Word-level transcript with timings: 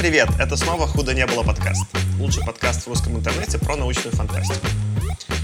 Привет! 0.00 0.30
Это 0.38 0.56
снова 0.56 0.86
«Худо 0.86 1.12
не 1.12 1.26
было» 1.26 1.42
подкаст. 1.42 1.84
Лучший 2.18 2.42
подкаст 2.42 2.84
в 2.84 2.88
русском 2.88 3.18
интернете 3.18 3.58
про 3.58 3.76
научную 3.76 4.16
фантастику. 4.16 4.66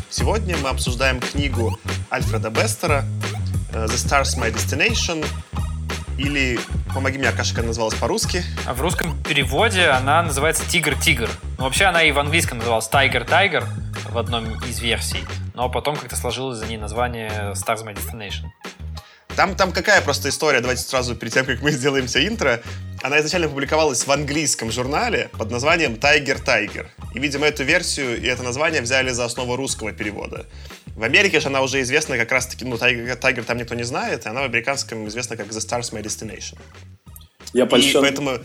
Сегодня 0.08 0.56
мы 0.56 0.70
обсуждаем 0.70 1.20
книгу 1.20 1.78
Альфреда 2.10 2.48
Бестера 2.48 3.04
э, 3.74 3.84
«The 3.84 3.88
Stars 3.88 4.38
My 4.40 4.50
Destination» 4.50 5.26
или 6.16 6.58
Помоги 6.94 7.18
мне, 7.18 7.28
Акаша, 7.28 7.50
как 7.50 7.58
она 7.58 7.68
называлась 7.68 7.96
по-русски. 7.96 8.42
А 8.64 8.72
в 8.72 8.80
русском 8.80 9.22
переводе 9.24 9.88
она 9.88 10.22
называется 10.22 10.64
«Тигр-тигр». 10.66 11.28
Ну, 11.58 11.64
вообще 11.64 11.84
она 11.84 12.02
и 12.02 12.10
в 12.10 12.18
английском 12.18 12.56
называлась 12.56 12.88
«Тайгер-тайгер» 12.88 13.66
в 14.08 14.16
одном 14.16 14.58
из 14.64 14.80
версий. 14.80 15.22
Но 15.52 15.68
потом 15.68 15.96
как-то 15.96 16.16
сложилось 16.16 16.56
за 16.56 16.64
ней 16.64 16.78
название 16.78 17.52
«Stars 17.52 17.84
My 17.84 17.94
Destination». 17.94 18.46
Там, 19.36 19.54
там 19.54 19.70
какая 19.70 20.00
просто 20.00 20.30
история, 20.30 20.60
давайте 20.60 20.80
сразу 20.80 21.14
перед 21.14 21.34
тем, 21.34 21.44
как 21.44 21.60
мы 21.60 21.70
сделаем 21.70 22.06
все 22.06 22.26
интро. 22.26 22.62
Она 23.06 23.20
изначально 23.20 23.48
публиковалась 23.48 24.04
в 24.04 24.10
английском 24.10 24.72
журнале 24.72 25.30
под 25.38 25.52
названием 25.52 25.94
«Тайгер 25.94 26.40
Тайгер». 26.40 26.90
И, 27.14 27.20
видимо, 27.20 27.46
эту 27.46 27.62
версию 27.62 28.20
и 28.20 28.26
это 28.26 28.42
название 28.42 28.82
взяли 28.82 29.10
за 29.10 29.24
основу 29.26 29.54
русского 29.54 29.92
перевода. 29.92 30.44
В 30.96 31.04
Америке 31.04 31.38
же 31.38 31.46
она 31.46 31.62
уже 31.62 31.82
известна 31.82 32.16
как 32.16 32.32
раз-таки, 32.32 32.64
ну, 32.64 32.76
Тайгер, 32.76 33.14
Тайгер 33.14 33.44
там 33.44 33.58
никто 33.58 33.76
не 33.76 33.84
знает, 33.84 34.26
и 34.26 34.28
она 34.28 34.40
в 34.40 34.44
американском 34.46 35.06
известна 35.06 35.36
как 35.36 35.46
The 35.46 35.58
Stars 35.58 35.92
My 35.92 36.02
Destination. 36.02 36.58
Я 37.52 37.66
польщен, 37.66 38.00
и 38.00 38.02
поэтому... 38.02 38.40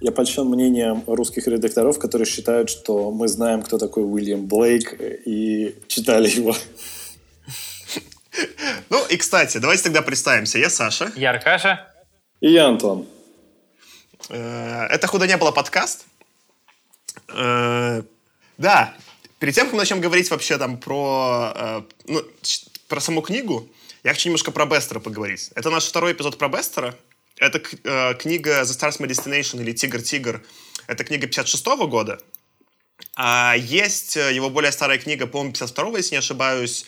Я 0.00 0.12
польщен 0.12 0.44
мнением 0.44 1.02
русских 1.08 1.48
редакторов, 1.48 1.98
которые 1.98 2.26
считают, 2.26 2.70
что 2.70 3.10
мы 3.10 3.26
знаем, 3.26 3.62
кто 3.62 3.76
такой 3.76 4.04
Уильям 4.04 4.46
Блейк, 4.46 4.94
и 5.00 5.74
читали 5.88 6.30
его. 6.30 6.54
Ну 8.88 9.04
и, 9.08 9.16
кстати, 9.16 9.58
давайте 9.58 9.82
тогда 9.82 10.02
представимся. 10.02 10.58
Я 10.60 10.70
Саша. 10.70 11.10
Я 11.16 11.30
Аркаша. 11.30 11.88
И 12.40 12.52
я 12.52 12.68
Антон. 12.68 13.08
Э, 14.28 14.86
это 14.90 15.06
«Худо 15.06 15.26
не 15.26 15.36
было» 15.36 15.52
подкаст. 15.52 16.06
Э, 17.28 18.02
да, 18.58 18.94
перед 19.38 19.54
тем, 19.54 19.66
как 19.66 19.74
мы 19.74 19.78
начнем 19.78 20.00
говорить 20.00 20.30
вообще 20.30 20.58
там 20.58 20.78
про, 20.78 21.52
э, 21.54 21.82
ну, 22.06 22.22
про 22.88 23.00
саму 23.00 23.22
книгу, 23.22 23.68
я 24.02 24.12
хочу 24.12 24.28
немножко 24.28 24.50
про 24.50 24.66
Бестера 24.66 25.00
поговорить. 25.00 25.50
Это 25.54 25.70
наш 25.70 25.84
второй 25.84 26.12
эпизод 26.12 26.38
про 26.38 26.48
Бестера. 26.48 26.94
Это 27.38 27.58
книга 28.14 28.62
«The 28.62 28.64
Stars 28.64 28.98
My 28.98 29.06
Destination» 29.06 29.60
или 29.60 29.72
«Тигр-тигр». 29.72 30.42
Это 30.86 31.04
книга 31.04 31.26
56 31.26 31.66
-го 31.66 31.86
года. 31.86 32.18
А 33.14 33.54
есть 33.58 34.16
его 34.16 34.48
более 34.48 34.72
старая 34.72 34.98
книга, 34.98 35.26
по-моему, 35.26 35.52
52 35.52 35.98
если 35.98 36.14
не 36.14 36.18
ошибаюсь, 36.18 36.86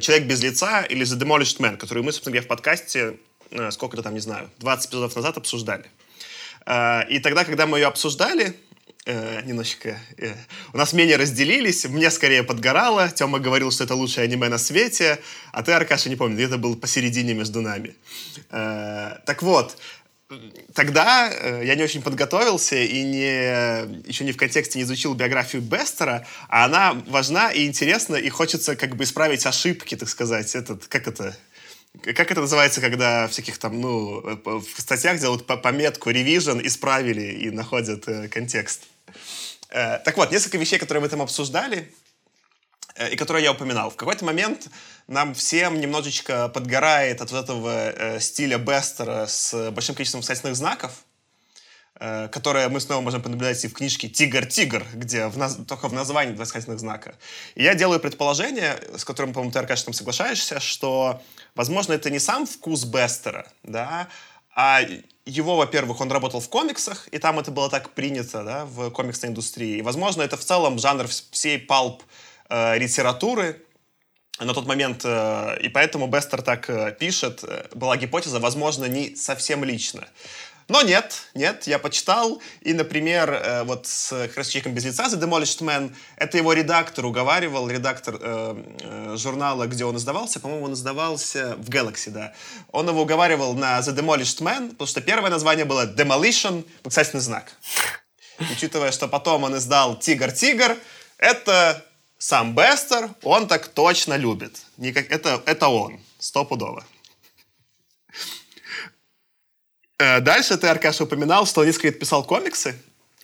«Человек 0.00 0.26
без 0.26 0.42
лица» 0.42 0.82
или 0.82 1.06
«The 1.06 1.18
Demolished 1.18 1.60
Man», 1.60 1.76
которую 1.78 2.04
мы, 2.04 2.12
собственно 2.12 2.32
говоря, 2.32 2.44
в 2.44 2.48
подкасте, 2.48 3.16
сколько-то 3.70 4.02
там, 4.02 4.12
не 4.12 4.20
знаю, 4.20 4.50
20 4.58 4.90
эпизодов 4.90 5.16
назад 5.16 5.38
обсуждали. 5.38 5.86
Э, 6.66 7.08
и 7.08 7.18
тогда, 7.20 7.44
когда 7.44 7.66
мы 7.66 7.78
ее 7.78 7.86
обсуждали, 7.86 8.54
э, 9.06 9.42
немножечко... 9.44 9.98
у 10.72 10.76
нас 10.76 10.92
мнения 10.92 11.16
разделились, 11.16 11.84
мне 11.86 12.10
скорее 12.10 12.42
подгорало, 12.42 13.08
Тёма 13.08 13.38
говорил, 13.38 13.70
что 13.70 13.84
это 13.84 13.94
лучшее 13.94 14.24
аниме 14.24 14.48
на 14.48 14.58
свете, 14.58 15.18
а 15.52 15.62
ты, 15.62 15.72
Аркаша, 15.72 16.08
не 16.08 16.16
помню, 16.16 16.36
где-то 16.36 16.58
был 16.58 16.76
посередине 16.76 17.34
между 17.34 17.60
нами. 17.60 17.94
так 18.50 19.42
вот, 19.42 19.76
тогда 20.74 21.30
э, 21.30 21.62
я 21.64 21.74
не 21.74 21.82
очень 21.82 22.02
подготовился 22.02 22.76
и 22.76 23.02
не, 23.02 24.08
еще 24.08 24.24
не 24.24 24.32
в 24.32 24.36
контексте 24.36 24.78
не 24.78 24.84
изучил 24.84 25.14
биографию 25.14 25.62
Бестера, 25.62 26.26
а 26.48 26.64
она 26.64 27.00
важна 27.06 27.52
и 27.52 27.66
интересна, 27.66 28.16
и 28.16 28.28
хочется 28.28 28.76
как 28.76 28.96
бы 28.96 29.04
исправить 29.04 29.46
ошибки, 29.46 29.96
так 29.96 30.08
сказать. 30.08 30.54
Этот, 30.54 30.86
как 30.86 31.06
это? 31.06 31.36
Как 32.02 32.30
это 32.30 32.40
называется, 32.40 32.80
когда 32.80 33.26
всяких 33.28 33.58
там, 33.58 33.80
ну, 33.80 34.20
в 34.44 34.80
статьях 34.80 35.18
делают 35.18 35.46
пометку 35.46 36.10
revision, 36.10 36.64
исправили 36.66 37.32
и 37.32 37.50
находят 37.50 38.06
э, 38.08 38.28
контекст. 38.28 38.82
Э, 39.70 39.98
так 39.98 40.16
вот, 40.16 40.30
несколько 40.30 40.58
вещей, 40.58 40.78
которые 40.78 41.02
мы 41.02 41.08
там 41.08 41.22
обсуждали, 41.22 41.92
э, 42.96 43.10
и 43.10 43.16
которые 43.16 43.44
я 43.44 43.52
упоминал. 43.52 43.90
В 43.90 43.96
какой-то 43.96 44.24
момент 44.24 44.68
нам 45.06 45.34
всем 45.34 45.80
немножечко 45.80 46.48
подгорает 46.48 47.20
от 47.20 47.30
вот 47.30 47.44
этого 47.44 47.90
э, 47.90 48.20
стиля 48.20 48.58
Бестера 48.58 49.26
с 49.26 49.70
большим 49.70 49.94
количеством 49.94 50.20
восклицательных 50.20 50.56
знаков, 50.56 50.92
э, 52.00 52.28
которые 52.28 52.68
мы 52.68 52.80
снова 52.80 53.00
можем 53.00 53.22
понаблюдать 53.22 53.64
и 53.64 53.68
в 53.68 53.72
книжке 53.72 54.08
«Тигр-тигр», 54.08 54.84
где 54.94 55.26
в 55.26 55.38
наз... 55.38 55.58
только 55.66 55.88
в 55.88 55.92
названии 55.92 56.34
два 56.34 56.44
знака. 56.44 57.16
И 57.54 57.62
я 57.62 57.74
делаю 57.74 58.00
предположение, 58.00 58.78
с 58.96 59.04
которым, 59.04 59.32
по-моему, 59.32 59.52
ты, 59.52 59.58
Аркаш, 59.58 59.82
там 59.82 59.94
соглашаешься, 59.94 60.60
что, 60.60 61.22
возможно, 61.54 61.92
это 61.92 62.10
не 62.10 62.18
сам 62.18 62.46
вкус 62.46 62.84
Бестера, 62.84 63.46
да, 63.62 64.08
а 64.54 64.80
его, 65.26 65.56
во-первых, 65.56 66.00
он 66.00 66.10
работал 66.10 66.40
в 66.40 66.48
комиксах, 66.48 67.08
и 67.08 67.18
там 67.18 67.38
это 67.38 67.50
было 67.50 67.68
так 67.68 67.90
принято, 67.90 68.42
да, 68.42 68.64
в 68.64 68.90
комиксной 68.90 69.30
индустрии. 69.30 69.78
И, 69.78 69.82
возможно, 69.82 70.22
это 70.22 70.36
в 70.36 70.44
целом 70.44 70.78
жанр 70.78 71.06
всей 71.06 71.58
палп 71.58 72.02
э, 72.48 72.78
литературы, 72.78 73.62
на 74.38 74.54
тот 74.54 74.66
момент, 74.66 75.02
э, 75.04 75.58
и 75.62 75.68
поэтому 75.68 76.06
Бестер 76.06 76.42
так 76.42 76.98
пишет, 76.98 77.44
была 77.74 77.96
гипотеза, 77.96 78.38
возможно, 78.38 78.86
не 78.86 79.14
совсем 79.16 79.64
лично. 79.64 80.06
Но 80.68 80.82
нет, 80.82 81.28
нет, 81.34 81.68
я 81.68 81.78
почитал, 81.78 82.42
и, 82.60 82.72
например, 82.72 83.64
вот 83.66 83.86
с 83.86 84.10
как 84.10 84.36
раз 84.36 84.48
«Человеком 84.48 84.74
без 84.74 84.84
лица» 84.84 85.04
The 85.04 85.20
Demolished 85.20 85.60
Man, 85.60 85.94
это 86.16 86.38
его 86.38 86.52
редактор 86.52 87.06
уговаривал, 87.06 87.68
редактор 87.68 88.18
э, 88.20 88.64
э, 88.80 89.16
журнала, 89.16 89.66
где 89.66 89.84
он 89.84 89.96
издавался, 89.96 90.40
по-моему, 90.40 90.64
он 90.64 90.72
издавался 90.72 91.54
в 91.56 91.70
Galaxy, 91.70 92.10
да. 92.10 92.34
Он 92.72 92.88
его 92.88 93.02
уговаривал 93.02 93.54
на 93.54 93.78
The 93.78 93.94
Demolished 93.94 94.42
Man, 94.42 94.70
потому 94.70 94.88
что 94.88 95.00
первое 95.00 95.30
название 95.30 95.64
было 95.64 95.86
Demolition, 95.86 96.66
восклицательный 96.82 97.22
знак. 97.22 97.52
Учитывая, 98.38 98.90
что 98.90 99.06
потом 99.06 99.44
он 99.44 99.56
издал 99.56 99.96
«Тигр-тигр», 99.96 100.76
это 101.18 101.84
сам 102.18 102.56
Бестер, 102.56 103.10
он 103.22 103.46
так 103.46 103.68
точно 103.68 104.16
любит. 104.16 104.62
Никак, 104.78 105.12
это, 105.12 105.40
это 105.46 105.68
он, 105.68 106.00
стопудово. 106.18 106.80
Э, 106.80 106.96
дальше 109.98 110.56
ты, 110.56 110.66
Аркаша, 110.66 111.04
упоминал, 111.04 111.46
что 111.46 111.62
он 111.62 111.72
писал 111.72 112.24
комиксы 112.24 112.74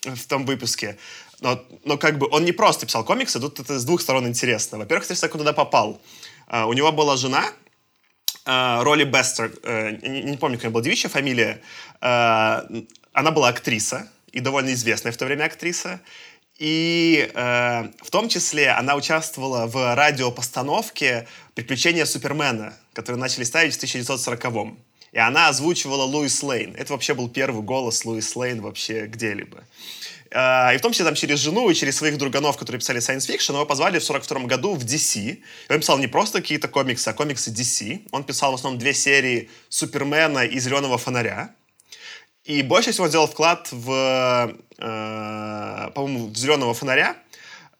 в 0.02 0.26
том 0.26 0.46
выпуске. 0.46 0.98
Но, 1.40 1.62
но 1.84 1.98
как 1.98 2.18
бы 2.18 2.28
он 2.30 2.44
не 2.44 2.52
просто 2.52 2.86
писал 2.86 3.04
комиксы, 3.04 3.40
тут 3.40 3.58
это 3.60 3.78
с 3.78 3.84
двух 3.84 4.00
сторон 4.00 4.26
интересно. 4.26 4.78
Во-первых, 4.78 5.06
ты 5.06 5.16
как 5.16 5.34
он 5.34 5.40
туда 5.40 5.52
попал. 5.52 6.00
Uh, 6.48 6.66
у 6.66 6.72
него 6.72 6.92
была 6.92 7.16
жена, 7.16 7.44
uh, 8.44 8.82
Роли 8.82 9.04
Бестер, 9.04 9.52
не, 10.02 10.36
помню, 10.36 10.56
какая 10.56 10.70
была 10.70 10.82
девичья 10.82 11.08
фамилия. 11.08 11.62
Она 12.00 13.30
была 13.30 13.48
актриса, 13.48 14.08
и 14.32 14.40
довольно 14.40 14.72
известная 14.72 15.12
в 15.12 15.16
то 15.16 15.26
время 15.26 15.44
актриса. 15.44 16.00
И 16.58 17.30
э, 17.34 17.82
в 18.02 18.10
том 18.10 18.28
числе 18.28 18.70
она 18.70 18.94
участвовала 18.94 19.66
в 19.66 19.94
радиопостановке 19.94 21.26
«Приключения 21.54 22.04
Супермена», 22.04 22.74
которые 22.92 23.20
начали 23.20 23.44
ставить 23.44 23.76
в 23.76 23.82
1940-м. 23.82 24.78
И 25.12 25.18
она 25.18 25.48
озвучивала 25.48 26.04
Луис 26.04 26.42
Лейн. 26.42 26.74
Это 26.74 26.94
вообще 26.94 27.14
был 27.14 27.28
первый 27.28 27.62
голос 27.62 28.04
Луис 28.04 28.34
Лейн 28.34 28.62
вообще 28.62 29.06
где-либо. 29.06 29.62
Э, 30.30 30.74
и 30.74 30.78
в 30.78 30.80
том 30.80 30.92
числе 30.92 31.04
там 31.04 31.14
через 31.14 31.38
жену 31.38 31.68
и 31.68 31.74
через 31.74 31.96
своих 31.96 32.16
друганов, 32.16 32.56
которые 32.56 32.80
писали 32.80 33.00
science 33.00 33.28
fiction, 33.28 33.52
его 33.52 33.66
позвали 33.66 33.98
в 33.98 34.04
42 34.04 34.40
году 34.46 34.74
в 34.74 34.84
DC. 34.84 35.18
И 35.68 35.72
он 35.72 35.80
писал 35.80 35.98
не 35.98 36.08
просто 36.08 36.40
какие-то 36.40 36.68
комиксы, 36.68 37.08
а 37.08 37.12
комиксы 37.12 37.50
DC. 37.50 38.08
Он 38.10 38.24
писал 38.24 38.52
в 38.52 38.54
основном 38.54 38.78
две 38.78 38.94
серии 38.94 39.50
Супермена 39.68 40.46
и 40.46 40.58
Зеленого 40.58 40.96
фонаря. 40.96 41.54
И 42.44 42.62
больше 42.62 42.90
всего 42.90 43.08
сделал 43.08 43.28
вклад 43.28 43.68
в, 43.70 44.56
э, 44.78 45.90
по-моему, 45.94 46.26
в 46.28 46.36
«Зеленого 46.36 46.74
фонаря», 46.74 47.16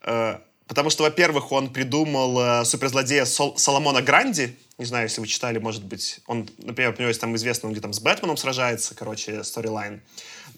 э, 0.03 0.39
потому 0.69 0.89
что, 0.91 1.03
во-первых, 1.03 1.51
он 1.51 1.73
придумал 1.73 2.39
э, 2.41 2.65
суперзлодея 2.65 3.25
Сол- 3.25 3.59
Соломона 3.59 4.03
Гранди, 4.03 4.57
не 4.83 4.87
знаю, 4.87 5.07
если 5.07 5.21
вы 5.21 5.29
читали, 5.29 5.59
может 5.59 5.85
быть, 5.85 6.19
он, 6.27 6.49
например, 6.59 6.91
у 6.91 6.99
него 6.99 7.09
есть 7.09 7.21
там 7.21 7.35
известно, 7.37 7.69
он 7.69 7.73
где 7.73 7.81
там 7.81 7.93
с 7.93 8.01
Бэтменом 8.01 8.37
сражается, 8.37 8.97
короче, 8.97 9.45
сторилайн. 9.45 10.03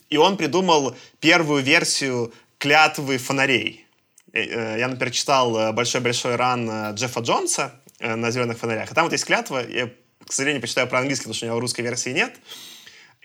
И 0.08 0.16
он 0.16 0.38
придумал 0.38 0.96
первую 1.20 1.62
версию 1.62 2.32
клятвы 2.56 3.18
фонарей. 3.18 3.86
Э, 4.32 4.40
э, 4.42 4.78
я, 4.78 4.88
например, 4.88 5.12
читал 5.12 5.74
большой-большой 5.74 6.36
ран 6.36 6.70
э, 6.70 6.92
Джеффа 6.94 7.20
Джонса 7.20 7.80
на 8.00 8.30
«Зеленых 8.30 8.58
фонарях», 8.58 8.90
и 8.90 8.94
там 8.94 9.04
вот 9.04 9.12
есть 9.12 9.24
клятва, 9.24 9.66
я, 9.68 9.90
к 10.26 10.32
сожалению, 10.32 10.60
почитаю 10.62 10.88
про-английски, 10.88 11.24
потому 11.24 11.34
что 11.34 11.46
у 11.46 11.48
него 11.50 11.60
русской 11.60 11.82
версии 11.82 12.10
нет, 12.10 12.34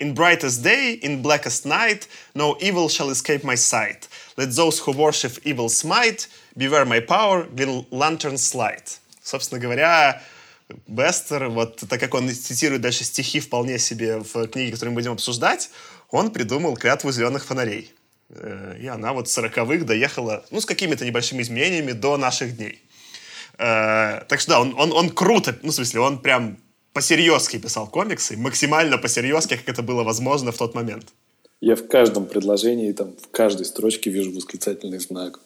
In 0.02 0.14
brightest 0.14 0.64
day, 0.64 0.94
in 0.94 1.22
blackest 1.22 1.66
night, 1.66 2.08
no 2.34 2.56
evil 2.62 2.88
shall 2.88 3.10
escape 3.10 3.44
my 3.44 3.56
sight. 3.56 4.08
Let 4.38 4.56
those 4.56 4.80
who 4.80 4.94
worship 4.94 5.38
evil 5.44 5.68
smite, 5.68 6.28
beware 6.56 6.86
my 6.86 7.02
power, 7.02 7.48
will 7.54 7.86
lanterns 7.92 8.56
light. 8.56 9.00
Собственно 9.22 9.60
говоря, 9.60 10.22
Бестер, 10.88 11.50
вот 11.50 11.78
так 11.90 12.00
как 12.00 12.14
он 12.14 12.30
цитирует 12.30 12.82
дальше 12.82 13.04
стихи 13.04 13.40
вполне 13.40 13.80
себе 13.80 14.20
в 14.20 14.48
книге, 14.48 14.72
которую 14.72 14.94
мы 14.94 15.02
будем 15.02 15.14
обсуждать, 15.14 15.70
он 16.12 16.32
придумал 16.32 16.76
клятву 16.76 17.12
зеленых 17.12 17.46
фонарей. 17.46 17.92
Э, 18.30 18.76
и 18.80 18.88
она 18.88 19.14
вот 19.14 19.28
с 19.30 19.38
40-х 19.38 19.86
доехала, 19.86 20.46
ну, 20.52 20.62
с 20.62 20.66
какими-то 20.66 21.06
небольшими 21.06 21.42
изменениями 21.42 21.94
до 21.94 22.18
наших 22.18 22.56
дней. 22.58 22.84
Э, 23.58 24.24
так 24.28 24.40
что 24.40 24.52
да, 24.52 24.62
он, 24.62 24.76
он, 24.78 24.92
он 24.92 25.10
круто, 25.10 25.58
ну, 25.64 25.72
в 25.72 25.74
смысле, 25.74 26.02
он 26.02 26.20
прям 26.20 26.58
по-серьезки 26.94 27.58
писал 27.58 27.88
комиксы, 27.88 28.38
максимально 28.38 28.98
по-серьезки, 28.98 29.56
как 29.56 29.70
это 29.70 29.82
было 29.82 30.04
возможно 30.04 30.52
в 30.52 30.58
тот 30.58 30.76
момент. 30.76 31.08
Я 31.62 31.76
в 31.76 31.88
каждом 31.88 32.26
предложении, 32.26 32.92
там, 32.94 33.16
в 33.22 33.30
каждой 33.32 33.66
строчке 33.66 34.10
вижу 34.10 34.32
восклицательный 34.32 35.00
знак. 35.00 35.40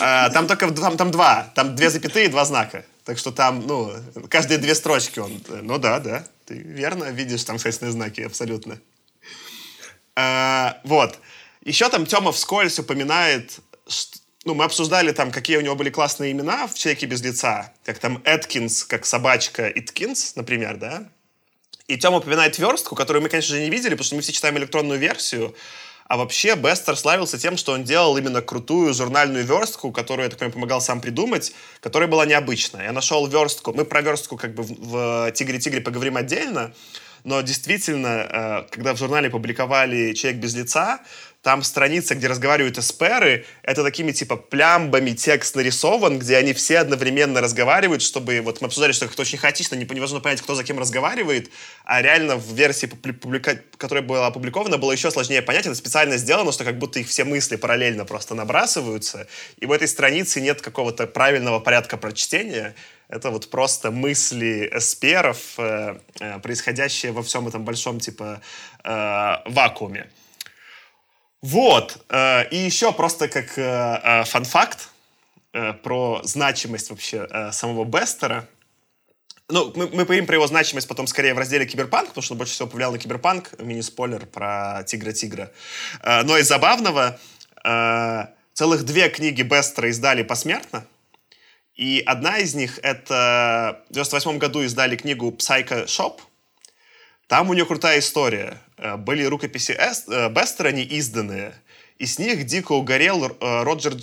А, 0.00 0.28
там 0.30 0.46
только 0.46 0.70
там, 0.70 0.96
там 0.96 1.10
два. 1.10 1.50
Там 1.54 1.74
две 1.74 1.88
запятые 1.90 2.26
и 2.26 2.28
два 2.28 2.44
знака. 2.44 2.84
Так 3.08 3.16
что 3.16 3.32
там, 3.32 3.66
ну, 3.66 3.90
каждые 4.28 4.58
две 4.58 4.74
строчки 4.74 5.18
он... 5.18 5.42
Ну 5.48 5.78
да, 5.78 5.98
да. 5.98 6.26
Ты 6.44 6.58
верно 6.58 7.04
видишь 7.04 7.42
там 7.42 7.56
восклицательные 7.56 7.92
знаки, 7.92 8.20
абсолютно. 8.20 8.78
А, 10.14 10.78
вот. 10.84 11.18
Еще 11.64 11.88
там 11.88 12.04
Тёма 12.04 12.32
вскользь 12.32 12.78
упоминает, 12.78 13.60
что, 13.86 14.18
ну, 14.44 14.52
мы 14.52 14.64
обсуждали 14.64 15.12
там, 15.12 15.30
какие 15.30 15.56
у 15.56 15.62
него 15.62 15.74
были 15.74 15.88
классные 15.88 16.32
имена 16.32 16.66
в 16.66 16.74
«Человеке 16.74 17.06
без 17.06 17.22
лица», 17.22 17.72
как 17.82 17.98
там 17.98 18.20
Эткинс, 18.26 18.84
как 18.84 19.06
собачка 19.06 19.70
Иткинс, 19.70 20.36
например, 20.36 20.76
да? 20.76 21.08
И 21.86 21.96
Тёма 21.96 22.18
упоминает 22.18 22.58
верстку, 22.58 22.94
которую 22.94 23.22
мы, 23.22 23.30
конечно 23.30 23.54
же, 23.54 23.62
не 23.62 23.70
видели, 23.70 23.92
потому 23.92 24.04
что 24.04 24.16
мы 24.16 24.20
все 24.20 24.32
читаем 24.32 24.58
электронную 24.58 25.00
версию, 25.00 25.56
а 26.08 26.16
вообще 26.16 26.54
Бестер 26.56 26.96
славился 26.96 27.38
тем, 27.38 27.58
что 27.58 27.72
он 27.72 27.84
делал 27.84 28.16
именно 28.16 28.40
крутую 28.40 28.94
журнальную 28.94 29.44
верстку, 29.44 29.92
которую, 29.92 30.24
я 30.24 30.30
так 30.30 30.38
понимаю, 30.38 30.54
помогал 30.54 30.80
сам 30.80 31.00
придумать, 31.02 31.52
которая 31.80 32.08
была 32.08 32.24
необычная. 32.24 32.84
Я 32.84 32.92
нашел 32.92 33.26
верстку, 33.26 33.74
мы 33.74 33.84
про 33.84 34.00
верстку 34.00 34.38
как 34.38 34.54
бы 34.54 34.62
в 34.62 35.30
«Тигре-тигре» 35.32 35.82
поговорим 35.82 36.16
отдельно, 36.16 36.72
но 37.24 37.42
действительно, 37.42 38.06
э, 38.08 38.62
когда 38.70 38.94
в 38.94 38.98
журнале 38.98 39.28
публиковали 39.28 40.14
«Человек 40.14 40.40
без 40.40 40.54
лица», 40.54 41.00
там 41.48 41.62
страница, 41.62 42.14
где 42.14 42.26
разговаривают 42.26 42.76
эсперы, 42.76 43.46
это 43.62 43.82
такими 43.82 44.12
типа 44.12 44.36
плямбами 44.36 45.12
текст 45.12 45.56
нарисован, 45.56 46.18
где 46.18 46.36
они 46.36 46.52
все 46.52 46.80
одновременно 46.80 47.40
разговаривают, 47.40 48.02
чтобы... 48.02 48.42
Вот 48.42 48.60
мы 48.60 48.66
обсуждали, 48.66 48.92
что 48.92 49.06
это 49.06 49.22
очень 49.22 49.38
хаотично, 49.38 49.74
невозможно 49.74 50.20
понять, 50.20 50.42
кто 50.42 50.54
за 50.54 50.62
кем 50.62 50.78
разговаривает, 50.78 51.50
а 51.86 52.02
реально 52.02 52.36
в 52.36 52.52
версии, 52.52 52.84
публика... 52.84 53.62
которая 53.78 54.04
была 54.04 54.26
опубликована, 54.26 54.76
было 54.76 54.92
еще 54.92 55.10
сложнее 55.10 55.40
понять. 55.40 55.64
Это 55.64 55.74
специально 55.74 56.18
сделано, 56.18 56.52
что 56.52 56.64
как 56.64 56.78
будто 56.78 56.98
их 56.98 57.08
все 57.08 57.24
мысли 57.24 57.56
параллельно 57.56 58.04
просто 58.04 58.34
набрасываются, 58.34 59.26
и 59.56 59.64
в 59.64 59.72
этой 59.72 59.88
странице 59.88 60.42
нет 60.42 60.60
какого-то 60.60 61.06
правильного 61.06 61.60
порядка 61.60 61.96
прочтения. 61.96 62.74
Это 63.08 63.30
вот 63.30 63.48
просто 63.48 63.90
мысли 63.90 64.68
эсперов, 64.70 65.38
э, 65.56 65.96
э, 66.20 66.40
происходящие 66.40 67.12
во 67.12 67.22
всем 67.22 67.48
этом 67.48 67.64
большом 67.64 68.00
типа 68.00 68.42
э, 68.84 69.36
вакууме. 69.46 70.10
Вот. 71.42 72.04
Э, 72.08 72.48
и 72.50 72.56
еще 72.56 72.92
просто 72.92 73.28
как 73.28 73.58
э, 73.58 73.62
э, 73.62 74.24
fun 74.24 74.52
fact 74.52 74.90
про 75.82 76.20
значимость 76.24 76.90
вообще 76.90 77.26
самого 77.52 77.84
Бестера. 77.84 78.46
Ну, 79.48 79.72
мы, 79.74 79.86
мы 79.86 80.00
поговорим 80.00 80.26
про 80.26 80.34
его 80.34 80.46
значимость 80.46 80.86
потом 80.86 81.06
скорее 81.06 81.32
в 81.32 81.38
разделе 81.38 81.64
Киберпанк, 81.64 82.08
потому 82.08 82.22
что 82.22 82.34
больше 82.34 82.52
всего 82.52 82.68
повлиял 82.68 82.92
на 82.92 82.98
Киберпанк. 82.98 83.58
Мини-спойлер 83.58 84.26
про 84.26 84.84
Тигра-Тигра. 84.86 85.50
Но 86.04 86.36
из 86.36 86.46
забавного, 86.46 87.18
целых 88.52 88.84
две 88.84 89.08
книги 89.08 89.40
Бестера 89.40 89.88
издали 89.88 90.22
посмертно. 90.22 90.86
И 91.74 92.02
одна 92.06 92.38
из 92.38 92.54
них— 92.54 92.78
это 92.82 93.82
в 93.88 93.94
98 93.94 94.38
году 94.38 94.62
издали 94.62 94.96
книгу 94.96 95.30
«Psycho 95.30 95.86
Shop», 95.86 96.20
там 97.28 97.50
у 97.50 97.54
нее 97.54 97.66
крутая 97.66 98.00
история. 98.00 98.58
Э, 98.78 98.96
были 98.96 99.22
рукописи 99.24 99.72
э, 99.72 100.28
Бестера, 100.30 100.68
они 100.68 100.82
изданные, 100.82 101.54
и 101.98 102.06
с 102.06 102.18
них 102.18 102.44
дико 102.46 102.72
угорел 102.72 103.26
э, 103.26 103.62
Роджер 103.62 103.94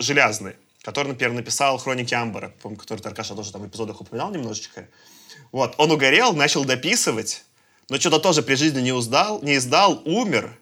Желязный, 0.00 0.56
который, 0.82 1.08
например, 1.08 1.32
написал 1.32 1.78
«Хроники 1.78 2.14
Амбара», 2.14 2.52
помню, 2.60 2.78
который 2.78 2.98
Таркаша 2.98 3.34
тоже 3.34 3.52
там 3.52 3.62
в 3.62 3.68
эпизодах 3.68 4.00
упоминал 4.00 4.32
немножечко. 4.32 4.88
Вот, 5.52 5.74
он 5.78 5.92
угорел, 5.92 6.34
начал 6.34 6.64
дописывать, 6.64 7.44
но 7.88 7.98
что-то 7.98 8.18
тоже 8.18 8.42
при 8.42 8.56
жизни 8.56 8.80
не, 8.80 8.92
уздал, 8.92 9.40
не 9.42 9.56
издал, 9.56 10.02
умер, 10.04 10.58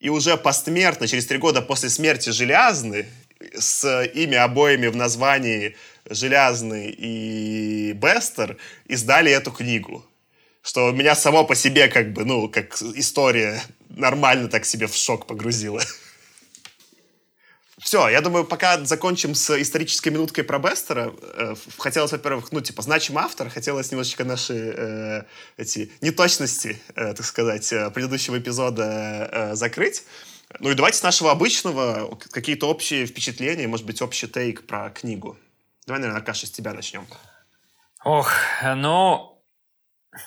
и 0.00 0.08
уже 0.08 0.36
постмертно, 0.38 1.06
через 1.06 1.26
три 1.26 1.38
года 1.38 1.60
после 1.60 1.90
смерти 1.90 2.30
Желязный, 2.30 3.06
с 3.54 4.04
ими 4.14 4.36
обоими 4.36 4.86
в 4.86 4.96
названии 4.96 5.76
Желязный 6.08 6.90
и 6.90 7.92
Бестер, 7.92 8.56
издали 8.86 9.30
эту 9.30 9.50
книгу 9.50 10.06
что 10.66 10.90
меня 10.90 11.14
само 11.14 11.44
по 11.44 11.54
себе 11.54 11.86
как 11.86 12.12
бы, 12.12 12.24
ну, 12.24 12.48
как 12.48 12.82
история 12.82 13.62
нормально 13.88 14.48
так 14.48 14.64
себе 14.64 14.88
в 14.88 14.96
шок 14.96 15.26
погрузила. 15.26 15.80
Все, 17.78 18.08
я 18.08 18.20
думаю, 18.20 18.44
пока 18.44 18.84
закончим 18.84 19.36
с 19.36 19.62
исторической 19.62 20.08
минуткой 20.08 20.42
про 20.42 20.58
Бестера. 20.58 21.14
Э, 21.22 21.54
хотелось, 21.78 22.10
во-первых, 22.10 22.50
ну, 22.50 22.60
типа, 22.60 22.82
значимый 22.82 23.22
автор, 23.22 23.48
хотелось 23.48 23.92
немножечко 23.92 24.24
наши 24.24 24.54
э, 24.54 25.22
эти 25.56 25.92
неточности, 26.00 26.82
э, 26.96 27.14
так 27.14 27.24
сказать, 27.24 27.72
э, 27.72 27.88
предыдущего 27.92 28.36
эпизода 28.36 29.30
э, 29.30 29.54
закрыть. 29.54 30.02
Ну 30.58 30.70
и 30.70 30.74
давайте 30.74 30.98
с 30.98 31.02
нашего 31.04 31.30
обычного 31.30 32.18
какие-то 32.32 32.68
общие 32.68 33.06
впечатления, 33.06 33.68
может 33.68 33.86
быть, 33.86 34.02
общий 34.02 34.26
тейк 34.26 34.66
про 34.66 34.90
книгу. 34.90 35.38
Давай, 35.86 36.00
наверное, 36.00 36.18
Аркаша, 36.18 36.48
с 36.48 36.50
тебя 36.50 36.72
начнем. 36.72 37.06
Ох, 38.04 38.32
ну, 38.64 39.35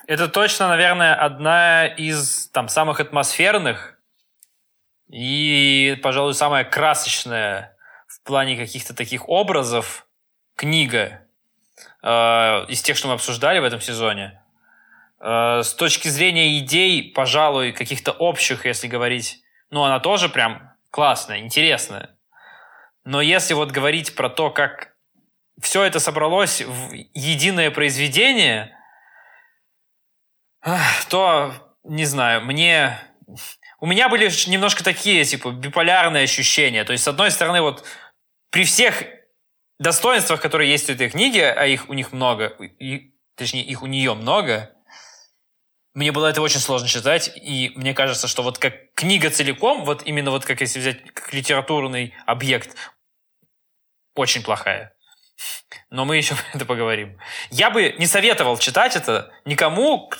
это 0.07 0.27
точно, 0.27 0.67
наверное, 0.67 1.15
одна 1.15 1.87
из 1.87 2.49
там 2.49 2.67
самых 2.67 2.99
атмосферных 2.99 3.99
и, 5.09 5.99
пожалуй, 6.03 6.33
самая 6.33 6.63
красочная 6.63 7.75
в 8.07 8.21
плане 8.23 8.55
каких-то 8.57 8.93
таких 8.93 9.27
образов 9.27 10.07
книга 10.55 11.21
э, 12.03 12.09
из 12.67 12.81
тех, 12.81 12.97
что 12.97 13.07
мы 13.07 13.15
обсуждали 13.15 13.59
в 13.59 13.63
этом 13.63 13.81
сезоне. 13.81 14.41
Э, 15.19 15.61
с 15.63 15.73
точки 15.73 16.07
зрения 16.07 16.59
идей, 16.59 17.11
пожалуй, 17.11 17.71
каких-то 17.71 18.11
общих, 18.11 18.65
если 18.65 18.87
говорить, 18.87 19.41
ну, 19.71 19.83
она 19.83 19.99
тоже 19.99 20.29
прям 20.29 20.73
классная, 20.91 21.39
интересная. 21.39 22.15
Но 23.03 23.21
если 23.21 23.53
вот 23.53 23.71
говорить 23.71 24.15
про 24.15 24.29
то, 24.29 24.51
как 24.51 24.93
все 25.59 25.83
это 25.83 25.99
собралось 25.99 26.61
в 26.61 26.93
единое 27.13 27.71
произведение– 27.71 28.75
то, 31.09 31.53
не 31.83 32.05
знаю, 32.05 32.41
мне... 32.41 32.99
У 33.79 33.85
меня 33.85 34.09
были 34.09 34.29
немножко 34.49 34.83
такие, 34.83 35.23
типа, 35.23 35.51
биполярные 35.51 36.23
ощущения. 36.23 36.83
То 36.83 36.91
есть, 36.91 37.03
с 37.03 37.07
одной 37.07 37.31
стороны, 37.31 37.61
вот 37.61 37.85
при 38.51 38.65
всех 38.65 39.03
достоинствах, 39.79 40.41
которые 40.41 40.69
есть 40.69 40.89
у 40.89 40.93
этой 40.93 41.09
книги, 41.09 41.39
а 41.39 41.65
их 41.65 41.89
у 41.89 41.93
них 41.93 42.11
много, 42.11 42.47
и, 42.79 43.13
точнее, 43.35 43.63
их 43.63 43.81
у 43.81 43.85
нее 43.85 44.13
много, 44.13 44.75
мне 45.93 46.11
было 46.11 46.27
это 46.27 46.41
очень 46.41 46.59
сложно 46.59 46.87
читать, 46.87 47.31
и 47.35 47.71
мне 47.75 47.93
кажется, 47.93 48.27
что 48.27 48.43
вот 48.43 48.57
как 48.57 48.93
книга 48.93 49.29
целиком, 49.29 49.85
вот 49.85 50.03
именно 50.05 50.31
вот 50.31 50.45
как 50.45 50.61
если 50.61 50.79
взять 50.79 51.03
как 51.13 51.33
литературный 51.33 52.13
объект, 52.25 52.75
очень 54.15 54.43
плохая. 54.43 54.93
Но 55.89 56.05
мы 56.05 56.17
еще 56.17 56.35
про 56.51 56.57
это 56.57 56.65
поговорим. 56.65 57.17
Я 57.49 57.69
бы 57.69 57.95
не 57.97 58.07
советовал 58.07 58.57
читать 58.57 58.95
это 58.95 59.31
никому, 59.45 60.11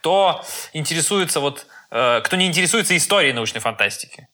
кто 0.00 0.42
интересуется 0.72 1.40
вот, 1.40 1.66
э, 1.90 2.20
кто 2.24 2.36
не 2.36 2.46
интересуется 2.46 2.96
историей 2.96 3.34
научной 3.34 3.60
фантастики. 3.60 4.28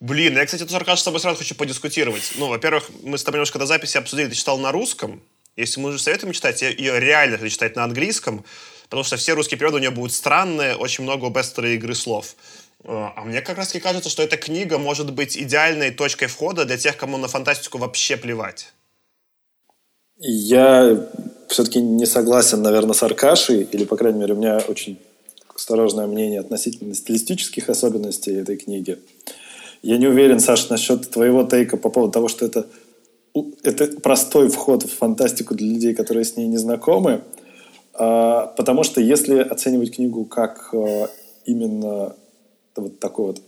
Блин, 0.00 0.34
я, 0.36 0.46
кстати, 0.46 0.62
тут, 0.62 0.72
Аркаш, 0.72 1.00
с 1.00 1.04
тобой 1.04 1.20
сразу 1.20 1.38
хочу 1.38 1.54
подискутировать. 1.54 2.32
Ну, 2.36 2.48
во-первых, 2.48 2.90
мы 3.02 3.18
с 3.18 3.24
тобой 3.24 3.36
немножко 3.36 3.58
до 3.58 3.66
записи 3.66 3.98
обсудили, 3.98 4.28
ты 4.28 4.34
читал 4.34 4.58
на 4.58 4.72
русском. 4.72 5.22
Если 5.56 5.78
мы 5.78 5.90
уже 5.90 5.98
советуем 5.98 6.32
читать, 6.32 6.62
ее 6.62 6.98
реально 6.98 7.50
читать 7.50 7.76
на 7.76 7.84
английском, 7.84 8.42
потому 8.84 9.04
что 9.04 9.18
все 9.18 9.34
русские 9.34 9.58
переводы 9.58 9.76
у 9.76 9.80
нее 9.80 9.90
будут 9.90 10.14
странные, 10.14 10.74
очень 10.74 11.04
много 11.04 11.26
у 11.26 11.30
Бестера 11.30 11.68
игры 11.68 11.94
слов. 11.94 12.34
Э, 12.84 13.10
а 13.14 13.24
мне 13.24 13.42
как 13.42 13.58
раз 13.58 13.72
кажется, 13.72 14.08
что 14.08 14.22
эта 14.22 14.38
книга 14.38 14.78
может 14.78 15.12
быть 15.12 15.36
идеальной 15.36 15.90
точкой 15.90 16.28
входа 16.28 16.64
для 16.64 16.78
тех, 16.78 16.96
кому 16.96 17.18
на 17.18 17.28
фантастику 17.28 17.76
вообще 17.76 18.16
плевать. 18.16 18.72
Я 20.16 21.06
все-таки 21.50 21.80
не 21.80 22.06
согласен, 22.06 22.62
наверное, 22.62 22.94
с 22.94 23.02
Аркашей, 23.02 23.62
или, 23.72 23.84
по 23.84 23.96
крайней 23.96 24.20
мере, 24.20 24.34
у 24.34 24.36
меня 24.36 24.62
очень 24.68 24.98
осторожное 25.52 26.06
мнение 26.06 26.40
относительно 26.40 26.94
стилистических 26.94 27.68
особенностей 27.68 28.32
этой 28.34 28.56
книги. 28.56 28.98
Я 29.82 29.98
не 29.98 30.06
уверен, 30.06 30.38
Саша, 30.38 30.70
насчет 30.70 31.10
твоего 31.10 31.42
тейка 31.42 31.76
по 31.76 31.90
поводу 31.90 32.12
того, 32.12 32.28
что 32.28 32.46
это, 32.46 32.66
это 33.64 34.00
простой 34.00 34.48
вход 34.48 34.84
в 34.84 34.96
фантастику 34.96 35.54
для 35.54 35.66
людей, 35.66 35.94
которые 35.94 36.24
с 36.24 36.36
ней 36.36 36.46
не 36.46 36.56
знакомы. 36.56 37.22
А, 37.94 38.46
потому 38.56 38.84
что 38.84 39.00
если 39.00 39.38
оценивать 39.38 39.96
книгу 39.96 40.24
как 40.26 40.70
а, 40.72 41.10
именно 41.46 42.14
вот 42.76 43.00
такое 43.00 43.26
вот 43.26 43.42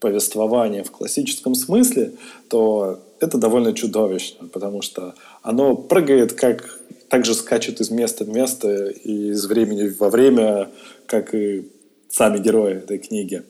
повествование 0.00 0.82
в 0.82 0.90
классическом 0.90 1.54
смысле, 1.54 2.12
то 2.48 3.00
это 3.20 3.38
довольно 3.38 3.72
чудовищно, 3.72 4.48
потому 4.48 4.82
что 4.82 5.14
оно 5.42 5.76
прыгает 5.76 6.32
как 6.32 6.75
также 7.08 7.34
скачет 7.34 7.80
из 7.80 7.90
места 7.90 8.24
в 8.24 8.28
место 8.28 8.88
и 8.88 9.30
из 9.30 9.46
времени 9.46 9.88
во 9.98 10.10
время, 10.10 10.70
как 11.06 11.34
и 11.34 11.68
сами 12.08 12.38
герои 12.38 12.74
этой 12.74 12.98
книги. 12.98 13.42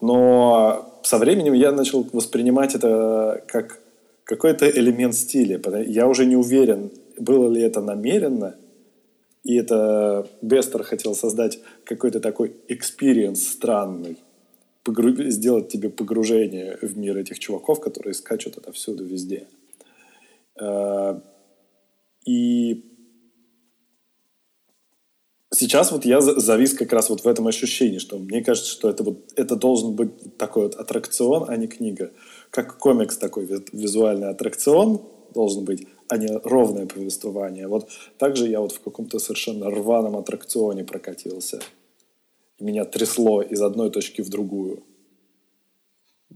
Но 0.00 1.00
со 1.02 1.18
временем 1.18 1.52
я 1.52 1.72
начал 1.72 2.06
воспринимать 2.12 2.74
это 2.74 3.42
как 3.46 3.80
какой-то 4.24 4.68
элемент 4.68 5.14
стиля. 5.14 5.60
Я 5.86 6.08
уже 6.08 6.26
не 6.26 6.36
уверен, 6.36 6.90
было 7.18 7.50
ли 7.50 7.62
это 7.62 7.80
намеренно 7.80 8.56
И 9.44 9.56
это 9.56 10.26
Бестер 10.40 10.82
хотел 10.82 11.14
создать 11.14 11.60
какой-то 11.84 12.18
такой 12.20 12.56
experience 12.68 13.46
странный. 13.46 14.16
Погру... 14.82 15.14
Сделать 15.30 15.68
тебе 15.68 15.90
погружение 15.90 16.78
в 16.80 16.96
мир 16.96 17.18
этих 17.18 17.38
чуваков, 17.38 17.80
которые 17.80 18.14
скачут 18.14 18.56
отовсюду 18.56 19.04
везде. 19.04 19.46
И 22.24 22.84
сейчас 25.52 25.92
вот 25.92 26.04
я 26.04 26.20
завис 26.20 26.74
как 26.74 26.92
раз 26.92 27.10
вот 27.10 27.24
в 27.24 27.28
этом 27.28 27.46
ощущении, 27.46 27.98
что 27.98 28.18
мне 28.18 28.42
кажется, 28.42 28.70
что 28.70 28.88
это 28.88 29.02
вот 29.02 29.32
это 29.36 29.56
должен 29.56 29.94
быть 29.94 30.36
такой 30.36 30.64
вот 30.64 30.74
аттракцион, 30.74 31.46
а 31.48 31.56
не 31.56 31.66
книга. 31.66 32.12
Как 32.50 32.78
комикс 32.78 33.16
такой 33.16 33.46
визуальный 33.72 34.28
аттракцион 34.28 35.02
должен 35.34 35.64
быть, 35.64 35.86
а 36.08 36.16
не 36.16 36.28
ровное 36.44 36.86
повествование. 36.86 37.66
Вот 37.66 37.90
также 38.18 38.48
я 38.48 38.60
вот 38.60 38.72
в 38.72 38.80
каком-то 38.80 39.18
совершенно 39.18 39.70
рваном 39.70 40.16
аттракционе 40.16 40.84
прокатился. 40.84 41.60
Меня 42.60 42.84
трясло 42.84 43.42
из 43.42 43.60
одной 43.60 43.90
точки 43.90 44.22
в 44.22 44.28
другую. 44.28 44.84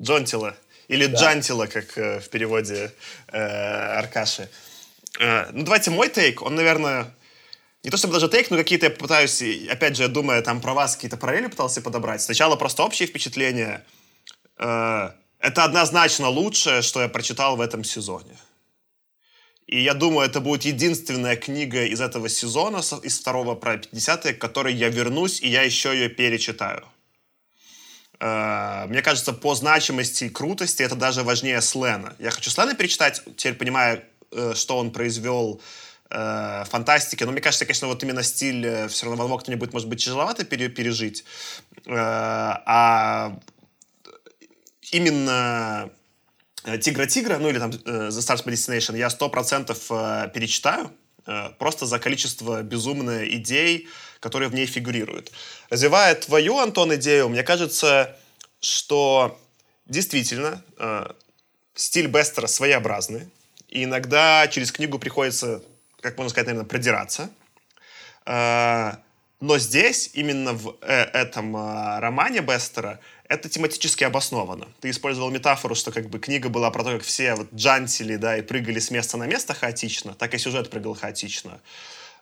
Джонтила. 0.00 0.56
Или 0.88 1.06
да. 1.06 1.18
Джантила, 1.18 1.66
как 1.66 1.96
э, 1.98 2.18
в 2.20 2.28
переводе 2.28 2.92
э, 3.28 3.38
Аркаши. 3.38 4.48
Э, 5.18 5.50
ну, 5.52 5.64
давайте 5.64 5.90
мой 5.90 6.08
тейк. 6.08 6.42
Он, 6.42 6.54
наверное, 6.54 7.14
не 7.82 7.90
то 7.90 7.96
чтобы 7.96 8.14
даже 8.14 8.28
тейк, 8.28 8.50
но 8.50 8.56
какие-то 8.56 8.86
я 8.86 8.90
пытаюсь, 8.90 9.42
опять 9.70 9.96
же, 9.96 10.02
я 10.02 10.08
думаю, 10.08 10.42
там 10.42 10.60
про 10.60 10.74
вас 10.74 10.94
какие-то 10.94 11.16
параллели 11.16 11.46
пытался 11.46 11.80
подобрать. 11.80 12.22
Сначала 12.22 12.56
просто 12.56 12.82
общее 12.82 13.08
впечатление. 13.08 13.84
Э, 14.58 15.10
это 15.38 15.64
однозначно 15.64 16.28
лучшее, 16.28 16.82
что 16.82 17.00
я 17.00 17.08
прочитал 17.08 17.56
в 17.56 17.60
этом 17.60 17.84
сезоне. 17.84 18.36
И 19.66 19.82
я 19.82 19.94
думаю, 19.94 20.26
это 20.26 20.40
будет 20.40 20.64
единственная 20.64 21.36
книга 21.36 21.84
из 21.84 22.00
этого 22.00 22.28
сезона, 22.28 22.80
из 23.02 23.20
второго 23.20 23.54
про 23.54 23.74
50-е, 23.74 24.32
к 24.32 24.40
которой 24.40 24.74
я 24.74 24.88
вернусь, 24.88 25.42
и 25.42 25.48
я 25.48 25.62
еще 25.62 25.92
ее 25.92 26.08
перечитаю. 26.08 26.86
Э, 28.20 28.86
мне 28.86 29.02
кажется, 29.02 29.32
по 29.32 29.54
значимости 29.54 30.24
и 30.24 30.28
крутости 30.30 30.82
это 30.82 30.96
даже 30.96 31.22
важнее 31.22 31.60
Слена. 31.60 32.16
Я 32.18 32.30
хочу 32.30 32.50
Слена 32.50 32.74
перечитать, 32.74 33.22
теперь 33.36 33.54
понимаю, 33.54 33.98
э, 33.98 34.02
что 34.54 34.78
он 34.78 34.90
произвел 34.90 35.60
э, 36.10 36.64
фантастики. 36.64 37.24
Но 37.24 37.32
мне 37.32 37.40
кажется, 37.40 37.64
конечно, 37.64 37.88
вот 37.88 38.02
именно 38.02 38.22
стиль 38.22 38.88
все 38.88 39.06
равно 39.06 39.26
Ван 39.26 39.58
будет, 39.58 39.72
может 39.72 39.88
быть, 39.88 40.04
тяжеловато 40.04 40.44
пережить. 40.44 41.24
А 41.86 43.38
именно 44.90 45.90
Тигра-Тигра, 46.64 47.38
ну 47.38 47.48
или 47.48 47.58
там 47.58 47.70
The 47.70 48.08
Stars 48.08 48.44
Destination, 48.44 48.96
я 48.96 49.10
сто 49.10 49.28
процентов 49.28 49.88
перечитаю, 49.88 50.90
просто 51.58 51.86
за 51.86 51.98
количество 51.98 52.62
безумных 52.62 53.22
идей, 53.32 53.88
которые 54.20 54.48
в 54.48 54.54
ней 54.54 54.66
фигурируют. 54.66 55.30
Развивая 55.70 56.14
твою, 56.14 56.58
Антон, 56.58 56.94
идею, 56.96 57.28
мне 57.28 57.42
кажется, 57.42 58.16
что 58.60 59.38
действительно 59.86 60.62
э, 60.78 61.06
стиль 61.74 62.08
Бестера 62.08 62.46
своеобразный. 62.46 63.28
И 63.68 63.84
иногда 63.84 64.48
через 64.48 64.72
книгу 64.72 64.98
приходится, 64.98 65.62
как 66.00 66.16
можно 66.16 66.30
сказать, 66.30 66.46
наверное, 66.46 66.68
продираться. 66.68 67.30
Э, 68.26 68.94
но 69.40 69.58
здесь, 69.58 70.10
именно 70.14 70.52
в 70.52 70.76
э, 70.80 71.04
этом 71.12 71.56
э, 71.56 72.00
романе 72.00 72.40
Бестера, 72.40 72.98
это 73.28 73.48
тематически 73.48 74.04
обосновано. 74.04 74.68
Ты 74.80 74.90
использовал 74.90 75.30
метафору, 75.30 75.74
что 75.74 75.92
как 75.92 76.08
бы 76.08 76.18
книга 76.18 76.48
была 76.48 76.70
про 76.70 76.82
то, 76.82 76.92
как 76.94 77.02
все 77.02 77.34
вот 77.34 77.52
джантили, 77.54 78.16
да, 78.16 78.38
и 78.38 78.42
прыгали 78.42 78.78
с 78.78 78.90
места 78.90 79.16
на 79.16 79.26
место 79.26 79.54
хаотично, 79.54 80.14
так 80.14 80.34
и 80.34 80.38
сюжет 80.38 80.70
прыгал 80.70 80.94
хаотично. 80.94 81.60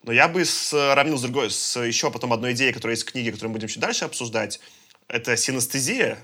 Но 0.03 0.13
я 0.13 0.29
бы 0.29 0.45
сравнил 0.45 1.17
с 1.17 1.23
другой, 1.23 1.51
с 1.51 1.81
еще 1.81 2.11
потом 2.11 2.33
одной 2.33 2.53
идеей, 2.53 2.73
которая 2.73 2.97
есть 2.97 3.09
в 3.09 3.13
книге, 3.13 3.33
которую 3.33 3.51
мы 3.51 3.55
будем 3.55 3.69
чуть 3.69 3.81
дальше 3.81 4.05
обсуждать. 4.05 4.61
Это 5.09 5.37
синестезия, 5.37 6.19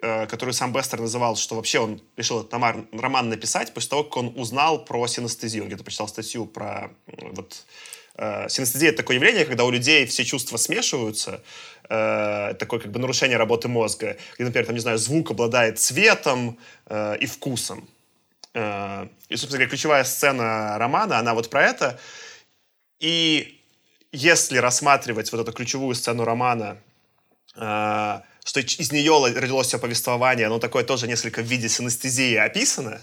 которую 0.00 0.52
сам 0.52 0.72
Бестер 0.72 1.00
называл, 1.00 1.36
что 1.36 1.56
вообще 1.56 1.80
он 1.80 2.00
решил 2.16 2.40
этот 2.40 2.52
роман 2.52 3.28
написать 3.28 3.74
после 3.74 3.90
того, 3.90 4.04
как 4.04 4.16
он 4.16 4.32
узнал 4.36 4.84
про 4.84 5.06
синестезию. 5.06 5.64
Он 5.64 5.68
где-то 5.68 5.84
прочитал 5.84 6.08
статью 6.08 6.46
про 6.46 6.90
вот, 7.06 7.66
э, 8.16 8.48
синестезия— 8.48 8.88
это 8.90 8.98
такое 8.98 9.16
явление, 9.16 9.44
когда 9.44 9.64
у 9.64 9.70
людей 9.70 10.06
все 10.06 10.24
чувства 10.24 10.56
смешиваются, 10.56 11.42
э, 11.88 12.54
такое 12.58 12.80
как 12.80 12.92
бы 12.92 13.00
нарушение 13.00 13.36
работы 13.36 13.68
мозга. 13.68 14.16
И, 14.38 14.44
например, 14.44 14.66
там, 14.66 14.74
не 14.74 14.80
знаю, 14.80 14.98
звук 14.98 15.32
обладает 15.32 15.78
цветом 15.78 16.58
э, 16.86 17.16
и 17.18 17.26
вкусом. 17.26 17.88
Э, 18.54 19.08
и, 19.28 19.36
собственно 19.36 19.58
говоря, 19.58 19.70
ключевая 19.70 20.04
сцена 20.04 20.78
романа, 20.78 21.18
она 21.18 21.34
вот 21.34 21.50
про 21.50 21.64
это— 21.64 21.98
и 22.98 23.60
если 24.10 24.58
рассматривать 24.58 25.30
вот 25.30 25.40
эту 25.40 25.52
ключевую 25.52 25.94
сцену 25.94 26.24
романа, 26.24 26.78
э, 27.56 28.20
что 28.48 28.60
из 28.60 28.92
нее 28.92 29.12
родилось 29.36 29.66
все 29.66 29.78
повествование, 29.78 30.46
оно 30.46 30.58
такое 30.58 30.82
тоже 30.82 31.06
несколько 31.06 31.42
в 31.42 31.44
виде 31.44 31.68
синестезии 31.68 32.34
описано, 32.34 32.98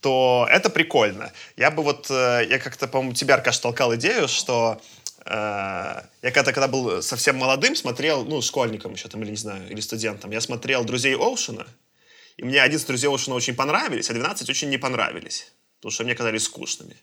то 0.00 0.48
это 0.50 0.70
прикольно. 0.70 1.30
Я 1.58 1.70
бы 1.70 1.82
вот, 1.82 2.10
э, 2.10 2.46
я 2.48 2.58
как-то, 2.58 2.88
по-моему, 2.88 3.12
тебя, 3.12 3.34
Аркаш, 3.34 3.58
толкал 3.58 3.94
идею, 3.96 4.28
что 4.28 4.80
э, 5.26 5.30
я 5.30 6.06
когда-то, 6.22 6.54
когда 6.54 6.68
был 6.68 7.02
совсем 7.02 7.36
молодым, 7.36 7.76
смотрел, 7.76 8.24
ну, 8.24 8.40
школьником 8.40 8.94
еще 8.94 9.08
там, 9.08 9.22
или 9.22 9.30
не 9.32 9.36
знаю, 9.36 9.68
или 9.68 9.80
студентом, 9.82 10.30
я 10.30 10.40
смотрел 10.40 10.84
«Друзей 10.84 11.14
Оушена», 11.16 11.66
и 12.38 12.42
мне 12.42 12.62
11 12.62 12.86
«Друзей 12.86 13.10
Оушена» 13.10 13.36
очень 13.36 13.54
понравились, 13.54 14.08
а 14.08 14.14
12 14.14 14.48
очень 14.48 14.70
не 14.70 14.78
понравились, 14.78 15.52
потому 15.80 15.92
что 15.92 16.04
мне 16.04 16.14
казались 16.14 16.44
скучными. 16.44 16.96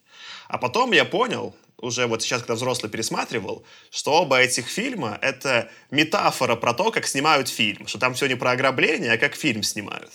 А 0.47 0.57
потом 0.57 0.91
я 0.91 1.05
понял, 1.05 1.55
уже 1.79 2.07
вот 2.07 2.21
сейчас, 2.21 2.41
когда 2.41 2.55
взрослый 2.55 2.91
пересматривал, 2.91 3.63
что 3.91 4.11
оба 4.13 4.39
этих 4.39 4.67
фильма— 4.67 5.17
это 5.21 5.69
метафора 5.91 6.55
про 6.55 6.73
то, 6.73 6.91
как 6.91 7.07
снимают 7.07 7.49
фильм, 7.49 7.87
что 7.87 7.99
там 7.99 8.13
все 8.13 8.27
не 8.27 8.35
про 8.35 8.51
ограбление, 8.51 9.13
а 9.13 9.17
как 9.17 9.35
фильм 9.35 9.63
снимают. 9.63 10.11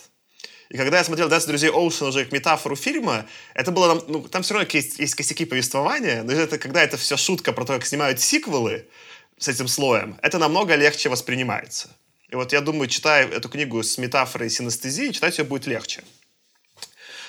И 0.68 0.76
когда 0.76 0.98
я 0.98 1.04
смотрел 1.04 1.28
«20 1.28 1.46
друзей 1.46 1.70
Оушен» 1.70 2.06
уже 2.08 2.24
как 2.24 2.32
метафору 2.32 2.76
фильма, 2.76 3.26
это 3.54 3.70
было, 3.70 4.02
ну, 4.08 4.22
там 4.22 4.42
все 4.42 4.54
равно 4.54 4.68
есть, 4.72 4.98
есть 4.98 5.14
косяки 5.14 5.44
повествования, 5.44 6.22
но 6.22 6.32
это, 6.32 6.58
когда 6.58 6.82
это 6.82 6.96
все 6.96 7.16
шутка 7.16 7.52
про 7.52 7.64
то, 7.64 7.74
как 7.74 7.86
снимают 7.86 8.20
сиквелы 8.20 8.86
с 9.38 9.48
этим 9.48 9.68
слоем, 9.68 10.16
это 10.22 10.38
намного 10.38 10.74
легче 10.74 11.10
воспринимается. 11.10 11.94
И 12.30 12.34
вот 12.36 12.54
я 12.54 12.62
думаю, 12.62 12.88
читая 12.88 13.28
эту 13.28 13.50
книгу 13.50 13.82
с 13.82 13.98
метафорой 13.98 14.48
синестезии, 14.48 15.10
читать 15.10 15.36
ее 15.36 15.44
будет 15.44 15.66
легче. 15.66 16.02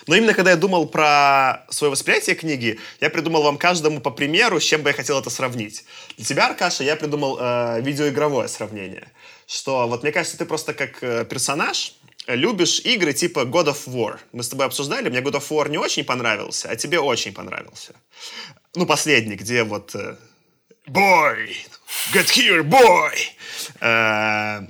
Но 0.08 0.16
именно 0.16 0.34
когда 0.34 0.52
я 0.52 0.58
думал 0.58 0.88
про 0.88 1.66
свое 1.70 1.92
восприятие 1.92 2.36
книги, 2.36 2.80
я 3.00 3.10
придумал 3.10 3.44
вам 3.44 3.58
каждому 3.58 4.02
по 4.02 4.12
примеру, 4.12 4.60
с 4.60 4.64
чем 4.64 4.82
бы 4.82 4.90
я 4.90 4.94
хотел 4.94 5.20
это 5.20 5.30
сравнить. 5.30 5.86
Для 6.18 6.26
тебя, 6.26 6.48
Аркаша, 6.48 6.84
я 6.84 6.96
придумал 6.96 7.38
э, 7.40 7.82
видеоигровое 7.82 8.48
сравнение. 8.48 9.12
Что 9.48 9.88
вот 9.88 10.04
мне 10.04 10.12
кажется, 10.12 10.38
ты 10.38 10.46
просто 10.46 10.74
как 10.74 11.04
э, 11.04 11.26
персонаж 11.26 11.94
любишь 12.28 12.80
игры 12.82 13.14
типа 13.14 13.42
God 13.42 13.68
of 13.68 13.88
War. 13.88 14.20
Мы 14.32 14.44
с 14.44 14.50
тобой 14.50 14.66
обсуждали, 14.66 15.10
мне 15.10 15.20
God 15.20 15.34
of 15.34 15.50
War 15.50 15.70
не 15.70 15.78
очень 15.78 16.04
понравился, 16.04 16.70
а 16.70 16.76
тебе 16.76 17.00
очень 17.00 17.34
понравился. 17.34 17.94
Ну, 18.76 18.86
последний, 18.86 19.36
где 19.36 19.64
вот... 19.64 19.96
Э, 19.96 20.16
boy! 20.88 21.50
Get 22.14 22.26
here, 22.26 22.64
boy! 22.64 23.16
Э, 23.82 24.68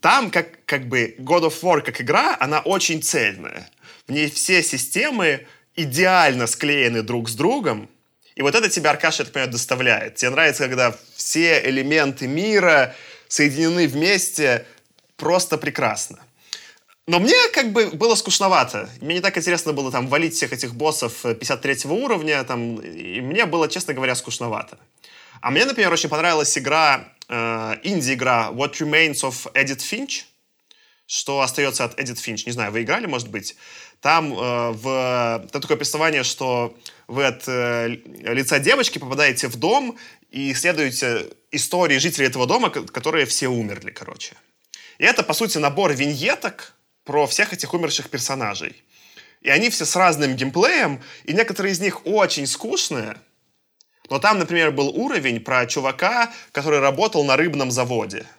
там 0.00 0.30
как, 0.30 0.64
как 0.66 0.88
бы 0.88 1.14
God 1.18 1.44
of 1.44 1.60
War 1.62 1.80
как 1.80 2.00
игра, 2.00 2.36
она 2.40 2.60
очень 2.60 3.02
цельная. 3.02 3.68
В 4.06 4.12
ней 4.12 4.30
все 4.30 4.62
системы 4.62 5.46
идеально 5.76 6.46
склеены 6.46 7.02
друг 7.02 7.28
с 7.28 7.34
другом, 7.34 7.88
и 8.34 8.42
вот 8.42 8.54
это 8.54 8.68
тебя, 8.68 8.90
Аркаша, 8.90 9.22
я 9.22 9.24
так 9.24 9.32
понимаю, 9.32 9.52
доставляет. 9.52 10.16
Тебе 10.16 10.30
нравится, 10.30 10.66
когда 10.66 10.96
все 11.14 11.62
элементы 11.64 12.26
мира 12.26 12.94
соединены 13.28 13.86
вместе 13.86 14.66
просто 15.16 15.56
прекрасно. 15.56 16.18
Но 17.06 17.20
мне 17.20 17.36
как 17.52 17.72
бы 17.72 17.90
было 17.90 18.14
скучновато. 18.14 18.88
Мне 19.00 19.16
не 19.16 19.20
так 19.20 19.36
интересно 19.36 19.72
было 19.72 19.92
там 19.92 20.08
валить 20.08 20.34
всех 20.34 20.52
этих 20.52 20.74
боссов 20.74 21.22
53 21.22 21.90
уровня, 21.90 22.42
там, 22.44 22.76
и 22.80 23.20
мне 23.20 23.44
было, 23.44 23.68
честно 23.68 23.94
говоря, 23.94 24.14
скучновато. 24.14 24.78
А 25.40 25.50
мне, 25.50 25.64
например, 25.66 25.92
очень 25.92 26.08
понравилась 26.08 26.56
игра, 26.56 27.12
э, 27.28 27.76
инди-игра 27.82 28.50
What 28.52 28.72
Remains 28.80 29.22
of 29.22 29.52
Edith 29.52 29.82
Finch, 29.82 30.22
что 31.06 31.42
остается 31.42 31.84
от 31.84 32.00
Edith 32.00 32.24
Finch. 32.24 32.44
Не 32.46 32.52
знаю, 32.52 32.72
вы 32.72 32.82
играли, 32.82 33.04
может 33.04 33.28
быть? 33.28 33.54
Там, 34.04 34.34
э, 34.34 34.70
в, 34.72 35.48
там 35.50 35.62
такое 35.62 35.78
повествование, 35.78 36.24
что 36.24 36.76
вы 37.08 37.24
от 37.24 37.44
э, 37.48 37.88
лица 37.88 38.58
девочки 38.58 38.98
попадаете 38.98 39.48
в 39.48 39.56
дом 39.56 39.96
и 40.30 40.52
исследуете 40.52 41.30
истории 41.50 41.96
жителей 41.96 42.26
этого 42.26 42.46
дома, 42.46 42.68
которые 42.68 43.24
все 43.24 43.48
умерли, 43.48 43.90
короче. 43.90 44.34
И 44.98 45.04
это, 45.04 45.22
по 45.22 45.32
сути, 45.32 45.56
набор 45.56 45.94
виньеток 45.94 46.74
про 47.04 47.26
всех 47.26 47.54
этих 47.54 47.72
умерших 47.72 48.10
персонажей. 48.10 48.84
И 49.40 49.48
они 49.48 49.70
все 49.70 49.86
с 49.86 49.96
разным 49.96 50.36
геймплеем, 50.36 51.00
и 51.24 51.32
некоторые 51.32 51.72
из 51.72 51.80
них 51.80 52.06
очень 52.06 52.46
скучные. 52.46 53.16
Но 54.10 54.18
там, 54.18 54.38
например, 54.38 54.70
был 54.70 54.88
уровень 54.88 55.40
про 55.40 55.64
чувака, 55.64 56.30
который 56.52 56.80
работал 56.80 57.24
на 57.24 57.38
рыбном 57.38 57.70
заводе– 57.70 58.26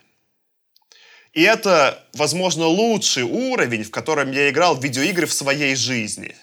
и 1.36 1.42
это, 1.42 2.02
возможно, 2.14 2.64
лучший 2.64 3.22
уровень, 3.22 3.84
в 3.84 3.90
котором 3.90 4.32
я 4.32 4.48
играл 4.48 4.74
в 4.74 4.82
видеоигры 4.82 5.26
в 5.26 5.34
своей 5.34 5.76
жизни. 5.76 6.34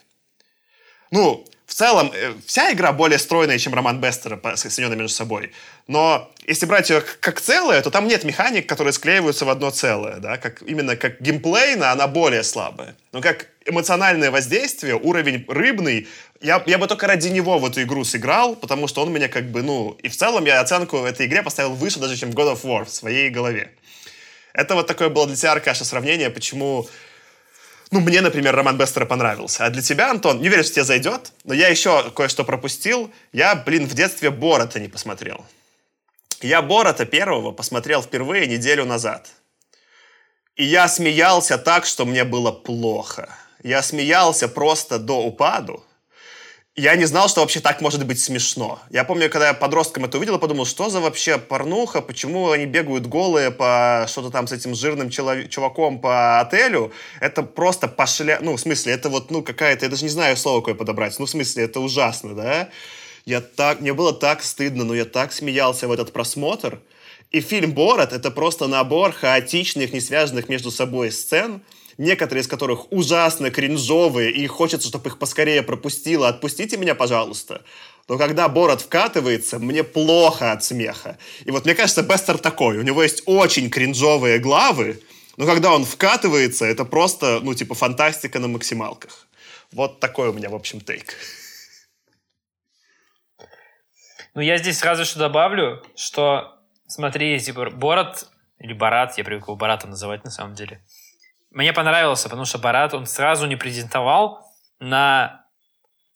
Ну, 1.10 1.44
в 1.66 1.74
целом, 1.74 2.12
э, 2.14 2.34
вся 2.46 2.72
игра 2.72 2.92
более 2.92 3.18
стройная, 3.18 3.58
чем 3.58 3.74
роман 3.74 4.00
Бестера, 4.00 4.40
соединенная 4.56 4.96
между 4.98 5.16
собой. 5.16 5.52
Но 5.88 6.32
если 6.46 6.68
брать 6.68 6.92
ее 6.92 7.02
как 7.02 7.42
целое, 7.42 7.82
то 7.82 7.90
там 7.90 8.08
нет 8.08 8.24
механик, 8.24 8.70
которые 8.70 8.94
склеиваются 8.94 9.46
в 9.46 9.50
одно 9.50 9.72
целое. 9.72 10.18
Да? 10.18 10.38
Как, 10.38 10.62
именно 10.62 10.96
как 10.96 11.20
геймплейно 11.22 11.92
она 11.92 12.06
более 12.06 12.44
слабая. 12.44 12.96
Но 13.14 13.22
как 13.22 13.48
эмоциональное 13.66 14.30
воздействие, 14.30 14.94
уровень 14.94 15.44
рыбный, 15.48 16.08
я, 16.40 16.62
я 16.68 16.78
бы 16.78 16.86
только 16.86 17.08
ради 17.08 17.30
него 17.30 17.58
в 17.58 17.66
эту 17.66 17.82
игру 17.82 18.04
сыграл, 18.04 18.56
потому 18.56 18.88
что 18.88 19.02
он 19.02 19.12
меня 19.12 19.28
как 19.28 19.50
бы, 19.50 19.64
ну... 19.64 19.98
И 20.04 20.08
в 20.08 20.16
целом 20.16 20.46
я 20.46 20.62
оценку 20.62 20.98
этой 20.98 21.26
игре 21.26 21.42
поставил 21.42 21.74
выше 21.74 22.00
даже, 22.00 22.16
чем 22.16 22.30
God 22.30 22.54
of 22.54 22.62
War 22.62 22.86
в 22.86 22.92
своей 22.92 23.32
голове. 23.32 23.72
Это 24.54 24.76
вот 24.76 24.88
такое 24.88 25.10
было 25.10 25.28
для 25.28 25.36
тебя, 25.36 25.52
Аркаша, 25.52 25.84
сравнение, 25.84 26.30
почему 26.30 26.88
ну, 27.92 28.00
мне, 28.00 28.22
например, 28.22 28.56
роман 28.56 28.76
Бестера 28.78 29.06
понравился. 29.06 29.66
А 29.66 29.70
для 29.70 29.82
тебя, 29.84 30.10
Антон, 30.10 30.42
не 30.42 30.50
верю, 30.50 30.64
что 30.64 30.74
тебе 30.74 30.84
зайдет, 30.84 31.32
но 31.44 31.54
я 31.54 31.68
еще 31.68 32.10
кое-что 32.12 32.44
пропустил. 32.44 33.12
Я, 33.32 33.56
блин, 33.56 33.88
в 33.88 33.94
детстве 33.94 34.32
Борота 34.32 34.80
не 34.80 34.88
посмотрел. 34.88 35.46
Я 36.42 36.64
Борота 36.64 37.06
первого 37.06 37.52
посмотрел 37.52 38.02
впервые 38.02 38.48
неделю 38.48 38.86
назад. 38.86 39.30
И 40.56 40.64
я 40.66 40.88
смеялся 40.88 41.60
так, 41.60 41.86
что 41.86 42.06
мне 42.06 42.24
было 42.24 42.52
плохо. 42.52 43.30
Я 43.62 43.84
смеялся 43.84 44.48
просто 44.48 44.98
до 44.98 45.22
упаду 45.24 45.84
я 46.76 46.96
не 46.96 47.06
знал, 47.06 47.30
что 47.30 47.42
вообще 47.42 47.60
так 47.60 47.82
может 47.82 48.04
быть 48.04 48.20
смешно. 48.20 48.80
Я 48.90 49.04
помню, 49.04 49.30
когда 49.30 49.50
я 49.50 49.54
подростком 49.54 50.06
это 50.06 50.18
увидел, 50.18 50.40
подумал, 50.40 50.66
что 50.66 50.90
за 50.90 51.00
вообще 51.02 51.38
порнуха, 51.38 52.02
почему 52.02 52.50
они 52.50 52.66
бегают 52.66 53.06
голые 53.06 53.52
по 53.52 54.08
что-то 54.10 54.32
там 54.32 54.48
с 54.48 54.52
этим 54.52 54.74
жирным 54.74 55.12
челов... 55.12 55.50
чуваком 55.50 56.00
по 56.00 56.40
отелю. 56.40 56.92
Это 57.20 57.44
просто 57.44 57.88
пошля... 57.88 58.40
Ну, 58.42 58.56
в 58.56 58.60
смысле, 58.60 58.94
это 58.94 59.10
вот, 59.10 59.30
ну, 59.30 59.44
какая-то... 59.44 59.86
Я 59.86 59.90
даже 59.92 60.04
не 60.04 60.10
знаю 60.10 60.36
слово 60.36 60.62
какое 60.62 60.74
подобрать. 60.74 61.18
Ну, 61.20 61.28
в 61.28 61.30
смысле, 61.30 61.66
это 61.66 61.80
ужасно, 61.80 62.34
да? 62.34 62.70
Я 63.26 63.42
так... 63.42 63.80
Мне 63.80 63.94
было 63.94 64.12
так 64.12 64.42
стыдно, 64.42 64.84
но 64.84 64.96
я 64.96 65.06
так 65.06 65.32
смеялся 65.32 65.88
в 65.88 65.92
этот 65.92 66.12
просмотр. 66.12 66.80
И 67.30 67.40
фильм 67.42 67.74
«Борот»— 67.74 68.14
это 68.14 68.32
просто 68.32 68.66
набор 68.66 69.12
хаотичных, 69.12 69.94
не 69.94 70.00
связанных 70.00 70.50
между 70.50 70.72
собой 70.72 71.12
сцен— 71.12 71.62
некоторые 71.98 72.42
из 72.42 72.48
которых 72.48 72.92
ужасно 72.92 73.52
кринжовые, 73.52 74.32
и 74.32 74.48
хочется, 74.48 74.88
чтобы 74.88 75.10
их 75.10 75.20
поскорее 75.20 75.64
пропустило. 75.64 76.28
Отпустите 76.28 76.78
меня, 76.78 76.96
пожалуйста. 76.96 77.64
Но 78.08 78.18
когда 78.18 78.50
Борот 78.50 78.82
вкатывается, 78.82 79.60
мне 79.60 79.84
плохо 79.84 80.52
от 80.52 80.64
смеха. 80.64 81.18
И 81.46 81.52
вот 81.52 81.66
мне 81.66 81.74
кажется, 81.74 82.04
Бестер 82.04 82.38
такой. 82.38 82.78
У 82.78 82.82
него 82.82 83.02
есть 83.02 83.24
очень 83.26 83.70
кринжовые 83.70 84.40
главы, 84.40 85.02
но 85.38 85.46
когда 85.46 85.74
он 85.74 85.86
вкатывается, 85.86 86.66
это 86.66 86.86
просто, 86.86 87.40
ну, 87.42 87.54
типа, 87.54 87.76
фантастика 87.76 88.40
на 88.40 88.48
максималках. 88.48 89.28
Вот 89.72 90.00
такой 90.00 90.30
у 90.30 90.34
меня, 90.34 90.50
в 90.50 90.56
общем, 90.56 90.82
тейк. 90.82 91.16
Ну, 94.36 94.42
я 94.42 94.58
здесь 94.58 94.80
сразу 94.80 95.06
что 95.06 95.20
добавлю, 95.20 95.84
что, 95.96 96.60
смотри, 96.88 97.40
типа, 97.40 97.70
Борот, 97.70 98.28
или 98.60 98.74
Барат, 98.74 99.18
я 99.18 99.24
привык 99.24 99.44
его 99.44 99.56
Баратом 99.56 99.92
называть 99.92 100.24
на 100.24 100.32
самом 100.32 100.56
деле, 100.56 100.84
мне 101.54 101.72
понравился, 101.72 102.24
потому 102.26 102.46
что 102.46 102.58
Барат, 102.58 102.94
он 102.94 103.06
сразу 103.06 103.46
не 103.46 103.56
презентовал 103.56 104.46
на 104.80 105.46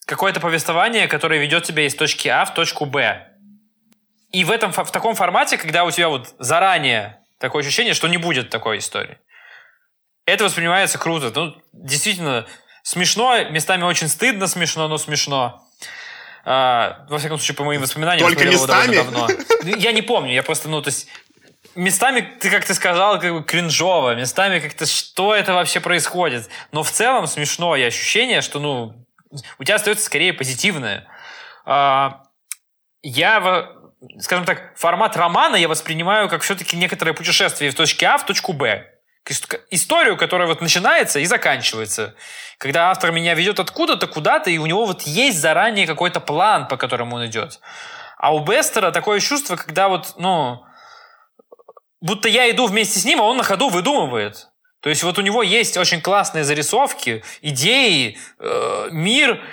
какое-то 0.05 0.39
повествование, 0.39 1.07
которое 1.07 1.39
ведет 1.39 1.63
тебя 1.63 1.85
из 1.85 1.95
точки 1.95 2.27
А 2.27 2.43
в 2.45 2.53
точку 2.53 2.85
Б. 2.85 3.27
И 4.31 4.43
в, 4.43 4.51
этом, 4.51 4.71
в 4.71 4.91
таком 4.91 5.15
формате, 5.15 5.57
когда 5.57 5.85
у 5.85 5.91
тебя 5.91 6.09
вот 6.09 6.33
заранее 6.39 7.19
такое 7.39 7.61
ощущение, 7.61 7.93
что 7.93 8.07
не 8.07 8.17
будет 8.17 8.49
такой 8.49 8.79
истории. 8.79 9.19
Это 10.25 10.43
воспринимается 10.43 10.97
круто. 10.97 11.31
Ну, 11.33 11.55
действительно, 11.71 12.45
смешно, 12.83 13.43
местами 13.45 13.83
очень 13.83 14.09
стыдно 14.09 14.47
смешно, 14.47 14.87
но 14.87 14.97
смешно. 14.97 15.63
А, 16.43 17.05
во 17.09 17.19
всяком 17.19 17.37
случае, 17.37 17.55
по 17.55 17.63
моим 17.63 17.81
воспоминаниям. 17.81 18.27
Только 18.27 18.45
местами? 18.45 18.95
Давно. 18.95 19.27
Я 19.63 19.91
не 19.91 20.01
помню, 20.01 20.33
я 20.33 20.43
просто, 20.43 20.67
ну, 20.67 20.81
то 20.81 20.89
есть 20.89 21.07
местами, 21.77 22.21
ты 22.39 22.49
как 22.49 22.65
ты 22.65 22.73
сказал, 22.73 23.19
как 23.19 23.31
бы 23.31 23.43
кринжово, 23.43 24.15
местами 24.15 24.59
как-то 24.59 24.85
что 24.85 25.33
это 25.33 25.53
вообще 25.53 25.79
происходит. 25.79 26.49
Но 26.71 26.83
в 26.83 26.91
целом 26.91 27.27
смешно, 27.27 27.75
и 27.75 27.83
ощущение, 27.83 28.41
что, 28.41 28.59
ну, 28.59 29.05
у 29.59 29.63
тебя 29.63 29.75
остается 29.75 30.05
скорее 30.05 30.33
позитивное. 30.33 31.07
А, 31.65 32.23
я, 33.03 33.69
скажем 34.19 34.45
так, 34.45 34.77
формат 34.77 35.15
романа 35.15 35.55
я 35.55 35.67
воспринимаю 35.67 36.29
как 36.29 36.41
все-таки 36.41 36.75
некоторое 36.75 37.13
путешествие 37.13 37.69
из 37.69 37.75
точки 37.75 38.05
А 38.05 38.17
в 38.17 38.25
точку 38.25 38.53
Б. 38.53 38.85
Историю, 39.69 40.15
которая 40.15 40.47
вот 40.47 40.61
начинается 40.61 41.19
и 41.19 41.25
заканчивается. 41.25 42.15
Когда 42.57 42.89
автор 42.89 43.11
меня 43.11 43.33
ведет 43.33 43.59
откуда-то, 43.59 44.07
куда-то, 44.07 44.49
и 44.49 44.57
у 44.57 44.65
него 44.65 44.85
вот 44.85 45.01
есть 45.01 45.39
заранее 45.39 45.85
какой-то 45.85 46.21
план, 46.21 46.67
по 46.67 46.77
которому 46.77 47.17
он 47.17 47.25
идет. 47.25 47.59
А 48.17 48.33
у 48.33 48.39
Бестера 48.39 48.91
такое 48.91 49.19
чувство, 49.19 49.57
когда 49.57 49.89
вот, 49.89 50.13
ну, 50.17 50.65
будто 52.01 52.29
я 52.29 52.49
иду 52.49 52.67
вместе 52.67 52.99
с 52.99 53.05
ним, 53.05 53.21
а 53.21 53.25
он 53.25 53.37
на 53.37 53.43
ходу 53.43 53.69
выдумывает. 53.69 54.49
То 54.81 54.89
есть 54.89 55.03
вот 55.03 55.17
у 55.17 55.21
него 55.21 55.43
есть 55.43 55.75
очень 55.77 56.01
классные 56.01 56.43
зарисовки, 56.43 57.23
идеи, 57.41 58.17
э, 58.39 58.87
мир, 58.91 59.43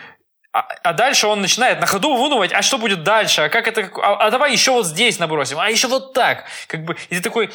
а, 0.52 0.60
а 0.84 0.92
дальше 0.92 1.26
он 1.26 1.40
начинает 1.40 1.80
на 1.80 1.86
ходу 1.86 2.14
выдумывать, 2.14 2.52
а 2.52 2.62
что 2.62 2.78
будет 2.78 3.02
дальше, 3.02 3.42
а 3.42 3.48
как 3.48 3.66
это, 3.66 3.90
а, 4.00 4.26
а 4.26 4.30
давай 4.30 4.52
еще 4.52 4.70
вот 4.70 4.86
здесь 4.86 5.18
набросим, 5.18 5.58
а 5.58 5.68
еще 5.68 5.88
вот 5.88 6.12
так, 6.12 6.44
как 6.68 6.84
бы, 6.84 6.96
и 7.08 7.16
ты 7.16 7.22
такой, 7.22 7.50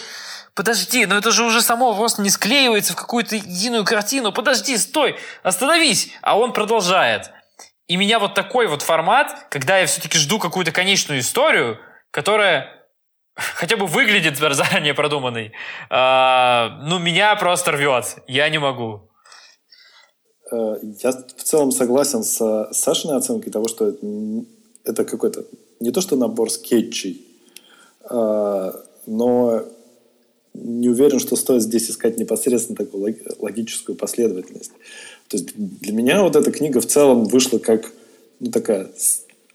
подожди, 0.53 1.05
но 1.05 1.17
это 1.17 1.31
же 1.31 1.45
уже 1.45 1.61
само 1.61 1.93
просто 1.95 2.21
не 2.21 2.29
склеивается 2.29 2.93
в 2.93 2.95
какую-то 2.97 3.35
единую 3.35 3.85
картину, 3.85 4.33
подожди, 4.33 4.75
стой, 4.77 5.17
остановись, 5.43 6.11
а 6.21 6.37
он 6.37 6.51
продолжает. 6.51 7.31
И 7.87 7.95
меня 7.95 8.19
вот 8.19 8.33
такой 8.33 8.67
вот 8.67 8.81
формат, 8.81 9.47
когда 9.49 9.77
я 9.77 9.85
все-таки 9.85 10.17
жду 10.17 10.37
какую-то 10.37 10.71
конечную 10.71 11.21
историю, 11.21 11.79
которая 12.11 12.78
хотя 13.39 13.77
бы 13.77 13.85
выглядит 13.85 14.37
заранее 14.55 14.93
продуманный, 14.93 15.51
а, 15.89 16.79
ну, 16.83 16.99
меня 16.99 17.35
просто 17.35 17.71
рвет. 17.71 18.17
Я 18.27 18.49
не 18.49 18.59
могу. 18.59 19.01
Э, 20.51 20.77
я 21.03 21.11
в 21.11 21.43
целом 21.43 21.71
согласен 21.71 22.23
с 22.23 22.69
Сашиной 22.71 23.17
оценкой 23.17 23.51
того, 23.51 23.67
что 23.67 23.95
это 24.83 25.05
какой-то 25.05 25.45
не 25.79 25.91
то 25.91 26.01
что 26.01 26.15
набор 26.15 26.49
скетчей, 26.49 27.25
а, 28.03 28.73
но 29.05 29.63
не 30.53 30.89
уверен, 30.89 31.19
что 31.19 31.35
стоит 31.35 31.61
здесь 31.61 31.89
искать 31.89 32.17
непосредственно 32.17 32.75
такую 32.75 33.15
логическую 33.39 33.95
последовательность. 33.95 34.71
То 35.29 35.37
есть 35.37 35.51
для 35.55 35.93
меня 35.93 36.23
вот 36.23 36.35
эта 36.35 36.51
книга 36.51 36.81
в 36.81 36.85
целом 36.85 37.25
вышла 37.25 37.59
как 37.59 37.91
ну, 38.39 38.51
такая 38.51 38.89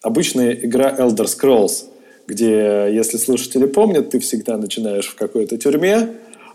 обычная 0.00 0.52
игра 0.52 0.90
Elder 0.96 1.26
Scrolls– 1.26 1.88
где, 2.26 2.88
если 2.92 3.16
слушатели 3.16 3.66
помнят, 3.66 4.10
ты 4.10 4.18
всегда 4.18 4.56
начинаешь 4.56 5.06
в 5.06 5.14
какой-то 5.14 5.56
тюрьме, 5.56 6.10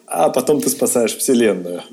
а 0.05 0.29
потом 0.29 0.61
ты 0.61 0.69
спасаешь 0.69 1.15
вселенную. 1.15 1.83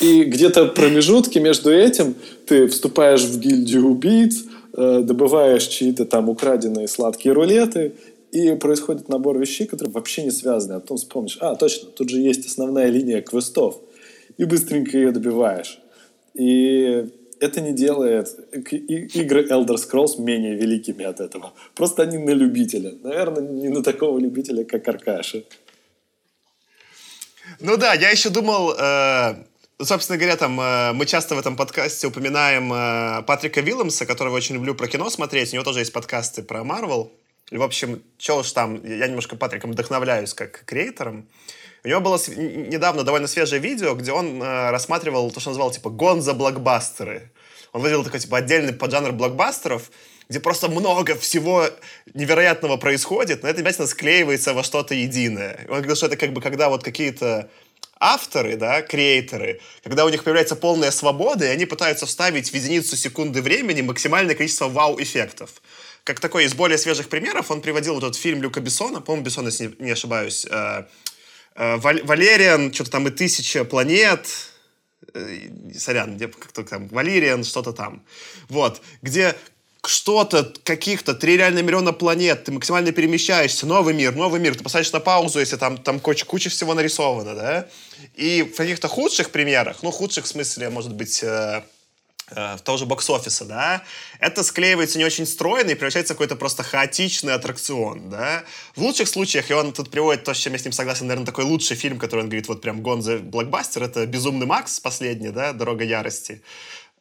И 0.00 0.24
где-то 0.24 0.66
промежутки 0.66 1.38
между 1.38 1.72
этим 1.72 2.14
ты 2.46 2.66
вступаешь 2.66 3.22
в 3.22 3.38
гильдию 3.38 3.86
убийц, 3.86 4.44
э, 4.76 5.00
добываешь 5.02 5.66
чьи-то 5.66 6.04
там 6.04 6.28
украденные 6.28 6.88
сладкие 6.88 7.32
рулеты, 7.32 7.92
и 8.34 8.56
происходит 8.56 9.08
набор 9.08 9.38
вещей, 9.38 9.64
которые 9.64 9.92
вообще 9.92 10.24
не 10.24 10.32
связаны. 10.32 10.74
А 10.74 10.80
потом 10.80 10.96
вспомнишь, 10.96 11.38
а, 11.40 11.54
точно, 11.54 11.88
тут 11.90 12.08
же 12.08 12.18
есть 12.18 12.44
основная 12.46 12.88
линия 12.88 13.22
квестов. 13.22 13.76
И 14.36 14.44
быстренько 14.44 14.98
ее 14.98 15.12
добиваешь. 15.12 15.78
И 16.34 17.06
это 17.44 17.60
не 17.60 17.72
делает 17.72 18.28
игры 18.52 19.46
Elder 19.48 19.76
Scrolls 19.76 20.20
менее 20.20 20.54
великими 20.54 21.04
от 21.04 21.20
этого. 21.20 21.52
Просто 21.74 22.02
они 22.02 22.18
на 22.18 22.30
любителя. 22.30 22.92
Наверное, 23.02 23.42
не 23.42 23.68
на 23.68 23.82
такого 23.82 24.18
любителя, 24.18 24.64
как 24.64 24.88
Аркаша. 24.88 25.42
Ну 27.60 27.76
да, 27.76 27.94
я 27.94 28.10
еще 28.10 28.30
думал, 28.30 28.72
э, 28.72 29.34
собственно 29.82 30.18
говоря, 30.18 30.36
там 30.36 30.60
э, 30.60 30.92
мы 30.92 31.06
часто 31.06 31.34
в 31.34 31.38
этом 31.38 31.56
подкасте 31.56 32.06
упоминаем 32.06 32.72
э, 32.72 33.22
Патрика 33.26 33.60
Виллемса, 33.60 34.06
которого 34.06 34.36
очень 34.36 34.54
люблю 34.54 34.74
про 34.74 34.88
кино 34.88 35.10
смотреть. 35.10 35.52
У 35.52 35.56
него 35.56 35.64
тоже 35.64 35.80
есть 35.80 35.92
подкасты 35.92 36.42
про 36.42 36.64
Марвел. 36.64 37.12
В 37.50 37.62
общем, 37.62 38.02
что 38.18 38.38
уж 38.38 38.52
там, 38.52 38.82
я 38.84 39.06
немножко 39.06 39.36
Патриком 39.36 39.72
вдохновляюсь 39.72 40.32
как 40.32 40.64
креатором. 40.64 41.28
У 41.84 41.88
него 41.88 42.00
было 42.00 42.18
недавно 42.36 43.02
довольно 43.02 43.28
свежее 43.28 43.60
видео, 43.60 43.94
где 43.94 44.10
он 44.10 44.42
э, 44.42 44.70
рассматривал 44.70 45.30
то, 45.30 45.38
что 45.38 45.50
он 45.50 45.52
называл 45.52 45.70
типа 45.70 45.90
гонза 45.90 46.32
блокбастеры. 46.32 47.30
Он 47.72 47.82
выделил 47.82 48.02
такой 48.02 48.20
типа 48.20 48.38
отдельный 48.38 48.72
поджанр 48.72 49.12
блокбастеров, 49.12 49.90
где 50.30 50.40
просто 50.40 50.68
много 50.68 51.14
всего 51.14 51.68
невероятного 52.14 52.78
происходит, 52.78 53.42
но 53.42 53.50
это 53.50 53.60
обязательно 53.60 53.86
склеивается 53.86 54.54
во 54.54 54.62
что-то 54.62 54.94
единое. 54.94 55.66
Он 55.68 55.76
говорил, 55.76 55.96
что 55.96 56.06
это 56.06 56.16
как 56.16 56.32
бы 56.32 56.40
когда 56.40 56.70
вот 56.70 56.82
какие-то 56.82 57.50
авторы, 58.00 58.56
да, 58.56 58.80
креаторы, 58.80 59.60
когда 59.82 60.06
у 60.06 60.08
них 60.08 60.24
появляется 60.24 60.56
полная 60.56 60.90
свобода, 60.90 61.44
и 61.44 61.48
они 61.48 61.66
пытаются 61.66 62.06
вставить 62.06 62.50
в 62.50 62.54
единицу 62.54 62.96
секунды 62.96 63.42
времени 63.42 63.82
максимальное 63.82 64.34
количество 64.34 64.68
вау-эффектов. 64.68 65.50
Как 66.02 66.18
такой 66.18 66.44
из 66.44 66.54
более 66.54 66.78
свежих 66.78 67.10
примеров, 67.10 67.50
он 67.50 67.60
приводил 67.60 67.94
вот 67.94 68.04
этот 68.04 68.16
фильм 68.16 68.40
Люка 68.40 68.60
Бессона, 68.60 69.02
по-моему, 69.02 69.26
Бессона, 69.26 69.48
если 69.48 69.74
не 69.78 69.90
ошибаюсь, 69.90 70.46
э, 70.50 70.84
Валериан, 71.54 72.72
что-то 72.72 72.90
там 72.90 73.08
и 73.08 73.10
тысяча 73.10 73.64
планет, 73.64 74.28
э, 75.14 75.48
сорян, 75.76 76.16
где 76.16 76.28
как-то 76.28 76.64
там, 76.64 76.88
Валериан, 76.88 77.44
что-то 77.44 77.72
там. 77.72 78.04
Вот, 78.48 78.80
где 79.02 79.34
что-то, 79.86 80.52
каких-то 80.64 81.14
3 81.14 81.36
реально 81.36 81.60
миллиона 81.60 81.92
планет, 81.92 82.44
ты 82.44 82.52
максимально 82.52 82.92
перемещаешься, 82.92 83.66
новый 83.66 83.94
мир, 83.94 84.14
новый 84.14 84.40
мир, 84.40 84.56
ты 84.56 84.62
поставишь 84.64 84.92
на 84.92 85.00
паузу, 85.00 85.40
если 85.40 85.56
там, 85.56 85.78
там 85.78 86.00
куча, 86.00 86.24
куча 86.24 86.50
всего 86.50 86.74
нарисовано, 86.74 87.34
да? 87.34 87.68
И 88.14 88.42
в 88.42 88.56
каких-то 88.56 88.88
худших 88.88 89.30
примерах, 89.30 89.82
ну, 89.82 89.90
худших 89.90 90.24
в 90.24 90.28
смысле, 90.28 90.70
может 90.70 90.94
быть, 90.94 91.22
э, 91.22 91.26
э, 91.26 91.62
того 92.64 92.78
же 92.78 92.86
бокс-офиса, 92.86 93.44
да, 93.44 93.82
это 94.18 94.42
склеивается 94.42 94.98
не 94.98 95.04
очень 95.04 95.26
стройно 95.26 95.70
и 95.70 95.74
превращается 95.74 96.14
в 96.14 96.16
какой-то 96.16 96.36
просто 96.36 96.62
хаотичный 96.62 97.34
аттракцион, 97.34 98.08
да. 98.08 98.44
В 98.74 98.82
лучших 98.82 99.08
случаях, 99.08 99.50
и 99.50 99.54
он 99.54 99.72
тут 99.72 99.90
приводит 99.90 100.24
то, 100.24 100.32
с 100.32 100.38
чем 100.38 100.54
я 100.54 100.58
с 100.58 100.64
ним 100.64 100.72
согласен, 100.72 101.06
наверное, 101.06 101.26
такой 101.26 101.44
лучший 101.44 101.76
фильм, 101.76 101.98
который 101.98 102.20
он 102.20 102.26
говорит, 102.28 102.48
вот 102.48 102.62
прям 102.62 102.82
Гонза 102.82 103.18
блокбастер, 103.18 103.82
это 103.82 104.06
«Безумный 104.06 104.46
Макс» 104.46 104.80
последний, 104.80 105.30
да, 105.30 105.52
«Дорога 105.52 105.84
ярости», 105.84 106.42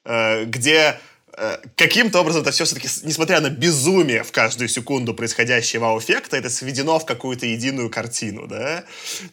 э, 0.03 0.45
где 0.45 0.99
Э, 1.35 1.57
каким-то 1.75 2.19
образом 2.19 2.43
это 2.43 2.51
все 2.51 2.65
все-таки, 2.65 2.87
несмотря 3.03 3.41
на 3.41 3.49
безумие 3.49 4.23
в 4.23 4.31
каждую 4.31 4.67
секунду 4.67 5.13
происходящего 5.13 5.85
вау-эффекта, 5.85 6.37
это 6.37 6.49
сведено 6.49 6.99
в 6.99 7.05
какую-то 7.05 7.45
единую 7.45 7.89
картину, 7.89 8.45
да? 8.47 8.83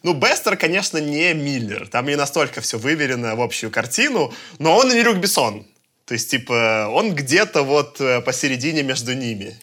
Ну, 0.03 0.15
Бестер, 0.15 0.57
конечно, 0.57 0.99
не 0.99 1.35
Миллер. 1.35 1.89
Там 1.89 2.07
не 2.07 2.17
настолько 2.17 2.63
все 2.63 2.79
выверено 2.79 3.37
в 3.37 3.43
общую 3.43 3.71
картину, 3.71 4.33
но 4.59 4.77
он 4.77 4.91
и 4.91 4.95
не 4.95 5.03
Люк 5.03 5.19
Бессон. 5.19 5.67
То 6.11 6.15
есть, 6.15 6.29
типа, 6.29 6.89
он 6.93 7.15
где-то 7.15 7.63
вот 7.63 8.01
э, 8.01 8.21
посередине 8.21 8.83
между 8.83 9.15
ними. 9.15 9.57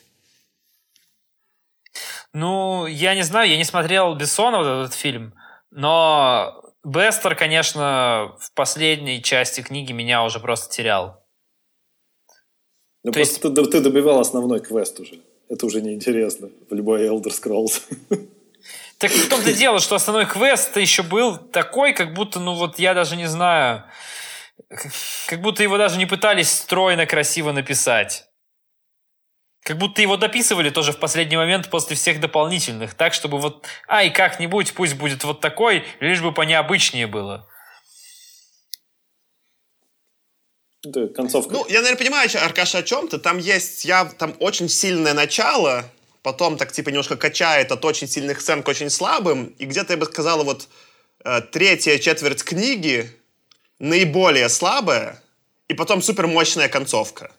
Ну, 2.32 2.86
я 2.88 3.16
не 3.16 3.24
знаю, 3.24 3.50
я 3.50 3.58
не 3.58 3.66
смотрел 3.66 4.16
Бессона, 4.16 4.60
вот 4.60 4.66
этот 4.66 4.94
фильм, 4.94 5.34
но 5.72 6.64
Бестер, 6.86 7.36
конечно, 7.36 8.34
в 8.40 8.54
последней 8.54 9.22
части 9.22 9.60
книги 9.60 9.92
меня 9.92 10.24
уже 10.24 10.40
просто 10.40 10.74
терял. 10.74 11.22
Ну, 13.04 13.12
То 13.12 13.20
просто 13.20 13.50
есть... 13.50 13.56
ты, 13.56 13.66
ты 13.66 13.82
добивал 13.82 14.22
основной 14.22 14.62
квест 14.62 14.98
уже. 15.02 15.20
Это 15.50 15.66
уже 15.66 15.82
неинтересно 15.82 16.50
в 16.70 16.74
любой 16.74 17.10
Elder 17.10 17.24
Scrolls. 17.26 17.82
Так 19.00 19.12
в 19.12 19.30
том-то 19.30 19.54
дело, 19.54 19.80
что 19.80 19.96
основной 19.96 20.26
квест 20.26 20.76
еще 20.78 21.04
был 21.04 21.38
такой, 21.38 21.94
как 21.94 22.14
будто, 22.16 22.40
ну 22.40 22.56
вот 22.56 22.80
я 22.80 22.96
даже 22.96 23.16
не 23.16 23.28
знаю, 23.28 23.84
как 25.28 25.41
будто 25.41 25.63
его 25.63 25.78
даже 25.78 25.98
не 25.98 26.06
пытались 26.06 26.50
стройно 26.50 27.06
красиво 27.06 27.52
написать. 27.52 28.26
Как 29.63 29.78
будто 29.78 30.02
его 30.02 30.15
дописывали 30.15 30.70
тоже 30.70 30.93
в 30.93 31.00
последний 31.00 31.36
момент 31.36 31.70
после 31.70 31.96
всех 31.96 32.22
дополнительных, 32.22 32.93
так, 32.93 33.13
чтобы 33.13 33.38
вот, 33.38 33.65
ай, 33.88 34.10
как-нибудь, 34.10 34.74
пусть 34.74 34.96
будет 34.96 35.24
вот 35.26 35.41
такой, 35.41 35.86
лишь 36.00 36.22
бы 36.22 36.34
понеобычнее 36.34 37.06
было. 37.06 37.48
Да, 40.84 41.08
концовка. 41.08 41.52
Ну, 41.52 41.65
я, 41.67 41.82
наверное, 41.82 41.98
понимаю, 41.98 42.30
Аркаша, 42.41 42.78
о 42.78 42.84
чем 42.84 43.10
ты. 43.10 43.17
Там 43.17 43.39
есть, 43.39 43.84
я, 43.84 44.06
там 44.06 44.36
очень 44.39 44.70
сильное 44.70 45.13
начало, 45.13 45.84
потом 46.22 46.58
так 46.58 46.72
типа 46.72 46.89
немножко 46.89 47.17
качает 47.17 47.72
от 47.72 47.84
очень 47.84 48.08
сильных 48.08 48.39
сцен 48.39 48.63
к 48.63 48.67
очень 48.70 48.89
слабым, 48.89 49.48
и 49.58 49.65
где-то 49.65 49.93
я 49.93 49.98
бы 49.98 50.06
сказала, 50.06 50.43
вот 50.43 50.70
э, 51.26 51.41
третья 51.41 51.98
четверть 51.98 52.43
книги 52.43 53.16
наиболее 53.80 54.50
слабая, 54.50 55.22
и 55.68 55.74
потом 55.74 56.02
супер 56.02 56.28
мощная 56.28 56.70
концовка. 56.70 57.32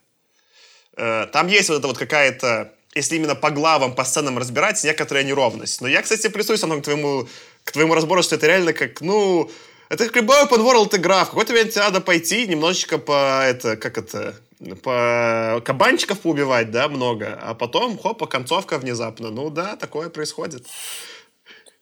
Э, 0.96 1.26
там 1.32 1.48
есть 1.48 1.68
вот 1.68 1.78
эта 1.78 1.86
вот 1.88 1.98
какая-то, 1.98 2.72
если 2.94 3.16
именно 3.16 3.34
по 3.34 3.50
главам, 3.50 3.94
по 3.94 4.04
сценам 4.04 4.38
разбирать, 4.38 4.82
некоторая 4.84 5.24
неровность. 5.24 5.80
Но 5.80 5.88
я, 5.88 6.02
кстати, 6.02 6.28
присутствую 6.28 6.80
к 6.80 6.84
твоему, 6.84 7.28
к 7.64 7.72
твоему 7.72 7.94
разбору, 7.94 8.22
что 8.22 8.36
это 8.36 8.46
реально 8.46 8.72
как, 8.72 9.00
ну, 9.00 9.50
это 9.88 10.04
как 10.04 10.16
любой 10.16 10.44
open 10.44 10.58
world 10.58 10.96
игра. 10.96 11.24
В 11.24 11.30
какой-то 11.30 11.52
момент 11.52 11.70
тебе 11.70 11.84
надо 11.84 12.00
пойти 12.00 12.46
немножечко 12.46 12.98
по, 12.98 13.42
это, 13.44 13.76
как 13.76 13.96
это, 13.96 14.34
по 14.82 15.62
кабанчиков 15.64 16.20
поубивать, 16.20 16.70
да, 16.70 16.88
много, 16.88 17.38
а 17.40 17.54
потом, 17.54 17.96
хопа, 17.96 18.26
концовка 18.26 18.78
внезапно. 18.78 19.30
Ну 19.30 19.50
да, 19.50 19.76
такое 19.76 20.10
происходит. 20.10 20.66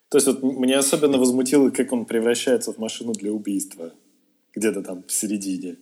То 0.09 0.19
есть 0.19 0.27
вот 0.29 0.42
меня 0.42 0.79
особенно 0.79 1.19
возмутило, 1.19 1.71
как 1.71 1.92
он 1.92 2.05
превращается 2.05 2.73
в 2.73 2.79
машину 2.79 3.12
для 3.12 3.33
убийства. 3.33 3.92
Где-то 4.57 4.83
там 4.83 5.05
в 5.07 5.12
середине. 5.12 5.77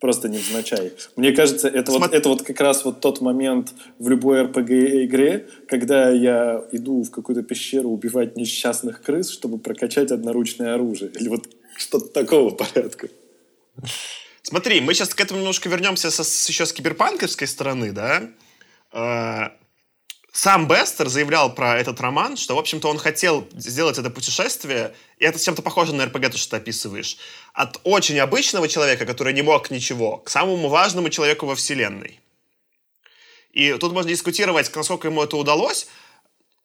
Просто 0.00 0.28
невзначай. 0.28 0.92
Мне 1.16 1.32
кажется, 1.32 1.68
это 1.68 1.90
вот, 1.90 2.12
это 2.12 2.28
вот 2.28 2.42
как 2.42 2.60
раз 2.60 2.84
вот 2.84 3.00
тот 3.00 3.22
момент 3.22 3.72
в 3.98 4.10
любой 4.10 4.44
RPG-игре, 4.44 5.48
когда 5.68 6.10
я 6.10 6.62
иду 6.72 7.02
в 7.02 7.10
какую-то 7.10 7.42
пещеру 7.42 7.88
убивать 7.88 8.36
несчастных 8.36 9.00
крыс, 9.00 9.30
чтобы 9.30 9.58
прокачать 9.58 10.10
одноручное 10.10 10.74
оружие. 10.74 11.10
Или 11.18 11.28
вот 11.28 11.48
что-то 11.76 12.08
такого 12.08 12.50
порядка. 12.50 13.08
Смотри, 14.42 14.80
мы 14.80 14.92
сейчас 14.92 15.14
к 15.14 15.20
этому 15.20 15.40
немножко 15.40 15.68
вернемся 15.70 16.10
со, 16.10 16.22
еще 16.22 16.66
с 16.66 16.72
киберпанковской 16.72 17.46
стороны, 17.46 17.92
да? 17.92 19.52
Сам 20.36 20.68
Бестер 20.68 21.08
заявлял 21.08 21.54
про 21.54 21.78
этот 21.78 21.98
роман, 21.98 22.36
что, 22.36 22.56
в 22.56 22.58
общем-то, 22.58 22.90
он 22.90 22.98
хотел 22.98 23.48
сделать 23.54 23.96
это 23.96 24.10
путешествие, 24.10 24.94
и 25.16 25.24
это 25.24 25.42
чем-то 25.42 25.62
похоже 25.62 25.94
на 25.94 26.04
РПГ, 26.04 26.30
то, 26.30 26.36
что 26.36 26.50
ты 26.50 26.56
описываешь, 26.58 27.16
от 27.54 27.80
очень 27.84 28.18
обычного 28.18 28.68
человека, 28.68 29.06
который 29.06 29.32
не 29.32 29.40
мог 29.40 29.70
ничего, 29.70 30.18
к 30.18 30.28
самому 30.28 30.68
важному 30.68 31.08
человеку 31.08 31.46
во 31.46 31.54
Вселенной. 31.54 32.20
И 33.52 33.72
тут 33.80 33.94
можно 33.94 34.10
дискутировать, 34.10 34.70
насколько 34.76 35.08
ему 35.08 35.22
это 35.22 35.38
удалось, 35.38 35.86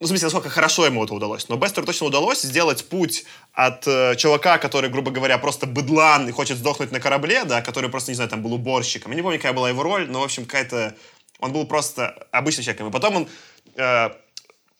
ну, 0.02 0.08
в 0.08 0.10
смысле, 0.10 0.26
насколько 0.26 0.50
хорошо 0.50 0.86
ему 0.86 1.06
это 1.06 1.14
удалось. 1.14 1.48
Но 1.48 1.56
Бестеру 1.56 1.86
точно 1.86 2.08
удалось 2.08 2.42
сделать 2.42 2.84
путь 2.90 3.24
от 3.54 3.88
э, 3.88 4.18
чувака, 4.18 4.58
который, 4.58 4.90
грубо 4.90 5.12
говоря, 5.12 5.38
просто 5.38 5.66
быдлан 5.66 6.28
и 6.28 6.34
хочет 6.34 6.58
сдохнуть 6.58 6.92
на 6.92 7.00
корабле, 7.00 7.46
да, 7.46 7.62
который 7.62 7.90
просто, 7.90 8.12
не 8.12 8.16
знаю, 8.16 8.30
там 8.30 8.42
был 8.42 8.54
уборщиком. 8.54 9.14
Я 9.14 9.16
не 9.16 9.22
помню, 9.22 9.38
какая 9.38 9.54
была 9.54 9.70
его 9.70 9.82
роль, 9.82 10.10
но, 10.10 10.20
в 10.20 10.24
общем, 10.24 10.44
какая-то... 10.44 10.98
Он 11.40 11.54
был 11.54 11.66
просто 11.66 12.28
обычным 12.32 12.64
человеком. 12.66 12.90
И 12.90 12.92
потом 12.92 13.16
он, 13.16 13.28
э, 13.76 14.10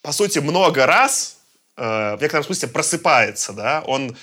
по 0.02 0.12
сути, 0.12 0.40
много 0.40 0.86
раз, 0.86 1.38
э, 1.78 2.16
в 2.16 2.22
некотором 2.22 2.44
смысле, 2.44 2.70
просыпается, 2.70 3.54
да, 3.54 3.84
он 3.86 4.16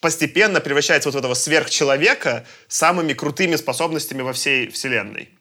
постепенно 0.00 0.60
превращается 0.60 1.08
вот 1.08 1.14
в 1.14 1.18
этого 1.18 1.34
сверхчеловека 1.34 2.46
самыми 2.68 3.12
крутыми 3.12 3.56
способностями 3.56 4.22
во 4.22 4.32
всей 4.32 4.68
вселенной. 4.70 5.37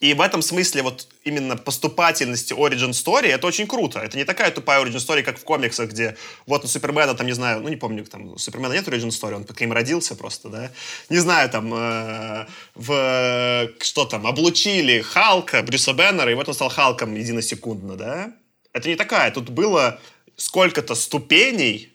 И 0.00 0.12
в 0.12 0.20
этом 0.20 0.42
смысле 0.42 0.82
вот 0.82 1.08
именно 1.24 1.56
поступательности 1.56 2.52
Origin 2.52 2.90
Story 2.90 3.28
это 3.28 3.46
очень 3.46 3.66
круто. 3.66 4.00
Это 4.00 4.18
не 4.18 4.24
такая 4.24 4.50
тупая 4.50 4.84
Origin 4.84 4.96
Story, 4.96 5.22
как 5.22 5.38
в 5.38 5.44
комиксах, 5.44 5.90
где 5.90 6.16
вот 6.46 6.64
у 6.64 6.68
Супермена 6.68 7.14
там, 7.14 7.26
не 7.26 7.32
знаю, 7.32 7.62
ну 7.62 7.68
не 7.68 7.76
помню, 7.76 8.04
там 8.04 8.32
у 8.32 8.38
Супермена 8.38 8.74
нет 8.74 8.86
Origin 8.88 9.08
Story, 9.08 9.34
он 9.34 9.44
под 9.44 9.56
каким 9.56 9.72
родился 9.72 10.14
просто, 10.14 10.50
да. 10.50 10.70
Не 11.08 11.16
знаю, 11.16 11.48
там 11.48 11.72
э, 11.72 12.46
в 12.74 13.70
что 13.80 14.04
там, 14.04 14.26
облучили 14.26 15.00
Халка, 15.00 15.62
Брюса 15.62 15.94
Беннера, 15.94 16.30
и 16.30 16.34
вот 16.34 16.48
он 16.48 16.54
стал 16.54 16.68
Халком 16.68 17.14
единосекундно, 17.14 17.96
да. 17.96 18.32
Это 18.72 18.90
не 18.90 18.96
такая. 18.96 19.30
Тут 19.30 19.48
было 19.48 19.98
сколько-то 20.36 20.94
ступеней 20.94 21.90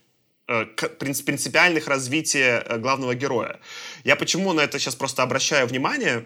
э, 0.48 0.66
принципиальных 0.66 1.88
развития 1.88 2.64
э, 2.66 2.80
главного 2.80 3.14
героя. 3.14 3.60
Я 4.04 4.16
почему 4.16 4.54
на 4.54 4.62
это 4.62 4.80
сейчас 4.80 4.96
просто 4.96 5.22
обращаю 5.22 5.68
внимание? 5.68 6.26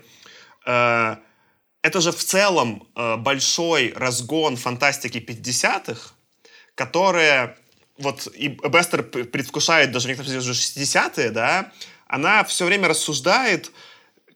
Э, 1.86 1.88
это 1.88 2.02
же 2.02 2.12
в 2.12 2.24
целом 2.24 2.88
э, 2.96 3.18
большой 3.18 3.94
разгон 3.96 4.58
фантастики 4.58 5.18
50-х, 5.18 6.14
которая, 6.76 7.56
вот 7.98 8.28
и 8.34 8.50
Бестер 8.50 9.04
предвкушает 9.04 9.92
даже 9.92 10.08
некоторые 10.08 10.40
уже 10.40 10.52
60-е, 10.52 11.30
да, 11.30 11.72
она 12.08 12.44
все 12.44 12.66
время 12.66 12.88
рассуждает, 12.88 13.72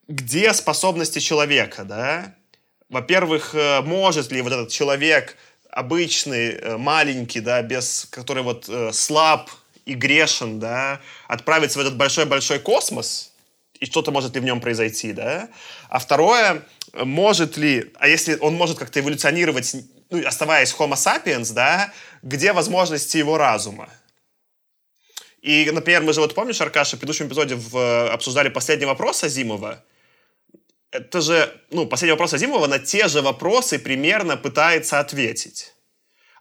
где 0.07 0.53
способности 0.53 1.19
человека, 1.19 1.83
да. 1.83 2.35
Во-первых, 2.89 3.53
э, 3.53 3.81
может 3.81 4.31
ли 4.31 4.41
вот 4.41 4.53
этот 4.53 4.69
человек 4.69 5.37
обычный, 5.71 6.51
э, 6.51 6.77
маленький, 6.77 7.41
да, 7.41 7.61
без, 7.61 8.07
который 8.09 8.43
вот 8.43 8.69
слаб 8.93 9.51
и 9.85 9.93
грешен, 9.93 10.59
да, 10.59 10.99
отправиться 11.27 11.79
в 11.79 11.81
этот 11.81 11.97
большой-большой 11.97 12.59
космос, 12.59 13.31
и 13.79 13.85
что-то 13.85 14.11
может 14.11 14.35
ли 14.35 14.41
в 14.41 14.43
нем 14.43 14.59
произойти, 14.61 15.13
да. 15.13 15.49
А 15.89 15.99
второе, 15.99 16.63
может 16.93 17.57
ли, 17.57 17.91
а 17.99 18.07
если 18.07 18.37
он 18.39 18.55
может 18.55 18.77
как-то 18.77 18.99
эволюционировать, 18.99 19.75
ну, 20.09 20.25
оставаясь 20.25 20.73
Homo 20.73 20.93
sapiens, 20.93 21.53
да, 21.53 21.93
где 22.21 22.53
возможности 22.53 23.17
его 23.17 23.37
разума? 23.37 23.89
И, 25.41 25.69
например, 25.71 26.01
мы 26.01 26.13
же 26.13 26.19
вот 26.19 26.35
помнишь, 26.35 26.59
Аркаша, 26.61 26.97
в 26.97 26.99
предыдущем 26.99 27.27
эпизоде 27.27 27.55
в, 27.55 28.11
обсуждали 28.11 28.49
последний 28.49 28.85
вопрос 28.85 29.23
Азимова. 29.23 29.83
Это 30.91 31.21
же, 31.21 31.61
ну, 31.71 31.85
последний 31.85 32.13
вопрос 32.13 32.33
Азимова 32.33 32.67
на 32.67 32.79
те 32.79 33.07
же 33.07 33.21
вопросы 33.21 33.79
примерно 33.79 34.37
пытается 34.37 34.99
ответить. 34.99 35.73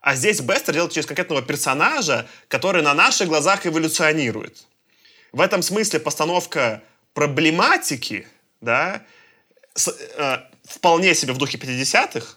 А 0.00 0.14
здесь 0.14 0.40
Бестер 0.40 0.74
делает 0.74 0.92
через 0.92 1.06
конкретного 1.06 1.42
персонажа, 1.42 2.26
который 2.48 2.82
на 2.82 2.94
наших 2.94 3.28
глазах 3.28 3.66
эволюционирует. 3.66 4.66
В 5.32 5.40
этом 5.40 5.62
смысле 5.62 6.00
постановка 6.00 6.82
проблематики, 7.12 8.26
да, 8.60 9.04
с, 9.78 9.88
э, 9.88 10.38
вполне 10.64 11.14
себе 11.14 11.32
в 11.32 11.38
духе 11.38 11.56
50-х, 11.56 12.36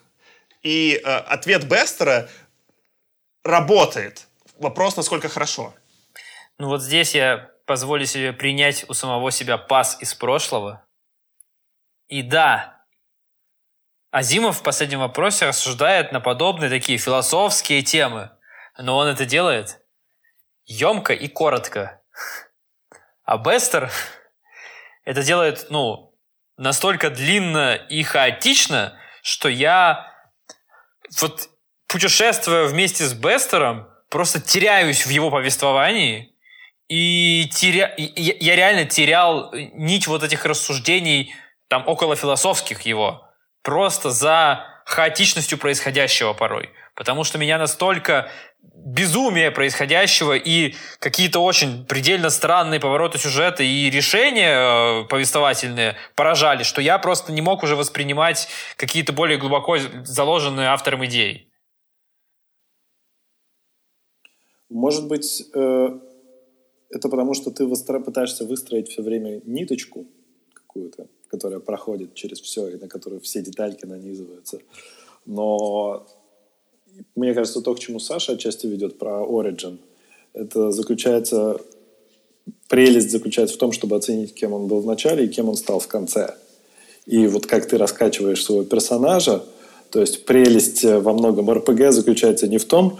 и 0.61 0.93
э, 0.93 0.99
ответ 1.07 1.67
Бестера 1.67 2.29
работает. 3.43 4.27
Вопрос, 4.59 4.95
насколько 4.95 5.27
хорошо. 5.27 5.73
Ну 6.59 6.67
вот 6.67 6.83
здесь 6.83 7.15
я 7.15 7.49
позволю 7.65 8.05
себе 8.05 8.31
принять 8.31 8.87
у 8.89 8.93
самого 8.93 9.31
себя 9.31 9.57
пас 9.57 9.97
из 10.01 10.13
прошлого. 10.13 10.85
И 12.07 12.21
да, 12.21 12.85
Азимов 14.11 14.59
в 14.59 14.63
последнем 14.63 14.99
вопросе 14.99 15.47
рассуждает 15.47 16.11
на 16.11 16.19
подобные 16.19 16.69
такие 16.69 16.99
философские 16.99 17.81
темы, 17.81 18.29
но 18.77 18.97
он 18.97 19.07
это 19.07 19.25
делает 19.25 19.81
емко 20.65 21.13
и 21.13 21.27
коротко. 21.27 22.01
А 23.23 23.37
Бестер 23.37 23.91
это 25.05 25.23
делает, 25.23 25.67
ну, 25.69 26.10
настолько 26.57 27.09
длинно 27.09 27.75
и 27.75 28.03
хаотично, 28.03 28.97
что 29.21 29.49
я 29.49 30.11
вот 31.19 31.49
путешествуя 31.87 32.65
вместе 32.65 33.03
с 33.05 33.13
Бестером, 33.13 33.87
просто 34.09 34.39
теряюсь 34.39 35.05
в 35.05 35.09
его 35.09 35.29
повествовании, 35.29 36.35
и 36.87 37.49
теря... 37.53 37.93
я, 37.97 38.55
реально 38.55 38.85
терял 38.85 39.53
нить 39.53 40.07
вот 40.07 40.23
этих 40.23 40.45
рассуждений, 40.45 41.33
там, 41.67 41.87
около 41.87 42.15
философских 42.15 42.81
его, 42.81 43.25
просто 43.61 44.11
за 44.11 44.65
хаотичностью 44.85 45.57
происходящего 45.57 46.33
порой. 46.33 46.69
Потому 47.01 47.23
что 47.23 47.39
меня 47.39 47.57
настолько 47.57 48.29
безумие 48.61 49.49
происходящего 49.49 50.33
и 50.37 50.75
какие-то 50.99 51.39
очень 51.39 51.83
предельно 51.83 52.29
странные 52.29 52.79
повороты 52.79 53.17
сюжета 53.17 53.63
и 53.63 53.89
решения 53.89 55.01
э, 55.01 55.07
повествовательные 55.07 55.95
поражали, 56.15 56.61
что 56.61 56.79
я 56.79 56.99
просто 56.99 57.31
не 57.31 57.41
мог 57.41 57.63
уже 57.63 57.75
воспринимать 57.75 58.47
какие-то 58.77 59.13
более 59.13 59.39
глубоко 59.39 59.77
заложенные 60.03 60.67
автором 60.67 61.03
идеи. 61.07 61.49
Может 64.69 65.07
быть, 65.07 65.43
э, 65.55 65.99
это 66.91 67.09
потому, 67.09 67.33
что 67.33 67.49
ты 67.49 67.65
выстро... 67.65 67.99
пытаешься 67.99 68.45
выстроить 68.45 68.89
все 68.89 69.01
время 69.01 69.41
ниточку 69.43 70.05
какую-то, 70.53 71.07
которая 71.29 71.61
проходит 71.61 72.13
через 72.13 72.39
все, 72.39 72.67
и 72.67 72.77
на 72.77 72.87
которую 72.87 73.21
все 73.21 73.41
детальки 73.41 73.87
нанизываются. 73.87 74.59
Но 75.25 76.05
мне 77.15 77.33
кажется, 77.33 77.61
то, 77.61 77.73
к 77.73 77.79
чему 77.79 77.99
Саша 77.99 78.33
отчасти 78.33 78.67
ведет 78.67 78.97
про 78.97 79.23
Origin, 79.23 79.77
это 80.33 80.71
заключается... 80.71 81.59
Прелесть 82.67 83.11
заключается 83.11 83.55
в 83.55 83.59
том, 83.59 83.71
чтобы 83.71 83.97
оценить, 83.97 84.33
кем 84.33 84.53
он 84.53 84.67
был 84.67 84.79
в 84.79 84.85
начале 84.85 85.25
и 85.25 85.27
кем 85.27 85.49
он 85.49 85.55
стал 85.55 85.79
в 85.79 85.87
конце. 85.87 86.35
И 87.05 87.27
вот 87.27 87.45
как 87.45 87.67
ты 87.67 87.77
раскачиваешь 87.77 88.43
своего 88.43 88.63
персонажа, 88.63 89.43
то 89.91 89.99
есть 89.99 90.25
прелесть 90.25 90.83
во 90.83 91.13
многом 91.13 91.51
РПГ 91.51 91.91
заключается 91.91 92.47
не 92.47 92.57
в 92.57 92.65
том, 92.65 92.97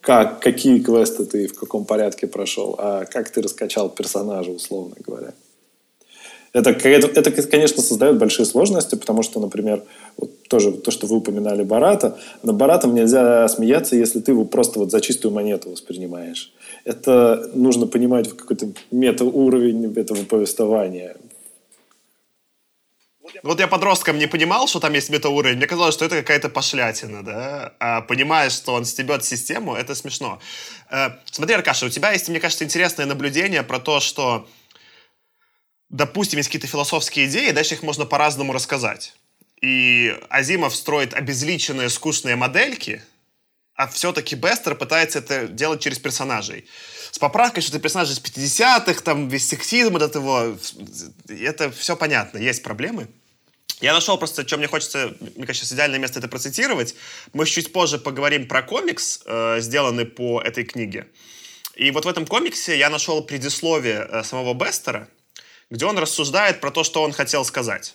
как, 0.00 0.40
какие 0.40 0.78
квесты 0.80 1.24
ты 1.24 1.48
в 1.48 1.54
каком 1.54 1.84
порядке 1.84 2.26
прошел, 2.26 2.76
а 2.78 3.04
как 3.06 3.30
ты 3.30 3.42
раскачал 3.42 3.88
персонажа, 3.88 4.50
условно 4.50 4.94
говоря. 5.04 5.32
Это, 6.58 7.06
это, 7.06 7.30
конечно, 7.42 7.82
создает 7.82 8.18
большие 8.18 8.44
сложности, 8.44 8.96
потому 8.96 9.22
что, 9.22 9.38
например, 9.38 9.82
вот 10.16 10.48
тоже 10.48 10.72
то, 10.72 10.90
что 10.90 11.06
вы 11.06 11.16
упоминали 11.16 11.62
Барата, 11.62 12.18
на 12.42 12.52
Баратом 12.52 12.94
нельзя 12.94 13.46
смеяться, 13.48 13.94
если 13.94 14.20
ты 14.20 14.32
его 14.32 14.44
просто 14.44 14.80
вот 14.80 14.90
за 14.90 15.00
чистую 15.00 15.32
монету 15.32 15.70
воспринимаешь. 15.70 16.52
Это 16.84 17.50
нужно 17.54 17.86
понимать 17.86 18.28
какой-то 18.36 18.66
метауровень 18.90 19.92
этого 19.94 20.24
повествования. 20.24 21.16
Вот 23.42 23.60
я 23.60 23.68
подростком 23.68 24.18
не 24.18 24.26
понимал, 24.26 24.66
что 24.66 24.80
там 24.80 24.94
есть 24.94 25.10
метауровень. 25.10 25.56
Мне 25.56 25.66
казалось, 25.66 25.94
что 25.94 26.04
это 26.04 26.16
какая-то 26.16 26.48
пошлятина, 26.48 27.22
да? 27.22 27.72
А 27.78 28.00
понимаешь, 28.00 28.52
что 28.52 28.72
он 28.72 28.84
стебет 28.84 29.24
систему, 29.24 29.74
это 29.74 29.94
смешно. 29.94 30.40
Э, 30.90 31.10
смотри, 31.30 31.54
Аркаша, 31.54 31.86
у 31.86 31.88
тебя 31.90 32.12
есть, 32.12 32.28
мне 32.28 32.40
кажется, 32.40 32.64
интересное 32.64 33.06
наблюдение 33.06 33.62
про 33.62 33.78
то, 33.78 34.00
что, 34.00 34.46
допустим, 35.90 36.38
есть 36.38 36.48
какие-то 36.48 36.66
философские 36.66 37.26
идеи, 37.26 37.50
дальше 37.50 37.74
их 37.74 37.82
можно 37.82 38.06
по-разному 38.06 38.52
рассказать. 38.52 39.14
И 39.60 40.16
Азимов 40.28 40.74
строит 40.74 41.14
обезличенные, 41.14 41.88
скучные 41.88 42.36
модельки, 42.36 43.02
а 43.74 43.86
все-таки 43.88 44.34
Бестер 44.34 44.74
пытается 44.74 45.20
это 45.20 45.46
делать 45.46 45.80
через 45.80 45.98
персонажей 45.98 46.66
с 47.10 47.18
поправкой, 47.18 47.62
что 47.62 47.72
это 47.72 47.80
персонаж 47.80 48.10
из 48.10 48.20
50-х, 48.20 49.00
там 49.02 49.28
весь 49.28 49.48
сексизм 49.48 49.96
этот 49.96 50.16
его, 50.16 50.56
это 51.28 51.70
все 51.70 51.96
понятно, 51.96 52.38
есть 52.38 52.62
проблемы. 52.62 53.08
Я 53.80 53.92
нашел 53.92 54.18
просто, 54.18 54.46
что 54.46 54.56
мне 54.56 54.66
хочется, 54.66 55.14
мне 55.36 55.46
кажется, 55.46 55.72
идеальное 55.72 56.00
место 56.00 56.18
это 56.18 56.26
процитировать. 56.26 56.96
Мы 57.32 57.46
чуть 57.46 57.72
позже 57.72 57.98
поговорим 57.98 58.48
про 58.48 58.62
комикс, 58.62 59.20
э, 59.24 59.60
сделанный 59.60 60.04
по 60.04 60.40
этой 60.40 60.64
книге. 60.64 61.06
И 61.76 61.92
вот 61.92 62.04
в 62.04 62.08
этом 62.08 62.26
комиксе 62.26 62.76
я 62.76 62.90
нашел 62.90 63.22
предисловие 63.22 64.08
э, 64.10 64.24
самого 64.24 64.52
Бестера, 64.52 65.08
где 65.70 65.86
он 65.86 65.98
рассуждает 65.98 66.60
про 66.60 66.70
то, 66.70 66.84
что 66.84 67.02
он 67.02 67.12
хотел 67.12 67.44
сказать. 67.44 67.94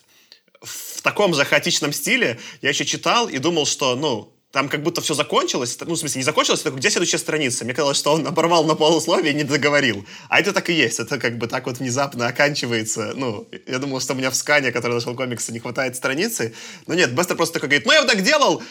В 0.61 1.01
таком 1.01 1.33
же 1.33 1.43
хаотичном 1.43 1.91
стиле 1.91 2.39
я 2.61 2.69
еще 2.69 2.85
читал 2.85 3.27
и 3.27 3.37
думал, 3.37 3.65
что, 3.65 3.95
ну, 3.95 4.33
там 4.51 4.69
как 4.69 4.83
будто 4.83 5.01
все 5.01 5.15
закончилось. 5.15 5.77
Ну, 5.81 5.95
в 5.95 5.97
смысле, 5.97 6.19
не 6.19 6.23
закончилось, 6.23 6.61
только 6.61 6.77
где 6.77 6.91
следующая 6.91 7.17
страница? 7.17 7.65
Мне 7.65 7.73
казалось, 7.73 7.97
что 7.97 8.13
он 8.13 8.27
оборвал 8.27 8.63
на 8.65 8.75
полусловие 8.75 9.33
и 9.33 9.35
не 9.35 9.43
договорил. 9.43 10.05
А 10.29 10.39
это 10.39 10.53
так 10.53 10.69
и 10.69 10.73
есть. 10.73 10.99
Это 10.99 11.17
как 11.17 11.39
бы 11.39 11.47
так 11.47 11.65
вот 11.65 11.79
внезапно 11.79 12.27
оканчивается. 12.27 13.13
Ну, 13.15 13.47
я 13.65 13.79
думал, 13.79 13.99
что 13.99 14.13
у 14.13 14.15
меня 14.15 14.29
в 14.29 14.35
скане, 14.35 14.71
который 14.71 14.93
нашел 14.93 15.15
комиксы, 15.15 15.51
не 15.51 15.59
хватает 15.59 15.95
страницы. 15.95 16.53
Но 16.85 16.93
нет, 16.93 17.13
Бестер 17.15 17.35
просто 17.35 17.55
такой 17.55 17.69
говорит, 17.69 17.87
ну, 17.87 17.93
я 17.93 18.01
вот 18.01 18.09
так 18.11 18.21
делал, 18.21 18.61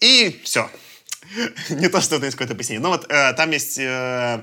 и 0.00 0.40
все. 0.44 0.70
не 1.68 1.88
то, 1.88 2.00
что 2.00 2.16
это 2.16 2.24
есть 2.24 2.36
какое-то 2.36 2.54
пояснение. 2.54 2.82
Но 2.82 2.88
вот 2.88 3.06
э, 3.10 3.32
там 3.34 3.50
есть... 3.50 3.78
Э, 3.78 4.42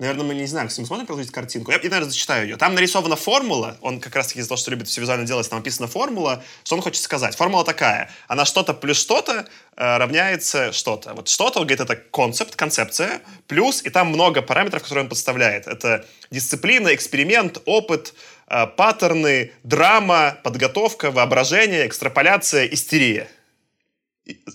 Наверное, 0.00 0.24
мы 0.24 0.34
не 0.36 0.46
знаем, 0.46 0.68
если 0.68 0.80
мы 0.80 0.86
смотрим 0.86 1.06
продолжить 1.06 1.32
картинку. 1.32 1.72
Я, 1.72 1.78
я, 1.78 1.82
наверное, 1.90 2.10
зачитаю 2.10 2.46
ее. 2.46 2.56
Там 2.56 2.76
нарисована 2.76 3.16
формула. 3.16 3.76
Он 3.80 3.98
как 3.98 4.14
раз-таки 4.14 4.38
из-за 4.38 4.50
того, 4.50 4.56
что 4.56 4.70
любит 4.70 4.86
все 4.86 5.00
визуально 5.00 5.26
делать, 5.26 5.50
там 5.50 5.58
написана 5.58 5.88
формула. 5.88 6.44
Что 6.62 6.76
он 6.76 6.82
хочет 6.82 7.02
сказать? 7.02 7.34
Формула 7.34 7.64
такая. 7.64 8.08
Она 8.28 8.44
что-то 8.44 8.74
плюс 8.74 8.96
что-то 8.96 9.48
э, 9.76 9.96
равняется 9.96 10.70
что-то. 10.72 11.14
Вот 11.14 11.28
что-то, 11.28 11.58
он 11.58 11.66
говорит, 11.66 11.80
это 11.80 11.96
концепт, 11.96 12.54
концепция, 12.54 13.20
плюс, 13.48 13.82
и 13.82 13.90
там 13.90 14.10
много 14.10 14.40
параметров, 14.40 14.84
которые 14.84 15.02
он 15.02 15.08
подставляет. 15.08 15.66
Это 15.66 16.06
дисциплина, 16.30 16.94
эксперимент, 16.94 17.60
опыт, 17.64 18.14
э, 18.46 18.68
паттерны, 18.68 19.50
драма, 19.64 20.38
подготовка, 20.44 21.10
воображение, 21.10 21.88
экстраполяция, 21.88 22.66
истерия. 22.66 23.28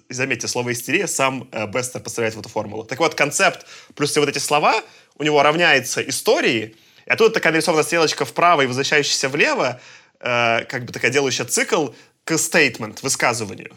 Заметьте, 0.08 0.48
слово 0.48 0.72
истерия 0.72 1.08
сам 1.08 1.50
э, 1.52 1.68
Бестер 1.68 2.00
поставляет 2.00 2.36
в 2.36 2.40
эту 2.40 2.48
формулу. 2.48 2.86
Так 2.86 3.00
вот, 3.00 3.14
концепт 3.16 3.66
плюс 3.96 4.12
все 4.12 4.22
вот 4.22 4.30
эти 4.30 4.40
слова— 4.40 4.82
у 5.18 5.24
него 5.24 5.42
равняется 5.44 6.02
истории, 6.08 6.76
и 7.06 7.10
оттуда 7.10 7.32
такая 7.34 7.54
нарисована 7.54 7.84
стрелочка 7.84 8.26
вправо 8.26 8.62
и 8.62 8.68
возвращающаяся 8.68 9.30
влево, 9.30 9.80
э, 10.20 10.66
как 10.66 10.86
бы 10.86 10.94
такая 10.94 11.12
делающая 11.12 11.46
цикл 11.46 11.90
к 12.24 12.38
стейтмент, 12.38 13.04
высказыванию. 13.04 13.74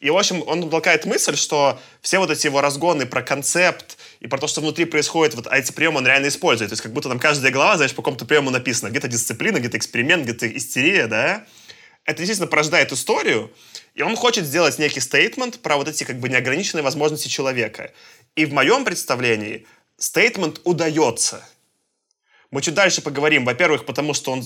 И, 0.00 0.10
в 0.10 0.16
общем, 0.16 0.44
он 0.46 0.70
толкает 0.70 1.06
мысль, 1.06 1.36
что 1.36 1.80
все 2.02 2.18
вот 2.18 2.30
эти 2.30 2.46
его 2.46 2.60
разгоны 2.60 3.04
про 3.04 3.20
концепт 3.20 3.98
и 4.20 4.28
про 4.28 4.38
то, 4.38 4.46
что 4.46 4.60
внутри 4.60 4.84
происходит, 4.84 5.34
вот 5.34 5.48
а 5.48 5.58
эти 5.58 5.72
приемы 5.72 5.98
он 5.98 6.06
реально 6.06 6.28
использует. 6.28 6.70
То 6.70 6.74
есть 6.74 6.82
как 6.82 6.92
будто 6.92 7.08
там 7.08 7.18
каждая 7.18 7.50
глава, 7.50 7.76
знаешь, 7.76 7.92
по 7.94 8.02
какому-то 8.02 8.24
приему 8.24 8.50
написано. 8.50 8.90
Где-то 8.90 9.08
дисциплина, 9.08 9.58
где-то 9.58 9.76
эксперимент, 9.76 10.22
где-то 10.22 10.46
истерия, 10.56 11.08
да? 11.08 11.44
Это, 12.04 12.22
естественно, 12.22 12.48
порождает 12.48 12.92
историю, 12.92 13.52
и 13.94 14.02
он 14.02 14.16
хочет 14.16 14.46
сделать 14.46 14.78
некий 14.78 15.00
стейтмент 15.00 15.60
про 15.60 15.76
вот 15.76 15.88
эти 15.88 16.04
как 16.04 16.20
бы 16.20 16.28
неограниченные 16.28 16.82
возможности 16.82 17.28
человека. 17.28 17.92
И 18.36 18.46
в 18.46 18.52
моем 18.52 18.84
представлении 18.84 19.66
стейтмент 19.98 20.60
удается. 20.64 21.44
Мы 22.50 22.62
чуть 22.62 22.74
дальше 22.74 23.02
поговорим. 23.02 23.44
Во-первых, 23.44 23.84
потому 23.84 24.14
что 24.14 24.32
он 24.32 24.44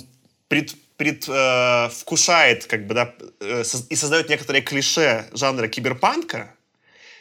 пред, 0.48 0.74
предвкушает 0.96 2.64
э, 2.64 2.68
как 2.68 2.86
бы, 2.86 2.94
да, 2.94 3.14
э, 3.40 3.62
и 3.88 3.96
создает 3.96 4.28
некоторые 4.28 4.62
клише 4.62 5.26
жанра 5.32 5.68
киберпанка 5.68 6.54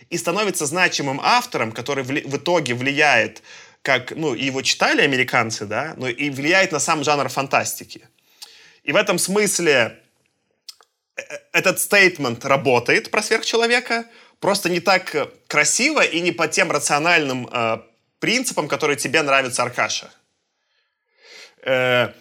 и 0.09 0.17
становится 0.17 0.65
значимым 0.65 1.21
автором, 1.21 1.71
который 1.71 2.03
в, 2.03 2.07
в 2.07 2.37
итоге 2.37 2.73
влияет, 2.73 3.43
как, 3.81 4.11
ну, 4.11 4.33
его 4.33 4.61
читали 4.61 5.01
американцы, 5.01 5.65
да, 5.65 5.93
но 5.97 6.09
и 6.09 6.29
влияет 6.29 6.71
на 6.71 6.79
сам 6.79 7.03
жанр 7.03 7.29
фантастики. 7.29 8.07
И 8.83 8.91
в 8.91 8.95
этом 8.95 9.19
смысле 9.19 9.99
э, 11.15 11.21
э, 11.21 11.37
этот 11.53 11.79
стейтмент 11.79 12.43
работает 12.45 13.11
про 13.11 13.21
сверхчеловека, 13.21 14.05
просто 14.39 14.69
не 14.69 14.79
так 14.79 15.31
красиво 15.47 16.01
и 16.01 16.19
не 16.21 16.31
по 16.31 16.47
тем 16.47 16.71
рациональным 16.71 17.47
э, 17.51 17.77
принципам, 18.21 18.69
которые 18.69 18.95
тебе 18.95 19.21
нравятся, 19.21 19.63
Аркаша. 19.63 20.10
Э, 21.63 22.13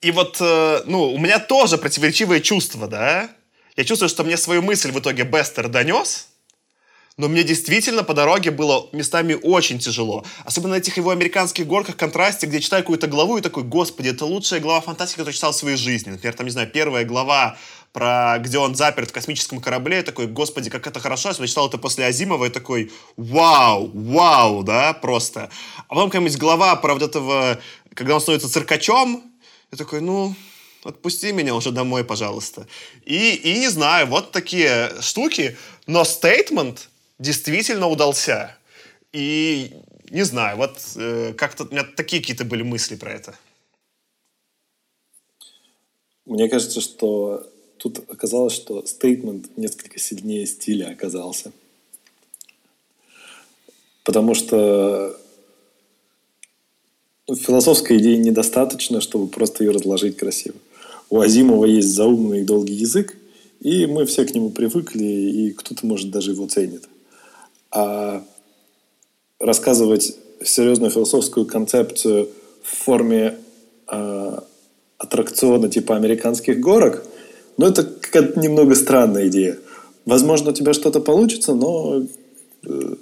и 0.00 0.10
вот, 0.10 0.38
э, 0.40 0.82
ну, 0.86 1.12
у 1.12 1.18
меня 1.18 1.38
тоже 1.38 1.76
противоречивые 1.76 2.40
чувства, 2.40 2.88
да? 2.88 3.28
Я 3.76 3.84
чувствую, 3.84 4.08
что 4.08 4.24
мне 4.24 4.36
свою 4.36 4.62
мысль 4.62 4.90
в 4.90 4.98
итоге 4.98 5.24
Бестер 5.24 5.68
донес, 5.68 6.28
но 7.18 7.28
мне 7.28 7.42
действительно 7.42 8.04
по 8.04 8.14
дороге 8.14 8.50
было 8.50 8.88
местами 8.92 9.38
очень 9.42 9.78
тяжело. 9.78 10.24
Особенно 10.44 10.74
на 10.74 10.78
этих 10.78 10.98
его 10.98 11.10
американских 11.10 11.66
горках 11.66 11.96
контрасте, 11.96 12.46
где 12.46 12.60
читаю 12.60 12.82
какую-то 12.82 13.06
главу 13.06 13.38
и 13.38 13.40
такой, 13.40 13.64
господи, 13.64 14.08
это 14.08 14.26
лучшая 14.26 14.60
глава 14.60 14.80
фантастики, 14.82 15.16
которую 15.16 15.34
читал 15.34 15.52
в 15.52 15.56
своей 15.56 15.76
жизни. 15.76 16.10
Например, 16.10 16.34
там, 16.34 16.46
не 16.46 16.52
знаю, 16.52 16.70
первая 16.70 17.04
глава 17.04 17.56
про 17.96 18.38
где 18.40 18.58
он 18.58 18.74
заперт 18.74 19.08
в 19.08 19.14
космическом 19.14 19.58
корабле, 19.58 20.02
такой, 20.02 20.26
господи, 20.26 20.68
как 20.68 20.86
это 20.86 21.00
хорошо, 21.00 21.30
я 21.30 21.46
читал 21.46 21.66
это 21.66 21.78
после 21.78 22.04
Азимова, 22.04 22.44
и 22.44 22.50
такой, 22.50 22.92
вау, 23.16 23.90
вау, 23.94 24.62
да, 24.62 24.92
просто. 24.92 25.48
А 25.88 25.94
потом 25.94 26.10
какая-нибудь 26.10 26.36
глава 26.36 26.76
про 26.76 26.92
вот 26.92 27.02
этого, 27.02 27.58
когда 27.94 28.14
он 28.16 28.20
становится 28.20 28.50
циркачом, 28.50 29.24
я 29.72 29.78
такой, 29.78 30.02
ну, 30.02 30.34
отпусти 30.84 31.32
меня 31.32 31.54
уже 31.54 31.70
домой, 31.70 32.04
пожалуйста. 32.04 32.66
И, 33.06 33.30
и 33.32 33.60
не 33.60 33.70
знаю, 33.70 34.08
вот 34.08 34.30
такие 34.30 34.92
штуки, 35.00 35.56
но 35.86 36.04
стейтмент 36.04 36.90
действительно 37.18 37.88
удался. 37.88 38.58
И 39.14 39.72
не 40.10 40.22
знаю, 40.24 40.58
вот 40.58 40.76
э, 40.96 41.32
как-то 41.32 41.64
у 41.64 41.68
меня 41.70 41.82
такие 41.82 42.20
какие-то 42.20 42.44
были 42.44 42.62
мысли 42.62 42.96
про 42.96 43.12
это. 43.12 43.34
Мне 46.26 46.50
кажется, 46.50 46.82
что 46.82 47.46
тут 47.90 48.04
оказалось, 48.08 48.52
что 48.52 48.84
стейтмент 48.86 49.56
несколько 49.56 49.98
сильнее 49.98 50.46
стиля 50.46 50.90
оказался. 50.90 51.52
Потому 54.04 54.34
что 54.34 55.18
ну, 57.28 57.34
философской 57.34 57.98
идеи 57.98 58.16
недостаточно, 58.16 59.00
чтобы 59.00 59.28
просто 59.28 59.64
ее 59.64 59.70
разложить 59.70 60.16
красиво. 60.16 60.56
У 61.10 61.20
Азимова 61.20 61.64
есть 61.64 61.88
заумный 61.88 62.40
и 62.40 62.44
долгий 62.44 62.74
язык, 62.74 63.16
и 63.60 63.86
мы 63.86 64.04
все 64.06 64.24
к 64.24 64.34
нему 64.34 64.50
привыкли, 64.50 65.04
и 65.04 65.50
кто-то, 65.52 65.86
может, 65.86 66.10
даже 66.10 66.32
его 66.32 66.46
ценит. 66.46 66.88
А 67.70 68.24
рассказывать 69.38 70.16
серьезную 70.44 70.90
философскую 70.90 71.46
концепцию 71.46 72.30
в 72.62 72.84
форме 72.84 73.38
э, 73.88 74.38
аттракциона 74.98 75.68
типа 75.68 75.96
американских 75.96 76.60
горок, 76.60 77.04
ну, 77.56 77.66
это 77.66 77.84
какая-то 77.84 78.38
немного 78.38 78.74
странная 78.74 79.28
идея. 79.28 79.58
Возможно, 80.04 80.50
у 80.50 80.54
тебя 80.54 80.72
что-то 80.72 81.00
получится, 81.00 81.54
но 81.54 82.02
э, 82.64 82.94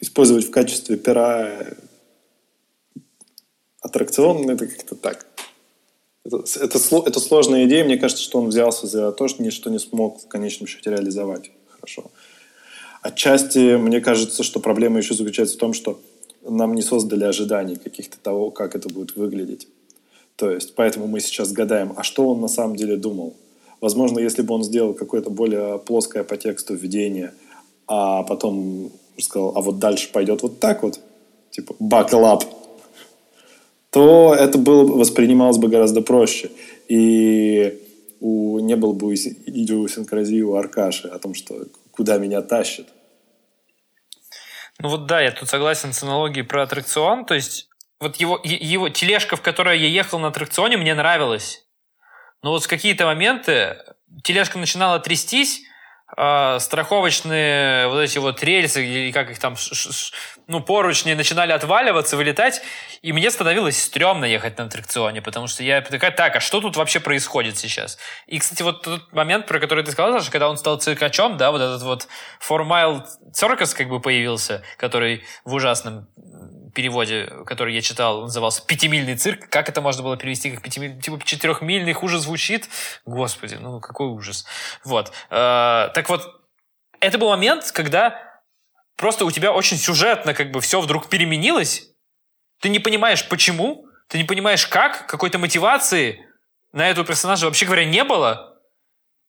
использовать 0.00 0.46
в 0.46 0.50
качестве 0.50 0.96
пера 0.96 1.76
аттракцион, 3.80 4.48
это 4.48 4.66
как-то 4.66 4.94
так. 4.94 5.26
Это, 6.24 6.44
это, 6.60 6.78
это 7.06 7.20
сложная 7.20 7.66
идея. 7.66 7.84
Мне 7.84 7.98
кажется, 7.98 8.22
что 8.22 8.38
он 8.38 8.48
взялся 8.48 8.86
за 8.86 9.12
то, 9.12 9.28
что, 9.28 9.50
что 9.50 9.70
не 9.70 9.78
смог 9.78 10.22
в 10.22 10.28
конечном 10.28 10.66
счете 10.66 10.90
реализовать. 10.90 11.50
Хорошо. 11.68 12.10
Отчасти, 13.02 13.76
мне 13.76 14.00
кажется, 14.00 14.42
что 14.42 14.60
проблема 14.60 14.98
еще 14.98 15.14
заключается 15.14 15.56
в 15.56 15.58
том, 15.58 15.74
что 15.74 16.00
нам 16.42 16.74
не 16.74 16.82
создали 16.82 17.24
ожиданий 17.24 17.76
каких-то 17.76 18.18
того, 18.18 18.50
как 18.50 18.74
это 18.74 18.88
будет 18.88 19.16
выглядеть. 19.16 19.68
То 20.36 20.50
есть, 20.50 20.74
поэтому 20.74 21.06
мы 21.06 21.20
сейчас 21.20 21.52
гадаем, 21.52 21.92
а 21.96 22.02
что 22.02 22.28
он 22.28 22.40
на 22.40 22.48
самом 22.48 22.76
деле 22.76 22.96
думал. 22.96 23.36
Возможно, 23.80 24.18
если 24.18 24.42
бы 24.42 24.54
он 24.54 24.64
сделал 24.64 24.94
какое-то 24.94 25.30
более 25.30 25.78
плоское 25.78 26.24
по 26.24 26.36
тексту 26.36 26.74
введение, 26.74 27.32
а 27.86 28.22
потом 28.22 28.90
сказал, 29.18 29.52
а 29.56 29.60
вот 29.60 29.78
дальше 29.78 30.10
пойдет 30.10 30.42
вот 30.42 30.58
так 30.58 30.82
вот, 30.82 30.98
типа 31.50 31.74
buckle 31.80 32.24
up, 32.24 32.44
то 33.90 34.34
это 34.34 34.58
было, 34.58 34.84
воспринималось 34.84 35.58
бы 35.58 35.68
гораздо 35.68 36.02
проще. 36.02 36.50
И 36.88 37.80
у, 38.20 38.58
не 38.58 38.74
было 38.74 38.92
бы 38.92 39.14
идиосинкразии 39.14 40.40
у 40.40 40.56
Аркаши 40.56 41.06
о 41.08 41.18
том, 41.18 41.34
что 41.34 41.66
куда 41.92 42.18
меня 42.18 42.42
тащит. 42.42 42.88
Ну 44.80 44.88
вот 44.88 45.06
да, 45.06 45.20
я 45.20 45.30
тут 45.30 45.48
согласен 45.48 45.92
с 45.92 46.02
аналогией 46.02 46.44
про 46.44 46.64
аттракцион. 46.64 47.24
То 47.24 47.34
есть 47.34 47.68
вот 48.04 48.16
его, 48.16 48.40
его 48.44 48.88
тележка, 48.90 49.36
в 49.36 49.42
которой 49.42 49.78
я 49.78 49.88
ехал 49.88 50.18
на 50.18 50.28
аттракционе, 50.28 50.76
мне 50.76 50.94
нравилась. 50.94 51.64
Но 52.42 52.50
вот 52.50 52.62
в 52.62 52.68
какие-то 52.68 53.06
моменты 53.06 53.78
тележка 54.22 54.58
начинала 54.58 54.98
трястись, 55.00 55.62
э, 56.16 56.58
страховочные 56.60 57.88
вот 57.88 58.00
эти 58.00 58.18
вот 58.18 58.42
рельсы, 58.42 58.84
или 58.84 59.10
как 59.10 59.30
их 59.30 59.38
там, 59.38 59.56
ш, 59.56 59.74
ш, 59.74 60.14
ну, 60.46 60.60
поручни 60.60 61.14
начинали 61.14 61.52
отваливаться, 61.52 62.18
вылетать, 62.18 62.60
и 63.00 63.14
мне 63.14 63.30
становилось 63.30 63.82
стрёмно 63.82 64.26
ехать 64.26 64.58
на 64.58 64.64
аттракционе, 64.64 65.22
потому 65.22 65.46
что 65.46 65.62
я 65.62 65.80
такая, 65.80 66.10
так, 66.10 66.36
а 66.36 66.40
что 66.40 66.60
тут 66.60 66.76
вообще 66.76 67.00
происходит 67.00 67.56
сейчас? 67.56 67.96
И, 68.26 68.38
кстати, 68.38 68.62
вот 68.62 68.82
тот 68.82 69.12
момент, 69.14 69.46
про 69.46 69.58
который 69.58 69.82
ты 69.82 69.92
сказал, 69.92 70.12
Саша, 70.12 70.30
когда 70.30 70.50
он 70.50 70.58
стал 70.58 70.78
циркачом, 70.78 71.38
да, 71.38 71.50
вот 71.50 71.62
этот 71.62 71.82
вот 71.82 72.08
Four 72.46 72.68
Mile 72.68 73.06
Circus 73.32 73.74
как 73.74 73.88
бы 73.88 74.00
появился, 74.00 74.62
который 74.76 75.24
в 75.46 75.54
ужасном 75.54 76.08
переводе, 76.74 77.26
который 77.46 77.74
я 77.74 77.80
читал, 77.80 78.22
назывался 78.22 78.64
«Пятимильный 78.66 79.16
цирк». 79.16 79.48
Как 79.48 79.68
это 79.68 79.80
можно 79.80 80.02
было 80.02 80.16
перевести 80.16 80.50
как 80.50 80.62
пятимильный? 80.62 81.00
Типа 81.00 81.18
четырехмильный 81.24 81.92
хуже 81.92 82.18
звучит? 82.18 82.68
Господи, 83.06 83.54
ну 83.54 83.80
какой 83.80 84.08
ужас. 84.08 84.44
Вот. 84.84 85.12
Э, 85.30 85.90
так 85.94 86.08
вот, 86.08 86.42
это 87.00 87.18
был 87.18 87.30
момент, 87.30 87.70
когда 87.72 88.20
просто 88.96 89.24
у 89.24 89.30
тебя 89.30 89.52
очень 89.52 89.76
сюжетно 89.76 90.34
как 90.34 90.50
бы 90.50 90.60
все 90.60 90.80
вдруг 90.80 91.08
переменилось. 91.08 91.90
Ты 92.60 92.68
не 92.68 92.78
понимаешь, 92.78 93.28
почему, 93.28 93.86
ты 94.08 94.18
не 94.18 94.24
понимаешь, 94.24 94.66
как, 94.66 95.06
какой-то 95.06 95.38
мотивации 95.38 96.26
на 96.72 96.88
этого 96.88 97.06
персонажа 97.06 97.46
вообще 97.46 97.66
говоря 97.66 97.84
не 97.84 98.04
было. 98.04 98.58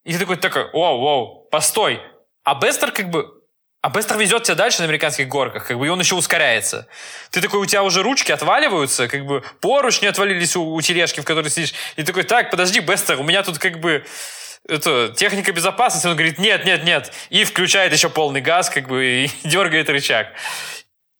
И 0.04 0.12
ты 0.12 0.18
такой, 0.18 0.36
такой, 0.36 0.70
воу, 0.72 1.00
воу, 1.00 1.48
постой. 1.50 2.00
А 2.44 2.54
Бестер 2.54 2.92
как 2.92 3.10
бы 3.10 3.35
а 3.86 3.90
Бестер 3.90 4.18
везет 4.18 4.42
тебя 4.42 4.56
дальше 4.56 4.80
на 4.80 4.86
американских 4.86 5.28
горках, 5.28 5.68
как 5.68 5.78
бы, 5.78 5.86
и 5.86 5.88
он 5.88 6.00
еще 6.00 6.16
ускоряется. 6.16 6.88
Ты 7.30 7.40
такой, 7.40 7.60
у 7.60 7.66
тебя 7.66 7.84
уже 7.84 8.02
ручки 8.02 8.32
отваливаются, 8.32 9.06
как 9.06 9.24
бы 9.24 9.44
поручни 9.60 10.06
отвалились 10.06 10.56
у, 10.56 10.74
у 10.74 10.80
тележки, 10.80 11.20
в 11.20 11.24
которой 11.24 11.50
сидишь. 11.50 11.72
И 11.94 12.02
такой, 12.02 12.24
так, 12.24 12.50
подожди, 12.50 12.80
Бестер, 12.80 13.20
у 13.20 13.22
меня 13.22 13.44
тут 13.44 13.58
как 13.58 13.78
бы 13.78 14.04
это, 14.68 15.14
техника 15.16 15.52
безопасности. 15.52 16.08
Он 16.08 16.14
говорит, 16.14 16.36
нет, 16.40 16.64
нет, 16.64 16.82
нет. 16.82 17.12
И 17.30 17.44
включает 17.44 17.92
еще 17.92 18.08
полный 18.08 18.40
газ, 18.40 18.70
как 18.70 18.88
бы, 18.88 19.04
и 19.06 19.30
дергает 19.48 19.88
рычаг. 19.88 20.32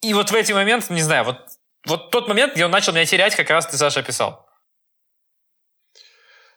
И 0.03 0.13
вот 0.13 0.33
в 0.33 0.35
эти 0.35 0.51
моменты, 0.51 0.93
не 0.93 1.03
знаю, 1.03 1.23
вот, 1.23 1.47
вот 1.87 2.11
тот 2.11 2.27
момент, 2.27 2.55
где 2.55 2.65
он 2.65 2.73
начал 2.73 2.93
меня 2.93 3.05
терять, 3.05 3.37
как 3.37 3.49
раз 3.49 3.67
ты, 3.67 3.77
Саша, 3.77 4.01
описал. 4.01 4.45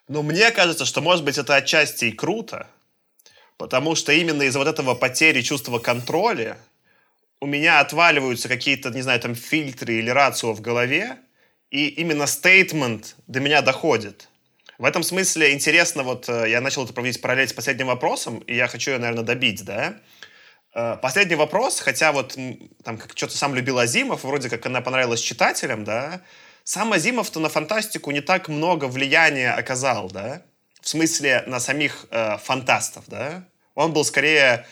Ну, 0.08 0.24
мне 0.24 0.50
кажется, 0.50 0.86
что, 0.86 1.02
может 1.02 1.24
быть, 1.24 1.38
это 1.38 1.54
отчасти 1.54 2.06
и 2.06 2.12
круто, 2.12 2.66
Потому 3.60 3.94
что 3.96 4.14
именно 4.14 4.44
из-за 4.44 4.58
вот 4.58 4.70
этого 4.70 4.96
потери 4.96 5.42
чувства 5.42 5.80
контроля 5.80 6.58
у 7.42 7.46
меня 7.46 7.82
отваливаются 7.82 8.48
какие-то, 8.48 8.90
не 8.90 9.02
знаю, 9.02 9.20
там 9.20 9.36
фильтры 9.36 9.96
или 9.96 10.10
рацио 10.10 10.54
в 10.54 10.62
голове, 10.62 11.18
и 11.70 11.90
именно 11.90 12.26
стейтмент 12.26 13.18
до 13.28 13.42
меня 13.42 13.62
доходит. 13.62 14.30
В 14.78 14.86
этом 14.86 15.04
смысле 15.04 15.52
интересно, 15.52 16.04
вот 16.04 16.30
э, 16.30 16.50
я 16.50 16.62
начал 16.62 16.86
это 16.86 16.94
проводить 16.94 17.20
параллель 17.20 17.50
с 17.50 17.54
последним 17.54 17.88
вопросом, 17.88 18.38
и 18.48 18.56
я 18.56 18.68
хочу 18.68 18.92
ее, 18.92 18.98
наверное, 18.98 19.26
добить, 19.26 19.66
да. 19.66 20.00
Э, 20.74 20.96
последний 21.02 21.36
вопрос, 21.36 21.82
хотя 21.82 22.14
вот 22.14 22.38
там 22.86 22.98
как 22.98 23.12
что-то 23.14 23.38
сам 23.38 23.56
любил 23.56 23.78
Азимов, 23.78 24.24
вроде 24.24 24.50
как 24.50 24.66
она 24.68 24.80
понравилась 24.80 25.20
читателям, 25.20 25.84
да, 25.84 26.22
сам 26.64 26.94
Азимов-то 26.94 27.42
на 27.42 27.50
фантастику 27.50 28.12
не 28.12 28.22
так 28.22 28.48
много 28.48 28.86
влияния 28.86 29.52
оказал, 29.52 30.10
да 30.10 30.44
в 30.82 30.88
смысле 30.88 31.44
на 31.48 31.60
самих 31.60 32.06
э, 32.12 32.38
фантастов, 32.38 33.06
да, 33.08 33.46
он 33.76 33.94
был 33.94 34.04
скорее 34.04 34.66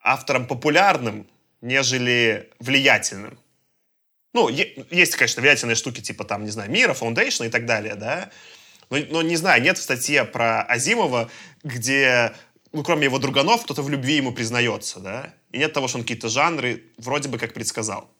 автором 0.00 0.46
популярным, 0.46 1.26
нежели 1.60 2.50
влиятельным. 2.58 3.38
Ну, 4.32 4.48
есть, 4.48 5.16
конечно, 5.16 5.40
влиятельные 5.40 5.76
штуки 5.76 6.00
типа 6.00 6.24
там, 6.24 6.44
не 6.44 6.50
знаю, 6.50 6.70
Мира, 6.70 6.92
Foundation 6.92 7.46
и 7.46 7.50
так 7.50 7.64
далее, 7.64 7.94
да, 7.94 8.30
но, 8.90 8.98
но 9.08 9.22
не 9.22 9.36
знаю, 9.36 9.62
нет 9.62 9.78
в 9.78 9.82
статье 9.82 10.24
про 10.24 10.62
Азимова, 10.62 11.30
где, 11.64 12.34
ну, 12.72 12.82
кроме 12.82 13.04
его 13.04 13.18
друганов, 13.18 13.64
кто-то 13.64 13.82
в 13.82 13.88
любви 13.88 14.16
ему 14.16 14.32
признается, 14.32 15.00
да, 15.00 15.34
и 15.52 15.58
нет 15.58 15.72
того, 15.72 15.88
что 15.88 15.98
он 15.98 16.04
какие-то 16.04 16.28
жанры 16.28 16.84
вроде 16.98 17.28
бы 17.28 17.38
как 17.38 17.54
предсказал. 17.54 18.10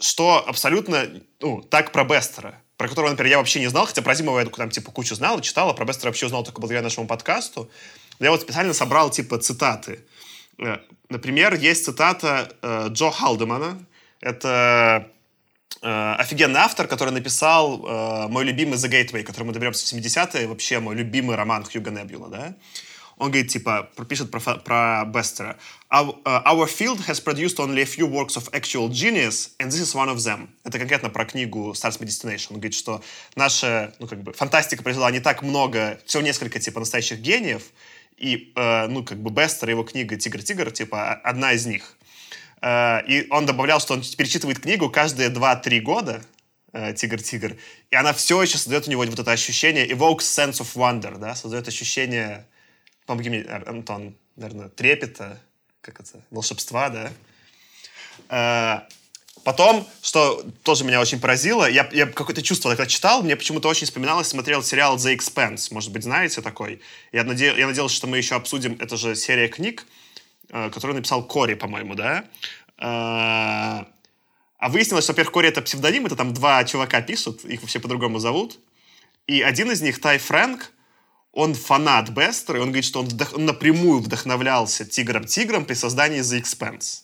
Что 0.00 0.46
абсолютно, 0.46 1.08
ну, 1.40 1.62
так 1.62 1.92
про 1.92 2.04
Бестера 2.04 2.60
про 2.76 2.88
которого, 2.88 3.10
например, 3.10 3.32
я 3.32 3.38
вообще 3.38 3.60
не 3.60 3.68
знал, 3.68 3.86
хотя 3.86 4.02
про 4.02 4.14
Зимова 4.14 4.40
я 4.40 4.46
там, 4.46 4.70
типа, 4.70 4.90
кучу 4.90 5.14
знал 5.14 5.38
и 5.38 5.42
читал, 5.42 5.70
а 5.70 5.74
про 5.74 5.84
Бестера 5.84 6.08
вообще 6.10 6.26
узнал 6.26 6.44
только 6.44 6.60
благодаря 6.60 6.82
нашему 6.82 7.06
подкасту. 7.06 7.70
Я 8.18 8.30
вот 8.30 8.42
специально 8.42 8.74
собрал, 8.74 9.10
типа, 9.10 9.38
цитаты. 9.38 10.04
Э, 10.58 10.78
например, 11.08 11.54
есть 11.54 11.84
цитата 11.84 12.50
э, 12.62 12.88
Джо 12.90 13.10
Халдемана. 13.10 13.78
Это 14.20 15.08
э, 15.82 16.14
офигенный 16.18 16.60
автор, 16.60 16.86
который 16.86 17.10
написал 17.10 17.84
э, 17.86 18.28
мой 18.28 18.44
любимый 18.44 18.76
The 18.76 18.90
Gateway, 18.90 19.22
который 19.22 19.44
мы 19.44 19.52
доберемся 19.52 19.86
в 19.86 19.98
70-е, 19.98 20.46
вообще 20.46 20.78
мой 20.80 20.94
любимый 20.94 21.36
роман 21.36 21.64
Хьюга 21.64 21.90
Небюла, 21.90 22.28
да? 22.28 22.54
Он 23.18 23.30
говорит, 23.30 23.50
типа, 23.50 23.88
пишет 24.08 24.30
про, 24.30 24.40
про 24.40 25.04
Бестера. 25.06 25.56
Our, 25.90 26.22
uh, 26.24 26.42
our 26.44 26.66
field 26.66 27.00
has 27.06 27.18
produced 27.18 27.58
only 27.58 27.80
a 27.80 27.86
few 27.86 28.06
works 28.06 28.36
of 28.36 28.50
actual 28.52 28.90
genius, 28.90 29.54
and 29.58 29.70
this 29.70 29.80
is 29.80 29.94
one 29.94 30.10
of 30.10 30.18
them. 30.22 30.48
Это 30.64 30.78
конкретно 30.78 31.08
про 31.08 31.24
книгу 31.24 31.72
Stars 31.72 31.98
Destination. 31.98 32.48
Он 32.50 32.56
говорит, 32.56 32.74
что 32.74 33.02
наша, 33.34 33.94
ну, 34.00 34.06
как 34.06 34.22
бы, 34.22 34.34
фантастика 34.34 34.82
произвела 34.82 35.10
не 35.10 35.20
так 35.20 35.42
много, 35.42 35.98
всего 36.04 36.22
несколько, 36.22 36.60
типа, 36.60 36.80
настоящих 36.80 37.20
гениев, 37.20 37.62
и, 38.18 38.52
э, 38.54 38.86
ну, 38.88 39.02
как 39.02 39.18
бы 39.18 39.30
Бестер, 39.30 39.70
его 39.70 39.82
книга 39.82 40.16
«Тигр-тигр», 40.16 40.70
типа, 40.70 41.14
одна 41.14 41.52
из 41.52 41.64
них. 41.64 41.96
Э, 42.60 43.00
и 43.06 43.26
он 43.30 43.46
добавлял, 43.46 43.80
что 43.80 43.94
он 43.94 44.02
перечитывает 44.02 44.58
книгу 44.58 44.90
каждые 44.90 45.30
2-3 45.30 45.80
года, 45.80 46.22
э, 46.72 46.92
«Тигр-тигр», 46.92 47.56
и 47.90 47.96
она 47.96 48.12
все 48.12 48.42
еще 48.42 48.58
создает 48.58 48.88
у 48.88 48.90
него 48.90 49.04
вот 49.04 49.18
это 49.18 49.32
ощущение, 49.32 49.88
evokes 49.88 50.18
sense 50.18 50.60
of 50.60 50.74
wonder, 50.74 51.18
да, 51.18 51.34
создает 51.34 51.68
ощущение, 51.68 52.46
помоги 53.06 53.30
мне, 53.30 53.42
Антон, 53.42 54.16
наверное, 54.36 54.68
трепета, 54.68 55.40
как 55.80 56.00
это, 56.00 56.20
волшебства, 56.30 56.90
да. 56.90 57.12
Э, 58.28 58.88
Потом, 59.46 59.86
что 60.02 60.44
тоже 60.64 60.82
меня 60.82 61.00
очень 61.00 61.20
поразило, 61.20 61.70
я, 61.70 61.88
я 61.92 62.06
какое-то 62.06 62.42
чувство, 62.42 62.70
когда 62.70 62.84
читал, 62.84 63.22
мне 63.22 63.36
почему-то 63.36 63.68
очень 63.68 63.86
вспоминалось, 63.86 64.26
смотрел 64.26 64.60
сериал 64.60 64.96
The 64.96 65.16
Expanse, 65.16 65.68
может 65.70 65.92
быть, 65.92 66.02
знаете 66.02 66.42
такой? 66.42 66.80
Я, 67.12 67.22
наде, 67.22 67.54
я 67.56 67.68
надеялся, 67.68 67.94
что 67.94 68.08
мы 68.08 68.16
еще 68.16 68.34
обсудим, 68.34 68.76
это 68.80 68.96
же 68.96 69.14
серия 69.14 69.46
книг, 69.46 69.86
э, 70.48 70.68
которую 70.70 70.96
написал 70.96 71.22
Кори, 71.22 71.54
по-моему, 71.54 71.94
да? 71.94 72.24
Э, 72.78 73.84
а 74.58 74.68
выяснилось, 74.68 75.04
что, 75.04 75.12
во-первых, 75.12 75.32
Кори— 75.32 75.48
это 75.50 75.62
псевдоним, 75.62 76.06
это 76.06 76.16
там 76.16 76.34
два 76.34 76.64
чувака 76.64 77.00
пишут, 77.00 77.44
их 77.44 77.62
все 77.66 77.78
по-другому 77.78 78.18
зовут. 78.18 78.58
И 79.28 79.42
один 79.42 79.70
из 79.70 79.80
них, 79.80 80.00
Тай 80.00 80.18
Фрэнк, 80.18 80.72
он 81.36 81.52
фанат 81.54 82.08
Бестера, 82.08 82.58
и 82.58 82.60
он 82.60 82.68
говорит, 82.68 82.86
что 82.86 83.00
он, 83.00 83.06
вдох... 83.06 83.34
он 83.36 83.44
напрямую 83.44 84.00
вдохновлялся 84.00 84.84
Тигром-Тигром 84.84 85.66
при 85.66 85.74
создании 85.74 86.20
The 86.20 86.40
Expanse. 86.40 87.02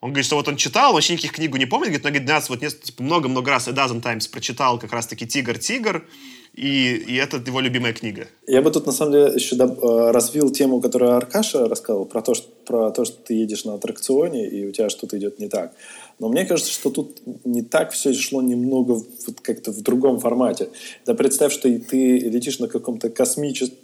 Он 0.00 0.10
говорит, 0.10 0.26
что 0.26 0.36
вот 0.36 0.48
он 0.48 0.56
читал, 0.56 0.92
вообще 0.92 1.14
никаких 1.14 1.32
книгу 1.32 1.56
не 1.56 1.66
помнит, 1.66 1.88
говорит, 1.88 2.04
но 2.04 2.10
говорит, 2.10 2.26
12, 2.26 2.50
вот 2.50 2.82
типа, 2.82 3.02
много-много 3.02 3.50
раз, 3.50 3.68
a 3.68 3.72
dozen 3.72 4.00
times 4.00 4.30
прочитал 4.30 4.78
как 4.78 4.92
раз-таки 4.92 5.26
«Тигр-тигр», 5.26 6.04
и, 6.54 6.94
и 6.94 7.16
это 7.16 7.38
его 7.38 7.60
любимая 7.60 7.94
книга. 7.94 8.28
Я 8.46 8.62
бы 8.62 8.70
тут, 8.70 8.86
на 8.86 8.92
самом 8.92 9.12
деле, 9.12 9.32
еще 9.34 9.56
э, 9.56 10.10
развил 10.10 10.50
тему, 10.50 10.80
которую 10.80 11.16
Аркаша 11.16 11.66
рассказывал, 11.66 12.04
про 12.04 12.22
то, 12.22 12.34
что, 12.34 12.48
про 12.66 12.90
то, 12.90 13.04
что 13.04 13.16
ты 13.16 13.34
едешь 13.34 13.64
на 13.64 13.74
аттракционе, 13.74 14.48
и 14.48 14.66
у 14.66 14.72
тебя 14.72 14.88
что-то 14.90 15.18
идет 15.18 15.38
не 15.38 15.48
так. 15.48 15.72
Но 16.22 16.28
мне 16.28 16.46
кажется, 16.46 16.72
что 16.72 16.90
тут 16.90 17.20
не 17.44 17.62
так 17.62 17.90
все 17.90 18.14
шло 18.14 18.42
немного 18.42 18.92
вот 18.92 19.40
как-то 19.42 19.72
в 19.72 19.82
другом 19.82 20.20
формате. 20.20 20.68
Да 21.04 21.14
представь, 21.14 21.52
что 21.52 21.62
ты 21.62 22.18
летишь 22.20 22.60
на 22.60 22.68
каком-то 22.68 23.10
космическом 23.10 23.76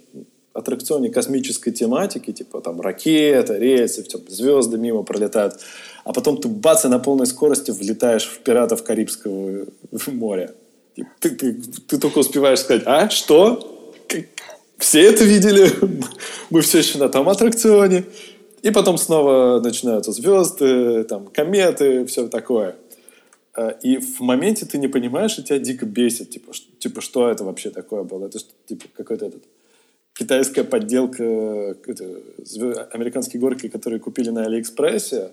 аттракционе 0.53 1.09
космической 1.09 1.71
тематики, 1.71 2.31
типа 2.31 2.61
там 2.61 2.79
ракета, 2.79 3.57
рельсы, 3.57 4.05
звезды 4.29 4.77
мимо 4.77 5.03
пролетают, 5.03 5.59
а 6.05 6.13
потом 6.13 6.37
ты 6.37 6.47
бац, 6.47 6.85
и 6.85 6.87
на 6.87 6.99
полной 6.99 7.27
скорости 7.27 7.71
влетаешь 7.71 8.25
в 8.25 8.39
пиратов 8.39 8.83
Карибского 8.83 9.65
моря. 10.07 10.53
И 10.95 11.03
ты, 11.19 11.31
ты, 11.31 11.53
ты 11.87 11.97
только 11.97 12.19
успеваешь 12.19 12.59
сказать, 12.59 12.83
а, 12.85 13.09
что? 13.09 13.93
Все 14.77 15.01
это 15.01 15.25
видели? 15.25 15.69
Мы 16.49 16.61
все 16.61 16.77
еще 16.77 16.99
на 16.99 17.09
том 17.09 17.27
аттракционе. 17.27 18.05
И 18.61 18.71
потом 18.71 18.97
снова 18.97 19.59
начинаются 19.59 20.11
звезды, 20.11 21.03
там, 21.03 21.27
кометы, 21.27 22.05
все 22.05 22.27
такое. 22.27 22.75
А, 23.53 23.69
и 23.69 23.97
в 23.97 24.19
моменте 24.19 24.65
ты 24.65 24.77
не 24.77 24.87
понимаешь, 24.87 25.37
и 25.37 25.43
тебя 25.43 25.59
дико 25.59 25.85
бесит. 25.85 26.29
Типа, 26.29 26.53
что, 26.53 26.67
типа, 26.77 27.01
что 27.01 27.29
это 27.29 27.43
вообще 27.43 27.69
такое 27.69 28.03
было? 28.03 28.25
Это 28.25 28.39
типа 28.67 28.85
какой-то 28.93 29.25
этот 29.25 29.43
китайская 30.13 30.65
подделка 30.65 31.23
это, 31.23 32.21
американские 32.91 33.39
горки, 33.39 33.69
которые 33.69 33.99
купили 33.99 34.29
на 34.29 34.45
Алиэкспрессе. 34.45 35.31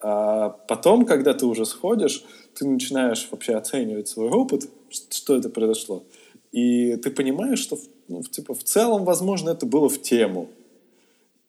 А 0.00 0.50
потом, 0.50 1.04
когда 1.04 1.34
ты 1.34 1.44
уже 1.44 1.66
сходишь, 1.66 2.24
ты 2.54 2.66
начинаешь 2.66 3.28
вообще 3.30 3.54
оценивать 3.54 4.08
свой 4.08 4.30
опыт, 4.30 4.68
что 5.10 5.36
это 5.36 5.50
произошло. 5.50 6.04
И 6.52 6.96
ты 6.96 7.10
понимаешь, 7.10 7.58
что 7.58 7.78
ну, 8.08 8.22
типа, 8.22 8.54
в 8.54 8.64
целом, 8.64 9.04
возможно, 9.04 9.50
это 9.50 9.66
было 9.66 9.88
в 9.88 10.00
тему. 10.00 10.48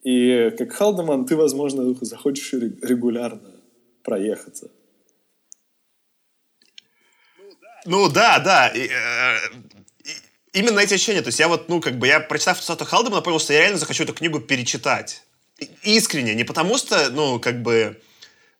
И 0.03 0.51
как 0.57 0.71
Халдеман, 0.73 1.25
ты, 1.25 1.35
возможно, 1.35 1.93
захочешь 2.01 2.53
регулярно 2.53 3.51
проехаться. 4.03 4.71
Ну 7.85 8.09
да, 8.09 8.39
да. 8.39 8.67
И, 8.69 8.87
э, 8.87 9.37
именно 10.53 10.79
эти 10.79 10.93
ощущения. 10.93 11.21
То 11.21 11.29
есть 11.29 11.39
я 11.39 11.47
вот, 11.47 11.69
ну, 11.69 11.81
как 11.81 11.97
бы, 11.97 12.07
я, 12.07 12.19
прочитав 12.19 12.61
Сату 12.61 12.85
Халдемана, 12.85 13.21
понял, 13.21 13.39
что 13.39 13.53
я 13.53 13.61
реально 13.61 13.77
захочу 13.77 14.03
эту 14.03 14.13
книгу 14.13 14.39
перечитать. 14.39 15.23
Искренне. 15.83 16.33
Не 16.35 16.43
потому 16.43 16.77
что, 16.77 17.09
ну, 17.09 17.39
как 17.39 17.61
бы, 17.61 18.01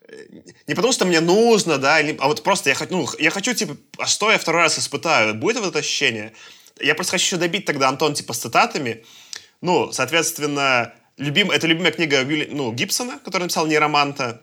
э, 0.08 0.26
не 0.68 0.76
потому 0.76 0.94
что 0.94 1.06
мне 1.06 1.22
нужно, 1.22 1.78
да, 1.78 2.00
а 2.20 2.28
вот 2.28 2.44
просто 2.44 2.70
я, 2.70 2.76
хочу, 2.76 2.92
ну, 2.92 3.08
я 3.20 3.30
хочу, 3.30 3.54
типа, 3.54 3.78
а 3.98 4.06
что 4.08 4.32
я 4.32 4.38
второй 4.38 4.64
раз 4.64 4.78
испытаю? 4.78 5.36
Будет 5.36 5.58
вот 5.60 5.70
это 5.70 5.80
ощущение? 5.80 6.34
Я 6.82 6.96
просто 6.96 7.12
хочу 7.12 7.26
еще 7.26 7.38
добить 7.38 7.66
тогда 7.66 7.90
Антон, 7.90 8.14
типа, 8.14 8.34
с 8.34 8.40
цитатами. 8.40 9.06
Ну, 9.62 9.92
соответственно, 9.92 10.94
любим, 11.20 11.52
это 11.52 11.68
любимая 11.68 11.92
книга 11.92 12.26
ну, 12.50 12.72
Гибсона, 12.72 13.20
который 13.24 13.44
написал 13.44 13.68
«Нейроманта». 13.68 14.42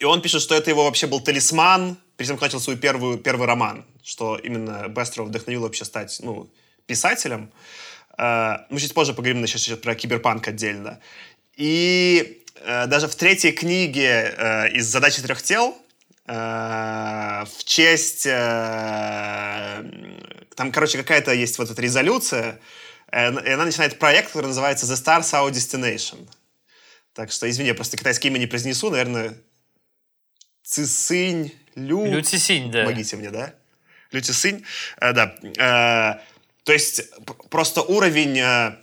И 0.00 0.04
он 0.04 0.22
пишет, 0.22 0.42
что 0.42 0.54
это 0.54 0.70
его 0.70 0.84
вообще 0.84 1.06
был 1.06 1.20
талисман, 1.20 1.96
перед 2.16 2.28
тем, 2.28 2.36
как 2.36 2.42
начал 2.48 2.60
свой 2.60 2.76
первый, 2.76 3.18
первый 3.18 3.46
роман, 3.46 3.84
что 4.02 4.36
именно 4.36 4.88
Бестерова 4.88 5.28
вдохновил 5.28 5.62
вообще 5.62 5.84
стать 5.84 6.18
ну, 6.22 6.50
писателем. 6.86 7.52
Э, 8.18 8.58
мы 8.70 8.80
чуть 8.80 8.94
позже 8.94 9.12
поговорим 9.12 9.46
сейчас, 9.46 9.62
сейчас 9.62 9.78
про 9.78 9.94
киберпанк 9.94 10.48
отдельно. 10.48 10.98
И 11.56 12.42
э, 12.60 12.86
даже 12.86 13.06
в 13.08 13.14
третьей 13.14 13.52
книге 13.52 14.34
э, 14.36 14.70
из 14.72 14.86
«Задачи 14.86 15.22
трех 15.22 15.42
тел» 15.42 15.76
в 16.24 17.64
честь... 17.64 18.22
Там, 20.54 20.70
короче, 20.72 20.98
какая-то 20.98 21.32
есть 21.32 21.58
вот 21.58 21.68
эта 21.68 21.82
резолюция, 21.82 22.60
и 23.12 23.50
она 23.50 23.64
начинает 23.64 23.98
проект, 23.98 24.28
который 24.28 24.46
называется 24.46 24.86
«The 24.86 24.96
Stars 24.96 25.32
Our 25.32 25.50
Destination». 25.50 26.28
Так 27.14 27.30
что, 27.30 27.48
извини, 27.48 27.68
я 27.68 27.74
просто 27.74 27.96
китайское 27.96 28.30
имя 28.30 28.38
не 28.38 28.46
произнесу, 28.46 28.90
наверное, 28.90 29.36
Цисынь 30.64 31.52
Лю... 31.74 32.06
Лю 32.06 32.22
Цисинь, 32.22 32.70
да. 32.70 32.84
Помогите 32.84 33.16
мне, 33.16 33.30
да? 33.30 33.54
Лю 34.12 34.22
Цисинь, 34.22 34.64
э, 35.00 35.12
да. 35.12 35.34
Э, 35.42 36.20
то 36.64 36.72
есть 36.72 37.02
просто 37.50 37.82
уровень 37.82 38.38
э, 38.38 38.76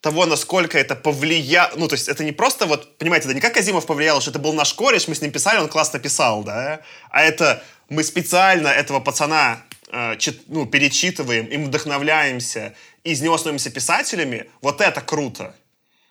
того, 0.00 0.26
насколько 0.26 0.78
это 0.78 0.96
повлияло... 0.96 1.72
Ну, 1.76 1.88
то 1.88 1.94
есть 1.94 2.08
это 2.08 2.24
не 2.24 2.32
просто 2.32 2.66
вот, 2.66 2.98
понимаете, 2.98 3.26
это 3.26 3.34
не 3.34 3.40
как 3.40 3.56
Азимов 3.56 3.86
повлиял, 3.86 4.20
что 4.20 4.30
это 4.30 4.38
был 4.38 4.52
наш 4.52 4.72
кореш, 4.74 5.08
мы 5.08 5.14
с 5.14 5.22
ним 5.22 5.32
писали, 5.32 5.58
он 5.58 5.68
классно 5.68 5.98
писал, 5.98 6.44
да? 6.44 6.80
А 7.10 7.22
это 7.22 7.62
мы 7.88 8.04
специально 8.04 8.68
этого 8.68 9.00
пацана 9.00 9.62
э, 9.90 10.16
ну, 10.46 10.66
перечитываем, 10.66 11.46
им 11.46 11.66
вдохновляемся, 11.66 12.74
из 13.12 13.20
него 13.20 13.38
становимся 13.38 13.70
писателями, 13.70 14.50
вот 14.60 14.80
это 14.80 15.00
круто. 15.00 15.54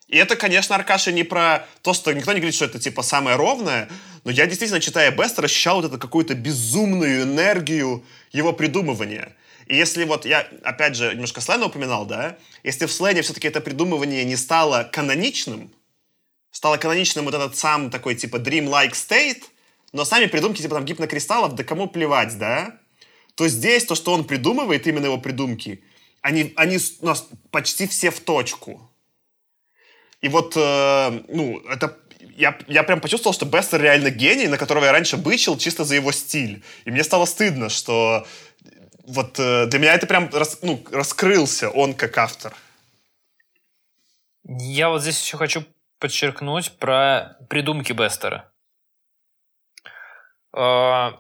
И 0.08 0.18
это, 0.18 0.36
конечно, 0.36 0.76
Аркаша 0.76 1.12
не 1.12 1.24
про 1.24 1.68
то, 1.82 1.93
что 1.93 2.14
никто 2.14 2.32
не 2.32 2.39
говорит, 2.39 2.56
что 2.56 2.66
это 2.66 2.80
типа 2.80 3.02
самое 3.04 3.36
ровное, 3.36 3.89
но 4.24 4.32
я 4.32 4.45
действительно, 4.45 4.80
читая 4.80 5.12
Бестер, 5.12 5.45
ощущал 5.45 5.82
вот 5.82 5.86
эту 5.86 6.00
какую-то 6.00 6.34
безумную 6.34 7.24
энергию 7.24 8.06
его 8.32 8.54
придумывания. 8.54 9.36
И 9.68 9.76
если 9.76 10.06
вот 10.06 10.26
я, 10.26 10.48
опять 10.64 10.95
же, 10.95 11.12
немножко 11.12 11.41
Слена 11.41 11.66
упоминал, 11.66 12.06
да, 12.06 12.38
если 12.64 12.86
в 12.86 12.91
Слене 12.91 13.22
все-таки 13.22 13.50
это 13.50 13.60
придумывание 13.60 14.24
не 14.24 14.38
стало 14.38 14.89
каноничным, 14.91 15.74
стало 16.52 16.78
каноничным 16.78 17.26
вот 17.26 17.34
этот 17.34 17.58
сам 17.58 17.89
такой 17.89 18.16
типа 18.16 18.38
dream-like 18.38 18.93
state, 18.93 19.43
но 19.91 20.06
сами 20.06 20.28
придумки 20.28 20.62
типа 20.62 20.76
там 20.76 20.86
гипнокристаллов, 20.86 21.54
да 21.56 21.66
кому 21.66 21.88
плевать, 21.88 22.38
да, 22.38 22.80
то 23.36 23.48
здесь 23.50 23.86
то, 23.86 23.95
что 23.95 24.14
он 24.14 24.24
придумывает, 24.24 24.88
именно 24.88 25.06
его 25.06 25.18
придумки, 25.18 25.84
они, 26.22 26.53
они 26.55 26.78
у 27.01 27.05
нас 27.05 27.28
почти 27.51 27.88
все 27.88 28.11
в 28.11 28.20
точку. 28.20 28.91
И 30.22 30.30
вот, 30.30 30.53
э, 30.55 31.22
ну, 31.28 31.59
это 31.70 31.97
я, 32.36 32.57
я 32.68 32.84
прям 32.84 33.01
почувствовал, 33.01 33.34
что 33.34 33.45
Бестер 33.45 33.82
реально 33.82 34.09
гений, 34.09 34.47
на 34.47 34.57
которого 34.57 34.86
я 34.86 34.91
раньше 34.91 35.18
бычил 35.18 35.57
чисто 35.57 35.84
за 35.84 35.95
его 35.95 36.11
стиль. 36.11 36.63
И 36.86 36.91
мне 36.91 37.03
стало 37.03 37.26
стыдно, 37.26 37.70
что 37.70 38.26
вот 39.05 39.39
э, 39.39 39.65
для 39.68 39.80
меня 39.80 39.93
это 39.93 40.05
прям 40.05 40.30
рас, 40.32 40.59
ну, 40.61 40.84
раскрылся 40.91 41.70
он 41.70 41.93
как 41.93 42.18
автор. 42.18 42.53
Я 44.43 44.89
вот 44.89 45.01
здесь 45.01 45.22
еще 45.22 45.38
хочу 45.38 45.65
подчеркнуть 45.99 46.78
про 46.78 47.38
придумки 47.49 47.93
Бестера. 47.93 48.51
Э, 50.53 51.11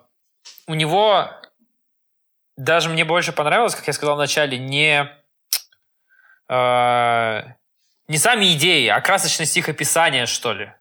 у 0.67 0.73
него 0.73 1.29
даже 2.57 2.89
мне 2.89 3.05
больше 3.05 3.31
понравилось, 3.31 3.75
как 3.75 3.87
я 3.87 3.93
сказал 3.93 4.15
вначале, 4.15 4.57
не 4.57 5.09
э, 6.49 7.41
не 8.07 8.17
сами 8.17 8.53
идеи, 8.53 8.87
а 8.87 8.99
красочность 8.99 9.55
их 9.57 9.69
описания, 9.69 10.25
что 10.25 10.53
ли. 10.53 10.71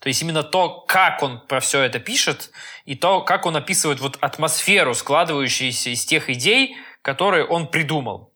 То 0.00 0.08
есть 0.08 0.20
именно 0.20 0.42
то, 0.42 0.80
как 0.80 1.22
он 1.22 1.40
про 1.46 1.60
все 1.60 1.80
это 1.82 2.00
пишет, 2.00 2.50
и 2.84 2.96
то, 2.96 3.20
как 3.20 3.46
он 3.46 3.56
описывает 3.56 4.00
вот 4.00 4.18
атмосферу, 4.20 4.94
складывающуюся 4.94 5.90
из 5.90 6.04
тех 6.04 6.28
идей, 6.28 6.76
которые 7.02 7.46
он 7.46 7.68
придумал. 7.68 8.32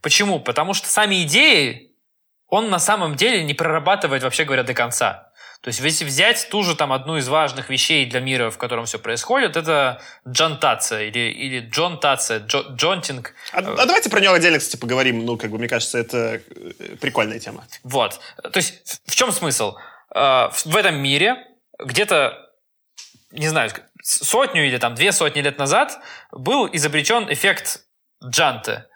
Почему? 0.00 0.40
Потому 0.40 0.72
что 0.72 0.88
сами 0.88 1.22
идеи 1.24 1.92
он 2.48 2.70
на 2.70 2.78
самом 2.78 3.14
деле 3.16 3.42
не 3.44 3.54
прорабатывает, 3.54 4.22
вообще 4.22 4.44
говоря, 4.44 4.62
до 4.62 4.74
конца. 4.74 5.31
То 5.62 5.68
есть, 5.68 5.78
если 5.78 6.04
взять 6.04 6.48
ту 6.50 6.64
же 6.64 6.74
там 6.74 6.92
одну 6.92 7.16
из 7.16 7.28
важных 7.28 7.70
вещей 7.70 8.04
для 8.04 8.18
мира, 8.18 8.50
в 8.50 8.58
котором 8.58 8.84
все 8.84 8.98
происходит, 8.98 9.56
это 9.56 10.02
джантация 10.28 11.04
или, 11.04 11.30
или 11.30 11.60
джонтация, 11.60 12.40
джо, 12.40 12.62
джонтинг. 12.74 13.32
А, 13.52 13.58
а 13.58 13.86
давайте 13.86 14.10
про 14.10 14.18
него 14.18 14.34
отдельно, 14.34 14.58
кстати, 14.58 14.80
поговорим. 14.80 15.24
Ну, 15.24 15.38
как 15.38 15.52
бы, 15.52 15.58
мне 15.58 15.68
кажется, 15.68 15.98
это 15.98 16.40
э, 16.50 16.96
прикольная 17.00 17.38
тема. 17.38 17.64
Вот. 17.84 18.18
То 18.42 18.56
есть, 18.56 19.02
в 19.06 19.14
чем 19.14 19.30
смысл? 19.30 19.76
Э, 20.12 20.50
в 20.64 20.76
этом 20.76 20.96
мире 20.96 21.46
где-то, 21.78 22.50
не 23.30 23.46
знаю, 23.46 23.70
сотню 24.02 24.66
или 24.66 24.78
там 24.78 24.96
две 24.96 25.12
сотни 25.12 25.42
лет 25.42 25.58
назад 25.58 26.00
был 26.32 26.68
изобретен 26.72 27.32
эффект 27.32 27.84
Джанте, 28.24 28.86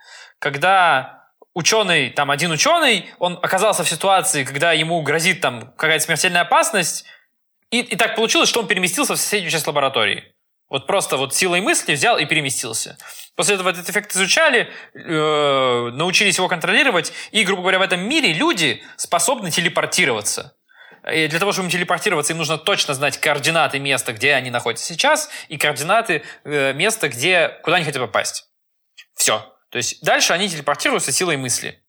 когда 0.41 1.16
ученый, 1.57 2.11
там 2.11 2.31
один 2.31 2.53
ученый, 2.53 3.09
он 3.19 3.39
оказался 3.43 3.83
в 3.83 3.89
ситуации, 3.89 4.45
когда 4.45 4.73
ему 4.73 5.01
грозит 5.01 5.41
там 5.41 5.73
какая-то 5.77 6.05
смертельная 6.05 6.43
опасность, 6.43 7.07
и, 7.71 7.81
и 7.81 7.97
так 7.97 8.15
получилось, 8.15 8.51
что 8.51 8.61
он 8.61 8.67
переместился 8.67 9.15
в 9.15 9.17
соседнюю 9.17 9.51
часть 9.51 9.67
лаборатории. 9.67 10.35
Вот 10.69 10.87
просто 10.87 11.17
вот 11.17 11.35
силой 11.35 11.63
мысли 11.63 11.95
взял 11.95 12.19
и 12.19 12.27
переместился. 12.27 12.99
После 13.37 13.55
этого 13.55 13.71
этот 13.71 13.89
эффект 13.89 14.15
изучали, 14.15 14.69
э, 14.93 15.91
научились 15.95 16.37
его 16.37 16.47
контролировать, 16.47 17.13
и, 17.31 17.43
грубо 17.43 17.63
говоря, 17.63 17.79
в 17.79 17.83
этом 17.83 18.07
мире 18.07 18.35
люди 18.35 18.83
способны 18.97 19.51
телепортироваться. 19.51 20.57
И 21.11 21.27
для 21.27 21.39
того, 21.39 21.53
чтобы 21.53 21.69
им 21.69 21.73
телепортироваться, 21.73 22.35
им 22.35 22.39
нужно 22.39 22.59
точно 22.59 22.93
знать 22.93 23.19
координаты 23.19 23.79
места, 23.79 24.13
где 24.13 24.35
они 24.35 24.51
находятся 24.51 24.85
сейчас, 24.85 25.31
и 25.49 25.57
координаты 25.57 26.23
э, 26.45 26.75
места, 26.75 27.09
где, 27.09 27.49
куда 27.63 27.77
они 27.77 27.87
хотят 27.87 28.03
попасть. 28.03 28.45
Все. 29.15 29.56
То 29.71 29.79
есть 29.79 30.03
дальше 30.03 30.33
они 30.33 30.49
телепортируются 30.49 31.13
силой 31.13 31.37
мысли. 31.37 31.83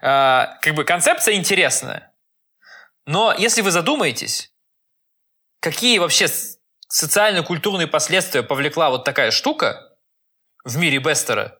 А, 0.00 0.58
как 0.62 0.74
бы 0.74 0.84
концепция 0.84 1.34
интересная. 1.34 2.14
Но 3.06 3.34
если 3.36 3.62
вы 3.62 3.70
задумаетесь, 3.70 4.52
какие 5.60 5.98
вообще 5.98 6.28
социально-культурные 6.88 7.86
последствия 7.86 8.42
повлекла 8.42 8.90
вот 8.90 9.04
такая 9.04 9.30
штука 9.30 9.96
в 10.64 10.76
мире 10.76 10.98
Бестера, 10.98 11.58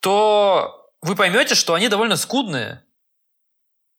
то 0.00 0.90
вы 1.00 1.16
поймете, 1.16 1.54
что 1.54 1.74
они 1.74 1.88
довольно 1.88 2.16
скудные. 2.16 2.84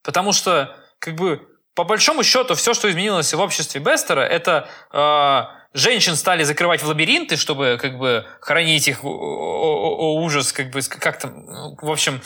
Потому 0.03 0.31
что, 0.31 0.77
как 0.99 1.15
бы, 1.15 1.47
по 1.73 1.83
большому 1.83 2.23
счету, 2.23 2.55
все, 2.55 2.73
что 2.73 2.89
изменилось 2.89 3.33
в 3.33 3.39
обществе 3.39 3.81
Бестера, 3.81 4.21
это 4.21 4.69
э, 4.91 5.58
женщин 5.73 6.15
стали 6.15 6.43
закрывать 6.43 6.81
в 6.81 6.87
лабиринты, 6.87 7.37
чтобы 7.37 7.77
как 7.81 7.97
бы 7.97 8.25
хранить 8.41 8.87
их 8.87 9.03
ужас, 9.03 10.51
как 10.51 10.71
бы 10.71 10.81
как 10.81 11.19
там, 11.19 11.45
ну, 11.45 11.77
в 11.81 11.91
общем, 11.91 12.21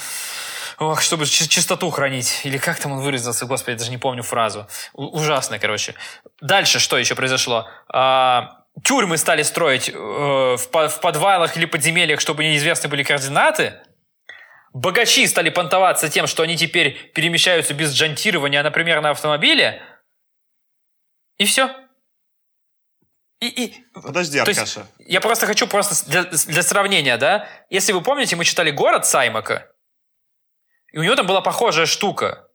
ох, 0.80 1.02
чтобы 1.02 1.26
чистоту 1.26 1.90
хранить. 1.90 2.42
Или 2.44 2.58
как 2.58 2.80
там 2.80 2.94
он 2.94 3.00
выразился, 3.00 3.46
господи, 3.46 3.78
даже 3.78 3.92
не 3.92 3.98
помню 3.98 4.24
фразу. 4.24 4.68
У, 4.94 5.06
ужасно, 5.06 5.60
короче. 5.60 5.96
Дальше 6.42 6.80
что 6.80 6.98
еще 6.98 7.16
произошло? 7.16 7.68
А, 7.90 8.64
тюрьмы 8.84 9.18
стали 9.18 9.44
строить 9.44 9.90
э, 9.90 9.94
в, 9.94 10.58
в 10.58 11.00
подвалах 11.02 11.58
или 11.58 11.66
подземельях, 11.66 12.20
чтобы 12.20 12.44
неизвестны 12.44 12.90
были 12.90 13.04
координаты. 13.04 13.82
Богачи 14.74 15.28
стали 15.28 15.50
понтоваться 15.50 16.10
тем, 16.10 16.26
что 16.26 16.42
они 16.42 16.58
теперь 16.58 17.12
перемещаются 17.14 17.76
без 17.76 17.94
джантирования, 17.94 18.64
например, 18.64 19.02
на 19.02 19.12
автомобиле. 19.12 19.84
И 21.38 21.46
все. 21.46 21.83
И, 23.44 23.66
и, 23.66 23.86
Подожди, 23.94 24.40
Аркаша. 24.40 24.88
я 25.00 25.20
просто 25.20 25.46
хочу 25.48 25.68
просто 25.68 26.10
для, 26.10 26.24
для 26.24 26.64
сравнения, 26.64 27.18
да? 27.18 27.48
Если 27.70 27.92
вы 27.92 28.02
помните, 28.02 28.38
мы 28.38 28.46
читали 28.46 28.72
«Город» 28.72 29.06
Саймака, 29.06 29.70
и 30.94 30.98
у 30.98 31.04
него 31.04 31.16
там 31.16 31.28
была 31.28 31.42
похожая 31.42 31.86
штука. 31.86 32.48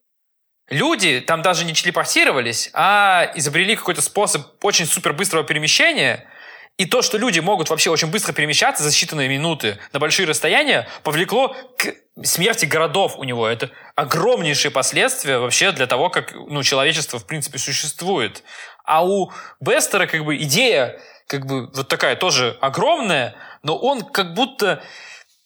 Люди 0.70 1.20
там 1.20 1.43
даже 1.43 1.66
не 1.66 1.74
телепортировались, 1.74 2.70
а 2.72 3.30
изобрели 3.34 3.76
какой-то 3.76 4.01
способ 4.01 4.64
очень 4.64 4.86
супер 4.86 5.12
быстрого 5.12 5.45
перемещения– 5.45 6.26
и 6.78 6.86
то, 6.86 7.03
что 7.03 7.18
люди 7.18 7.41
могут 7.41 7.70
вообще 7.70 7.91
очень 7.91 8.09
быстро 8.09 8.32
перемещаться 8.32 8.84
за 8.84 8.91
считанные 8.91 9.28
минуты 9.28 9.78
на 9.93 9.99
большие 9.99 10.28
расстояния, 10.28 10.89
повлекло 11.03 11.57
к 11.76 11.93
смерти 12.25 12.66
городов 12.66 13.16
у 13.16 13.25
него. 13.25 13.47
Это 13.47 13.71
огромнейшие 13.95 14.71
последствия 14.71 15.39
вообще 15.39 15.73
для 15.73 15.87
того, 15.87 16.11
как 16.11 16.35
ну, 16.35 16.62
человечество 16.62 17.19
в 17.19 17.27
принципе 17.27 17.59
существует. 17.59 18.43
А 18.85 19.05
у 19.05 19.33
Бестера 19.61 20.07
как 20.07 20.25
бы 20.25 20.37
идея 20.37 21.01
как 21.27 21.47
бы 21.47 21.66
вот 21.69 21.89
такая 21.89 22.16
тоже 22.16 22.57
огромная, 22.61 23.35
но 23.62 23.77
он 23.77 24.03
как 24.03 24.35
будто 24.35 24.83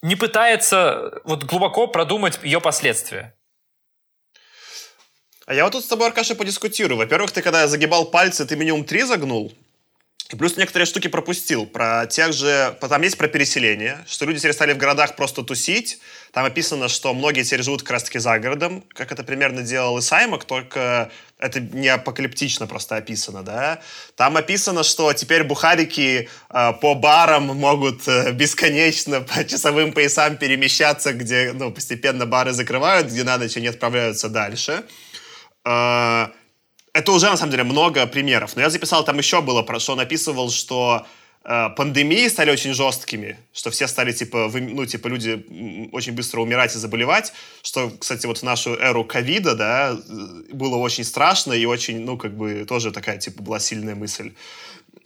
не 0.00 0.16
пытается 0.16 1.20
вот 1.24 1.44
глубоко 1.44 1.86
продумать 1.86 2.38
ее 2.42 2.60
последствия. 2.60 3.36
А 5.46 5.54
я 5.54 5.64
вот 5.64 5.72
тут 5.72 5.84
с 5.84 5.88
тобой, 5.88 6.06
Аркаша, 6.06 6.36
подискутирую. 6.36 6.98
Во-первых, 6.98 7.32
ты 7.32 7.42
когда 7.42 7.66
загибал 7.66 8.06
пальцы, 8.06 8.46
ты 8.46 8.56
минимум 8.56 8.84
три 8.84 9.02
загнул. 9.02 9.52
Плюс 10.36 10.56
некоторые 10.56 10.86
штуки 10.86 11.08
пропустил. 11.08 11.66
Про 11.66 12.06
тех 12.06 12.32
же... 12.32 12.76
Там 12.80 13.02
есть 13.02 13.18
про 13.18 13.28
переселение, 13.28 14.04
что 14.06 14.24
люди 14.24 14.38
теперь 14.38 14.52
стали 14.52 14.72
в 14.72 14.78
городах 14.78 15.16
просто 15.16 15.42
тусить. 15.42 15.98
Там 16.32 16.44
описано, 16.44 16.88
что 16.88 17.12
многие 17.12 17.44
теперь 17.44 17.62
живут 17.62 17.82
как 17.82 17.92
раз-таки 17.92 18.18
за 18.18 18.38
городом, 18.38 18.84
как 18.94 19.12
это 19.12 19.22
примерно 19.22 19.62
делал 19.62 19.98
и 19.98 20.00
Саймак, 20.00 20.44
только 20.44 21.10
это 21.38 21.60
не 21.60 21.88
апокалиптично 21.88 22.66
просто 22.66 22.96
описано, 22.96 23.42
да. 23.42 23.80
Там 24.16 24.36
описано, 24.36 24.82
что 24.84 25.12
теперь 25.12 25.44
бухарики 25.44 26.28
э, 26.50 26.72
по 26.80 26.94
барам 26.94 27.46
могут 27.48 28.06
э, 28.06 28.32
бесконечно 28.32 29.20
по 29.20 29.44
часовым 29.44 29.92
поясам 29.92 30.36
перемещаться, 30.36 31.12
где 31.12 31.52
ну, 31.52 31.70
постепенно 31.72 32.24
бары 32.26 32.52
закрывают, 32.52 33.08
где 33.08 33.24
на 33.24 33.38
ночь 33.38 33.56
они 33.56 33.66
отправляются 33.66 34.28
дальше. 34.28 34.84
Э, 35.64 36.28
это 36.92 37.12
уже, 37.12 37.30
на 37.30 37.36
самом 37.36 37.50
деле, 37.50 37.64
много 37.64 38.06
примеров. 38.06 38.56
Но 38.56 38.62
я 38.62 38.70
записал, 38.70 39.04
там 39.04 39.18
еще 39.18 39.40
было, 39.40 39.62
про 39.62 39.80
что 39.80 39.92
он 39.92 40.00
описывал, 40.00 40.50
что 40.50 41.06
э, 41.44 41.68
пандемии 41.76 42.28
стали 42.28 42.50
очень 42.50 42.74
жесткими, 42.74 43.38
что 43.52 43.70
все 43.70 43.86
стали, 43.86 44.12
типа, 44.12 44.48
вы, 44.48 44.60
ну, 44.60 44.84
типа, 44.84 45.08
люди 45.08 45.44
очень 45.92 46.12
быстро 46.12 46.40
умирать 46.40 46.74
и 46.74 46.78
заболевать, 46.78 47.32
что, 47.62 47.90
кстати, 47.98 48.26
вот 48.26 48.38
в 48.38 48.42
нашу 48.42 48.74
эру 48.74 49.04
ковида, 49.04 49.54
да, 49.54 49.92
э, 49.92 50.54
было 50.54 50.76
очень 50.76 51.04
страшно 51.04 51.54
и 51.54 51.64
очень, 51.64 52.00
ну, 52.00 52.18
как 52.18 52.36
бы, 52.36 52.66
тоже 52.66 52.92
такая, 52.92 53.18
типа, 53.18 53.42
была 53.42 53.58
сильная 53.58 53.94
мысль. 53.94 54.32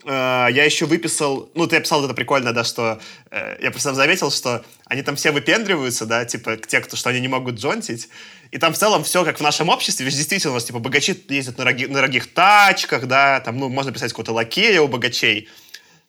Э, 0.07 0.47
я 0.51 0.63
еще 0.63 0.85
выписал, 0.85 1.49
ну, 1.53 1.67
ты 1.67 1.75
описал 1.75 2.03
это 2.05 2.13
прикольно, 2.13 2.53
да, 2.53 2.63
что 2.63 2.99
э, 3.29 3.57
я 3.61 3.71
просто 3.71 3.93
заметил, 3.93 4.31
что 4.31 4.63
они 4.85 5.01
там 5.01 5.17
все 5.17 5.31
выпендриваются, 5.31 6.05
да, 6.05 6.23
типа, 6.23 6.55
те, 6.55 6.79
кто, 6.79 6.95
что 6.95 7.09
они 7.09 7.19
не 7.19 7.27
могут 7.27 7.55
джонтить, 7.55 8.07
и 8.51 8.57
там 8.57 8.73
в 8.73 8.77
целом 8.77 9.03
все 9.03 9.25
как 9.25 9.39
в 9.39 9.43
нашем 9.43 9.67
обществе, 9.67 10.05
ведь 10.05 10.15
действительно 10.15 10.51
у 10.51 10.55
нас 10.55 10.63
типа 10.63 10.79
богачи 10.79 11.25
ездят 11.27 11.57
на, 11.57 11.65
роги, 11.65 11.85
на 11.85 11.95
дорогих 11.95 12.33
тачках, 12.33 13.05
да, 13.05 13.41
там, 13.41 13.57
ну, 13.57 13.67
можно 13.67 13.91
писать 13.91 14.11
какого-то 14.11 14.31
лакея 14.31 14.79
у 14.81 14.87
богачей, 14.87 15.49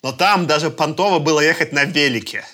но 0.04 0.12
там 0.12 0.46
даже 0.46 0.70
понтово 0.70 1.18
было 1.18 1.40
ехать 1.40 1.72
на 1.72 1.82
велике. 1.82 2.44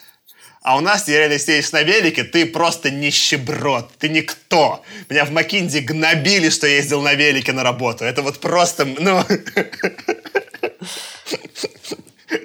А 0.63 0.79
у 0.79 0.81
нас, 0.81 1.03
ты 1.03 1.13
реально 1.13 1.39
сидишь 1.39 1.73
на 1.73 1.83
велике, 1.83 2.25
ты 2.25 2.47
просто 2.47 2.91
нищеброд, 2.91 3.91
ты 3.99 4.09
никто. 4.09 4.83
Меня 5.11 5.27
в 5.27 5.31
Макинде 5.31 5.81
гнобили, 5.81 6.49
что 6.49 6.67
ездил 6.67 7.03
на 7.03 7.13
велике 7.13 7.53
на 7.53 7.63
работу. 7.63 8.05
Это 8.07 8.23
вот 8.23 8.41
просто, 8.41 8.87
ну... 8.87 9.23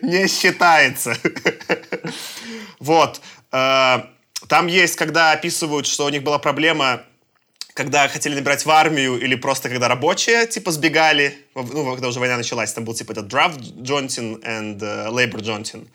Не 0.09 0.27
считается. 0.27 1.15
Вот. 2.79 3.21
Э, 3.51 4.03
там 4.47 4.67
есть, 4.67 4.95
когда 4.95 5.33
описывают, 5.33 5.85
что 5.85 6.05
у 6.05 6.09
них 6.09 6.23
была 6.23 6.39
проблема 6.39 7.03
когда 7.75 8.09
хотели 8.09 8.35
набирать 8.35 8.65
в 8.65 8.69
армию 8.71 9.17
или 9.17 9.35
просто 9.35 9.69
когда 9.69 9.87
рабочие, 9.87 10.45
типа, 10.47 10.71
сбегали, 10.71 11.37
ну, 11.55 11.89
когда 11.93 12.09
уже 12.09 12.19
война 12.19 12.35
началась, 12.35 12.73
там 12.73 12.83
был, 12.83 12.93
типа, 12.93 13.13
этот 13.13 13.31
draft 13.31 13.61
Джонтин 13.81 14.35
and 14.43 14.79
uh, 14.79 15.09
labor 15.09 15.39
Джонтин. 15.39 15.87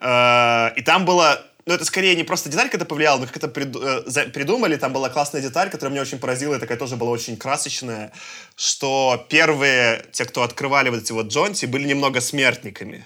Uh, 0.00 0.74
и 0.74 0.82
там 0.82 1.04
было, 1.04 1.46
ну, 1.64 1.74
это 1.74 1.84
скорее 1.84 2.16
не 2.16 2.24
просто 2.24 2.48
деталь, 2.48 2.70
когда 2.70 2.84
повлияло, 2.84 3.20
но 3.20 3.26
как 3.26 3.36
это 3.36 3.46
придумали, 3.48 4.74
там 4.74 4.92
была 4.92 5.08
классная 5.08 5.40
деталь, 5.40 5.70
которая 5.70 5.92
меня 5.92 6.02
очень 6.02 6.18
поразила, 6.18 6.56
и 6.56 6.58
такая 6.58 6.76
тоже 6.76 6.96
была 6.96 7.10
очень 7.12 7.36
красочная, 7.36 8.10
что 8.56 9.24
первые, 9.28 10.04
те, 10.10 10.24
кто 10.24 10.42
открывали 10.42 10.88
вот 10.88 11.02
эти 11.02 11.12
вот 11.12 11.28
Джонти, 11.28 11.66
были 11.66 11.86
немного 11.86 12.20
смертниками 12.20 13.04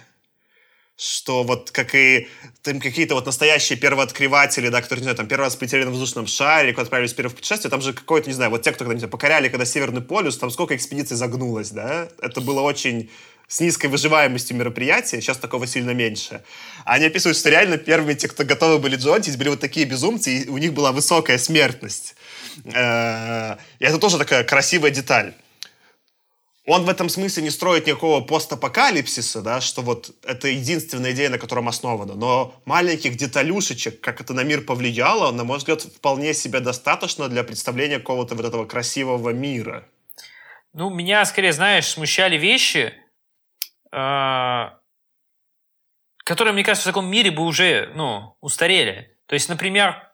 что 1.01 1.45
вот 1.45 1.71
как 1.71 1.95
и 1.95 2.29
там 2.63 2.79
какие-то 2.79 3.15
вот 3.15 3.25
настоящие 3.25 3.79
первооткрыватели, 3.79 4.69
да, 4.69 4.83
которые, 4.83 5.01
не 5.01 5.05
знаю, 5.05 5.17
там 5.17 5.29
первый 5.29 5.45
раз 5.45 5.57
полетели 5.57 5.85
на 5.85 5.91
воздушном 5.91 6.27
шаре, 6.27 6.73
когда 6.73 6.83
отправились 6.83 7.15
в 7.15 7.35
путешествие, 7.35 7.71
там 7.71 7.81
же 7.81 7.95
какой-то, 7.95 8.29
не 8.29 8.35
знаю, 8.35 8.51
вот 8.51 8.61
те, 8.61 8.73
кто 8.73 8.85
когда 8.85 8.95
нибудь 8.95 9.11
покоряли, 9.11 9.49
когда 9.49 9.65
Северный 9.65 10.03
полюс, 10.03 10.37
там 10.37 10.51
сколько 10.51 10.77
экспедиций 10.77 11.17
загнулось, 11.17 11.71
да, 11.71 12.09
это 12.21 12.43
было 12.43 12.61
очень 12.61 13.11
с 13.49 13.61
низкой 13.61 13.87
выживаемостью 13.87 14.59
мероприятия, 14.59 15.23
сейчас 15.23 15.39
такого 15.39 15.67
сильно 15.67 15.93
меньше. 15.93 16.43
Они 16.85 17.07
описывают, 17.07 17.39
что 17.39 17.49
реально 17.49 17.79
первыми 17.79 18.13
те, 18.13 18.29
кто 18.29 18.45
готовы 18.45 18.79
были 18.79 18.97
джонтить, 18.97 19.39
были 19.39 19.49
вот 19.49 19.61
такие 19.61 19.87
безумцы, 19.87 20.37
и 20.37 20.49
у 20.49 20.59
них 20.59 20.75
была 20.75 20.93
высокая 20.93 21.39
смертность. 21.39 22.15
Э, 22.75 23.57
это 23.79 23.99
тоже 23.99 24.19
такая 24.19 24.45
красивая 24.45 24.91
деталь 24.91 25.33
он 26.71 26.85
в 26.85 26.89
этом 26.89 27.09
смысле 27.09 27.43
не 27.43 27.51
строит 27.51 27.89
никакого 27.89 28.21
постапокалипсиса, 28.21 29.43
да, 29.43 29.61
что 29.61 29.83
вот 29.83 30.13
это 30.23 30.47
единственная 30.47 31.11
идея, 31.11 31.29
на 31.29 31.39
котором 31.39 31.69
основана. 31.69 32.15
Но 32.15 32.55
маленьких 32.65 33.17
деталюшечек, 33.17 34.01
как 34.01 34.21
это 34.21 34.35
на 34.35 34.45
мир 34.45 34.61
повлияло, 34.61 35.33
на 35.33 35.43
мой 35.43 35.59
взгляд, 35.59 35.83
вполне 35.83 36.33
себе 36.33 36.61
достаточно 36.61 37.29
для 37.29 37.43
представления 37.43 37.99
какого-то 37.99 38.37
вот 38.37 38.47
этого 38.47 38.67
красивого 38.67 39.31
мира. 39.31 39.89
Ну, 40.73 40.91
меня, 40.91 41.25
скорее, 41.25 41.53
знаешь, 41.53 41.89
смущали 41.89 42.37
вещи, 42.37 42.95
э, 43.91 44.65
которые, 46.23 46.55
мне 46.55 46.63
кажется, 46.63 46.89
в 46.89 46.93
таком 46.93 47.11
мире 47.11 47.33
бы 47.33 47.43
уже, 47.43 47.91
ну, 47.97 48.37
устарели. 48.41 49.17
То 49.27 49.35
есть, 49.35 49.49
например, 49.49 50.09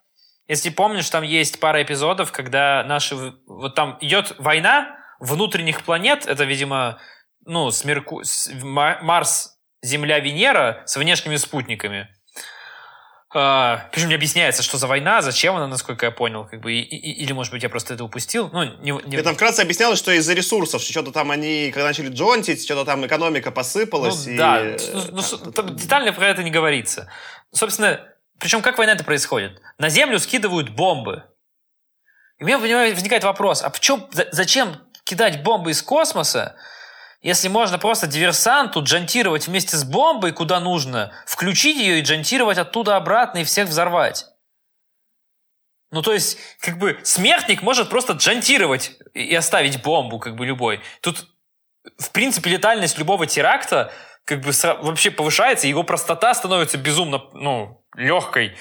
если 0.48 0.70
помнишь, 0.70 1.10
там 1.10 1.22
есть 1.22 1.60
пара 1.60 1.82
эпизодов, 1.82 2.32
когда 2.32 2.82
наши... 2.84 3.14
Вот 3.46 3.74
там 3.74 3.98
идет 4.00 4.34
война 4.38 4.95
внутренних 5.20 5.82
планет, 5.82 6.26
это, 6.26 6.44
видимо, 6.44 6.98
ну, 7.44 7.70
с 7.70 7.84
Мерку... 7.84 8.24
с 8.24 8.50
Марс, 8.62 9.58
Земля, 9.82 10.18
Венера 10.18 10.82
с 10.86 10.96
внешними 10.96 11.36
спутниками. 11.36 12.08
А, 13.34 13.88
причем 13.92 14.08
не 14.08 14.14
объясняется, 14.14 14.62
что 14.62 14.78
за 14.78 14.86
война, 14.86 15.20
зачем 15.20 15.56
она, 15.56 15.66
насколько 15.66 16.06
я 16.06 16.12
понял, 16.12 16.46
как 16.46 16.60
бы, 16.60 16.72
и, 16.72 16.80
и, 16.80 17.22
или, 17.22 17.32
может 17.32 17.52
быть, 17.52 17.62
я 17.62 17.68
просто 17.68 17.94
это 17.94 18.04
упустил. 18.04 18.48
Ну, 18.52 18.64
не, 18.80 18.92
не... 19.08 19.22
там 19.22 19.34
вкратце 19.34 19.60
объяснялось, 19.60 19.98
что 19.98 20.10
из-за 20.12 20.32
ресурсов, 20.32 20.80
что-то 20.80 21.12
там 21.12 21.30
они, 21.30 21.70
когда 21.72 21.88
начали 21.88 22.08
джонтить, 22.08 22.64
что-то 22.64 22.84
там 22.84 23.04
экономика 23.04 23.50
посыпалась. 23.50 24.26
Ну, 24.26 24.32
и... 24.32 24.36
Да, 24.36 24.62
ну, 25.10 25.22
ну, 25.44 25.52
там 25.52 25.76
детально 25.76 26.12
про 26.12 26.28
это 26.28 26.42
не 26.42 26.50
говорится. 26.50 27.10
Собственно, 27.52 28.00
причем 28.38 28.62
как 28.62 28.78
война 28.78 28.94
это 28.94 29.04
происходит? 29.04 29.60
На 29.78 29.88
Землю 29.88 30.18
скидывают 30.18 30.70
бомбы. 30.70 31.24
И 32.38 32.44
у 32.44 32.46
меня 32.46 32.58
возникает 32.58 33.24
вопрос, 33.24 33.62
а 33.62 33.70
в 33.70 33.80
чем, 33.80 34.08
зачем 34.30 34.76
кидать 35.06 35.42
бомбы 35.42 35.70
из 35.70 35.82
космоса, 35.82 36.56
если 37.22 37.48
можно 37.48 37.78
просто 37.78 38.06
диверсанту 38.06 38.82
джантировать 38.82 39.46
вместе 39.46 39.76
с 39.76 39.84
бомбой 39.84 40.32
куда 40.32 40.60
нужно, 40.60 41.12
включить 41.26 41.78
ее 41.78 42.00
и 42.00 42.02
джантировать 42.02 42.58
оттуда 42.58 42.96
обратно 42.96 43.38
и 43.38 43.44
всех 43.44 43.68
взорвать. 43.68 44.26
Ну, 45.92 46.02
то 46.02 46.12
есть, 46.12 46.38
как 46.60 46.78
бы, 46.78 46.98
смертник 47.04 47.62
может 47.62 47.88
просто 47.88 48.14
джантировать 48.14 48.98
и 49.14 49.34
оставить 49.34 49.82
бомбу, 49.82 50.18
как 50.18 50.34
бы, 50.34 50.44
любой. 50.44 50.80
Тут, 51.00 51.28
в 51.98 52.10
принципе, 52.10 52.50
летальность 52.50 52.98
любого 52.98 53.26
теракта, 53.26 53.92
как 54.24 54.40
бы, 54.40 54.50
вообще 54.82 55.12
повышается, 55.12 55.68
его 55.68 55.84
простота 55.84 56.34
становится 56.34 56.76
безумно, 56.76 57.22
ну, 57.32 57.84
легкой. 57.94 58.56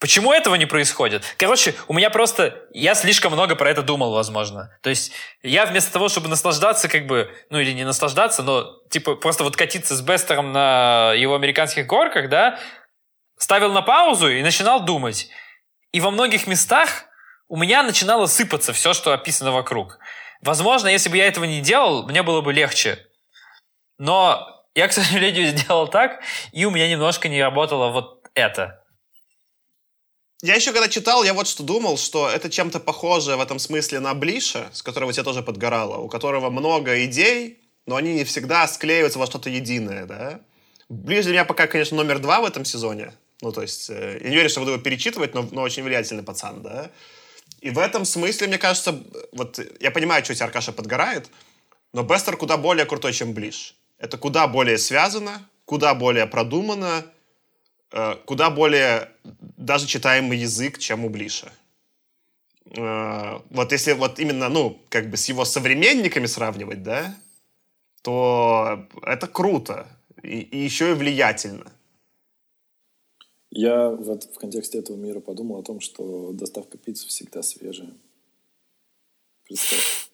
Почему 0.00 0.32
этого 0.32 0.54
не 0.54 0.66
происходит? 0.66 1.24
Короче, 1.38 1.74
у 1.88 1.92
меня 1.92 2.08
просто... 2.08 2.62
Я 2.72 2.94
слишком 2.94 3.32
много 3.32 3.56
про 3.56 3.70
это 3.70 3.82
думал, 3.82 4.12
возможно. 4.12 4.70
То 4.80 4.90
есть 4.90 5.12
я 5.42 5.66
вместо 5.66 5.92
того, 5.92 6.08
чтобы 6.08 6.28
наслаждаться 6.28 6.88
как 6.88 7.06
бы... 7.06 7.34
Ну 7.50 7.58
или 7.58 7.72
не 7.72 7.84
наслаждаться, 7.84 8.44
но 8.44 8.78
типа 8.90 9.16
просто 9.16 9.42
вот 9.42 9.56
катиться 9.56 9.96
с 9.96 10.00
Бестером 10.00 10.52
на 10.52 11.14
его 11.14 11.34
американских 11.34 11.86
горках, 11.86 12.28
да, 12.28 12.60
ставил 13.38 13.72
на 13.72 13.82
паузу 13.82 14.28
и 14.28 14.42
начинал 14.42 14.84
думать. 14.84 15.30
И 15.92 16.00
во 16.00 16.12
многих 16.12 16.46
местах 16.46 17.06
у 17.48 17.56
меня 17.56 17.82
начинало 17.82 18.26
сыпаться 18.26 18.72
все, 18.72 18.94
что 18.94 19.12
описано 19.12 19.50
вокруг. 19.50 19.98
Возможно, 20.42 20.86
если 20.86 21.08
бы 21.08 21.16
я 21.16 21.26
этого 21.26 21.44
не 21.44 21.60
делал, 21.60 22.06
мне 22.06 22.22
было 22.22 22.40
бы 22.40 22.52
легче. 22.52 23.04
Но 23.98 24.46
я, 24.76 24.86
к 24.86 24.92
сожалению, 24.92 25.48
сделал 25.48 25.88
так, 25.88 26.22
и 26.52 26.64
у 26.66 26.70
меня 26.70 26.88
немножко 26.88 27.28
не 27.28 27.42
работало 27.42 27.90
вот 27.90 28.22
это. 28.34 28.77
Я 30.40 30.54
еще 30.54 30.72
когда 30.72 30.88
читал, 30.88 31.24
я 31.24 31.34
вот 31.34 31.48
что 31.48 31.64
думал, 31.64 31.98
что 31.98 32.28
это 32.28 32.48
чем-то 32.48 32.78
похоже 32.78 33.36
в 33.36 33.40
этом 33.40 33.58
смысле 33.58 33.98
на 33.98 34.14
Блиша, 34.14 34.70
с 34.72 34.82
которого 34.82 35.12
тебе 35.12 35.24
тоже 35.24 35.42
подгорало, 35.42 35.96
у 35.96 36.08
которого 36.08 36.48
много 36.48 37.04
идей, 37.04 37.58
но 37.86 37.96
они 37.96 38.14
не 38.14 38.22
всегда 38.22 38.68
склеиваются 38.68 39.18
во 39.18 39.26
что-то 39.26 39.50
единое, 39.50 40.06
да? 40.06 40.40
Ближ 40.88 41.24
для 41.24 41.32
меня 41.32 41.44
пока, 41.44 41.66
конечно, 41.66 41.96
номер 41.96 42.20
два 42.20 42.40
в 42.40 42.44
этом 42.44 42.64
сезоне. 42.64 43.12
Ну, 43.40 43.50
то 43.50 43.62
есть, 43.62 43.90
э, 43.90 44.20
я 44.22 44.30
не 44.30 44.36
верю, 44.36 44.48
что 44.48 44.60
буду 44.60 44.72
его 44.72 44.82
перечитывать, 44.82 45.34
но, 45.34 45.42
но 45.50 45.62
очень 45.62 45.82
влиятельный 45.82 46.22
пацан, 46.22 46.62
да? 46.62 46.92
И 47.60 47.70
в 47.70 47.78
этом 47.78 48.04
смысле, 48.04 48.46
мне 48.46 48.58
кажется, 48.58 49.02
вот 49.32 49.58
я 49.80 49.90
понимаю, 49.90 50.24
что 50.24 50.36
тебя 50.36 50.46
Аркаша 50.46 50.72
подгорает, 50.72 51.28
но 51.92 52.04
Бестер 52.04 52.36
куда 52.36 52.56
более 52.56 52.86
крутой, 52.86 53.12
чем 53.12 53.32
Блиш. 53.32 53.74
Это 53.98 54.16
куда 54.16 54.46
более 54.46 54.78
связано, 54.78 55.48
куда 55.64 55.94
более 55.94 56.26
продумано, 56.26 57.04
Э, 57.90 58.16
куда 58.26 58.50
более 58.50 59.08
даже 59.58 59.86
читаемый 59.86 60.38
язык, 60.38 60.78
чем 60.78 61.04
у 61.04 61.10
Блиша. 61.10 61.52
Э, 62.70 63.40
вот 63.50 63.72
если 63.72 63.92
вот 63.92 64.18
именно, 64.18 64.48
ну, 64.48 64.80
как 64.88 65.10
бы 65.10 65.16
с 65.16 65.28
его 65.28 65.44
современниками 65.44 66.26
сравнивать, 66.26 66.82
да, 66.82 67.14
то 68.02 68.86
это 69.02 69.26
круто 69.26 69.86
и, 70.22 70.40
и 70.40 70.58
еще 70.58 70.92
и 70.92 70.94
влиятельно. 70.94 71.70
Я 73.50 73.88
в, 73.88 74.20
в 74.20 74.38
контексте 74.38 74.78
этого 74.78 74.96
мира 74.96 75.20
подумал 75.20 75.60
о 75.60 75.62
том, 75.62 75.80
что 75.80 76.32
доставка 76.32 76.78
пиццы 76.78 77.08
всегда 77.08 77.42
свежая. 77.42 77.92
Представь. 79.44 80.10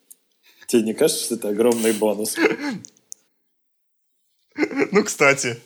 Тебе 0.69 0.83
не 0.83 0.95
кажется, 0.95 1.25
что 1.25 1.35
это 1.35 1.49
огромный 1.51 1.93
бонус? 1.93 2.37
Ну, 4.93 5.03
кстати. 5.03 5.61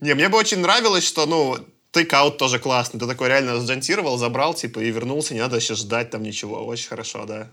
Не, 0.00 0.14
мне 0.14 0.28
бы 0.28 0.38
очень 0.38 0.58
нравилось, 0.58 1.04
что, 1.04 1.26
ну, 1.26 1.58
тейкаут 1.92 2.38
тоже 2.38 2.58
классный. 2.58 3.00
Ты 3.00 3.06
такой 3.06 3.28
реально 3.28 3.60
сджантировал, 3.60 4.18
забрал, 4.18 4.54
типа, 4.54 4.80
и 4.80 4.90
вернулся, 4.90 5.34
не 5.34 5.40
надо 5.40 5.56
еще 5.56 5.74
ждать 5.74 6.10
там 6.10 6.22
ничего. 6.22 6.64
Очень 6.64 6.88
хорошо, 6.88 7.24
да. 7.24 7.50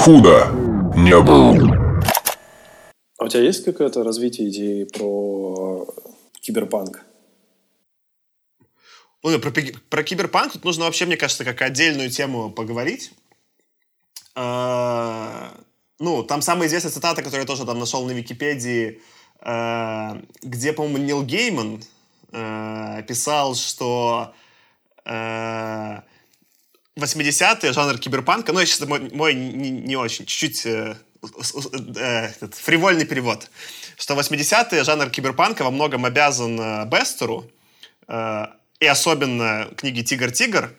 Худо 0.00 0.50
не 0.96 1.18
был. 1.20 1.54
А 3.18 3.24
у 3.24 3.28
тебя 3.28 3.42
есть 3.42 3.64
какое-то 3.64 4.02
развитие 4.02 4.48
идеи 4.48 4.84
про 4.84 5.86
киберпанк? 6.40 7.04
Ну, 9.22 9.38
про, 9.38 9.52
про 9.90 10.02
киберпанк 10.02 10.52
тут 10.52 10.64
нужно 10.64 10.84
вообще, 10.86 11.04
мне 11.04 11.16
кажется, 11.16 11.44
как 11.44 11.60
отдельную 11.60 12.10
тему 12.10 12.50
поговорить. 12.50 13.12
А, 14.34 15.52
ну, 15.98 16.22
там 16.22 16.40
самая 16.40 16.66
известная 16.66 16.90
цитата, 16.90 17.22
которую 17.22 17.42
я 17.42 17.46
тоже 17.46 17.66
там 17.66 17.78
нашел 17.78 18.06
на 18.06 18.12
Википедии, 18.12 19.02
где, 19.42 20.72
по-моему, 20.72 20.98
Нил 20.98 21.22
Гейман 21.22 21.82
э, 22.32 23.02
писал, 23.08 23.54
что 23.54 24.34
80-е 25.04 26.02
э, 27.70 27.72
жанр 27.72 27.98
киберпанка, 27.98 28.52
ну, 28.52 28.60
я 28.60 28.66
сейчас 28.66 28.86
мой, 28.86 29.10
мой 29.12 29.34
не, 29.34 29.70
не 29.70 29.96
очень, 29.96 30.26
чуть-чуть 30.26 30.66
э, 30.66 30.96
э, 31.96 32.28
фривольный 32.52 33.06
перевод, 33.06 33.50
что 33.96 34.14
80-е 34.14 34.84
жанр 34.84 35.10
киберпанка 35.10 35.64
во 35.64 35.70
многом 35.70 36.04
обязан 36.04 36.88
Бестеру, 36.88 37.50
э, 38.08 38.46
и 38.80 38.86
особенно 38.86 39.68
книге 39.76 40.02
«Тигр-тигр», 40.02 40.70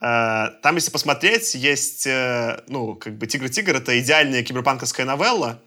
там, 0.00 0.76
если 0.76 0.92
посмотреть, 0.92 1.56
есть, 1.56 2.06
ну, 2.68 2.94
как 2.94 3.18
бы 3.18 3.26
«Тигр-тигр»— 3.26 3.76
это 3.78 3.98
идеальная 3.98 4.44
киберпанковская 4.44 5.04
новелла, 5.04 5.60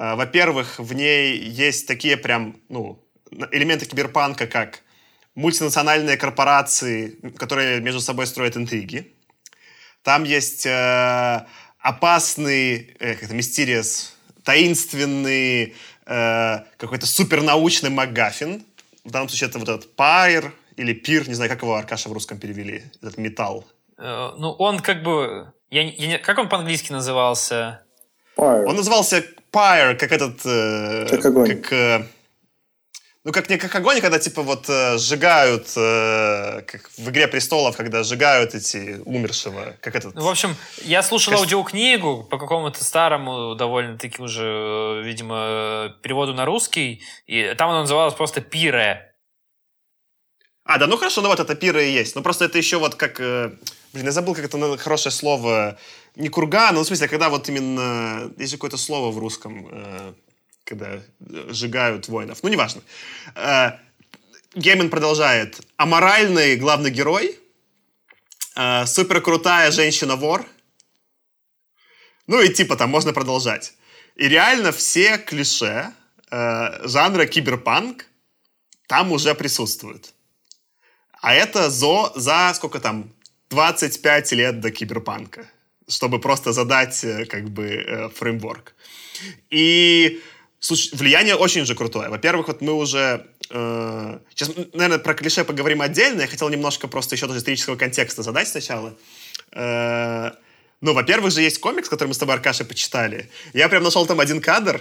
во-первых, 0.00 0.78
в 0.78 0.94
ней 0.94 1.38
есть 1.38 1.86
такие 1.86 2.16
прям, 2.16 2.56
ну, 2.68 3.04
элементы 3.50 3.86
киберпанка, 3.86 4.46
как 4.46 4.80
мультинациональные 5.34 6.16
корпорации, 6.16 7.18
которые 7.36 7.80
между 7.80 8.00
собой 8.00 8.26
строят 8.26 8.56
интриги. 8.56 9.12
Там 10.02 10.24
есть 10.24 10.66
э, 10.66 11.46
опасный, 11.78 12.96
э, 12.98 13.14
как 13.14 13.24
это, 13.24 13.34
mysterious, 13.34 14.12
таинственный, 14.44 15.74
э, 16.06 16.58
какой-то 16.76 17.06
супернаучный 17.06 17.90
МакГаффин. 17.90 18.64
В 19.04 19.10
данном 19.10 19.28
случае 19.28 19.50
это 19.50 19.58
вот 19.58 19.68
этот 19.68 19.94
пайр 19.96 20.54
или 20.76 20.92
пир, 20.92 21.28
не 21.28 21.34
знаю, 21.34 21.50
как 21.50 21.62
его 21.62 21.74
Аркаша 21.74 22.08
в 22.08 22.12
русском 22.12 22.38
перевели, 22.38 22.84
этот 23.02 23.18
металл. 23.18 23.66
Э, 23.98 24.30
ну, 24.38 24.52
он 24.52 24.80
как 24.80 25.02
бы... 25.02 25.52
Я, 25.70 25.82
я, 25.82 26.18
как 26.18 26.38
он 26.38 26.48
по-английски 26.48 26.90
назывался? 26.92 27.84
Pyre. 28.36 28.64
Он 28.64 28.76
назывался 28.76 29.24
Pyre, 29.52 29.94
как 29.94 30.12
этот... 30.12 30.40
Э, 30.44 31.06
как 31.08 31.24
огонь. 31.24 31.48
Как, 31.48 31.72
э, 31.72 32.06
ну, 33.22 33.32
как 33.32 33.50
не 33.50 33.58
как 33.58 33.74
огонь, 33.74 34.00
когда, 34.00 34.18
типа, 34.18 34.42
вот 34.42 34.68
э, 34.70 34.96
сжигают, 34.96 35.66
э, 35.76 36.62
как 36.66 36.90
в 36.96 37.10
«Игре 37.10 37.28
престолов», 37.28 37.76
когда 37.76 38.02
сжигают 38.02 38.54
эти 38.54 38.98
умершего, 39.04 39.76
как 39.82 39.94
этот... 39.94 40.14
Ну, 40.14 40.22
в 40.22 40.28
общем, 40.28 40.56
я 40.84 41.02
слушал 41.02 41.32
Каст... 41.32 41.42
аудиокнигу 41.42 42.24
по 42.30 42.38
какому-то 42.38 42.82
старому, 42.82 43.54
довольно-таки 43.56 44.22
уже, 44.22 44.44
э, 44.44 45.02
видимо, 45.04 45.94
переводу 46.00 46.32
на 46.32 46.46
русский, 46.46 47.02
и 47.26 47.54
там 47.58 47.68
она 47.70 47.80
называлась 47.80 48.14
просто 48.14 48.40
«Пире». 48.40 49.09
А, 50.64 50.78
да, 50.78 50.86
ну 50.86 50.96
хорошо, 50.96 51.22
ну 51.22 51.28
вот 51.28 51.40
это 51.40 51.54
«Пире» 51.54 51.90
и 51.90 51.94
есть. 51.94 52.14
Ну, 52.14 52.22
просто 52.22 52.44
это 52.44 52.58
еще 52.58 52.78
вот 52.78 52.94
как... 52.94 53.20
Э, 53.20 53.50
блин, 53.92 54.06
я 54.06 54.12
забыл, 54.12 54.34
как 54.34 54.44
это 54.44 54.78
хорошее 54.78 55.12
слово 55.12 55.78
не 56.16 56.28
курган, 56.28 56.74
ну, 56.74 56.82
в 56.82 56.86
смысле, 56.86 57.08
когда 57.08 57.28
вот 57.28 57.48
именно... 57.48 58.30
Есть 58.38 58.52
какое-то 58.52 58.76
слово 58.76 59.10
в 59.10 59.18
русском, 59.18 59.68
э, 59.70 60.12
когда 60.64 61.00
сжигают 61.48 62.08
воинов. 62.08 62.42
Ну, 62.42 62.48
неважно. 62.48 62.82
Э, 63.34 63.72
Гейман 64.54 64.90
продолжает. 64.90 65.60
Аморальный 65.76 66.56
главный 66.56 66.90
герой, 66.90 67.38
э, 68.56 68.86
суперкрутая 68.86 69.70
женщина-вор, 69.70 70.46
ну 72.26 72.40
и 72.40 72.48
типа 72.52 72.76
там 72.76 72.90
можно 72.90 73.12
продолжать. 73.12 73.74
И 74.16 74.28
реально 74.28 74.70
все 74.72 75.18
клише 75.18 75.92
э, 76.30 76.88
жанра 76.88 77.26
киберпанк 77.26 78.06
там 78.86 79.12
уже 79.12 79.34
присутствуют. 79.34 80.14
А 81.20 81.34
это 81.34 81.70
за, 81.70 82.12
за 82.14 82.52
сколько 82.54 82.80
там? 82.80 83.12
25 83.50 84.32
лет 84.32 84.60
до 84.60 84.70
киберпанка, 84.70 85.44
чтобы 85.88 86.20
просто 86.20 86.52
задать 86.52 87.02
э, 87.04 87.26
как 87.26 87.50
бы 87.50 87.66
э, 87.66 88.08
фреймворк. 88.10 88.74
И 89.50 90.20
слушай, 90.60 90.96
влияние 90.96 91.34
очень 91.34 91.66
же 91.66 91.74
крутое. 91.74 92.08
Во-первых, 92.08 92.46
вот 92.46 92.60
мы 92.62 92.72
уже 92.72 93.26
э, 93.50 94.18
сейчас, 94.30 94.52
наверное, 94.72 94.98
про 94.98 95.14
клише 95.14 95.44
поговорим 95.44 95.82
отдельно. 95.82 96.22
Я 96.22 96.28
хотел 96.28 96.48
немножко 96.48 96.86
просто 96.86 97.16
еще 97.16 97.26
тоже 97.26 97.40
исторического 97.40 97.76
контекста 97.76 98.22
задать 98.22 98.48
сначала. 98.48 98.96
Ну, 100.82 100.94
во-первых 100.94 101.32
же 101.32 101.42
есть 101.42 101.58
комикс, 101.58 101.88
который 101.88 102.08
мы 102.08 102.14
с 102.14 102.18
тобой, 102.18 102.36
Аркаша, 102.36 102.64
почитали. 102.64 103.28
Я 103.52 103.68
прям 103.68 103.82
нашел 103.82 104.06
там 104.06 104.20
один 104.20 104.40
кадр, 104.40 104.80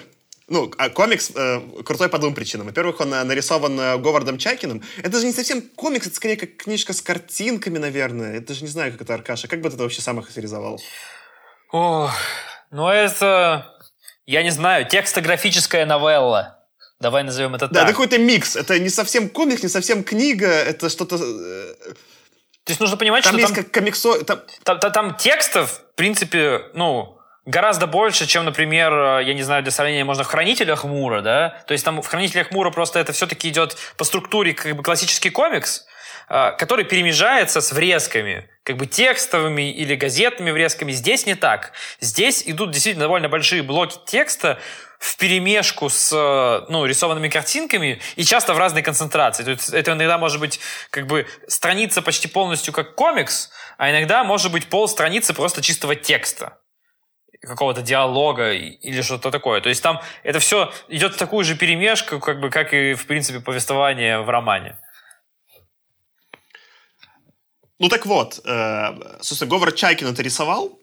ну, 0.49 0.71
а 0.77 0.89
комикс 0.89 1.31
э, 1.35 1.61
крутой 1.85 2.09
по 2.09 2.17
двум 2.17 2.33
причинам. 2.33 2.67
Во-первых, 2.67 2.99
он 2.99 3.13
э, 3.13 3.23
нарисован 3.23 3.79
э, 3.79 3.97
Говардом 3.97 4.37
Чайкиным. 4.37 4.83
Это 5.03 5.19
же 5.19 5.25
не 5.25 5.31
совсем 5.33 5.61
комикс, 5.61 6.07
это 6.07 6.15
скорее 6.15 6.37
как 6.37 6.57
книжка 6.57 6.93
с 6.93 7.01
картинками, 7.01 7.77
наверное. 7.77 8.37
Это 8.37 8.53
же 8.53 8.63
не 8.63 8.69
знаю, 8.69 8.91
как 8.91 9.01
это 9.01 9.13
Аркаша. 9.13 9.47
Как 9.47 9.61
бы 9.61 9.69
ты 9.69 9.75
это 9.75 9.83
вообще 9.83 10.01
сам 10.01 10.19
охарактеризовал? 10.19 10.79
О, 11.71 12.11
ну 12.71 12.89
это, 12.89 13.75
я 14.25 14.43
не 14.43 14.49
знаю, 14.49 14.87
текстографическая 14.87 15.85
новелла. 15.85 16.59
Давай 16.99 17.23
назовем 17.23 17.55
это 17.55 17.67
Да, 17.67 17.73
так. 17.75 17.83
это 17.83 17.91
какой-то 17.93 18.17
микс. 18.17 18.55
Это 18.55 18.77
не 18.79 18.89
совсем 18.89 19.29
комикс, 19.29 19.63
не 19.63 19.69
совсем 19.69 20.03
книга. 20.03 20.47
Это 20.47 20.89
что-то... 20.89 21.15
э, 21.15 21.75
То 22.65 22.71
есть 22.71 22.79
нужно 22.81 22.97
понимать, 22.97 23.23
Там 23.23 23.33
что 23.33 23.39
есть 23.41 23.53
там, 23.55 23.63
как 23.63 23.73
комиксо... 23.73 24.23
Там... 24.25 24.41
там, 24.63 24.79
там- 24.79 24.91
там 24.91 25.15
текстов, 25.15 25.81
в 25.93 25.95
принципе, 25.95 26.63
ну, 26.73 27.18
гораздо 27.49 27.87
больше, 27.87 28.27
чем, 28.27 28.45
например, 28.45 28.93
э, 28.93 29.23
я 29.25 29.33
не 29.33 29.41
знаю, 29.41 29.63
для 29.63 29.71
сравнения 29.71 30.03
можно 30.03 30.23
в 30.23 30.27
«Хранителях 30.27 30.83
Мура», 30.83 31.21
да? 31.21 31.61
То 31.67 31.73
есть 31.73 31.83
там 31.83 32.01
в 32.01 32.07
«Хранителях 32.07 32.51
Мура» 32.51 32.69
просто 32.69 32.99
это 32.99 33.11
все-таки 33.11 33.49
идет 33.49 33.75
по 33.97 34.03
структуре 34.03 34.53
как 34.53 34.75
бы 34.75 34.83
классический 34.83 35.31
комикс, 35.31 35.85
э, 36.29 36.51
который 36.57 36.85
перемежается 36.85 37.61
с 37.61 37.71
врезками, 37.71 38.47
как 38.63 38.77
бы 38.77 38.85
текстовыми 38.85 39.71
или 39.71 39.95
газетными 39.95 40.51
врезками. 40.51 40.91
Здесь 40.91 41.25
не 41.25 41.35
так. 41.35 41.71
Здесь 41.99 42.43
идут 42.45 42.71
действительно 42.71 43.05
довольно 43.05 43.29
большие 43.29 43.63
блоки 43.63 43.97
текста 44.05 44.59
в 44.99 45.17
перемешку 45.17 45.89
с 45.89 46.11
э, 46.13 46.65
ну, 46.69 46.85
рисованными 46.85 47.29
картинками 47.29 47.99
и 48.15 48.23
часто 48.25 48.53
в 48.53 48.59
разной 48.59 48.83
концентрации. 48.83 49.43
То 49.43 49.51
есть 49.51 49.73
это 49.73 49.93
иногда 49.93 50.19
может 50.19 50.39
быть 50.39 50.59
как 50.91 51.07
бы 51.07 51.25
страница 51.47 52.03
почти 52.03 52.27
полностью 52.27 52.73
как 52.73 52.93
комикс, 52.93 53.49
а 53.79 53.89
иногда 53.89 54.23
может 54.23 54.51
быть 54.51 54.67
пол 54.67 54.87
страницы 54.87 55.33
просто 55.33 55.63
чистого 55.63 55.95
текста 55.95 56.59
какого-то 57.41 57.81
диалога 57.81 58.53
или 58.53 59.01
что-то 59.01 59.31
такое. 59.31 59.61
То 59.61 59.69
есть 59.69 59.81
там 59.81 60.01
это 60.23 60.39
все 60.39 60.71
идет 60.87 61.13
в 61.13 61.17
такую 61.17 61.45
же 61.45 61.55
перемешку, 61.55 62.19
как 62.19 62.39
бы, 62.39 62.49
как 62.49 62.73
и, 62.73 62.93
в 62.93 63.05
принципе, 63.05 63.39
повествование 63.39 64.19
в 64.19 64.29
романе. 64.29 64.77
Ну 67.79 67.87
так 67.87 68.05
вот, 68.05 68.41
э, 68.43 69.19
собственно, 69.21 69.49
Говард 69.49 69.75
Чайкин 69.75 70.07
это 70.07 70.21
рисовал, 70.21 70.77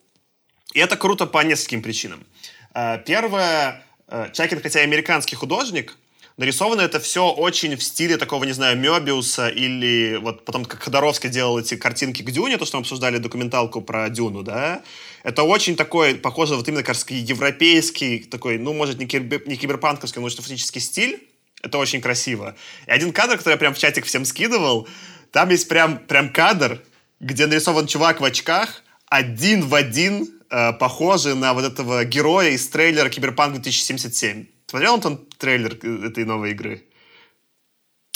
и 0.72 0.80
это 0.80 0.96
круто 0.96 1.26
по 1.26 1.44
нескольким 1.44 1.82
причинам. 1.82 2.26
Э, 2.74 2.98
первое, 3.04 3.84
э, 4.08 4.30
Чайкин, 4.32 4.62
хотя 4.62 4.80
и 4.80 4.84
американский 4.84 5.36
художник, 5.36 5.94
нарисовано 6.36 6.82
это 6.82 7.00
все 7.00 7.28
очень 7.30 7.76
в 7.76 7.82
стиле 7.82 8.16
такого, 8.16 8.44
не 8.44 8.52
знаю, 8.52 8.76
Мёбиуса 8.76 9.48
или 9.48 10.18
вот 10.20 10.44
потом, 10.44 10.64
как 10.64 10.82
Ходоровский 10.82 11.30
делал 11.30 11.58
эти 11.58 11.76
картинки 11.76 12.22
к 12.22 12.30
Дюне, 12.30 12.58
то, 12.58 12.66
что 12.66 12.76
мы 12.76 12.82
обсуждали 12.82 13.18
документалку 13.18 13.80
про 13.80 14.08
Дюну, 14.10 14.42
да, 14.42 14.82
это 15.22 15.42
очень 15.42 15.76
такой, 15.76 16.14
похоже, 16.14 16.56
вот 16.56 16.68
именно, 16.68 16.82
кажется, 16.82 17.06
европейский, 17.12 18.20
такой, 18.20 18.58
ну, 18.58 18.72
может, 18.72 18.98
не, 18.98 19.06
кибер, 19.06 19.46
не 19.48 19.56
киберпанковский, 19.56 20.20
но 20.20 20.28
фактически 20.28 20.78
стиль, 20.78 21.26
это 21.62 21.78
очень 21.78 22.00
красиво. 22.00 22.54
И 22.86 22.90
один 22.90 23.12
кадр, 23.12 23.38
который 23.38 23.54
я 23.54 23.58
прям 23.58 23.74
в 23.74 23.78
чатик 23.78 24.04
всем 24.04 24.24
скидывал, 24.24 24.86
там 25.32 25.50
есть 25.50 25.68
прям, 25.68 25.98
прям 25.98 26.30
кадр, 26.30 26.82
где 27.18 27.46
нарисован 27.46 27.86
чувак 27.86 28.20
в 28.20 28.24
очках, 28.24 28.82
один 29.08 29.62
в 29.66 29.74
один 29.74 30.28
э, 30.50 30.72
похожий 30.74 31.34
на 31.34 31.54
вот 31.54 31.64
этого 31.64 32.04
героя 32.04 32.50
из 32.50 32.68
трейлера 32.68 33.08
Киберпанк 33.08 33.54
2077. 33.54 34.46
Смотрел 34.66 34.94
Антон 34.94 35.24
трейлер 35.38 35.78
э, 35.82 36.08
этой 36.08 36.24
новой 36.24 36.50
игры? 36.50 36.84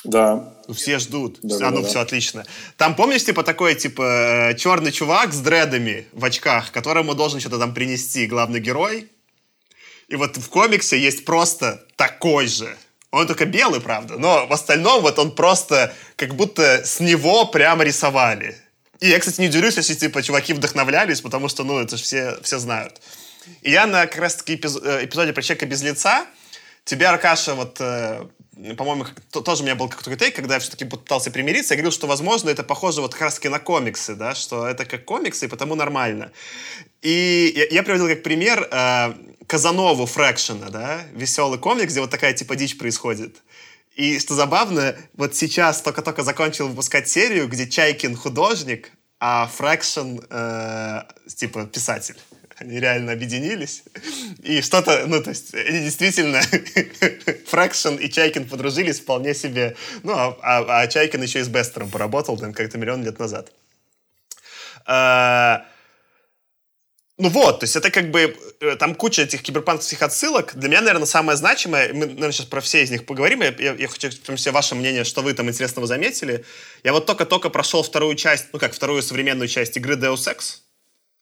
Да. 0.05 0.55
Ну, 0.67 0.75
все 0.75 0.99
ждут. 0.99 1.39
Да, 1.43 1.57
а, 1.57 1.59
да, 1.59 1.71
ну, 1.71 1.83
да, 1.83 1.89
все 1.89 2.01
отлично. 2.01 2.45
Там, 2.77 2.95
помнишь, 2.95 3.25
типа, 3.25 3.43
такой, 3.43 3.75
типа, 3.75 4.51
э, 4.51 4.57
черный 4.57 4.93
чувак 4.93 5.33
с 5.33 5.41
дредами 5.41 6.07
в 6.13 6.25
очках, 6.25 6.73
которому 6.73 7.15
должен 7.15 7.39
что-то 7.41 7.59
там 7.59 7.75
принести 7.75 8.27
главный 8.27 8.61
герой? 8.61 9.09
И 10.09 10.17
вот 10.17 10.37
в 10.39 10.49
комиксе 10.49 10.99
есть 10.99 11.25
просто 11.25 11.87
такой 11.97 12.49
же. 12.49 12.77
Он 13.13 13.27
только 13.27 13.45
белый, 13.45 13.81
правда, 13.81 14.19
но 14.19 14.47
в 14.47 14.53
остальном 14.53 15.03
вот 15.03 15.19
он 15.19 15.35
просто 15.35 15.95
как 16.17 16.35
будто 16.35 16.85
с 16.85 17.01
него 17.01 17.47
прямо 17.47 17.85
рисовали. 17.85 18.57
И 19.01 19.09
я, 19.09 19.19
кстати, 19.19 19.41
не 19.41 19.49
удивлюсь, 19.49 19.77
если, 19.77 19.95
типа, 19.95 20.23
чуваки 20.23 20.53
вдохновлялись, 20.53 21.21
потому 21.21 21.49
что, 21.49 21.65
ну, 21.65 21.79
это 21.79 21.97
же 21.97 22.03
все, 22.03 22.39
все 22.43 22.59
знают. 22.59 23.01
И 23.63 23.71
я 23.71 23.87
на 23.87 24.07
как 24.07 24.19
раз-таки 24.19 24.55
э, 24.55 25.05
эпизоде 25.05 25.33
про 25.33 25.43
человека 25.43 25.67
без 25.67 25.83
лица 25.83 26.27
Тебя, 26.91 27.11
Аркаша, 27.11 27.55
вот, 27.55 27.77
э, 27.81 28.27
по-моему, 28.77 29.07
тоже 29.31 29.63
у 29.63 29.65
меня 29.65 29.77
был 29.77 29.89
какой-то 29.89 30.17
тейк, 30.17 30.35
когда 30.35 30.55
я 30.55 30.61
все-таки 30.61 30.85
пытался 30.85 31.31
примириться, 31.31 31.75
я 31.75 31.77
говорил, 31.77 31.93
что, 31.93 32.09
возможно, 32.09 32.51
это 32.51 32.65
похоже 32.65 33.01
вот 33.01 33.13
как 33.13 33.23
раз-таки 33.23 33.49
на 33.49 33.61
комиксы, 33.61 34.17
да, 34.17 34.35
что 34.35 34.67
это 34.67 34.85
как 34.85 35.05
комиксы, 35.05 35.47
и 35.47 35.49
потому 35.49 35.77
нормально. 35.77 36.33
И 37.01 37.53
я, 37.55 37.67
я 37.77 37.83
приводил 37.85 38.09
как 38.09 38.25
пример 38.25 38.69
э, 38.69 39.15
Казанову 39.47 40.05
Фрэкшена, 40.05 40.71
да, 40.71 41.03
веселый 41.13 41.61
комикс, 41.61 41.93
где 41.93 42.01
вот 42.01 42.11
такая 42.11 42.33
типа 42.33 42.57
дичь 42.57 42.77
происходит. 42.77 43.37
И 43.95 44.19
что 44.19 44.35
забавно, 44.35 44.97
вот 45.15 45.37
сейчас 45.37 45.83
только-только 45.83 46.25
закончил 46.25 46.67
выпускать 46.67 47.09
серию, 47.09 47.47
где 47.47 47.69
Чайкин 47.69 48.17
художник, 48.17 48.91
а 49.21 49.47
Фрэкшен 49.47 50.23
э, 50.29 51.03
типа 51.37 51.67
писатель. 51.67 52.17
Они 52.61 52.79
реально 52.79 53.13
объединились. 53.13 53.83
И 54.43 54.61
что-то, 54.61 55.05
ну, 55.07 55.23
то 55.23 55.31
есть, 55.31 55.55
они 55.55 55.81
действительно, 55.81 56.43
Фрэкшен 57.47 57.97
и 57.97 58.09
Чайкин 58.11 58.47
подружились 58.49 59.01
вполне 59.01 59.35
себе. 59.35 59.77
Ну, 60.03 60.13
а, 60.13 60.37
а- 60.43 60.81
а 60.83 60.87
Чайкин 60.87 61.23
еще 61.23 61.41
и 61.41 61.43
с 61.43 61.49
Бестером 61.49 61.91
поработал, 61.91 62.37
там, 62.39 62.53
как-то 62.53 62.77
миллион 62.77 63.03
лет 63.03 63.19
назад. 63.19 63.51
А, 64.85 65.65
ну 67.17 67.29
вот, 67.31 67.61
то 67.61 67.65
есть 67.65 67.77
это 67.77 67.91
как 67.91 68.11
бы, 68.11 68.37
э, 68.61 68.77
там 68.77 68.95
куча 68.95 69.23
этих 69.23 69.43
киберпанковских 69.43 70.03
отсылок. 70.03 70.55
Для 70.55 70.69
меня, 70.69 70.81
наверное, 70.81 71.07
самое 71.07 71.37
значимое, 71.39 71.93
мы, 71.95 72.07
наверное, 72.07 72.33
сейчас 72.33 72.47
про 72.47 72.61
все 72.61 72.83
из 72.83 72.91
них 72.91 73.07
поговорим, 73.07 73.41
я, 73.43 73.55
я- 73.59 73.75
я 73.75 73.89
хочу, 73.89 74.11
в 74.11 74.15
том 74.19 74.37
числе, 74.37 74.53
ваше 74.53 74.75
мнение, 74.75 75.05
что 75.05 75.23
вы 75.23 75.33
там 75.35 75.49
интересного 75.49 75.87
заметили. 75.87 76.45
Я 76.85 76.93
вот 76.93 77.07
только-только 77.07 77.49
прошел 77.51 77.83
вторую 77.83 78.17
часть, 78.17 78.47
ну 78.53 78.59
как, 78.59 78.75
вторую 78.75 79.03
современную 79.03 79.49
часть 79.49 79.77
игры 79.77 79.95
Deus 79.97 80.27
Ex, 80.29 80.59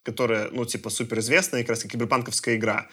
которая, 0.09 0.49
ну, 0.53 0.65
типа, 0.65 0.91
суперизвестная, 0.91 1.63
как 1.63 1.71
раз 1.71 1.85
киберпанковская 1.85 2.57
игра. 2.57 2.87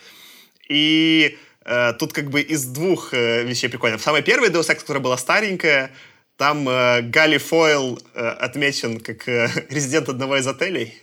И 0.68 1.38
э, 1.63 1.93
тут 1.97 2.11
как 2.11 2.30
бы 2.30 2.41
из 2.41 2.66
двух 2.66 3.13
э, 3.13 3.43
вещей 3.43 3.70
прикольно. 3.70 3.97
Самая 3.99 4.22
первая 4.22 4.49
Deus 4.51 4.70
Ex, 4.70 4.76
которая 4.82 5.01
была 5.01 5.18
старенькая, 5.18 5.91
там 6.38 6.68
э, 6.68 7.01
Галли 7.03 7.38
Фойл 7.38 7.97
э, 8.13 8.28
отмечен 8.28 8.99
как 8.99 9.30
э, 9.30 9.47
резидент 9.70 10.09
одного 10.09 10.36
из 10.36 10.47
отелей. 10.47 10.93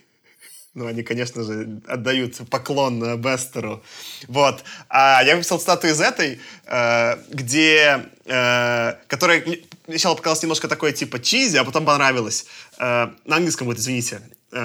Ну, 0.75 0.87
они, 0.87 1.03
конечно 1.03 1.45
же, 1.45 1.81
отдают 1.87 2.37
поклон 2.51 3.03
э, 3.05 3.17
Бестеру. 3.17 3.83
Вот. 4.29 4.65
А 4.89 5.23
я 5.25 5.37
выписал 5.37 5.59
цитату 5.59 5.87
из 5.87 6.01
этой, 6.01 6.41
э, 6.67 7.17
где... 7.31 8.07
э, 8.27 8.95
которая 9.09 9.45
сначала 9.87 10.15
показалась 10.15 10.43
немножко 10.43 10.69
такой, 10.69 10.93
типа, 10.93 11.19
чизи, 11.21 11.57
а 11.57 11.65
потом 11.65 11.85
понравилась. 11.85 12.47
На 12.79 13.13
английском 13.27 13.67
будет, 13.67 13.79
извините, 13.79 14.21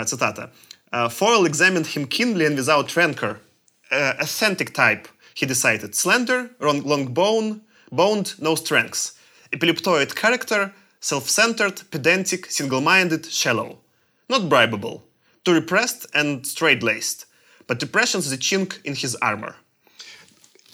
цитата. 0.06 0.52
Uh, 0.93 1.09
Foyle 1.09 1.47
examined 1.47 1.87
him 1.89 2.07
keenly 2.07 2.45
and 2.45 2.57
without 2.57 2.95
rancor. 2.97 3.41
Uh, 3.91 4.15
authentic 4.21 4.75
type, 4.75 5.09
he 5.35 5.47
decided. 5.47 5.95
Slender, 5.95 6.51
long, 6.61 6.83
long 6.83 7.07
bone, 7.15 7.63
boned, 7.91 8.35
no 8.39 8.55
strengths. 8.55 9.13
Epileptoid 9.53 10.15
character, 10.15 10.73
self-centered, 11.01 11.83
pedantic, 11.91 12.51
single-minded, 12.51 13.27
shallow. 13.27 13.79
Not 14.29 14.43
bribable. 14.43 15.03
Too 15.45 15.55
repressed 15.55 16.07
and 16.15 16.47
straight-laced. 16.47 17.27
But 17.67 17.79
depression's 17.79 18.31
the 18.31 18.37
chink 18.37 18.81
in 18.85 18.95
his 18.95 19.17
armor. 19.17 19.57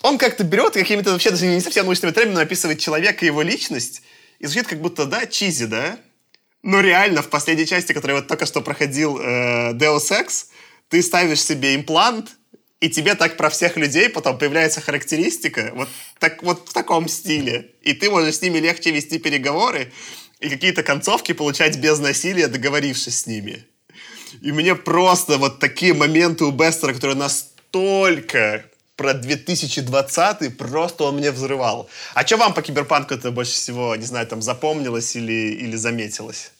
Он 0.02 0.16
как-то 0.16 0.44
берет 0.44 0.76
и 0.76 0.80
какими-то 0.80 1.10
вообще 1.10 1.30
даже 1.30 1.46
не 1.46 1.60
совсем 1.60 1.86
научными 1.86 2.12
терминами 2.12 2.44
описывает 2.44 2.78
человека 2.78 3.24
и 3.24 3.26
его 3.26 3.42
личность. 3.42 4.02
И 4.38 4.46
звучит 4.46 4.68
как 4.68 4.80
будто, 4.80 5.06
да, 5.06 5.26
чизи, 5.26 5.66
да? 5.66 5.98
Но 6.63 6.79
реально 6.79 7.21
в 7.21 7.29
последней 7.29 7.65
части, 7.65 7.91
которая 7.91 8.17
вот 8.17 8.27
только 8.27 8.45
что 8.45 8.61
проходил 8.61 9.19
э, 9.19 9.73
Deus 9.73 10.11
Ex, 10.11 10.47
ты 10.87 11.03
ставишь 11.03 11.43
себе 11.43 11.75
имплант, 11.75 12.37
и 12.79 12.89
тебе 12.89 13.15
так 13.15 13.37
про 13.37 13.49
всех 13.49 13.77
людей 13.77 14.09
потом 14.09 14.37
появляется 14.37 14.81
характеристика 14.81 15.71
вот, 15.75 15.89
так, 16.19 16.41
вот 16.41 16.69
в 16.69 16.73
таком 16.73 17.07
стиле. 17.07 17.71
И 17.81 17.93
ты 17.93 18.09
можешь 18.09 18.35
с 18.35 18.41
ними 18.41 18.59
легче 18.59 18.91
вести 18.91 19.19
переговоры 19.19 19.91
и 20.39 20.49
какие-то 20.49 20.83
концовки 20.83 21.33
получать 21.33 21.77
без 21.77 21.99
насилия, 21.99 22.47
договорившись 22.47 23.19
с 23.19 23.27
ними. 23.27 23.65
И 24.41 24.51
мне 24.51 24.75
просто 24.75 25.37
вот 25.37 25.59
такие 25.59 25.93
моменты 25.93 26.45
у 26.45 26.51
Бестера, 26.51 26.93
которые 26.93 27.17
настолько 27.17 28.65
про 28.95 29.13
2020 29.13 30.57
просто 30.57 31.03
он 31.05 31.17
мне 31.17 31.31
взрывал. 31.31 31.89
А 32.13 32.25
что 32.25 32.37
вам 32.37 32.53
по 32.53 32.61
киберпанку 32.61 33.13
это 33.13 33.31
больше 33.31 33.53
всего, 33.53 33.95
не 33.95 34.05
знаю, 34.05 34.27
там 34.27 34.41
запомнилось 34.41 35.15
или, 35.15 35.53
или 35.53 35.75
заметилось? 35.75 36.52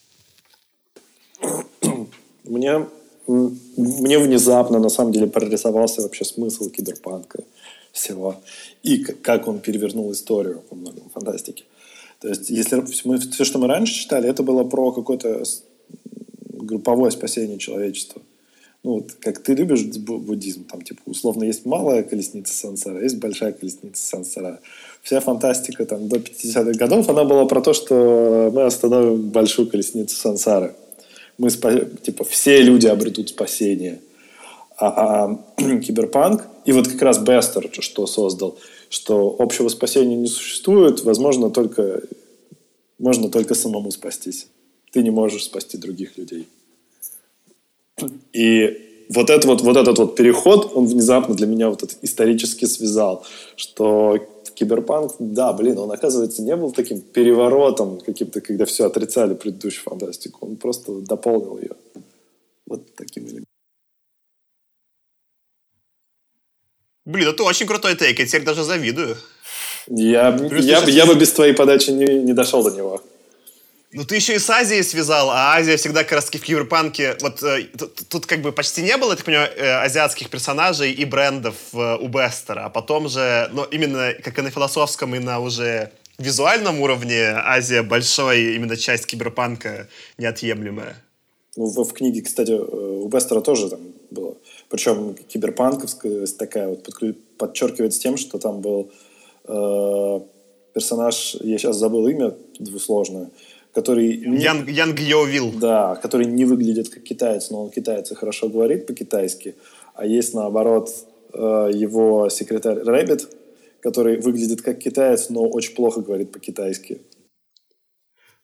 Мне, 2.44 2.86
мне 3.26 4.18
внезапно, 4.18 4.78
на 4.78 4.90
самом 4.90 5.12
деле, 5.12 5.26
прорисовался 5.26 6.02
вообще 6.02 6.26
смысл 6.26 6.68
киберпанка 6.68 7.42
всего. 7.90 8.36
И 8.82 8.98
как 8.98 9.48
он 9.48 9.60
перевернул 9.60 10.12
историю 10.12 10.62
во 10.70 10.76
многом 10.76 11.08
фантастики. 11.08 11.64
То 12.20 12.28
есть, 12.28 12.50
если 12.50 12.84
мы, 13.04 13.18
все, 13.18 13.44
что 13.44 13.58
мы 13.58 13.66
раньше 13.66 13.94
читали, 13.94 14.28
это 14.28 14.42
было 14.42 14.64
про 14.64 14.92
какое-то 14.92 15.42
групповое 16.52 17.10
спасение 17.10 17.58
человечества. 17.58 18.22
Ну, 18.82 18.96
вот, 18.96 19.12
как 19.12 19.42
ты 19.42 19.54
любишь 19.54 19.82
буддизм, 19.84 20.64
там, 20.64 20.82
типа, 20.82 21.00
условно, 21.06 21.44
есть 21.44 21.64
малая 21.64 22.02
колесница 22.02 22.52
сансара, 22.52 23.02
есть 23.02 23.16
большая 23.16 23.52
колесница 23.52 24.02
сансара. 24.06 24.60
Вся 25.02 25.20
фантастика 25.20 25.86
там 25.86 26.08
до 26.08 26.16
50-х 26.16 26.72
годов, 26.72 27.08
она 27.08 27.24
была 27.24 27.46
про 27.46 27.62
то, 27.62 27.72
что 27.72 28.50
мы 28.54 28.64
остановим 28.64 29.30
большую 29.30 29.70
колесницу 29.70 30.14
сансары. 30.16 30.74
Мы, 31.38 31.50
спа... 31.50 31.80
типа, 32.02 32.24
все 32.24 32.62
люди 32.62 32.86
обретут 32.86 33.30
спасение. 33.30 34.00
А, 34.76 34.88
а 34.88 35.38
киберпанк, 35.80 36.46
и 36.64 36.72
вот 36.72 36.88
как 36.88 37.00
раз 37.02 37.18
Бестер 37.18 37.70
что 37.80 38.06
создал, 38.06 38.58
что 38.88 39.34
общего 39.38 39.68
спасения 39.68 40.16
не 40.16 40.26
существует, 40.26 41.02
возможно, 41.04 41.50
только 41.50 42.02
можно 42.98 43.28
только 43.28 43.54
самому 43.54 43.90
спастись. 43.90 44.48
Ты 44.92 45.02
не 45.02 45.10
можешь 45.10 45.44
спасти 45.44 45.76
других 45.76 46.16
людей. 46.16 46.46
И 48.32 49.04
вот, 49.08 49.30
это 49.30 49.46
вот, 49.46 49.60
вот 49.60 49.76
этот 49.76 49.98
вот 49.98 50.16
переход, 50.16 50.72
он 50.74 50.86
внезапно 50.86 51.34
для 51.34 51.46
меня 51.46 51.68
вот 51.68 51.82
этот 51.82 51.98
исторически 52.02 52.64
связал, 52.64 53.24
что 53.56 54.18
киберпанк, 54.54 55.14
да, 55.18 55.52
блин, 55.52 55.78
он, 55.78 55.90
оказывается, 55.90 56.42
не 56.42 56.56
был 56.56 56.72
таким 56.72 57.00
переворотом 57.00 58.00
каким-то, 58.00 58.40
когда 58.40 58.64
все 58.64 58.86
отрицали 58.86 59.34
предыдущую 59.34 59.84
фантастику. 59.84 60.46
Он 60.46 60.56
просто 60.56 60.92
дополнил 61.00 61.58
ее 61.58 61.72
вот 62.66 62.94
таким 62.94 63.24
элементом. 63.24 63.44
Блин, 67.04 67.28
это 67.28 67.42
очень 67.42 67.66
крутой 67.66 67.96
тейк, 67.96 68.18
я 68.18 68.26
теперь 68.26 68.44
даже 68.44 68.64
завидую. 68.64 69.16
Я, 69.88 70.34
я, 70.52 70.82
я 70.84 71.06
бы 71.06 71.14
без 71.14 71.32
твоей 71.32 71.52
подачи 71.52 71.90
не, 71.90 72.06
не 72.22 72.32
дошел 72.32 72.62
до 72.62 72.70
него. 72.70 73.02
Ну, 73.96 74.04
ты 74.04 74.16
еще 74.16 74.34
и 74.34 74.38
с 74.40 74.50
Азией 74.50 74.82
связал, 74.82 75.30
а 75.30 75.54
Азия 75.54 75.76
всегда 75.76 76.02
как 76.02 76.14
раз 76.14 76.24
в 76.24 76.30
киберпанке... 76.30 77.16
Вот 77.20 77.40
э, 77.44 77.68
тут, 78.08 78.26
как 78.26 78.42
бы 78.42 78.50
почти 78.50 78.82
не 78.82 78.96
было, 78.96 79.10
я 79.10 79.16
так 79.16 79.24
понимаю, 79.24 79.48
э, 79.56 79.84
азиатских 79.84 80.30
персонажей 80.30 80.90
и 80.90 81.04
брендов 81.04 81.54
э, 81.72 81.96
у 82.00 82.08
Бестера, 82.08 82.64
а 82.64 82.70
потом 82.70 83.08
же, 83.08 83.48
ну, 83.52 83.62
именно 83.62 84.12
как 84.24 84.36
и 84.36 84.42
на 84.42 84.50
философском, 84.50 85.14
и 85.14 85.20
на 85.20 85.38
уже 85.38 85.92
визуальном 86.18 86.80
уровне 86.80 87.34
Азия 87.36 87.82
большой, 87.82 88.56
именно 88.56 88.76
часть 88.76 89.06
киберпанка 89.06 89.86
неотъемлемая. 90.18 90.96
Ну, 91.54 91.66
в, 91.66 91.84
в 91.84 91.92
книге, 91.92 92.22
кстати, 92.22 92.50
э, 92.50 92.56
у 92.56 93.06
Бестера 93.06 93.42
тоже 93.42 93.70
там 93.70 93.80
было. 94.10 94.34
Причем 94.68 95.14
киберпанковская 95.14 96.26
такая 96.36 96.66
вот 96.66 96.88
подчеркивается 97.38 98.00
тем, 98.00 98.16
что 98.16 98.40
там 98.40 98.60
был 98.60 98.90
э, 99.46 100.20
персонаж, 100.72 101.36
я 101.42 101.58
сейчас 101.58 101.76
забыл 101.76 102.08
имя 102.08 102.34
двусложное, 102.58 103.30
который... 103.74 104.06
Янг, 104.16 104.68
Янг 104.68 105.00
Йовил. 105.00 105.52
Да, 105.52 105.96
который 105.96 106.26
не 106.26 106.44
выглядит 106.44 106.88
как 106.88 107.02
китаец, 107.02 107.50
но 107.50 107.64
он 107.64 107.70
китаец 107.70 108.10
и 108.12 108.14
хорошо 108.14 108.48
говорит 108.48 108.86
по-китайски. 108.86 109.56
А 109.94 110.06
есть, 110.06 110.34
наоборот, 110.34 110.90
э, 111.32 111.70
его 111.72 112.28
секретарь 112.28 112.78
Рэббит, 112.78 113.28
который 113.80 114.20
выглядит 114.20 114.62
как 114.62 114.78
китаец, 114.78 115.28
но 115.28 115.48
очень 115.48 115.74
плохо 115.74 116.00
говорит 116.00 116.32
по-китайски. 116.32 117.00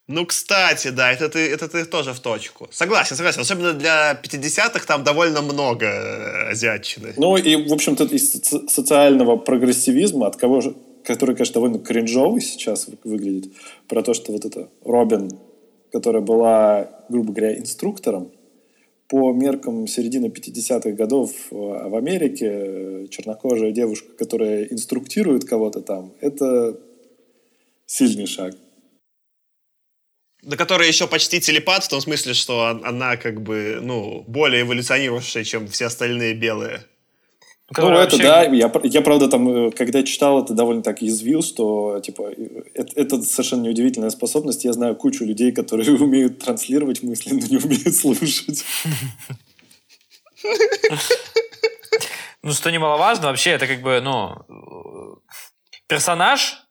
Ну, 0.09 0.27
кстати, 0.27 0.89
да, 0.89 1.13
это 1.13 1.29
ты, 1.29 1.39
это 1.39 1.69
ты 1.69 1.85
тоже 1.85 2.13
в 2.13 2.19
точку. 2.19 2.69
Согласен, 2.73 3.15
согласен. 3.15 3.43
Особенно 3.43 3.73
для 3.73 4.21
50-х 4.21 4.85
там 4.85 5.05
довольно 5.05 5.41
много 5.41 5.87
э, 5.87 6.51
азиатчины. 6.51 7.15
Ну, 7.17 7.37
и, 7.37 7.69
в 7.69 7.73
общем-то, 7.73 8.05
из 8.05 8.33
социального 8.69 9.37
прогрессивизма, 9.37 10.27
от 10.27 10.37
кого 10.37 10.61
же 10.61 10.75
который, 11.05 11.35
конечно, 11.35 11.55
довольно 11.55 11.79
кринжовый 11.79 12.41
сейчас 12.41 12.89
выглядит, 13.05 13.53
про 13.89 14.03
то, 14.03 14.15
что 14.15 14.33
вот 14.33 14.45
это 14.45 14.69
Робин, 14.85 15.31
которая 15.93 16.23
была, 16.23 17.05
грубо 17.09 17.33
говоря, 17.33 17.59
инструктором, 17.59 18.33
по 19.09 19.33
меркам 19.33 19.89
середины 19.89 20.27
50-х 20.27 20.93
годов 20.93 21.33
э, 21.51 21.55
в 21.55 21.97
Америке 21.97 22.47
э, 22.49 23.07
чернокожая 23.11 23.73
девушка, 23.73 24.13
которая 24.17 24.65
инструктирует 24.65 25.45
кого-то 25.45 25.81
там, 25.81 26.13
это 26.21 26.79
сильный 27.87 28.27
шаг. 28.27 28.55
Да, 30.43 30.57
которая 30.57 30.87
еще 30.87 31.09
почти 31.09 31.41
телепат, 31.41 31.85
в 31.85 31.89
том 31.89 32.01
смысле, 32.01 32.35
что 32.35 32.67
она 32.67 33.17
как 33.17 33.43
бы, 33.43 33.81
ну, 33.83 34.25
более 34.29 34.63
эволюционировавшая, 34.63 35.45
чем 35.45 35.67
все 35.67 35.87
остальные 35.87 36.35
белые. 36.35 36.85
Ну, 37.77 37.89
это 37.91 38.17
вообще... 38.17 38.23
да, 38.23 38.43
я, 38.43 38.71
я, 38.83 39.01
правда, 39.01 39.29
там, 39.29 39.49
э, 39.49 39.71
когда 39.71 40.03
читал, 40.03 40.43
это 40.43 40.55
довольно 40.55 40.83
так 40.83 41.03
язвил, 41.03 41.41
что, 41.43 42.01
типа, 42.01 42.33
это, 42.75 42.93
это 42.97 43.23
совершенно 43.23 43.63
неудивительная 43.63 44.11
способность. 44.11 44.65
Я 44.65 44.73
знаю 44.73 44.97
кучу 44.97 45.25
людей, 45.25 45.53
которые 45.53 45.93
умеют 46.01 46.41
транслировать 46.41 47.03
мысли, 47.03 47.33
но 47.33 47.47
не 47.47 47.59
умеют 47.59 47.95
слушать. 47.95 48.65
Ну, 52.43 52.53
что 52.53 52.73
немаловажно, 52.73 53.29
вообще, 53.29 53.51
это 53.51 53.67
как 53.67 53.83
бы, 53.83 54.01
ну, 54.01 55.23
персонаж, 55.87 56.63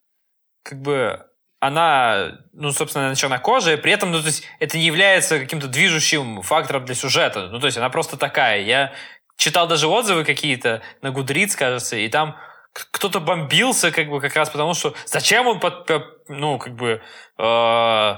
как 0.63 0.81
бы, 0.81 1.23
она, 1.59 2.39
ну, 2.53 2.71
собственно, 2.71 3.05
она 3.05 3.15
чернокожая, 3.15 3.77
при 3.77 3.91
этом, 3.91 4.11
ну, 4.11 4.19
то 4.19 4.27
есть, 4.27 4.43
это 4.59 4.77
не 4.77 4.85
является 4.85 5.39
каким-то 5.39 5.67
движущим 5.67 6.41
фактором 6.41 6.85
для 6.85 6.95
сюжета. 6.95 7.49
Ну, 7.49 7.59
то 7.59 7.67
есть, 7.67 7.77
она 7.77 7.89
просто 7.89 8.17
такая. 8.17 8.63
Я 8.63 8.93
читал 9.39 9.67
даже 9.67 9.87
отзывы 9.87 10.25
какие-то 10.25 10.81
на 11.01 11.11
Гудриц, 11.11 11.55
кажется, 11.55 11.95
и 11.95 12.09
там 12.09 12.37
кто-то 12.73 13.19
бомбился, 13.19 13.89
как 13.91 14.09
бы, 14.09 14.19
как 14.19 14.35
раз 14.35 14.49
потому, 14.49 14.73
что 14.73 14.93
зачем 15.05 15.47
он, 15.47 15.59
под, 15.59 15.89
ну, 16.27 16.59
как 16.59 16.75
бы, 16.75 17.01
э, 17.37 18.15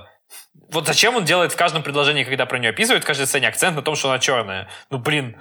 вот 0.71 0.87
зачем 0.87 1.15
он 1.15 1.23
делает 1.23 1.53
в 1.53 1.55
каждом 1.55 1.83
предложении, 1.83 2.23
когда 2.23 2.45
про 2.45 2.57
нее 2.57 2.71
описывает, 2.71 3.03
в 3.03 3.07
каждой 3.07 3.27
сцене 3.27 3.47
акцент 3.47 3.75
на 3.75 3.83
том, 3.83 3.95
что 3.95 4.09
она 4.09 4.17
черная. 4.17 4.67
Ну, 4.89 4.97
блин, 4.97 5.39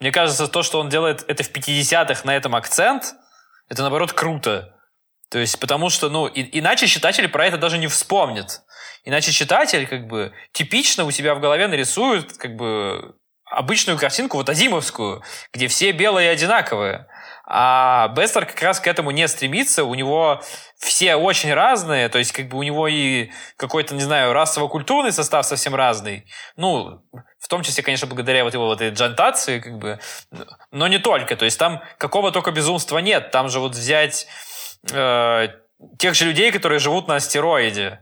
мне 0.00 0.10
кажется, 0.12 0.48
то, 0.48 0.62
что 0.62 0.80
он 0.80 0.88
делает 0.88 1.24
это 1.28 1.42
в 1.42 1.52
50-х 1.52 2.22
на 2.24 2.34
этом 2.34 2.56
акцент, 2.56 3.14
это, 3.68 3.82
наоборот, 3.82 4.12
круто. 4.14 4.74
То 5.30 5.38
есть, 5.38 5.60
потому 5.60 5.90
что, 5.90 6.08
ну, 6.08 6.26
и, 6.26 6.58
иначе 6.58 6.86
читатель 6.86 7.28
про 7.28 7.46
это 7.46 7.58
даже 7.58 7.76
не 7.76 7.86
вспомнит. 7.86 8.62
Иначе 9.04 9.32
читатель, 9.32 9.86
как 9.86 10.06
бы, 10.06 10.32
типично 10.52 11.04
у 11.04 11.10
себя 11.10 11.34
в 11.34 11.40
голове 11.40 11.68
нарисует, 11.68 12.38
как 12.38 12.56
бы, 12.56 13.14
обычную 13.50 13.98
картинку, 13.98 14.36
вот 14.36 14.48
азимовскую, 14.48 15.22
где 15.52 15.68
все 15.68 15.92
белые 15.92 16.30
одинаковые. 16.30 17.06
А 17.50 18.08
Бестер 18.08 18.44
как 18.44 18.60
раз 18.60 18.78
к 18.78 18.86
этому 18.86 19.10
не 19.10 19.26
стремится, 19.26 19.84
у 19.84 19.94
него 19.94 20.42
все 20.76 21.16
очень 21.16 21.52
разные, 21.54 22.10
то 22.10 22.18
есть 22.18 22.32
как 22.32 22.48
бы 22.48 22.58
у 22.58 22.62
него 22.62 22.86
и 22.88 23.30
какой-то, 23.56 23.94
не 23.94 24.02
знаю, 24.02 24.34
расово-культурный 24.34 25.12
состав 25.12 25.46
совсем 25.46 25.74
разный. 25.74 26.26
Ну, 26.56 27.02
в 27.38 27.48
том 27.48 27.62
числе, 27.62 27.82
конечно, 27.82 28.06
благодаря 28.06 28.44
вот 28.44 28.52
его 28.52 28.66
вот 28.66 28.82
этой 28.82 28.94
джантации, 28.94 29.60
как 29.60 29.78
бы, 29.78 29.98
но 30.70 30.88
не 30.88 30.98
только. 30.98 31.36
То 31.36 31.46
есть 31.46 31.58
там 31.58 31.82
какого 31.96 32.32
только 32.32 32.50
безумства 32.50 32.98
нет. 32.98 33.30
Там 33.30 33.48
же 33.48 33.60
вот 33.60 33.72
взять 33.72 34.26
э, 34.92 35.48
тех 35.98 36.14
же 36.14 36.26
людей, 36.26 36.52
которые 36.52 36.80
живут 36.80 37.08
на 37.08 37.16
астероиде. 37.16 38.00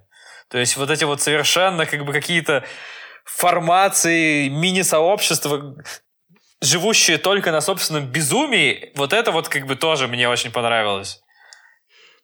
То 0.48 0.58
есть 0.58 0.76
вот 0.76 0.90
эти 0.90 1.04
вот 1.04 1.20
совершенно 1.20 1.86
как 1.86 2.04
бы 2.04 2.12
какие-то 2.12 2.64
формации, 3.26 4.48
мини-сообщества, 4.48 5.76
живущие 6.62 7.18
только 7.18 7.52
на 7.52 7.60
собственном 7.60 8.06
безумии, 8.06 8.92
вот 8.94 9.12
это 9.12 9.32
вот 9.32 9.48
как 9.48 9.66
бы 9.66 9.76
тоже 9.76 10.08
мне 10.08 10.28
очень 10.28 10.50
понравилось. 10.50 11.20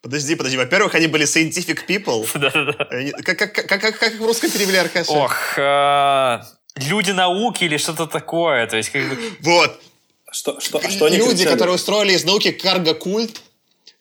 Подожди, 0.01 0.35
подожди. 0.35 0.57
Во-первых, 0.57 0.95
они 0.95 1.07
были 1.07 1.27
scientific 1.27 1.87
people. 1.87 2.27
Да-да-да. 2.39 3.23
Как, 3.23 3.39
как, 3.39 3.53
как, 3.53 3.81
как, 3.81 3.99
как 3.99 4.15
в 4.15 4.25
русском 4.25 4.51
перевели 4.51 4.79
Аркаша? 4.79 5.13
Ох, 5.13 5.59
э, 5.59 6.41
люди 6.77 7.13
науки 7.13 7.65
или 7.65 7.77
что-то 7.77 8.07
такое. 8.07 8.67
То 8.67 8.77
есть, 8.77 8.91
как 8.91 9.09
бы... 9.09 9.17
Вот. 9.41 9.81
Что, 10.33 10.61
что, 10.61 10.81
а 10.83 10.91
что 10.91 11.05
они 11.05 11.19
Люди, 11.19 11.45
которые 11.45 11.75
устроили 11.75 12.15
из 12.15 12.25
науки 12.25 12.51
карго-культ. 12.51 13.41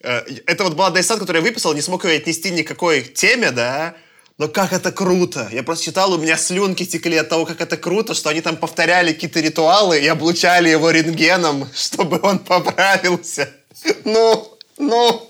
Э, 0.01 0.21
это 0.47 0.63
вот 0.63 0.73
была 0.73 0.89
Дайсан, 0.89 1.19
который 1.19 1.37
я 1.37 1.43
выписал, 1.43 1.73
не 1.73 1.81
смог 1.81 2.05
ее 2.05 2.17
отнести 2.17 2.49
никакой 2.49 3.03
теме, 3.03 3.51
да, 3.51 3.95
но 4.37 4.47
как 4.47 4.73
это 4.73 4.91
круто! 4.91 5.47
Я 5.51 5.63
просто 5.63 5.85
читал, 5.85 6.13
у 6.13 6.17
меня 6.17 6.37
слюнки 6.37 6.85
текли 6.85 7.17
от 7.17 7.29
того, 7.29 7.45
как 7.45 7.61
это 7.61 7.77
круто, 7.77 8.13
что 8.13 8.29
они 8.29 8.41
там 8.41 8.57
повторяли 8.57 9.13
какие-то 9.13 9.39
ритуалы 9.39 9.99
и 9.99 10.07
облучали 10.07 10.69
его 10.69 10.89
рентгеном, 10.89 11.69
чтобы 11.75 12.19
он 12.23 12.39
поправился. 12.39 13.49
Ну, 14.05 14.57
ну. 14.77 15.27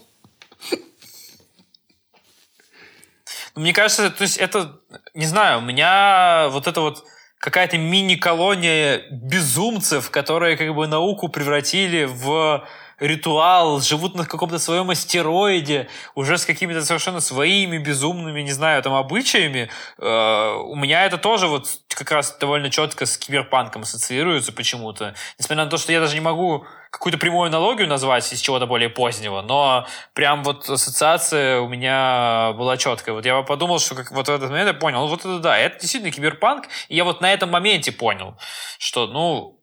Мне 3.56 3.74
кажется, 3.74 4.10
то 4.10 4.22
есть 4.24 4.38
это, 4.38 4.80
не 5.14 5.26
знаю, 5.26 5.60
у 5.60 5.62
меня 5.62 6.47
вот 6.49 6.68
это 6.68 6.80
вот 6.80 7.04
какая-то 7.38 7.78
мини-колония 7.78 9.04
безумцев, 9.12 10.10
которые 10.10 10.56
как 10.56 10.74
бы 10.74 10.88
науку 10.88 11.28
превратили 11.28 12.06
в 12.06 12.66
ритуал, 13.02 13.82
живут 13.82 14.16
на 14.16 14.26
каком-то 14.26 14.60
своем 14.60 14.91
астероиде, 14.91 15.89
уже 16.16 16.38
с 16.38 16.45
какими-то 16.45 16.86
совершенно 16.86 17.20
своими 17.20 17.80
безумными, 17.80 18.41
не 18.41 18.52
знаю, 18.52 18.82
там, 18.84 18.93
обычаями. 18.93 19.70
Э, 19.97 20.56
у 20.56 20.76
меня 20.76 21.06
это 21.06 21.18
тоже 21.18 21.47
вот 21.47 21.68
как 21.89 22.12
раз 22.12 22.38
довольно 22.39 22.70
четко 22.70 23.06
с 23.06 23.18
киберпанком 23.18 23.82
ассоциируется 23.82 24.54
почему-то. 24.54 25.16
Несмотря 25.39 25.66
на 25.66 25.70
то, 25.70 25.78
что 25.78 25.91
я 25.91 25.99
даже 25.99 26.14
не 26.14 26.22
могу 26.22 26.66
какую-то 26.91 27.18
прямую 27.18 27.47
аналогию 27.47 27.88
назвать 27.88 28.32
из 28.32 28.39
чего-то 28.39 28.68
более 28.68 28.89
позднего, 28.89 29.41
но 29.41 29.88
прям 30.14 30.43
вот 30.43 30.70
ассоциация 30.70 31.60
у 31.60 31.68
меня 31.68 32.54
была 32.54 32.78
четкая. 32.78 33.16
Вот 33.16 33.26
я 33.26 33.41
подумал, 33.41 33.80
что 33.80 33.95
как, 33.95 34.12
вот 34.12 34.28
в 34.28 34.32
этот 34.32 34.52
момент 34.52 34.68
я 34.68 34.74
понял, 34.76 35.08
вот 35.08 35.22
это 35.22 35.39
да, 35.39 35.58
это 35.58 35.80
действительно 35.80 36.12
киберпанк, 36.12 36.68
и 36.88 36.95
я 36.95 37.04
вот 37.04 37.22
на 37.22 37.34
этом 37.34 37.49
моменте 37.49 37.91
понял, 37.91 38.38
что, 38.78 39.08
ну, 39.08 39.60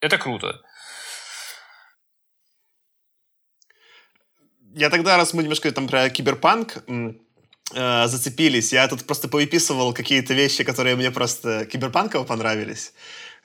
это 0.00 0.18
круто. 0.18 0.60
Я 4.74 4.90
тогда, 4.90 5.16
раз 5.16 5.34
мы 5.34 5.42
немножко 5.42 5.70
там 5.72 5.88
про 5.88 6.08
киберпанк 6.10 6.84
э, 6.86 8.06
зацепились, 8.06 8.72
я 8.72 8.86
тут 8.88 9.04
просто 9.04 9.28
повыписывал 9.28 9.92
какие-то 9.92 10.34
вещи, 10.34 10.64
которые 10.64 10.96
мне 10.96 11.10
просто 11.10 11.66
киберпанково 11.66 12.24
понравились. 12.24 12.92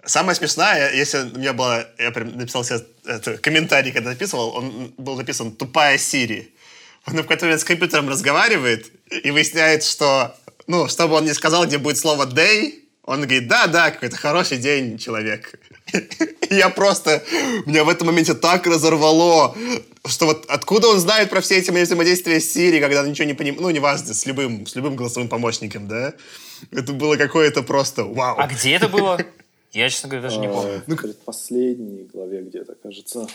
Самое 0.06 0.36
смешное, 0.36 0.94
если 0.94 1.32
у 1.34 1.40
меня 1.40 1.54
было, 1.54 1.88
я 1.98 2.12
прям 2.12 2.38
написал 2.38 2.64
себе 2.64 2.86
это, 3.06 3.38
комментарий, 3.38 3.92
когда 3.92 4.12
записывал, 4.12 4.56
он 4.56 4.94
был 4.98 5.16
написан 5.16 5.52
«тупая 5.52 5.98
Сири». 5.98 6.54
Он 7.08 7.14
в 7.14 7.22
какой-то 7.22 7.46
момент 7.46 7.62
с 7.62 7.64
компьютером 7.64 8.10
разговаривает 8.10 8.92
и 9.24 9.32
выясняет, 9.32 9.84
что, 9.84 10.36
ну, 10.68 10.88
чтобы 10.88 11.16
он 11.16 11.26
не 11.26 11.34
сказал, 11.34 11.66
где 11.66 11.78
будет 11.78 11.98
слово 11.98 12.26
«day», 12.26 12.86
он 13.04 13.22
говорит, 13.22 13.48
да, 13.48 13.68
да, 13.68 13.92
какой-то 13.92 14.18
хороший 14.18 14.58
день, 14.58 14.98
человек. 14.98 15.60
Я 16.50 16.70
просто, 16.70 17.24
меня 17.66 17.84
в 17.84 17.90
этом 17.90 18.08
моменте 18.08 18.34
так 18.34 18.66
разорвало, 18.68 19.56
что 20.06 20.26
вот 20.26 20.46
откуда 20.48 20.88
он 20.90 21.00
знает 21.00 21.30
про 21.30 21.42
все 21.42 21.58
эти 21.58 21.72
мои 21.72 21.84
взаимодействия 21.84 22.40
с 22.40 22.52
Сири, 22.52 22.80
когда 22.80 23.02
он 23.02 23.10
ничего 23.10 23.28
не 23.28 23.34
понимает, 23.34 23.62
ну, 23.62 23.70
неважно, 23.70 24.14
с 24.14 24.26
любым, 24.26 24.66
с 24.66 24.76
любым 24.76 24.96
голосовым 24.96 25.30
помощником, 25.30 25.88
да? 25.88 26.14
Это 26.72 26.94
было 26.94 27.18
какое-то 27.18 27.64
просто 27.64 28.04
вау. 28.04 28.36
А 28.38 28.48
где 28.48 28.72
это 28.76 28.90
было? 28.90 29.20
Я, 29.72 29.90
честно 29.90 30.10
говоря, 30.10 30.30
даже 30.30 30.40
не 30.40 30.48
помню. 30.48 30.82
В 30.88 30.96
предпоследней 30.96 32.08
главе 32.12 32.42
где-то, 32.42 32.76
кажется. 32.82 33.28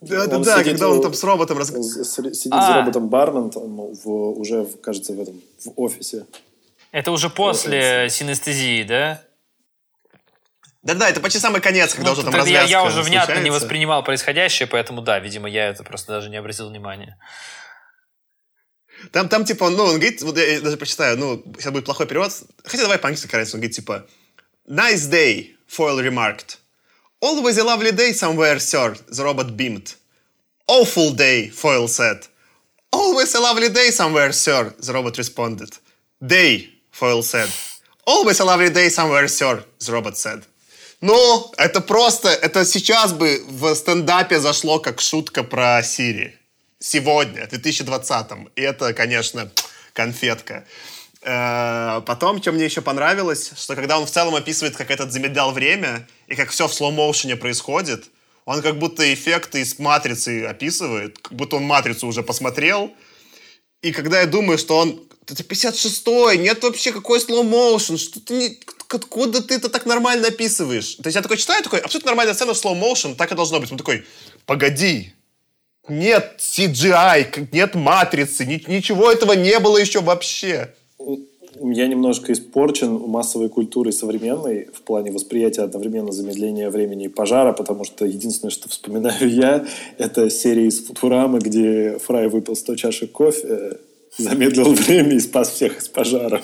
Да-да-да, 0.00 0.62
когда 0.62 0.90
он 0.90 1.02
там 1.02 1.14
с 1.14 1.24
роботом... 1.24 1.62
Сидит 1.64 2.52
а. 2.52 2.72
с 2.72 2.76
роботом 2.76 3.08
Бармен 3.08 3.50
в, 3.50 4.08
уже, 4.38 4.66
кажется, 4.80 5.12
в 5.12 5.20
этом, 5.20 5.40
в 5.64 5.72
офисе. 5.76 6.26
Это 6.92 7.10
уже 7.10 7.30
после 7.30 8.08
синестезии, 8.10 8.82
да? 8.84 9.22
Да-да, 10.88 11.10
это 11.10 11.20
почти 11.20 11.38
самый 11.38 11.60
конец, 11.60 11.92
когда 11.92 12.08
ну, 12.08 12.12
уже 12.14 12.22
там 12.22 12.34
развязка 12.34 12.70
я, 12.70 12.78
я 12.78 12.82
уже 12.82 13.02
внятно 13.02 13.26
случается. 13.26 13.44
не 13.44 13.50
воспринимал 13.50 14.02
происходящее, 14.02 14.66
поэтому 14.66 15.02
да, 15.02 15.18
видимо, 15.18 15.46
я 15.46 15.68
это 15.68 15.84
просто 15.84 16.12
даже 16.14 16.30
не 16.30 16.38
обратил 16.38 16.70
внимания. 16.70 17.18
Там, 19.12 19.28
там 19.28 19.44
типа, 19.44 19.68
ну, 19.68 19.84
он 19.84 19.96
говорит, 19.96 20.22
вот 20.22 20.38
я 20.38 20.62
даже 20.62 20.78
прочитаю, 20.78 21.18
ну, 21.18 21.42
сейчас 21.58 21.72
будет 21.74 21.84
плохой 21.84 22.06
перевод, 22.06 22.32
хотя 22.64 22.84
давай 22.84 22.98
по-английски, 22.98 23.30
кажется, 23.30 23.56
он 23.56 23.60
говорит, 23.60 23.76
типа, 23.76 24.06
Nice 24.66 25.10
day, 25.10 25.56
Foyle 25.68 26.00
remarked. 26.00 26.56
Always 27.20 27.58
a 27.58 27.64
lovely 27.64 27.92
day 27.92 28.12
somewhere, 28.12 28.58
sir, 28.58 28.96
the 29.08 29.24
robot 29.24 29.58
beamed. 29.58 29.94
Awful 30.66 31.10
day, 31.12 31.50
Foyle 31.50 31.88
said. 31.88 32.26
Always 32.90 33.34
a 33.34 33.40
lovely 33.40 33.68
day 33.68 33.90
somewhere, 33.90 34.32
sir, 34.32 34.72
the 34.80 34.94
robot 34.94 35.18
responded. 35.18 35.76
Day, 36.26 36.70
Foyle 36.90 37.22
said. 37.22 37.50
Always 38.06 38.40
a 38.40 38.46
lovely 38.46 38.70
day 38.70 38.88
somewhere, 38.88 39.28
sir, 39.28 39.62
the 39.84 39.92
robot 39.92 40.16
said. 40.16 40.46
Ну, 41.00 41.52
это 41.56 41.80
просто, 41.80 42.28
это 42.28 42.64
сейчас 42.64 43.12
бы 43.12 43.44
в 43.48 43.74
стендапе 43.74 44.40
зашло 44.40 44.80
как 44.80 45.00
шутка 45.00 45.44
про 45.44 45.82
Сири. 45.82 46.36
Сегодня, 46.80 47.46
в 47.46 47.52
2020-м. 47.52 48.50
И 48.56 48.62
это, 48.62 48.92
конечно, 48.94 49.50
конфетка. 49.92 50.64
Э, 51.22 52.00
потом, 52.06 52.40
что 52.40 52.52
мне 52.52 52.64
еще 52.64 52.80
понравилось, 52.80 53.52
что 53.56 53.76
когда 53.76 53.98
он 53.98 54.06
в 54.06 54.10
целом 54.10 54.34
описывает, 54.34 54.76
как 54.76 54.90
этот 54.90 55.12
замедлял 55.12 55.52
время, 55.52 56.06
и 56.26 56.34
как 56.34 56.50
все 56.50 56.66
в 56.66 56.74
слоу-моушене 56.74 57.36
происходит, 57.36 58.06
он 58.44 58.62
как 58.62 58.78
будто 58.78 59.12
эффекты 59.12 59.60
из 59.60 59.78
«Матрицы» 59.78 60.46
описывает, 60.46 61.18
как 61.18 61.32
будто 61.34 61.56
он 61.56 61.64
«Матрицу» 61.64 62.06
уже 62.06 62.22
посмотрел. 62.22 62.92
И 63.82 63.92
когда 63.92 64.20
я 64.20 64.26
думаю, 64.26 64.58
что 64.58 64.78
он... 64.78 65.04
Это 65.28 65.42
56-й, 65.42 66.38
нет 66.38 66.62
вообще 66.62 66.90
какой 66.90 67.20
слоу-моушен, 67.20 67.98
что 67.98 68.20
ты 68.20 68.34
не... 68.34 68.60
Откуда 68.88 69.42
ты 69.42 69.54
это 69.54 69.68
так 69.68 69.86
нормально 69.86 70.28
описываешь? 70.28 70.94
То 70.96 71.06
есть 71.06 71.16
я 71.16 71.22
такой 71.22 71.36
читаю, 71.36 71.62
такой, 71.62 71.80
абсолютно 71.80 72.10
нормальная 72.10 72.34
сцена 72.34 72.54
в 72.54 72.56
слоу-моушен, 72.56 73.16
так 73.16 73.30
и 73.32 73.34
должно 73.34 73.60
быть. 73.60 73.70
Он 73.70 73.78
такой, 73.78 74.04
погоди, 74.46 75.12
нет 75.88 76.36
CGI, 76.38 77.48
нет 77.52 77.74
матрицы, 77.74 78.46
ничего 78.46 79.10
этого 79.10 79.34
не 79.34 79.58
было 79.58 79.78
еще 79.78 80.00
вообще 80.00 80.74
я 81.60 81.86
немножко 81.86 82.32
испорчен 82.32 82.92
массовой 82.92 83.48
культурой 83.48 83.92
современной 83.92 84.68
в 84.72 84.82
плане 84.82 85.10
восприятия 85.10 85.62
одновременно 85.62 86.12
замедления 86.12 86.70
времени 86.70 87.06
и 87.06 87.08
пожара, 87.08 87.52
потому 87.52 87.84
что 87.84 88.04
единственное, 88.04 88.50
что 88.50 88.68
вспоминаю 88.68 89.28
я, 89.28 89.66
это 89.98 90.30
серия 90.30 90.66
из 90.66 90.84
Футурамы, 90.84 91.38
где 91.38 91.98
Фрай 91.98 92.28
выпил 92.28 92.56
100 92.56 92.76
чашек 92.76 93.12
кофе, 93.12 93.78
замедлил 94.16 94.72
время 94.74 95.16
и 95.16 95.20
спас 95.20 95.50
всех 95.50 95.78
из 95.78 95.88
пожара. 95.88 96.42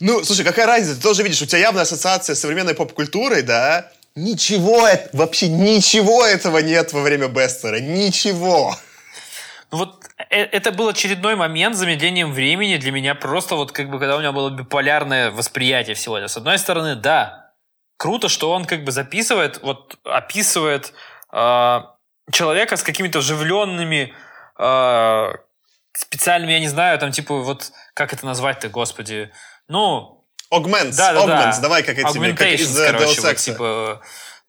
Ну, 0.00 0.24
слушай, 0.24 0.44
какая 0.44 0.66
разница? 0.66 0.96
Ты 0.96 1.02
тоже 1.02 1.22
видишь, 1.22 1.42
у 1.42 1.46
тебя 1.46 1.60
явная 1.60 1.82
ассоциация 1.82 2.34
с 2.34 2.40
современной 2.40 2.74
поп-культурой, 2.74 3.42
да? 3.42 3.90
Ничего, 4.14 4.88
вообще 5.12 5.48
ничего 5.48 6.24
этого 6.24 6.58
нет 6.58 6.92
во 6.92 7.02
время 7.02 7.28
Бестера. 7.28 7.80
Ничего. 7.80 8.74
Ну 9.70 9.78
вот 9.78 10.04
э, 10.30 10.42
это 10.42 10.72
был 10.72 10.88
очередной 10.88 11.36
момент 11.36 11.76
с 11.76 11.80
замедлением 11.80 12.32
времени 12.32 12.76
для 12.76 12.92
меня 12.92 13.14
просто 13.14 13.56
вот 13.56 13.72
как 13.72 13.90
бы 13.90 13.98
когда 13.98 14.16
у 14.16 14.20
меня 14.20 14.32
было 14.32 14.48
биполярное 14.50 15.30
восприятие 15.30 15.94
всего 15.94 16.16
этого. 16.16 16.28
С 16.28 16.36
одной 16.36 16.58
стороны, 16.58 16.94
да, 16.94 17.52
круто, 17.98 18.28
что 18.28 18.52
он 18.52 18.64
как 18.64 18.84
бы 18.84 18.92
записывает, 18.92 19.60
вот 19.62 19.98
описывает 20.04 20.94
э, 21.32 21.80
человека 22.32 22.76
с 22.76 22.82
какими-то 22.82 23.18
вживленными 23.18 24.14
э, 24.58 25.32
специальными, 25.92 26.52
я 26.52 26.60
не 26.60 26.68
знаю, 26.68 26.98
там 26.98 27.10
типа 27.10 27.40
вот 27.40 27.72
как 27.94 28.12
это 28.12 28.24
назвать-то, 28.24 28.68
господи, 28.68 29.30
ну 29.68 30.24
Augments, 30.52 30.96
да, 30.96 31.12
да, 31.12 31.20
augments, 31.20 31.56
да. 31.56 31.60
давай 31.62 31.82
как 31.82 31.98
эти, 31.98 32.34
как 32.34 32.48
из 32.48 32.76
короче, 32.78 33.20
вот, 33.20 33.36
типа 33.36 34.00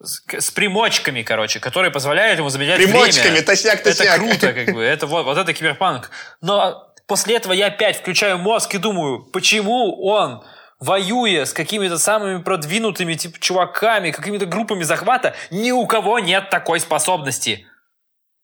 с, 0.02 0.22
с 0.30 0.52
примочками, 0.52 1.24
короче, 1.24 1.60
которые 1.60 1.92
позволяют 1.92 2.38
ему 2.40 2.50
замедлять 2.50 2.78
примочками, 2.78 3.32
время. 3.32 3.46
точняк, 3.46 3.82
точняк. 3.82 4.08
Это 4.08 4.20
круто, 4.20 4.54
как 4.54 4.76
бы. 4.76 4.84
Это 4.84 5.08
вот, 5.08 5.26
вот 5.26 5.38
это 5.38 5.54
киберпанк. 5.54 6.12
Но 6.42 6.94
после 7.08 7.36
этого 7.36 7.54
я 7.54 7.68
опять 7.68 7.98
включаю 7.98 8.38
мозг 8.38 8.76
и 8.76 8.78
думаю, 8.78 9.24
почему 9.34 10.00
он 10.06 10.44
воюя 10.80 11.46
с 11.46 11.54
какими-то 11.54 11.98
самыми 11.98 12.44
продвинутыми 12.44 13.16
типа 13.16 13.40
чуваками, 13.40 14.12
какими-то 14.12 14.46
группами 14.46 14.84
захвата, 14.84 15.36
ни 15.50 15.72
у 15.72 15.88
кого 15.88 16.20
нет 16.20 16.52
такой 16.52 16.80
способности. 16.80 17.66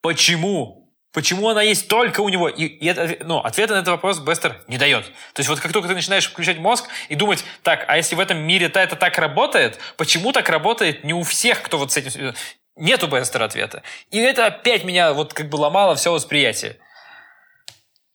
Почему? 0.01 0.82
Почему 1.13 1.47
она 1.47 1.61
есть 1.61 1.87
только 1.87 2.21
у 2.21 2.29
него? 2.29 2.49
И, 2.49 2.65
и 2.65 2.87
это, 2.87 3.23
ну, 3.23 3.37
ответа 3.37 3.75
на 3.75 3.77
этот 3.77 3.89
вопрос 3.89 4.17
Бестер 4.19 4.59
не 4.67 4.79
дает. 4.79 5.05
То 5.33 5.39
есть 5.39 5.49
вот 5.49 5.59
как 5.59 5.71
только 5.71 5.87
ты 5.87 5.93
начинаешь 5.93 6.27
включать 6.27 6.57
мозг 6.57 6.85
и 7.07 7.13
думать, 7.15 7.45
так, 7.61 7.85
а 7.87 7.97
если 7.97 8.15
в 8.15 8.19
этом 8.19 8.39
мире 8.39 8.65
-то 8.65 8.79
это 8.79 8.95
так 8.95 9.19
работает, 9.19 9.77
почему 9.95 10.31
так 10.31 10.49
работает 10.49 11.03
не 11.03 11.13
у 11.13 11.21
всех, 11.21 11.61
кто 11.61 11.77
вот 11.77 11.91
с 11.91 11.97
этим... 11.97 12.33
Нету 12.75 13.07
Бестера 13.07 13.45
ответа. 13.45 13.83
И 14.09 14.17
это 14.17 14.47
опять 14.47 14.83
меня 14.83 15.13
вот 15.13 15.35
как 15.35 15.47
бы 15.49 15.57
ломало 15.57 15.95
все 15.95 16.11
восприятие. 16.11 16.77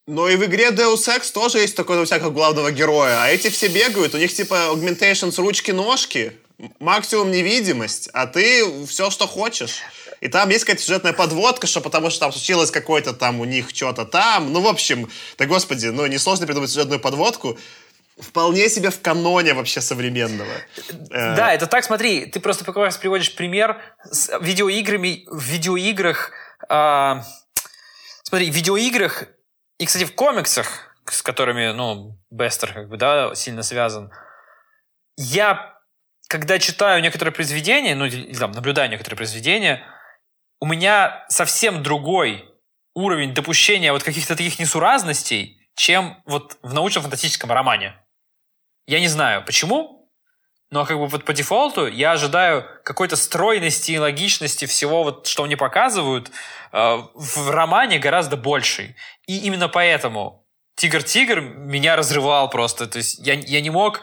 Но 0.08 0.28
и 0.28 0.34
в 0.34 0.44
игре 0.44 0.70
Deus 0.70 1.06
Ex 1.06 1.32
тоже 1.32 1.58
есть 1.58 1.76
такой 1.76 2.02
у 2.02 2.04
всякого 2.04 2.30
главного 2.30 2.72
героя. 2.72 3.22
А 3.22 3.28
эти 3.28 3.48
все 3.50 3.68
бегают, 3.68 4.14
у 4.14 4.18
них 4.18 4.34
типа 4.34 4.72
augmentations 4.72 5.36
ручки-ножки, 5.36 6.32
максимум 6.80 7.30
невидимость, 7.30 8.08
а 8.12 8.26
ты 8.26 8.86
все, 8.86 9.10
что 9.10 9.28
хочешь. 9.28 9.82
И 10.20 10.28
там 10.28 10.48
есть 10.48 10.64
какая-то 10.64 10.82
сюжетная 10.82 11.12
подводка, 11.12 11.66
что 11.66 11.80
потому 11.80 12.10
что 12.10 12.20
там 12.20 12.32
случилось 12.32 12.70
какое-то 12.70 13.12
там 13.12 13.40
у 13.40 13.44
них 13.44 13.70
что-то 13.70 14.04
там. 14.04 14.52
Ну, 14.52 14.60
в 14.60 14.66
общем, 14.66 15.08
да 15.36 15.46
господи, 15.46 15.86
ну, 15.86 16.06
несложно 16.06 16.46
придумать 16.46 16.70
сюжетную 16.70 17.00
подводку 17.00 17.58
вполне 18.20 18.68
себе 18.68 18.90
в 18.90 19.00
каноне 19.00 19.54
вообще 19.54 19.80
современного. 19.80 20.50
Э, 21.10 21.36
да, 21.36 21.52
это 21.52 21.66
так, 21.66 21.84
смотри, 21.84 22.26
ты 22.26 22.40
просто 22.40 22.64
как 22.64 22.76
раз 22.76 22.96
приводишь 22.96 23.34
пример 23.34 23.80
с 24.10 24.36
видеоиграми, 24.40 25.24
в 25.28 25.42
видеоиграх, 25.42 26.32
э, 26.68 27.14
смотри, 28.24 28.50
в 28.50 28.54
видеоиграх 28.54 29.24
и, 29.78 29.86
кстати, 29.86 30.04
в 30.04 30.14
комиксах, 30.14 30.94
с 31.06 31.22
которыми, 31.22 31.72
ну, 31.72 32.18
Бестер, 32.30 32.72
как 32.72 32.88
бы, 32.88 32.96
да, 32.96 33.34
сильно 33.34 33.62
связан, 33.62 34.10
я, 35.16 35.78
когда 36.28 36.58
читаю 36.58 37.02
некоторые 37.02 37.32
произведения, 37.32 37.94
ну, 37.94 38.06
или 38.06 38.34
там, 38.34 38.52
наблюдаю 38.52 38.90
некоторые 38.90 39.16
произведения, 39.16 39.84
у 40.60 40.66
меня 40.66 41.24
совсем 41.28 41.82
другой 41.82 42.44
уровень 42.94 43.34
допущения 43.34 43.92
вот 43.92 44.02
каких-то 44.02 44.36
таких 44.36 44.58
несуразностей, 44.58 45.60
чем 45.74 46.20
вот 46.26 46.58
в 46.62 46.74
научно-фантастическом 46.74 47.52
романе. 47.52 47.94
Я 48.86 49.00
не 49.00 49.08
знаю, 49.08 49.44
почему, 49.44 50.10
но 50.70 50.84
как 50.84 50.98
бы 50.98 51.06
вот 51.06 51.24
по 51.24 51.32
дефолту 51.32 51.86
я 51.86 52.12
ожидаю 52.12 52.66
какой-то 52.84 53.16
стройности 53.16 53.92
и 53.92 53.98
логичности 53.98 54.66
всего, 54.66 55.04
вот, 55.04 55.26
что 55.26 55.44
мне 55.44 55.56
показывают, 55.56 56.30
э, 56.72 56.98
в 57.14 57.50
романе 57.50 57.98
гораздо 57.98 58.36
большей. 58.36 58.96
И 59.26 59.38
именно 59.38 59.68
поэтому 59.68 60.44
Тигр-Тигр 60.76 61.40
меня 61.40 61.96
разрывал 61.96 62.50
просто. 62.50 62.86
То 62.86 62.98
есть 62.98 63.18
я, 63.26 63.34
я 63.34 63.60
не 63.60 63.70
мог 63.70 64.02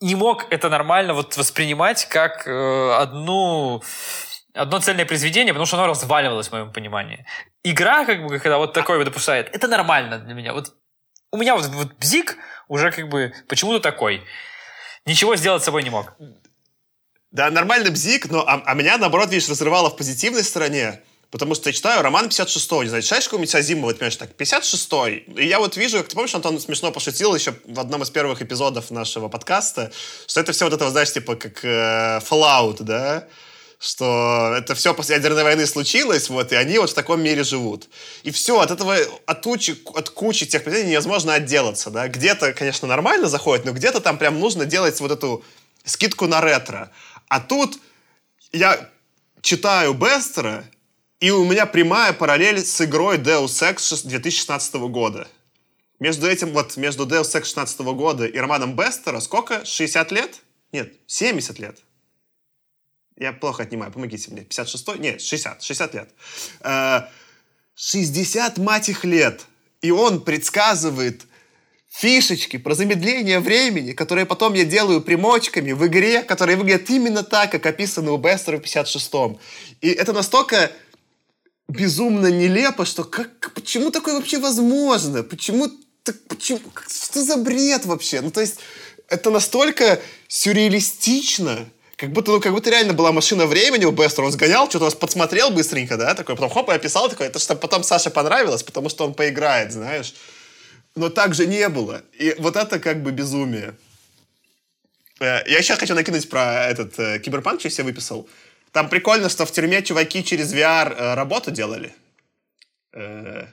не 0.00 0.14
мог 0.14 0.46
это 0.50 0.70
нормально 0.70 1.12
вот 1.12 1.36
воспринимать 1.36 2.06
как 2.06 2.46
э, 2.46 2.92
одну 2.98 3.82
одно 4.60 4.80
цельное 4.80 5.06
произведение, 5.06 5.52
потому 5.52 5.66
что 5.66 5.76
оно 5.76 5.86
разваливалось 5.86 6.48
в 6.48 6.52
моем 6.52 6.72
понимании. 6.72 7.26
Игра, 7.64 8.04
как 8.04 8.26
бы, 8.26 8.38
когда 8.38 8.58
вот 8.58 8.72
такое 8.72 9.04
допускает, 9.04 9.48
это 9.54 9.68
нормально 9.68 10.18
для 10.18 10.34
меня. 10.34 10.52
Вот 10.52 10.74
у 11.32 11.36
меня 11.36 11.56
вот, 11.56 11.66
вот 11.66 11.94
бзик 11.98 12.36
уже 12.68 12.90
как 12.90 13.08
бы 13.08 13.32
почему-то 13.48 13.80
такой. 13.80 14.22
Ничего 15.06 15.36
сделать 15.36 15.62
с 15.62 15.64
собой 15.64 15.82
не 15.82 15.90
мог. 15.90 16.12
Да, 17.30 17.50
нормальный 17.50 17.90
бзик, 17.90 18.30
но 18.30 18.40
а, 18.40 18.62
а 18.64 18.74
меня, 18.74 18.98
наоборот, 18.98 19.30
видишь, 19.30 19.48
разрывало 19.48 19.88
в 19.88 19.96
позитивной 19.96 20.42
стороне. 20.42 21.00
Потому 21.30 21.54
что 21.54 21.68
я 21.68 21.72
читаю 21.72 22.02
роман 22.02 22.26
56-й. 22.26 22.82
Не 22.82 22.88
знаю, 22.88 23.02
читаешь 23.02 23.24
какой-нибудь 23.24 23.54
Азимова, 23.54 23.92
понимаешь, 23.92 24.16
так, 24.16 24.30
56-й. 24.36 25.32
И 25.40 25.46
я 25.46 25.60
вот 25.60 25.76
вижу, 25.76 25.98
как 25.98 26.08
ты 26.08 26.16
помнишь, 26.16 26.34
Антон 26.34 26.58
смешно 26.58 26.90
пошутил 26.90 27.34
еще 27.34 27.54
в 27.64 27.78
одном 27.78 28.02
из 28.02 28.10
первых 28.10 28.42
эпизодов 28.42 28.90
нашего 28.90 29.28
подкаста, 29.28 29.92
что 30.26 30.40
это 30.40 30.50
все 30.52 30.64
вот 30.64 30.74
это, 30.74 30.90
знаешь, 30.90 31.12
типа 31.12 31.36
как 31.36 31.64
э, 31.64 32.18
Fallout, 32.28 32.78
да? 32.80 33.28
Что 33.80 34.54
это 34.58 34.74
все 34.74 34.92
после 34.92 35.16
ядерной 35.16 35.42
войны 35.42 35.64
случилось, 35.64 36.28
вот, 36.28 36.52
и 36.52 36.54
они 36.54 36.78
вот 36.78 36.90
в 36.90 36.94
таком 36.94 37.22
мире 37.22 37.44
живут. 37.44 37.88
И 38.24 38.30
все, 38.30 38.60
от 38.60 38.70
этого, 38.70 38.94
от, 39.24 39.42
кучи, 39.42 39.74
от 39.94 40.10
кучи 40.10 40.44
тех 40.44 40.62
произведений 40.62 40.92
невозможно 40.92 41.32
отделаться, 41.32 41.90
да. 41.90 42.06
Где-то, 42.06 42.52
конечно, 42.52 42.86
нормально 42.86 43.28
заходит, 43.28 43.64
но 43.64 43.72
где-то 43.72 44.00
там 44.00 44.18
прям 44.18 44.38
нужно 44.38 44.66
делать 44.66 45.00
вот 45.00 45.10
эту 45.10 45.42
скидку 45.84 46.26
на 46.26 46.42
ретро. 46.42 46.90
А 47.28 47.40
тут 47.40 47.78
я 48.52 48.90
читаю 49.40 49.94
Бестера, 49.94 50.62
и 51.18 51.30
у 51.30 51.46
меня 51.46 51.64
прямая 51.64 52.12
параллель 52.12 52.62
с 52.62 52.82
игрой 52.82 53.16
Deus 53.16 53.62
Ex 53.62 54.06
2016 54.06 54.74
года. 54.74 55.26
Между 56.00 56.28
этим, 56.28 56.52
вот, 56.52 56.76
между 56.76 57.06
Deus 57.06 57.34
Ex 57.34 57.44
16 57.44 57.80
года 57.80 58.26
и 58.26 58.36
романом 58.36 58.76
Бестера 58.76 59.20
сколько? 59.20 59.64
60 59.64 60.12
лет? 60.12 60.42
Нет, 60.70 60.92
70 61.06 61.58
лет. 61.58 61.78
Я 63.20 63.34
плохо 63.34 63.64
отнимаю, 63.64 63.92
помогите 63.92 64.30
мне. 64.30 64.42
56-й? 64.42 64.98
Нет, 64.98 65.20
60. 65.20 65.62
60 65.62 65.94
лет. 65.94 66.10
60, 67.74 68.58
э, 68.58 68.62
мать 68.62 68.88
их, 68.88 69.04
лет. 69.04 69.42
И 69.82 69.90
он 69.90 70.22
предсказывает 70.22 71.26
фишечки 71.90 72.56
про 72.56 72.74
замедление 72.74 73.40
времени, 73.40 73.92
которые 73.92 74.24
потом 74.24 74.54
я 74.54 74.64
делаю 74.64 75.02
примочками 75.02 75.72
в 75.72 75.86
игре, 75.86 76.22
которые 76.22 76.56
выглядят 76.56 76.88
именно 76.88 77.22
так, 77.22 77.52
как 77.52 77.66
описано 77.66 78.12
у 78.12 78.16
Бестера 78.16 78.56
в 78.56 78.62
56-м. 78.62 79.38
И 79.82 79.90
это 79.90 80.14
настолько 80.14 80.72
безумно 81.68 82.28
нелепо, 82.28 82.86
что 82.86 83.04
как, 83.04 83.52
почему 83.52 83.90
такое 83.90 84.14
вообще 84.14 84.38
возможно? 84.38 85.22
Почему, 85.22 85.68
так, 86.04 86.16
почему, 86.26 86.60
что 86.88 87.22
за 87.22 87.36
бред 87.36 87.84
вообще? 87.84 88.22
Ну, 88.22 88.30
то 88.30 88.40
есть, 88.40 88.60
это 89.08 89.30
настолько 89.30 90.00
сюрреалистично, 90.26 91.68
как 92.00 92.12
будто, 92.12 92.30
ну, 92.30 92.40
как 92.40 92.52
будто 92.52 92.70
реально 92.70 92.94
была 92.94 93.12
машина 93.12 93.44
времени 93.44 93.84
у 93.84 93.90
Бестера. 93.90 94.24
Он 94.24 94.32
сгонял, 94.32 94.70
что-то 94.70 94.86
раз 94.86 94.94
подсмотрел 94.94 95.50
быстренько, 95.50 95.98
да, 95.98 96.14
такой, 96.14 96.34
потом 96.34 96.48
хоп, 96.48 96.70
и 96.70 96.72
описал 96.72 97.10
такой, 97.10 97.26
это 97.26 97.38
что 97.38 97.54
потом 97.54 97.82
Саше 97.82 98.08
понравилось, 98.08 98.62
потому 98.62 98.88
что 98.88 99.04
он 99.04 99.12
поиграет, 99.12 99.70
знаешь. 99.70 100.14
Но 100.96 101.10
так 101.10 101.34
же 101.34 101.46
не 101.46 101.68
было. 101.68 102.02
И 102.18 102.34
вот 102.38 102.56
это 102.56 102.78
как 102.78 103.02
бы 103.02 103.12
безумие. 103.12 103.74
Э, 105.20 105.42
я 105.46 105.58
еще 105.58 105.76
хочу 105.76 105.94
накинуть 105.94 106.26
про 106.30 106.64
этот 106.68 106.98
э, 106.98 107.18
киберпанк, 107.18 107.60
что 107.60 107.68
я 107.68 107.74
себе 107.74 107.84
выписал. 107.84 108.26
Там 108.72 108.88
прикольно, 108.88 109.28
что 109.28 109.44
в 109.44 109.52
тюрьме 109.52 109.82
чуваки 109.82 110.24
через 110.24 110.54
VR 110.54 110.96
э, 110.96 111.14
работу 111.14 111.50
делали. 111.50 111.92
Э, 112.94 113.46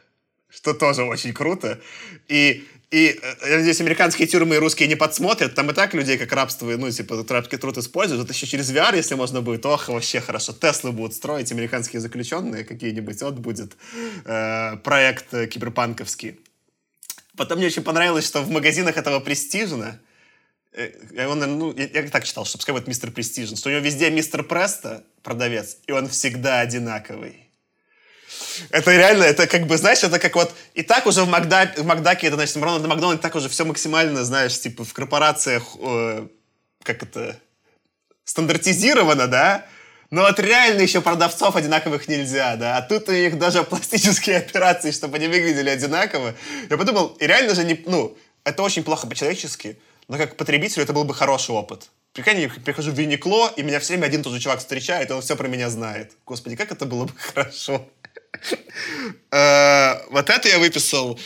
что 0.49 0.73
тоже 0.73 1.03
очень 1.03 1.33
круто. 1.33 1.81
И, 2.29 2.65
и 2.91 3.19
э, 3.21 3.49
я 3.49 3.57
надеюсь, 3.57 3.81
американские 3.81 4.27
тюрьмы 4.27 4.55
и 4.55 4.57
русские 4.57 4.88
не 4.88 4.95
подсмотрят. 4.95 5.55
Там 5.55 5.69
и 5.71 5.73
так 5.73 5.93
людей 5.93 6.17
как 6.17 6.31
рабство, 6.31 6.69
ну, 6.77 6.89
типа, 6.89 7.25
рабский 7.29 7.57
труд 7.57 7.77
используют. 7.77 8.23
Это 8.23 8.33
еще 8.33 8.47
через 8.47 8.71
VR, 8.71 8.95
если 8.95 9.15
можно 9.15 9.41
будет. 9.41 9.65
Ох, 9.65 9.89
вообще 9.89 10.21
хорошо. 10.21 10.53
Теслы 10.53 10.91
будут 10.91 11.13
строить, 11.13 11.51
американские 11.51 11.99
заключенные 11.99 12.63
какие-нибудь. 12.63 13.21
Вот 13.21 13.35
будет 13.35 13.77
э, 14.25 14.77
проект 14.77 15.33
э, 15.33 15.47
киберпанковский. 15.47 16.39
Потом 17.35 17.57
мне 17.57 17.67
очень 17.67 17.83
понравилось, 17.83 18.25
что 18.25 18.41
в 18.41 18.49
магазинах 18.49 18.97
этого 18.97 19.19
престижно 19.19 19.99
Э, 20.77 21.27
он, 21.27 21.39
ну, 21.39 21.73
я, 21.75 21.88
я 21.88 22.09
так 22.09 22.23
читал, 22.23 22.45
что 22.45 22.57
пускай 22.57 22.73
будет 22.73 22.88
мистер 22.88 23.11
Престижен, 23.11 23.57
что 23.57 23.69
у 23.69 23.71
него 23.71 23.83
везде 23.83 24.09
мистер 24.11 24.43
Преста, 24.43 25.03
продавец, 25.23 25.77
и 25.88 25.91
он 25.91 26.07
всегда 26.07 26.59
одинаковый. 26.59 27.46
Это 28.69 28.91
реально, 28.91 29.23
это 29.23 29.47
как 29.47 29.67
бы, 29.67 29.77
знаешь, 29.77 30.03
это 30.03 30.19
как 30.19 30.35
вот... 30.35 30.53
И 30.73 30.83
так 30.83 31.05
уже 31.05 31.23
в, 31.23 31.27
Макдак, 31.27 31.77
в 31.77 31.85
Макдаке, 31.85 32.27
это, 32.27 32.35
значит, 32.35 32.57
Рональд 32.57 32.85
Макдональд 32.85 33.21
так 33.21 33.35
уже 33.35 33.49
все 33.49 33.65
максимально, 33.65 34.23
знаешь, 34.23 34.59
типа 34.59 34.83
в 34.83 34.93
корпорациях, 34.93 35.63
э, 35.79 36.27
как 36.83 37.03
это, 37.03 37.39
стандартизировано, 38.23 39.27
да? 39.27 39.65
Но 40.09 40.21
вот 40.21 40.39
реально 40.39 40.81
еще 40.81 41.01
продавцов 41.01 41.55
одинаковых 41.55 42.07
нельзя, 42.07 42.55
да? 42.55 42.77
А 42.77 42.81
тут 42.81 43.09
у 43.09 43.11
них 43.11 43.38
даже 43.38 43.63
пластические 43.63 44.38
операции, 44.47 44.91
чтобы 44.91 45.17
они 45.17 45.27
выглядели 45.27 45.69
одинаково. 45.69 46.33
Я 46.69 46.77
подумал, 46.77 47.15
и 47.19 47.27
реально 47.27 47.55
же 47.55 47.63
не... 47.63 47.81
Ну, 47.85 48.17
это 48.43 48.63
очень 48.63 48.83
плохо 48.83 49.07
по-человечески 49.07 49.77
но 50.07 50.17
как 50.17 50.38
потребителю 50.38 50.83
это 50.83 50.93
был 50.93 51.03
бы 51.03 51.13
хороший 51.13 51.51
опыт. 51.51 51.89
Прикинь, 52.13 52.39
я 52.39 52.49
прихожу 52.49 52.91
в 52.91 52.97
Юникло, 52.97 53.51
и 53.55 53.61
меня 53.61 53.79
все 53.79 53.93
время 53.93 54.07
один 54.07 54.21
и 54.21 54.23
тот 54.23 54.33
же 54.33 54.39
чувак 54.39 54.59
встречает, 54.59 55.09
и 55.09 55.13
он 55.13 55.21
все 55.21 55.35
про 55.35 55.47
меня 55.47 55.69
знает. 55.69 56.13
Господи, 56.25 56.55
как 56.55 56.71
это 56.71 56.85
было 56.85 57.05
бы 57.05 57.13
хорошо. 57.17 57.88
Э, 59.31 60.05
вот 60.09 60.29
это 60.29 60.47
я 60.47 60.59
выписал. 60.59 61.19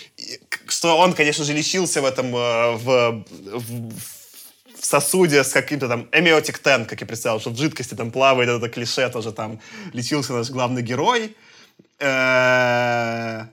Что 0.67 0.97
он, 0.97 1.13
конечно 1.13 1.43
же, 1.45 1.53
лечился 1.53 2.01
в 2.01 2.05
этом, 2.05 2.35
э, 2.35 2.75
в, 2.75 3.25
в, 3.57 3.93
сосуде 4.79 5.43
с 5.43 5.53
каким-то 5.53 5.87
там 5.87 6.09
эмиотик 6.11 6.59
тен, 6.59 6.85
как 6.85 7.01
я 7.01 7.07
представил, 7.07 7.39
что 7.39 7.51
в 7.51 7.57
жидкости 7.57 7.93
там 7.93 8.11
плавает 8.11 8.49
это 8.49 8.69
клише, 8.69 9.09
тоже 9.09 9.31
там 9.31 9.59
лечился 9.93 10.33
наш 10.33 10.49
главный 10.49 10.81
герой. 10.81 11.35
Э, 11.99 13.45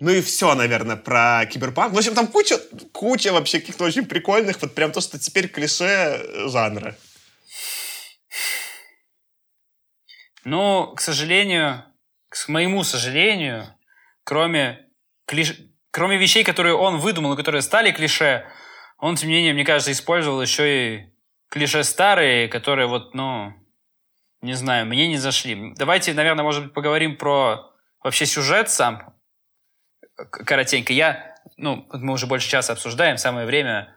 ну 0.00 0.10
и 0.10 0.20
все, 0.22 0.54
наверное, 0.54 0.96
про 0.96 1.46
киберпанк. 1.46 1.94
В 1.94 1.98
общем, 1.98 2.14
там 2.14 2.26
куча, 2.26 2.58
куча 2.92 3.32
вообще 3.32 3.60
каких-то 3.60 3.84
очень 3.84 4.06
прикольных, 4.06 4.60
вот 4.60 4.74
прям 4.74 4.92
то, 4.92 5.00
что 5.00 5.18
теперь 5.18 5.48
клише 5.48 6.48
жанра. 6.48 6.96
Ну, 10.44 10.92
к 10.94 11.00
сожалению, 11.00 11.84
к 12.34 12.48
моему 12.48 12.82
сожалению, 12.82 13.64
кроме, 14.24 14.88
клиш... 15.24 15.54
кроме 15.92 16.16
вещей, 16.16 16.42
которые 16.42 16.74
он 16.74 16.98
выдумал 16.98 17.34
и 17.34 17.36
которые 17.36 17.62
стали 17.62 17.92
клише, 17.92 18.44
он, 18.98 19.14
тем 19.14 19.28
не 19.28 19.36
менее, 19.36 19.54
мне 19.54 19.64
кажется, 19.64 19.92
использовал 19.92 20.42
еще 20.42 20.96
и 20.96 21.06
клише 21.48 21.84
старые, 21.84 22.48
которые 22.48 22.88
вот, 22.88 23.14
ну, 23.14 23.54
не 24.40 24.54
знаю, 24.54 24.86
мне 24.86 25.06
не 25.06 25.16
зашли. 25.16 25.74
Давайте, 25.76 26.12
наверное, 26.12 26.42
может 26.42 26.64
быть, 26.64 26.74
поговорим 26.74 27.16
про 27.16 27.70
вообще 28.02 28.26
сюжет 28.26 28.68
сам, 28.68 29.14
коротенько. 30.16 30.92
Я, 30.92 31.36
ну, 31.56 31.86
мы 31.92 32.14
уже 32.14 32.26
больше 32.26 32.50
часа 32.50 32.72
обсуждаем, 32.72 33.16
самое 33.16 33.46
время, 33.46 33.93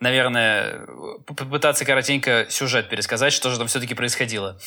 наверное, 0.00 0.86
попытаться 1.26 1.84
коротенько 1.84 2.46
сюжет 2.48 2.88
пересказать, 2.88 3.32
что 3.32 3.50
же 3.50 3.58
там 3.58 3.66
все-таки 3.68 3.94
происходило. 3.94 4.58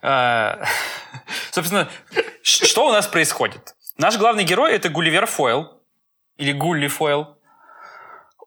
А, 0.00 0.64
собственно, 1.50 1.88
что 2.42 2.88
у 2.88 2.92
нас 2.92 3.06
происходит? 3.06 3.74
Наш 3.98 4.16
главный 4.16 4.44
герой— 4.44 4.72
это 4.74 4.88
Гулливер 4.88 5.26
Фойл, 5.26 5.82
или 6.36 6.52
Гулли 6.52 6.88
Фойл. 6.88 7.38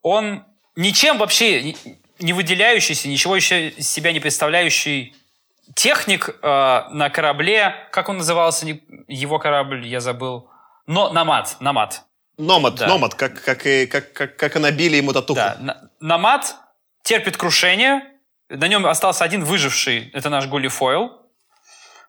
Он 0.02 0.44
ничем 0.76 1.18
вообще 1.18 1.76
не 2.20 2.34
выделяющийся, 2.34 3.08
ничего 3.08 3.36
еще 3.36 3.70
из 3.70 3.90
себя 3.90 4.12
не 4.12 4.20
представляющий 4.20 5.16
техник 5.74 6.30
э, 6.30 6.48
на 6.92 7.10
корабле, 7.10 7.76
как 7.92 8.10
он 8.10 8.18
назывался, 8.18 8.66
его 9.08 9.40
корабль, 9.40 9.86
я 9.86 10.00
забыл, 10.00 10.50
но 10.86 11.12
намат, 11.12 11.58
намат. 11.60 12.04
Номад, 12.38 12.76
да. 12.76 12.88
номад, 12.88 13.16
как, 13.16 13.42
как, 13.44 13.66
и, 13.66 13.86
как, 13.86 14.14
как, 14.14 14.36
как 14.36 14.56
и 14.56 14.60
набили 14.60 14.98
ему 14.98 15.14
татуху. 15.14 15.36
Да. 15.40 15.90
Намат 16.00 16.56
терпит 17.04 17.38
крушение, 17.38 18.02
на 18.50 18.68
нем 18.68 18.86
остался 18.86 19.24
один 19.24 19.44
выживший, 19.44 20.12
это 20.14 20.30
наш 20.30 20.48
Гули 20.48 20.68
Фойл, 20.68 21.12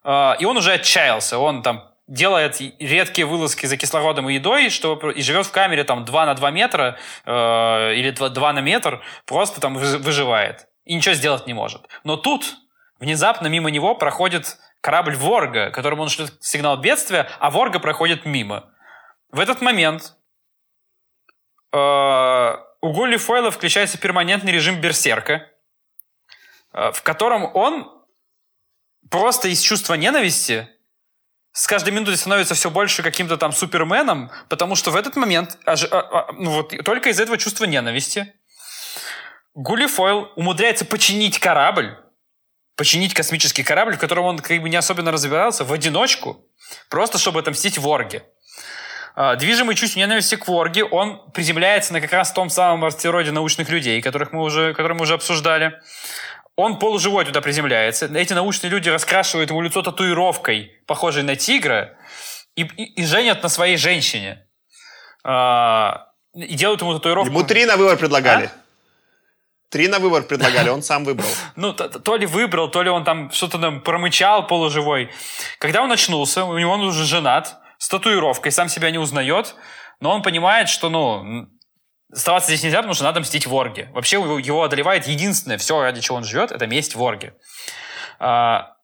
а, 0.03 0.36
и 0.39 0.44
он 0.44 0.57
уже 0.57 0.73
отчаялся, 0.73 1.39
он 1.39 1.62
там 1.62 1.93
делает 2.07 2.61
редкие 2.78 3.27
вылазки 3.27 3.66
за 3.66 3.77
кислородом 3.77 4.28
и 4.28 4.35
едой, 4.35 4.70
чтобы, 4.70 5.12
и 5.12 5.23
живет 5.23 5.47
в 5.47 5.51
камере 5.51 5.85
там 5.85 6.05
2 6.05 6.27
на 6.27 6.35
2 6.35 6.51
метра 6.51 6.97
э, 7.24 7.94
или 7.94 8.11
2, 8.11 8.28
2 8.28 8.53
на 8.53 8.61
метр, 8.61 9.03
просто 9.24 9.61
там 9.61 9.74
выживает. 9.74 10.69
И 10.85 10.94
ничего 10.94 11.15
сделать 11.16 11.48
не 11.48 11.53
может. 11.53 11.82
Но 12.05 12.16
тут 12.16 12.55
внезапно 13.01 13.48
мимо 13.48 13.70
него 13.70 13.97
проходит 13.97 14.57
корабль 14.81 15.16
Ворга, 15.16 15.70
которому 15.70 16.03
он 16.03 16.09
шлет 16.09 16.32
сигнал 16.40 16.77
бедствия, 16.77 17.28
а 17.40 17.51
Ворга 17.51 17.81
проходит 17.81 18.24
мимо. 18.24 18.70
В 19.31 19.40
этот 19.40 19.61
момент 19.61 20.16
э, 21.73 21.77
у 22.81 22.93
Гулли 22.93 23.16
Фойла 23.16 23.51
включается 23.51 23.98
перманентный 23.98 24.53
режим 24.53 24.81
берсерка. 24.81 25.51
э, 26.73 26.93
в 26.93 27.03
котором 27.03 27.51
он 27.55 27.90
просто 29.11 29.48
из 29.48 29.61
чувства 29.61 29.94
ненависти 29.94 30.69
с 31.57 31.66
каждой 31.66 31.94
минутой 31.94 32.19
становится 32.19 32.55
все 32.55 32.70
больше 32.70 33.03
каким-то 33.03 33.39
там 33.39 33.51
суперменом, 33.51 34.31
потому 34.51 34.77
что 34.77 34.90
в 34.90 34.97
этот 34.97 35.16
момент, 35.16 35.57
а, 35.65 35.74
а, 35.90 36.32
ну 36.32 36.51
вот 36.51 36.74
только 36.85 37.09
из 37.09 37.19
этого 37.19 37.39
чувства 37.39 37.65
ненависти, 37.65 38.35
Гулифойл 39.55 40.31
умудряется 40.36 40.85
починить 40.85 41.39
корабль, 41.39 41.97
починить 42.77 43.15
космический 43.15 43.62
корабль, 43.62 43.97
в 43.97 43.98
котором 43.98 44.27
он 44.27 44.39
как 44.39 44.61
бы 44.61 44.69
не 44.69 44.77
особенно 44.77 45.11
разбирался, 45.11 45.65
в 45.65 45.73
одиночку, 45.73 46.44
просто 46.90 47.16
чтобы 47.16 47.40
отомстить 47.40 47.78
Ворге. 47.78 48.23
А, 49.18 49.34
движимый 49.34 49.74
чувством 49.74 50.01
ненависти 50.01 50.34
к 50.34 50.47
Ворге, 50.47 50.84
он 50.84 51.22
приземляется 51.32 51.94
на 51.94 52.02
как 52.02 52.12
раз 52.12 52.32
том 52.32 52.51
самом 52.51 52.84
астероиде 52.84 53.32
научных 53.32 53.70
людей, 53.70 54.02
которых 54.02 54.30
мы 54.32 54.43
уже, 54.43 54.74
которые 54.74 54.94
мы 54.94 55.05
уже 55.05 55.14
обсуждали. 55.14 55.80
Он 56.55 56.78
полуживой 56.78 57.24
туда 57.24 57.40
приземляется. 57.40 58.06
Эти 58.14 58.34
научные 58.34 58.70
люди 58.70 58.90
раскрашивают 58.90 59.48
ему 59.48 59.62
лицо 59.62 59.80
татуировкой, 59.80 60.70
похожей 60.86 61.22
на 61.22 61.34
тигра, 61.34 61.97
и, 62.56 62.62
и, 62.62 62.84
и 63.01 63.05
женят 63.06 63.43
на 63.43 63.48
своей 63.48 63.78
женщине. 63.78 64.47
А, 65.24 66.09
и 66.34 66.55
делают 66.55 66.82
ему 66.82 66.93
татуировку. 66.93 67.30
Ему 67.32 67.43
три 67.43 67.64
на 67.64 67.78
выбор 67.78 67.97
предлагали. 67.97 68.47
А? 68.47 68.51
Три 69.70 69.88
на 69.88 69.98
выбор 69.98 70.24
предлагали, 70.24 70.68
он 70.68 70.82
сам 70.82 71.05
выбрал. 71.05 71.28
Ну, 71.56 71.72
то, 71.72 71.88
то 71.88 72.16
ли 72.16 72.26
выбрал, 72.26 72.70
то 72.70 72.82
ли 72.82 72.90
он 72.90 73.05
там 73.05 73.30
что-то 73.30 73.59
там 73.59 73.80
промычал 73.80 74.47
полуживой. 74.47 75.10
Когда 75.59 75.80
он 75.80 75.90
очнулся, 75.90 76.44
у 76.44 76.59
него 76.59 76.72
он 76.72 76.82
уже 76.82 77.05
женат, 77.05 77.56
с 77.78 77.89
татуировкой, 77.89 78.53
сам 78.53 78.69
себя 78.69 78.90
не 78.90 78.98
узнает, 78.98 79.55
но 80.01 80.11
он 80.11 80.23
понимает, 80.23 80.69
что, 80.69 80.89
ну, 80.89 81.48
Оставаться 82.12 82.48
здесь 82.51 82.62
нельзя, 82.62 82.78
потому 82.78 82.94
что 82.94 83.05
надо 83.05 83.20
мстить 83.20 83.47
Ворге. 83.47 83.90
Вообще 83.93 84.16
его 84.16 84.62
одолевает 84.62 85.07
единственное, 85.09 85.59
все, 85.59 85.82
ради 85.82 86.01
чего 86.01 86.16
он 86.16 86.24
живет, 86.24 86.53
это 86.53 86.66
месть 86.66 86.94
Ворге. 86.94 87.35
А, 88.19 88.77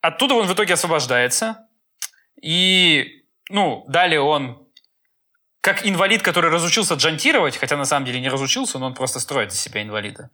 оттуда 0.00 0.34
он 0.34 0.46
в 0.46 0.54
итоге 0.54 0.74
освобождается. 0.74 1.66
И, 2.40 3.24
ну, 3.50 3.84
далее 3.88 4.20
он 4.20 4.64
как 5.60 5.84
инвалид, 5.84 6.22
который 6.22 6.48
разучился 6.48 6.94
джантировать, 6.94 7.56
хотя 7.56 7.76
на 7.76 7.84
самом 7.84 8.06
деле 8.06 8.20
не 8.20 8.28
разучился, 8.28 8.78
но 8.78 8.86
он 8.86 8.94
просто 8.94 9.18
строит 9.18 9.52
из 9.52 9.60
себя 9.60 9.82
инвалида, 9.82 10.30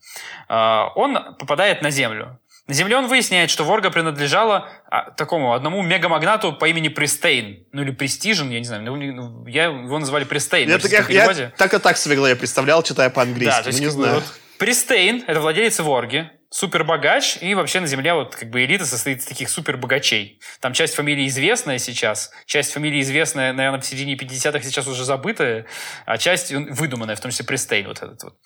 а, 0.48 0.92
он 0.94 1.36
попадает 1.36 1.80
на 1.80 1.90
Землю. 1.90 2.38
На 2.68 2.74
Земле 2.74 2.96
он 2.96 3.08
выясняет, 3.08 3.50
что 3.50 3.64
Ворга 3.64 3.90
принадлежала 3.90 4.68
а, 4.88 5.10
такому 5.10 5.52
одному 5.52 5.82
мегамагнату 5.82 6.52
по 6.52 6.68
имени 6.68 6.88
Пристейн. 6.88 7.66
Ну 7.72 7.82
или 7.82 7.90
Престижен, 7.90 8.50
я 8.50 8.60
не 8.60 8.64
знаю. 8.64 8.82
Ну, 8.84 8.96
ну 8.96 9.46
я, 9.46 9.64
его 9.64 9.98
называли 9.98 10.24
Пристейн. 10.24 10.68
Я, 10.68 10.78
так, 10.78 10.90
я, 10.90 11.04
я 11.08 11.50
так 11.56 11.74
и 11.74 11.78
так 11.78 11.96
себе 11.96 12.16
я 12.28 12.36
представлял, 12.36 12.82
читая 12.84 13.10
по-английски. 13.10 13.56
Да, 13.56 13.62
то 13.62 13.68
есть, 13.68 13.80
ну, 13.80 13.86
не 13.86 13.90
знаю. 13.90 14.14
Вот, 14.14 14.24
Пристейн– 14.58 15.24
это 15.26 15.40
владелец 15.40 15.80
Ворги, 15.80 16.30
супер 16.50 16.84
богач, 16.84 17.36
и 17.40 17.52
вообще 17.54 17.80
на 17.80 17.88
Земле 17.88 18.14
вот 18.14 18.36
как 18.36 18.48
бы 18.50 18.64
элита 18.64 18.86
состоит 18.86 19.18
из 19.18 19.24
таких 19.24 19.48
супер 19.48 19.76
богачей. 19.76 20.40
Там 20.60 20.72
часть 20.72 20.94
фамилии 20.94 21.26
известная 21.26 21.78
сейчас, 21.78 22.30
часть 22.46 22.72
фамилии 22.72 23.00
известная, 23.00 23.52
наверное, 23.52 23.80
в 23.80 23.84
середине 23.84 24.14
50-х 24.14 24.62
сейчас 24.62 24.86
уже 24.86 25.04
забытая, 25.04 25.66
а 26.06 26.16
часть 26.16 26.52
выдуманная, 26.52 27.16
в 27.16 27.20
том 27.20 27.32
числе 27.32 27.44
Пристейн 27.44 27.88
вот 27.88 27.98
этот 28.02 28.22
вот. 28.22 28.36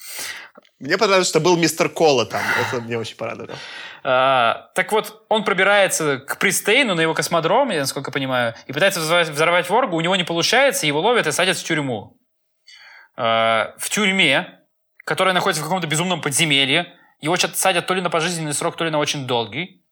Мне 0.79 0.97
понравилось, 0.99 1.29
что 1.29 1.41
был 1.41 1.57
мистер 1.57 1.89
Кола 1.89 2.27
там. 2.27 2.43
Это 2.61 2.81
мне 2.81 2.99
очень 2.99 3.17
порадовало. 3.17 3.59
А, 4.09 4.71
так 4.77 4.93
вот, 4.93 5.25
он 5.29 5.43
пробирается 5.43 6.19
к 6.19 6.39
Пристейну 6.39 6.95
на 6.95 7.01
его 7.01 7.13
насколько 7.81 8.11
я 8.11 8.13
понимаю, 8.13 8.55
и 8.69 8.73
пытается 8.73 9.01
взорвать, 9.01 9.31
взорвать 9.31 9.69
Воргу. 9.69 9.97
У 9.97 10.01
него 10.01 10.15
не 10.15 10.23
получается, 10.23 10.87
его 10.87 11.01
ловят 11.01 11.27
и 11.27 11.33
садят 11.33 11.57
в 11.57 11.65
тюрьму. 11.65 12.17
А, 13.17 13.75
в 13.79 13.91
тюрьме, 13.91 14.61
которая 15.05 15.35
находится 15.35 15.61
в 15.61 15.67
каком-то 15.67 15.89
безумном 15.89 16.21
подземелье, 16.21 16.95
его 17.21 17.37
садят 17.37 17.89
то 17.89 17.95
ли 17.95 18.01
на 18.01 18.09
пожизненный 18.09 18.55
срок, 18.55 18.77
то 18.77 18.85
ли 18.85 18.91
на 18.91 18.99
очень 19.01 19.27
долгий. 19.27 19.85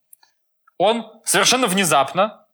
Он 0.79 1.11
совершенно 1.25 1.67
внезапно 1.67 2.47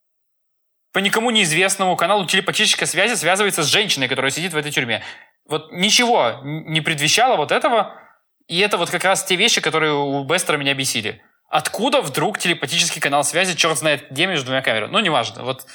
по 0.95 0.99
никому 0.99 1.31
неизвестному 1.31 1.95
каналу 1.95 2.25
телепатической 2.25 2.87
связи 2.87 3.17
связывается 3.17 3.65
с 3.65 3.67
женщиной, 3.67 4.09
которая 4.09 4.31
сидит 4.31 4.55
в 4.55 4.57
этой 4.57 4.73
тюрьме. 4.73 5.03
Вот 5.47 5.73
ничего 5.73 6.41
не 6.43 6.81
предвещало 6.81 7.37
вот 7.37 7.53
этого, 7.53 8.01
и 8.49 8.61
это 8.61 8.79
вот 8.79 8.89
как 8.89 9.05
раз 9.05 9.25
те 9.25 9.37
вещи, 9.37 9.61
которые 9.61 9.93
у 9.93 10.25
Бестера 10.25 10.57
меня 10.57 10.73
бесили. 10.73 11.23
Откуда 11.51 12.01
вдруг 12.01 12.39
телепатический 12.39 13.01
канал 13.01 13.25
связи, 13.25 13.57
черт 13.57 13.77
знает 13.77 14.09
где, 14.11 14.27
между 14.27 14.47
двумя 14.47 14.63
камерами? 14.63 14.93
Ну, 14.93 15.01
неважно. 15.01 15.43
Вот 15.43 15.67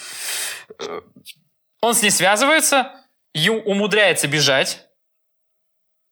э, 0.80 1.02
он 1.82 1.94
с 1.94 2.02
ней 2.02 2.12
связывается, 2.12 2.94
и 3.34 3.50
умудряется 3.50 4.30
бежать, 4.30 4.88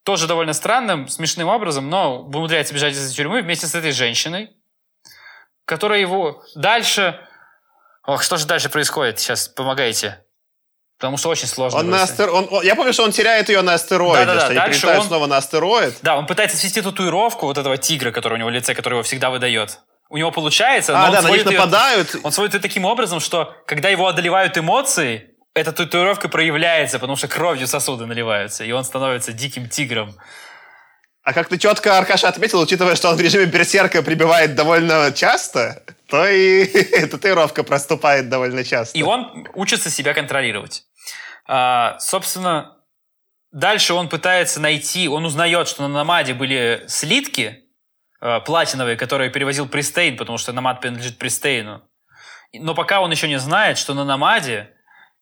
тоже 0.03 0.27
довольно 0.27 0.51
странным, 0.51 1.07
смешным 1.07 1.47
образом, 1.47 1.89
но 1.89 2.23
умудряется 2.23 2.73
бежать 2.73 2.93
из 2.93 3.13
тюрьмы 3.13 3.41
вместе 3.41 3.65
с 3.65 3.73
этой 3.73 3.93
женщиной, 3.93 4.51
которая 5.63 5.99
его 5.99 6.43
дальше... 6.55 7.25
Ох, 8.05 8.21
что 8.21 8.35
же 8.35 8.45
дальше 8.45 8.69
происходит? 8.69 9.19
Сейчас 9.19 9.47
помогайте. 9.47 10.22
Потому 11.03 11.17
что 11.17 11.27
очень 11.27 11.47
сложно. 11.47 11.79
Он 11.79 11.89
на 11.89 12.03
астер... 12.03 12.29
он, 12.29 12.47
я 12.63 12.75
помню, 12.75 12.93
что 12.93 13.03
он 13.03 13.11
теряет 13.11 13.49
ее 13.49 13.61
на 13.61 13.73
астероиде, 13.73 14.25
да, 14.25 14.35
да, 14.35 14.39
да. 14.39 14.45
что 14.45 14.53
Дальше 14.53 14.87
они 14.87 14.99
он... 14.99 15.05
снова 15.05 15.27
на 15.27 15.35
астероид. 15.35 15.95
Да, 16.01 16.15
он 16.15 16.25
пытается 16.25 16.55
свести 16.55 16.81
татуировку 16.81 17.45
вот 17.45 17.57
этого 17.57 17.75
тигра, 17.75 18.11
который 18.11 18.35
у 18.35 18.37
него 18.37 18.49
в 18.49 18.53
лице, 18.53 18.73
который 18.73 18.93
его 18.93 19.03
всегда 19.03 19.29
выдает. 19.29 19.79
У 20.09 20.15
него 20.15 20.31
получается, 20.31 20.97
а, 20.97 21.07
но 21.07 21.11
да, 21.11 21.19
он, 21.19 21.25
на 21.25 21.31
них 21.31 21.43
нападают. 21.43 22.15
Ее, 22.15 22.21
он 22.23 22.31
сводит 22.31 22.53
ее 22.53 22.61
таким 22.61 22.85
образом, 22.85 23.19
что 23.19 23.53
когда 23.67 23.89
его 23.89 24.07
одолевают 24.07 24.57
эмоции, 24.57 25.31
эта 25.53 25.73
татуировка 25.73 26.29
проявляется, 26.29 26.99
потому 26.99 27.17
что 27.17 27.27
кровью 27.27 27.67
сосуды 27.67 28.05
наливаются, 28.05 28.63
и 28.63 28.71
он 28.71 28.85
становится 28.85 29.33
диким 29.33 29.67
тигром. 29.67 30.15
А 31.23 31.33
как 31.33 31.49
ты 31.49 31.57
четко, 31.57 31.97
Аркаша, 31.97 32.29
отметил, 32.29 32.61
учитывая, 32.61 32.95
что 32.95 33.09
он 33.09 33.17
в 33.17 33.21
режиме 33.21 33.45
берсерка 33.45 34.03
прибивает 34.03 34.55
довольно 34.55 35.11
часто, 35.13 35.83
то 36.09 36.27
и 36.27 36.65
татуировка 37.07 37.63
проступает 37.63 38.29
довольно 38.29 38.63
часто. 38.63 38.97
И 38.97 39.03
он 39.03 39.47
учится 39.55 39.89
себя 39.89 40.13
контролировать. 40.13 40.83
А, 41.45 41.99
собственно, 41.99 42.77
дальше 43.51 43.93
он 43.93 44.09
пытается 44.09 44.61
найти, 44.61 45.07
он 45.07 45.25
узнает, 45.25 45.67
что 45.67 45.83
на 45.83 45.87
Намаде 45.87 46.33
были 46.33 46.85
слитки 46.87 47.65
а, 48.19 48.39
платиновые, 48.39 48.95
которые 48.95 49.29
перевозил 49.29 49.67
Пристейн, 49.67 50.17
потому 50.17 50.37
что 50.37 50.53
Намад 50.53 50.81
принадлежит 50.81 51.17
Пристейну. 51.17 51.83
Но 52.53 52.75
пока 52.75 53.01
он 53.01 53.11
еще 53.11 53.27
не 53.27 53.39
знает, 53.39 53.77
что 53.77 53.93
на 53.93 54.05
Намаде 54.05 54.73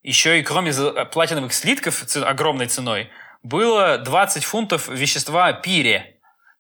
еще 0.04 0.40
и 0.40 0.44
кроме 0.44 0.74
платиновых 1.06 1.54
слитков 1.54 2.04
огромной 2.18 2.68
ценой 2.68 3.10
было 3.44 3.98
20 3.98 4.44
фунтов 4.44 4.88
вещества 4.90 5.54
пире, 5.54 6.20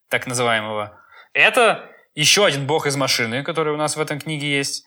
так 0.09 0.27
называемого. 0.27 0.99
Это 1.33 1.89
еще 2.15 2.45
один 2.45 2.67
бог 2.67 2.85
из 2.85 2.95
машины, 2.95 3.43
который 3.43 3.73
у 3.73 3.77
нас 3.77 3.95
в 3.95 4.01
этом 4.01 4.19
книге 4.19 4.57
есть. 4.57 4.85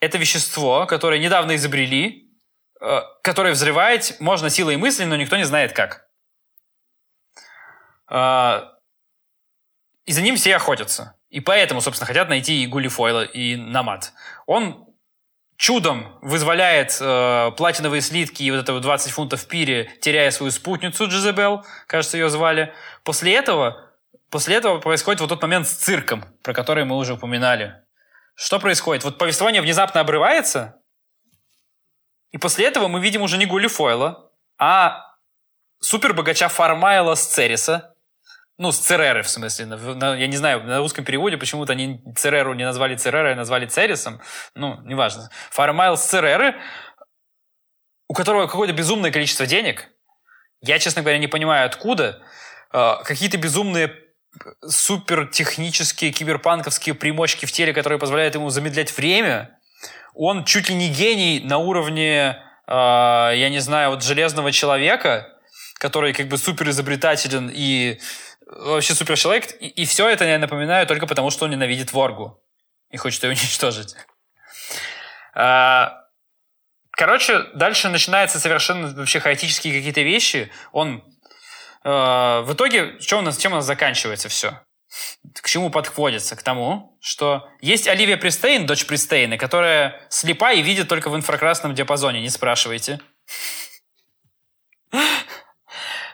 Это 0.00 0.18
вещество, 0.18 0.86
которое 0.86 1.18
недавно 1.18 1.56
изобрели, 1.56 2.29
Э, 2.29 2.29
который 3.22 3.52
взрывать 3.52 4.16
можно 4.20 4.50
силой 4.50 4.76
мысли, 4.76 5.04
но 5.04 5.16
никто 5.16 5.36
не 5.36 5.44
знает 5.44 5.72
как. 5.72 6.08
Э, 8.10 8.62
и 10.06 10.12
за 10.12 10.22
ним 10.22 10.36
все 10.36 10.56
охотятся. 10.56 11.14
И 11.28 11.40
поэтому, 11.40 11.80
собственно, 11.80 12.06
хотят 12.06 12.28
найти 12.28 12.62
и 12.62 12.66
Гулифойла, 12.66 13.22
и 13.22 13.54
Намат. 13.56 14.12
Он 14.46 14.86
чудом 15.56 16.18
вызволяет 16.22 16.96
э, 17.00 17.52
платиновые 17.56 18.00
слитки 18.00 18.42
и 18.42 18.50
вот 18.50 18.60
это 18.60 18.80
20 18.80 19.12
фунтов 19.12 19.46
пире, 19.46 19.90
теряя 20.00 20.30
свою 20.30 20.50
спутницу 20.50 21.06
Джезебел, 21.06 21.64
кажется, 21.86 22.16
ее 22.16 22.30
звали. 22.30 22.72
После 23.04 23.34
этого, 23.34 23.90
после 24.30 24.56
этого 24.56 24.78
происходит 24.80 25.20
вот 25.20 25.28
тот 25.28 25.42
момент 25.42 25.68
с 25.68 25.72
цирком, 25.72 26.24
про 26.42 26.54
который 26.54 26.84
мы 26.84 26.96
уже 26.96 27.12
упоминали. 27.14 27.76
Что 28.34 28.58
происходит? 28.58 29.04
Вот 29.04 29.18
повествование 29.18 29.60
внезапно 29.60 30.00
обрывается, 30.00 30.79
и 32.32 32.38
после 32.38 32.66
этого 32.66 32.88
мы 32.88 33.00
видим 33.00 33.22
уже 33.22 33.36
не 33.36 33.46
Гулифойла, 33.46 34.30
а 34.58 35.04
супербогача 35.80 36.48
Фармайла 36.48 37.14
с 37.14 37.26
Цериса, 37.26 37.94
ну, 38.58 38.72
с 38.72 38.78
Цереры, 38.78 39.22
в 39.22 39.28
смысле. 39.28 39.64
На, 39.64 40.14
я 40.16 40.26
не 40.26 40.36
знаю, 40.36 40.62
на 40.64 40.78
русском 40.78 41.02
переводе 41.02 41.38
почему-то 41.38 41.72
они 41.72 42.02
Цереру 42.14 42.52
не 42.52 42.64
назвали 42.64 42.94
Церерой, 42.94 43.32
а 43.32 43.36
назвали 43.36 43.64
Церисом. 43.64 44.20
Ну, 44.54 44.78
неважно. 44.82 45.30
Фармайл 45.50 45.96
с 45.96 46.04
Цереры, 46.04 46.60
у 48.06 48.12
которого 48.12 48.46
какое-то 48.46 48.74
безумное 48.74 49.10
количество 49.10 49.46
денег. 49.46 49.88
Я, 50.60 50.78
честно 50.78 51.00
говоря, 51.00 51.16
не 51.16 51.26
понимаю, 51.26 51.64
откуда. 51.64 52.22
Э, 52.70 52.96
какие-то 53.02 53.38
безумные 53.38 53.96
супертехнические 54.66 56.12
киберпанковские 56.12 56.94
примочки 56.94 57.46
в 57.46 57.52
теле, 57.52 57.72
которые 57.72 57.98
позволяют 57.98 58.34
ему 58.34 58.50
замедлять 58.50 58.94
время 58.94 59.58
он 60.14 60.44
чуть 60.44 60.68
ли 60.68 60.74
не 60.74 60.88
гений 60.88 61.40
на 61.40 61.58
уровне, 61.58 62.42
э, 62.66 62.72
я 62.72 63.48
не 63.48 63.60
знаю, 63.60 63.90
вот 63.90 64.02
железного 64.02 64.52
человека, 64.52 65.28
который 65.78 66.12
как 66.12 66.28
бы 66.28 66.38
супер 66.38 66.68
изобретателен 66.70 67.50
и 67.52 67.98
вообще 68.46 68.94
супер 68.94 69.18
человек. 69.18 69.50
И, 69.60 69.68
и 69.68 69.84
все 69.86 70.08
это 70.08 70.24
я 70.24 70.38
напоминаю 70.38 70.86
только 70.86 71.06
потому, 71.06 71.30
что 71.30 71.44
он 71.44 71.50
ненавидит 71.50 71.92
Воргу 71.92 72.42
и 72.90 72.96
хочет 72.96 73.22
ее 73.22 73.30
уничтожить. 73.30 73.94
А, 75.34 76.04
короче, 76.92 77.44
дальше 77.54 77.88
начинаются 77.88 78.38
совершенно 78.38 78.88
вообще 78.94 79.20
хаотические 79.20 79.74
какие-то 79.74 80.02
вещи. 80.02 80.50
Он 80.72 81.02
э, 81.84 81.88
в 81.88 82.52
итоге, 82.52 82.98
что 83.00 83.18
у 83.18 83.22
нас, 83.22 83.38
чем 83.38 83.52
у 83.52 83.56
нас 83.56 83.64
заканчивается 83.64 84.28
все? 84.28 84.60
К 85.34 85.48
чему 85.48 85.70
подходится? 85.70 86.36
К 86.36 86.42
тому, 86.42 86.98
что 87.00 87.48
есть 87.60 87.88
Оливия 87.88 88.16
Пристейн, 88.16 88.66
дочь 88.66 88.86
Пристейна, 88.86 89.38
которая 89.38 90.00
слепа 90.08 90.52
и 90.52 90.62
видит 90.62 90.88
только 90.88 91.10
в 91.10 91.16
инфракрасном 91.16 91.74
диапазоне, 91.74 92.20
не 92.20 92.30
спрашивайте. 92.30 93.00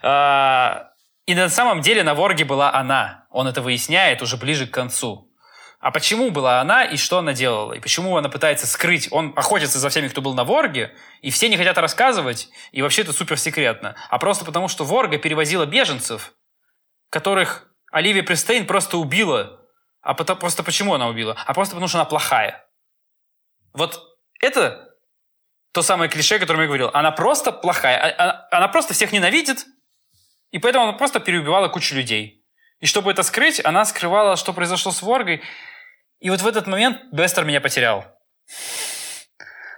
А, 0.02 0.90
и 1.26 1.34
на 1.34 1.48
самом 1.48 1.80
деле 1.80 2.02
на 2.02 2.14
Ворге 2.14 2.44
была 2.44 2.72
она. 2.72 3.26
Он 3.30 3.48
это 3.48 3.62
выясняет 3.62 4.22
уже 4.22 4.36
ближе 4.36 4.66
к 4.66 4.70
концу. 4.70 5.32
А 5.80 5.90
почему 5.90 6.30
была 6.30 6.60
она 6.60 6.84
и 6.84 6.96
что 6.96 7.18
она 7.18 7.32
делала? 7.32 7.72
И 7.72 7.80
почему 7.80 8.16
она 8.16 8.28
пытается 8.28 8.66
скрыть? 8.66 9.08
Он 9.10 9.32
охотится 9.36 9.78
за 9.78 9.88
всеми, 9.88 10.08
кто 10.08 10.20
был 10.20 10.34
на 10.34 10.44
Ворге, 10.44 10.94
и 11.20 11.30
все 11.30 11.48
не 11.48 11.56
хотят 11.56 11.78
рассказывать, 11.78 12.48
и 12.72 12.82
вообще 12.82 13.02
это 13.02 13.12
супер 13.12 13.38
секретно. 13.38 13.94
А 14.08 14.18
просто 14.18 14.44
потому, 14.44 14.68
что 14.68 14.84
Ворга 14.84 15.18
перевозила 15.18 15.66
беженцев, 15.66 16.34
которых 17.10 17.68
Оливия 17.96 18.22
Пристейн 18.22 18.66
просто 18.66 18.98
убила. 18.98 19.58
А 20.02 20.12
потому, 20.12 20.38
просто 20.38 20.62
почему 20.62 20.92
она 20.92 21.08
убила? 21.08 21.34
А 21.46 21.54
просто 21.54 21.72
потому, 21.72 21.88
что 21.88 21.96
она 21.96 22.04
плохая. 22.04 22.68
Вот 23.72 24.18
это 24.38 24.94
то 25.72 25.80
самое 25.80 26.10
клише, 26.10 26.36
о 26.36 26.38
котором 26.38 26.60
я 26.60 26.66
говорил. 26.66 26.90
Она 26.92 27.10
просто 27.10 27.52
плохая. 27.52 27.96
А, 27.96 28.22
она, 28.22 28.48
она 28.50 28.68
просто 28.68 28.92
всех 28.92 29.12
ненавидит, 29.12 29.64
и 30.50 30.58
поэтому 30.58 30.84
она 30.84 30.92
просто 30.92 31.20
переубивала 31.20 31.68
кучу 31.68 31.94
людей. 31.94 32.44
И 32.80 32.86
чтобы 32.86 33.10
это 33.10 33.22
скрыть, 33.22 33.64
она 33.64 33.86
скрывала, 33.86 34.36
что 34.36 34.52
произошло 34.52 34.92
с 34.92 35.00
Воргой. 35.00 35.42
И 36.20 36.28
вот 36.28 36.42
в 36.42 36.46
этот 36.46 36.66
момент 36.66 36.98
Бестер 37.12 37.46
меня 37.46 37.62
потерял. 37.62 38.04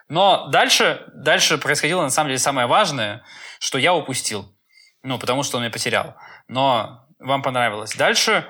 Но 0.09 0.49
дальше, 0.49 1.05
дальше 1.15 1.57
происходило 1.57 2.03
на 2.03 2.11
самом 2.11 2.31
деле 2.31 2.41
самое 2.41 2.67
важное, 2.67 3.25
что 3.61 3.79
я 3.79 3.95
упустил. 3.95 4.59
Ну, 5.05 5.21
потому 5.21 5.45
что 5.45 5.59
он 5.59 5.63
меня 5.63 5.73
потерял. 5.73 6.17
Но 6.49 7.08
вам 7.19 7.43
понравилось. 7.43 7.95
Дальше, 7.97 8.47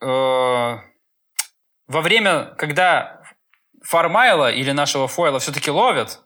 э, 0.00 0.06
во 0.06 2.00
время, 2.02 2.54
когда 2.56 3.22
Фармайла 3.82 4.50
или 4.50 4.72
нашего 4.72 5.08
Фойла 5.08 5.38
все-таки 5.38 5.70
ловят, 5.70 6.20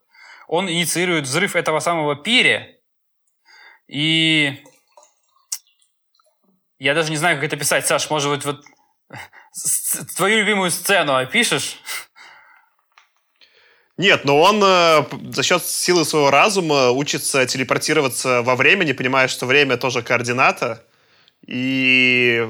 он 0.47 0.69
инициирует 0.69 1.25
взрыв 1.25 1.57
этого 1.57 1.81
самого 1.81 2.17
пири. 2.17 2.81
И 3.87 4.63
я 6.79 6.95
даже 6.95 7.11
не 7.11 7.17
знаю, 7.17 7.37
как 7.37 7.45
это 7.45 7.57
писать. 7.57 7.87
Саш, 7.87 8.11
может 8.11 8.31
быть, 8.31 8.45
вот 8.45 8.65
твою 10.17 10.41
любимую 10.41 10.71
сцену 10.71 11.15
опишешь? 11.15 11.79
Нет, 13.97 14.25
но 14.25 14.41
он 14.41 14.61
э, 14.65 15.05
за 15.33 15.43
счет 15.45 15.65
силы 15.65 16.05
своего 16.05 16.31
разума 16.31 16.91
учится 16.91 17.47
телепортироваться 17.47 18.43
во 18.43 18.57
времени, 18.57 18.93
понимая, 18.93 19.29
что 19.29 19.47
время 19.47 19.77
тоже 19.77 20.03
координата, 20.03 20.83
и, 21.47 22.43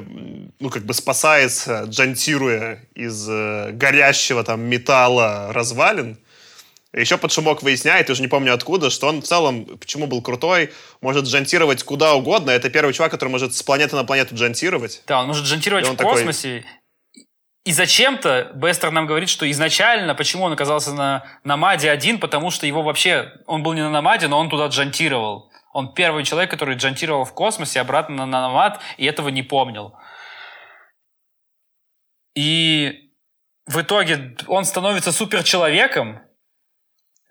ну, 0.58 0.70
как 0.70 0.84
бы 0.84 0.94
спасается, 0.94 1.84
джантируя 1.86 2.86
из 2.94 3.28
э, 3.28 3.72
горящего 3.72 4.42
там 4.42 4.62
металла 4.62 5.52
развалин. 5.52 6.18
Еще 6.94 7.18
под 7.18 7.32
шумок 7.32 7.62
выясняет, 7.62 8.08
уже 8.08 8.22
не 8.22 8.28
помню 8.28 8.54
откуда, 8.54 8.88
что 8.88 9.08
он 9.08 9.20
в 9.20 9.24
целом, 9.24 9.64
почему 9.64 10.06
был 10.06 10.22
крутой, 10.22 10.72
может 11.00 11.24
джантировать 11.24 11.82
куда 11.82 12.14
угодно. 12.14 12.52
Это 12.52 12.70
первый 12.70 12.94
чувак, 12.94 13.10
который 13.10 13.30
может 13.30 13.54
с 13.54 13.62
планеты 13.64 13.96
на 13.96 14.04
планету 14.04 14.36
джантировать. 14.36 15.02
Да, 15.08 15.20
он 15.20 15.26
может 15.26 15.44
джантировать 15.44 15.88
в 15.88 15.96
космосе. 15.96 16.58
Такой... 16.58 16.70
И 17.64 17.72
зачем-то 17.72 18.52
Бестер 18.54 18.90
нам 18.90 19.06
говорит, 19.06 19.30
что 19.30 19.50
изначально, 19.50 20.14
почему 20.14 20.44
он 20.44 20.52
оказался 20.52 20.92
на 20.92 21.24
Намаде 21.44 21.90
один, 21.90 22.20
потому 22.20 22.50
что 22.50 22.66
его 22.66 22.82
вообще, 22.82 23.32
он 23.46 23.62
был 23.62 23.72
не 23.72 23.80
на 23.80 23.90
Намаде, 23.90 24.28
но 24.28 24.38
он 24.38 24.50
туда 24.50 24.66
джантировал. 24.66 25.50
Он 25.72 25.94
первый 25.94 26.24
человек, 26.24 26.50
который 26.50 26.76
джантировал 26.76 27.24
в 27.24 27.32
космосе 27.32 27.80
обратно 27.80 28.26
на 28.26 28.26
Намад, 28.26 28.80
и 28.98 29.06
этого 29.06 29.30
не 29.30 29.42
помнил. 29.42 29.94
И 32.36 33.10
в 33.66 33.80
итоге 33.80 34.36
он 34.46 34.66
становится 34.66 35.10
суперчеловеком, 35.10 36.20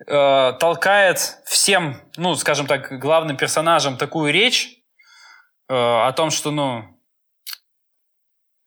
э, 0.04 0.52
толкает 0.58 1.38
всем, 1.46 2.02
ну, 2.16 2.34
скажем 2.34 2.66
так, 2.66 2.98
главным 2.98 3.36
персонажам 3.36 3.96
такую 3.96 4.32
речь 4.32 4.78
э, 5.68 5.74
о 5.74 6.12
том, 6.12 6.30
что, 6.30 6.50
ну, 6.50 6.93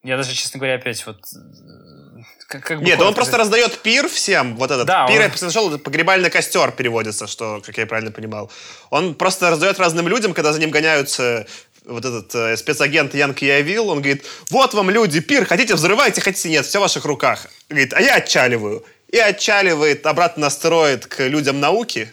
я 0.08 0.16
даже, 0.16 0.34
честно 0.34 0.58
говоря, 0.58 0.76
опять 0.76 1.04
вот... 1.06 1.18
Э, 1.34 2.22
как, 2.48 2.64
как 2.64 2.80
Нет, 2.80 2.98
он 3.00 3.14
просто 3.14 3.36
раздает 3.36 3.78
пир 3.78 4.08
всем, 4.08 4.56
вот 4.56 4.70
этот. 4.70 4.86
Да, 4.86 5.06
пир, 5.06 5.20
он... 5.20 5.22
я 5.22 5.36
слышал, 5.36 5.78
погребальный 5.78 6.30
костер 6.30 6.72
переводится, 6.72 7.26
что, 7.26 7.60
как 7.64 7.76
я 7.76 7.86
правильно 7.86 8.10
понимал. 8.10 8.50
Он 8.88 9.14
просто 9.14 9.50
раздает 9.50 9.78
разным 9.78 10.08
людям, 10.08 10.32
когда 10.32 10.52
за 10.52 10.60
ним 10.60 10.70
гоняются 10.70 11.46
вот 11.84 12.04
этот 12.04 12.34
э, 12.34 12.56
спецагент 12.56 13.14
Янг 13.14 13.38
Явил, 13.40 13.90
он 13.90 13.98
говорит, 13.98 14.24
вот 14.50 14.72
вам 14.72 14.88
люди, 14.88 15.20
пир, 15.20 15.44
хотите 15.44 15.74
взрывайте, 15.74 16.22
хотите 16.22 16.48
нет, 16.48 16.64
все 16.64 16.78
в 16.78 16.82
ваших 16.82 17.04
руках. 17.04 17.46
Говорит, 17.68 17.92
а 17.92 18.00
я 18.00 18.16
отчаливаю. 18.16 18.84
И 19.08 19.18
отчаливает 19.18 20.06
обратно 20.06 20.42
на 20.42 20.46
астероид 20.48 21.06
к 21.06 21.26
людям 21.26 21.60
науки, 21.60 22.12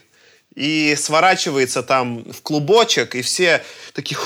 и 0.56 0.96
сворачивается 0.98 1.84
там 1.84 2.24
в 2.32 2.42
клубочек, 2.42 3.16
и 3.16 3.22
все 3.22 3.64
такие, 3.94 4.18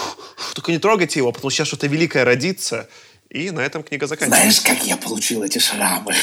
только 0.53 0.71
не 0.71 0.77
трогайте 0.77 1.19
его, 1.19 1.31
потому 1.31 1.49
что 1.49 1.57
сейчас 1.57 1.67
что-то 1.67 1.87
великое 1.87 2.23
родится. 2.23 2.87
И 3.29 3.51
на 3.51 3.59
этом 3.59 3.83
книга 3.83 4.07
заканчивается. 4.07 4.61
Знаешь, 4.61 4.79
как 4.79 4.87
я 4.87 4.97
получил 4.97 5.43
эти 5.43 5.59
шрамы? 5.59 6.15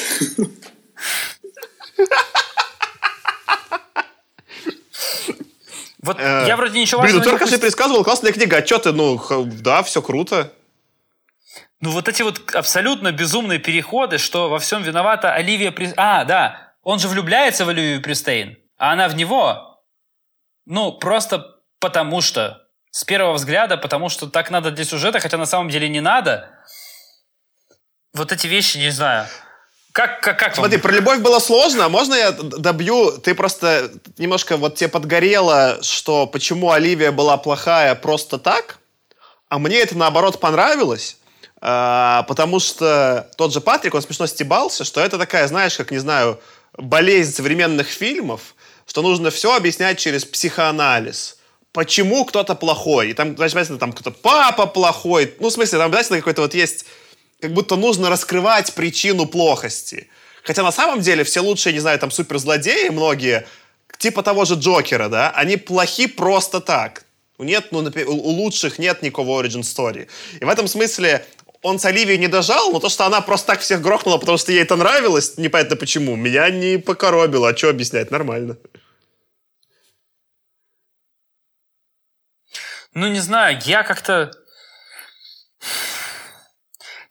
Вот 6.03 6.21
э, 6.21 6.45
я 6.47 6.57
вроде 6.57 6.81
ничего 6.81 7.03
Блин, 7.03 7.17
ну 7.17 7.23
только 7.23 7.47
что 7.47 7.59
предсказывал, 7.59 8.05
классная 8.05 8.33
книга, 8.33 8.59
а 8.59 8.67
что 8.67 8.79
ты, 8.79 8.93
ну, 8.93 9.21
да, 9.45 9.83
все 9.83 10.01
круто. 10.01 10.53
Ну, 11.81 11.91
вот 11.91 12.07
эти 12.07 12.23
вот 12.23 12.55
абсолютно 12.55 13.11
безумные 13.11 13.59
переходы, 13.59 14.19
что 14.19 14.49
во 14.49 14.61
всем 14.61 14.85
виновата 14.85 15.33
Оливия 15.33 15.73
При... 15.73 15.93
А, 15.97 16.25
да, 16.25 16.75
он 16.83 17.01
же 17.01 17.09
влюбляется 17.09 17.65
в 17.65 17.71
Оливию 17.71 18.01
Пристейн, 18.03 18.57
а 18.79 18.93
она 18.93 19.09
в 19.09 19.17
него. 19.17 19.81
Ну, 20.65 20.93
просто 20.93 21.57
потому 21.81 22.21
что. 22.21 22.63
С 22.93 23.05
первого 23.05 23.35
взгляда, 23.35 23.77
потому 23.77 24.09
что 24.09 24.27
так 24.27 24.51
надо 24.51 24.71
для 24.71 24.87
сюжета, 24.87 25.21
хотя 25.21 25.37
на 25.37 25.45
самом 25.45 25.69
деле 25.69 25.87
не 25.87 26.01
надо 26.01 26.57
вот 28.17 28.33
эти 28.33 28.47
вещи, 28.47 28.79
не 28.79 28.91
знаю. 28.91 29.27
Как, 29.93 30.21
как, 30.21 30.39
как 30.39 30.55
Смотри, 30.55 30.77
вам? 30.77 30.83
про 30.83 30.93
любовь 30.93 31.21
было 31.21 31.39
сложно. 31.39 31.89
Можно 31.89 32.15
я 32.15 32.33
добью? 32.33 33.13
Ты 33.13 33.35
просто 33.35 33.91
немножко 34.19 34.59
вот 34.59 34.75
тебе 34.75 34.89
подгорело, 34.89 35.79
что 35.81 36.27
почему 36.27 36.71
Оливия 36.71 37.13
была 37.13 37.39
плохая 37.39 37.95
просто 37.95 38.39
так, 38.39 38.79
а 39.49 39.59
мне 39.59 39.79
это 39.79 39.97
наоборот 39.97 40.39
понравилось. 40.39 41.17
А, 41.63 42.25
потому 42.25 42.61
что 42.61 43.31
тот 43.39 43.53
же 43.53 43.63
Патрик, 43.63 43.95
он 43.95 44.03
смешно 44.03 44.27
стебался, 44.27 44.85
что 44.85 45.01
это 45.01 45.17
такая, 45.17 45.49
знаешь, 45.49 45.77
как, 45.77 45.91
не 45.91 45.99
знаю, 45.99 46.39
болезнь 46.77 47.35
современных 47.35 47.89
фильмов, 47.89 48.55
что 48.87 49.01
нужно 49.01 49.31
все 49.31 49.57
объяснять 49.57 49.99
через 49.99 50.25
психоанализ. 50.25 51.39
Почему 51.73 52.25
кто-то 52.25 52.55
плохой? 52.55 53.11
И 53.11 53.15
там, 53.15 53.37
значит, 53.37 53.79
там 53.79 53.93
кто-то 53.93 54.11
папа 54.11 54.67
плохой. 54.67 55.35
Ну, 55.41 55.49
в 55.49 55.53
смысле, 55.53 55.79
там 55.79 55.89
обязательно 55.89 56.19
какой-то 56.19 56.43
вот 56.43 56.55
есть 56.55 56.87
как 57.41 57.53
будто 57.53 57.77
нужно 57.77 58.11
раскрывать 58.11 58.75
причину 58.75 59.27
плохости. 59.27 60.09
Хотя 60.43 60.63
на 60.63 60.73
самом 60.73 61.01
деле 61.01 61.25
все 61.25 61.41
лучшие, 61.41 61.73
не 61.73 61.81
знаю, 61.81 61.99
там 61.99 62.11
суперзлодеи 62.11 62.89
многие, 62.89 63.47
типа 63.99 64.23
того 64.23 64.45
же 64.45 64.55
Джокера, 64.55 65.09
да, 65.09 65.31
они 65.31 65.57
плохи 65.57 66.07
просто 66.07 66.61
так. 66.61 67.05
Нет, 67.39 67.69
ну, 67.73 67.81
у 68.07 68.31
лучших 68.31 68.79
нет 68.79 69.03
никакого 69.03 69.43
origin 69.43 69.61
story. 69.63 70.09
И 70.41 70.45
в 70.45 70.49
этом 70.49 70.69
смысле 70.69 71.27
он 71.63 71.79
с 71.79 71.85
Оливией 71.85 72.19
не 72.19 72.29
дожал, 72.29 72.73
но 72.73 72.79
то, 72.79 72.89
что 72.89 73.05
она 73.05 73.21
просто 73.21 73.49
так 73.49 73.61
всех 73.61 73.83
грохнула, 73.83 74.19
потому 74.19 74.39
что 74.39 74.53
ей 74.53 74.63
это 74.63 74.77
нравилось, 74.77 75.37
непонятно 75.37 75.77
почему, 75.77 76.17
меня 76.17 76.49
не 76.49 76.79
покоробило. 76.79 77.49
А 77.49 77.57
что 77.57 77.69
объяснять? 77.69 78.11
Нормально. 78.11 78.57
Ну, 82.95 83.09
не 83.09 83.21
знаю, 83.21 83.59
я 83.65 83.83
как-то 83.83 84.31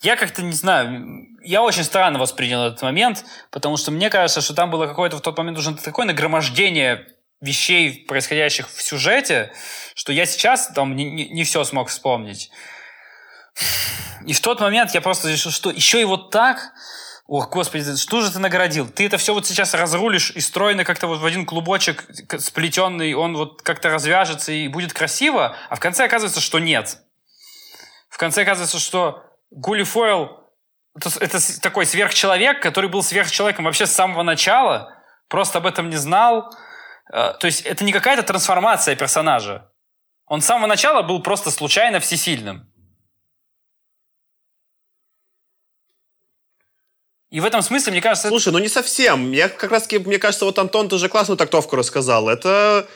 я 0.06 0.16
как-то 0.16 0.44
не 0.44 0.54
знаю, 0.54 1.28
я 1.44 1.64
очень 1.64 1.84
странно 1.84 2.20
воспринял 2.20 2.64
этот 2.64 2.82
момент, 2.84 3.26
потому 3.50 3.76
что 3.76 3.92
мне 3.92 4.10
кажется, 4.10 4.42
что 4.42 4.54
там 4.54 4.70
было 4.70 4.86
какое-то 4.86 5.18
в 5.18 5.22
тот 5.22 5.38
момент 5.38 5.58
уже 5.58 5.76
такое 5.76 6.06
нагромождение 6.06 7.08
вещей, 7.42 8.06
происходящих 8.08 8.70
в 8.70 8.82
сюжете, 8.82 9.52
что 9.96 10.14
я 10.14 10.26
сейчас 10.26 10.68
там 10.68 10.96
не, 10.96 11.10
не, 11.10 11.28
не 11.30 11.44
все 11.44 11.64
смог 11.64 11.90
вспомнить. 11.90 12.52
И 14.26 14.34
в 14.34 14.42
тот 14.42 14.60
момент 14.60 14.92
я 14.94 15.02
просто 15.02 15.30
решил, 15.30 15.52
что 15.52 15.72
еще 15.72 16.00
и 16.00 16.06
вот 16.06 16.30
так, 16.32 16.74
Ох, 17.28 17.50
господи, 17.50 17.96
что 17.96 18.22
же 18.22 18.32
ты 18.32 18.38
наградил? 18.38 18.88
Ты 18.88 19.08
это 19.08 19.18
все 19.18 19.34
вот 19.34 19.48
сейчас 19.48 19.74
разрулишь 19.74 20.30
и 20.36 20.40
стройно 20.42 20.84
как-то 20.84 21.08
вот 21.08 21.20
в 21.20 21.26
один 21.26 21.48
клубочек 21.48 22.06
сплетенный, 22.38 23.16
он 23.16 23.36
вот 23.36 23.64
как-то 23.64 23.90
развяжется 23.90 24.52
и 24.52 24.68
будет 24.68 24.94
красиво, 24.94 25.56
а 25.68 25.76
в 25.76 25.80
конце 25.80 26.06
оказывается, 26.06 26.40
что 26.40 26.60
нет. 26.60 27.00
В 28.10 28.20
конце 28.20 28.44
оказывается, 28.44 28.78
что 28.78 29.25
Гулифойл 29.56 30.46
это, 30.96 31.10
это 31.20 31.62
такой 31.62 31.86
сверхчеловек, 31.86 32.62
который 32.62 32.90
был 32.90 33.04
сверхчеловеком 33.04 33.66
вообще 33.66 33.86
с 33.86 33.92
самого 33.92 34.24
начала, 34.24 34.94
просто 35.28 35.58
об 35.58 35.66
этом 35.66 35.90
не 35.90 35.98
знал. 35.98 36.54
Э, 37.12 37.34
то 37.40 37.48
есть 37.48 37.62
это 37.62 37.84
не 37.84 37.92
какая-то 37.92 38.24
трансформация 38.24 38.96
персонажа. 38.96 39.70
Он 40.26 40.42
с 40.42 40.46
самого 40.46 40.68
начала 40.68 41.02
был 41.02 41.22
просто 41.22 41.52
случайно 41.52 42.00
всесильным. 42.00 42.72
И 47.30 47.42
в 47.42 47.46
этом 47.46 47.62
смысле, 47.62 47.92
мне 47.92 48.02
кажется... 48.02 48.30
Слушай, 48.30 48.54
ну 48.54 48.60
не 48.60 48.70
совсем. 48.70 49.32
Я 49.32 49.50
как 49.50 49.72
раз, 49.72 49.92
мне 49.92 50.20
кажется, 50.20 50.46
вот 50.46 50.58
Антон, 50.58 50.88
ты 50.88 50.98
же 50.98 51.10
классную 51.10 51.38
трактовку 51.38 51.76
рассказал. 51.76 52.30
Это 52.30 52.88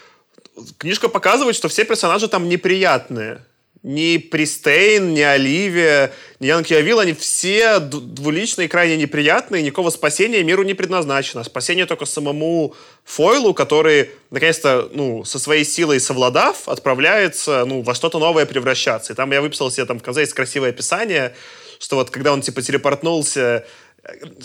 книжка 0.77 1.09
показывает, 1.09 1.55
что 1.55 1.67
все 1.67 1.83
персонажи 1.83 2.29
там 2.29 2.47
неприятные. 2.47 3.45
Ни 3.81 4.17
Пристейн, 4.17 5.13
ни 5.13 5.21
Оливия, 5.21 6.11
ни 6.41 6.47
Янки 6.47 6.73
Авил, 6.73 6.99
они 6.99 7.13
все 7.13 7.79
двуличные, 7.79 8.67
крайне 8.67 8.97
неприятные, 8.97 9.63
никакого 9.63 9.89
спасения 9.89 10.43
миру 10.43 10.63
не 10.63 10.73
предназначено. 10.73 11.45
Спасение 11.45 11.85
только 11.85 12.03
самому 12.03 12.75
Фойлу, 13.05 13.53
который, 13.53 14.11
наконец-то, 14.31 14.89
ну, 14.93 15.23
со 15.23 15.39
своей 15.39 15.63
силой 15.63 16.01
совладав, 16.01 16.67
отправляется, 16.67 17.63
ну, 17.65 17.81
во 17.81 17.95
что-то 17.95 18.19
новое 18.19 18.45
превращаться. 18.45 19.13
И 19.13 19.15
там 19.15 19.31
я 19.31 19.41
выписал 19.41 19.71
себе, 19.71 19.85
там 19.85 19.99
в 19.99 20.03
конце 20.03 20.21
есть 20.21 20.33
красивое 20.33 20.71
описание, 20.71 21.33
что 21.79 21.95
вот 21.95 22.09
когда 22.09 22.33
он, 22.33 22.41
типа, 22.41 22.61
телепортнулся 22.61 23.65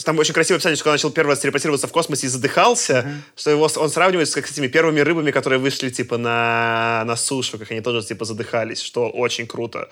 там 0.04 0.18
очень 0.18 0.34
красивое 0.34 0.56
описание, 0.56 0.76
что 0.76 0.88
он 0.88 0.94
начал 0.94 1.10
первый 1.10 1.30
раз 1.30 1.40
телепортироваться 1.40 1.86
в 1.86 1.92
космосе 1.92 2.26
и 2.26 2.30
задыхался, 2.30 2.92
mm-hmm. 2.92 3.40
что 3.40 3.50
его 3.50 3.70
он 3.76 3.90
сравнивает 3.90 4.28
с, 4.28 4.34
как, 4.34 4.46
с 4.46 4.52
этими 4.52 4.68
первыми 4.68 5.00
рыбами, 5.00 5.30
которые 5.30 5.58
вышли 5.58 5.90
типа 5.90 6.18
на, 6.18 7.02
на 7.06 7.16
сушу, 7.16 7.58
как 7.58 7.70
они 7.70 7.80
тоже 7.80 8.06
типа 8.06 8.24
задыхались, 8.24 8.80
что 8.80 9.08
очень 9.08 9.46
круто. 9.46 9.88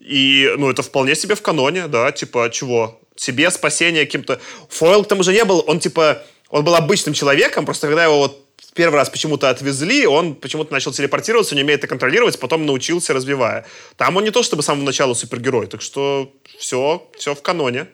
И, 0.00 0.52
ну, 0.58 0.70
это 0.70 0.82
вполне 0.82 1.14
себе 1.14 1.34
в 1.34 1.42
каноне, 1.42 1.88
да, 1.88 2.12
типа, 2.12 2.50
чего? 2.50 3.00
Себе 3.16 3.50
спасение 3.50 4.04
каким-то... 4.04 4.40
Фойл 4.68 5.04
к 5.04 5.08
тому 5.08 5.22
же 5.22 5.32
не 5.32 5.44
был, 5.44 5.64
он 5.66 5.80
типа... 5.80 6.22
Он 6.48 6.64
был 6.64 6.76
обычным 6.76 7.12
человеком, 7.12 7.64
просто 7.64 7.88
когда 7.88 8.04
его 8.04 8.18
вот 8.18 8.46
первый 8.76 8.94
раз 8.94 9.10
почему-то 9.10 9.50
отвезли, 9.50 10.06
он 10.06 10.34
почему-то 10.34 10.72
начал 10.72 10.92
телепортироваться, 10.92 11.56
не 11.56 11.62
умеет 11.62 11.80
это 11.80 11.88
контролировать, 11.88 12.38
потом 12.38 12.66
научился, 12.66 13.12
развивая. 13.12 13.66
Там 13.96 14.16
он 14.16 14.24
не 14.24 14.30
то 14.30 14.42
чтобы 14.42 14.62
с 14.62 14.66
самого 14.66 14.84
начала 14.84 15.14
супергерой, 15.14 15.66
так 15.66 15.82
что 15.82 16.32
все, 16.58 17.08
все 17.16 17.34
в 17.34 17.42
каноне. 17.42 17.88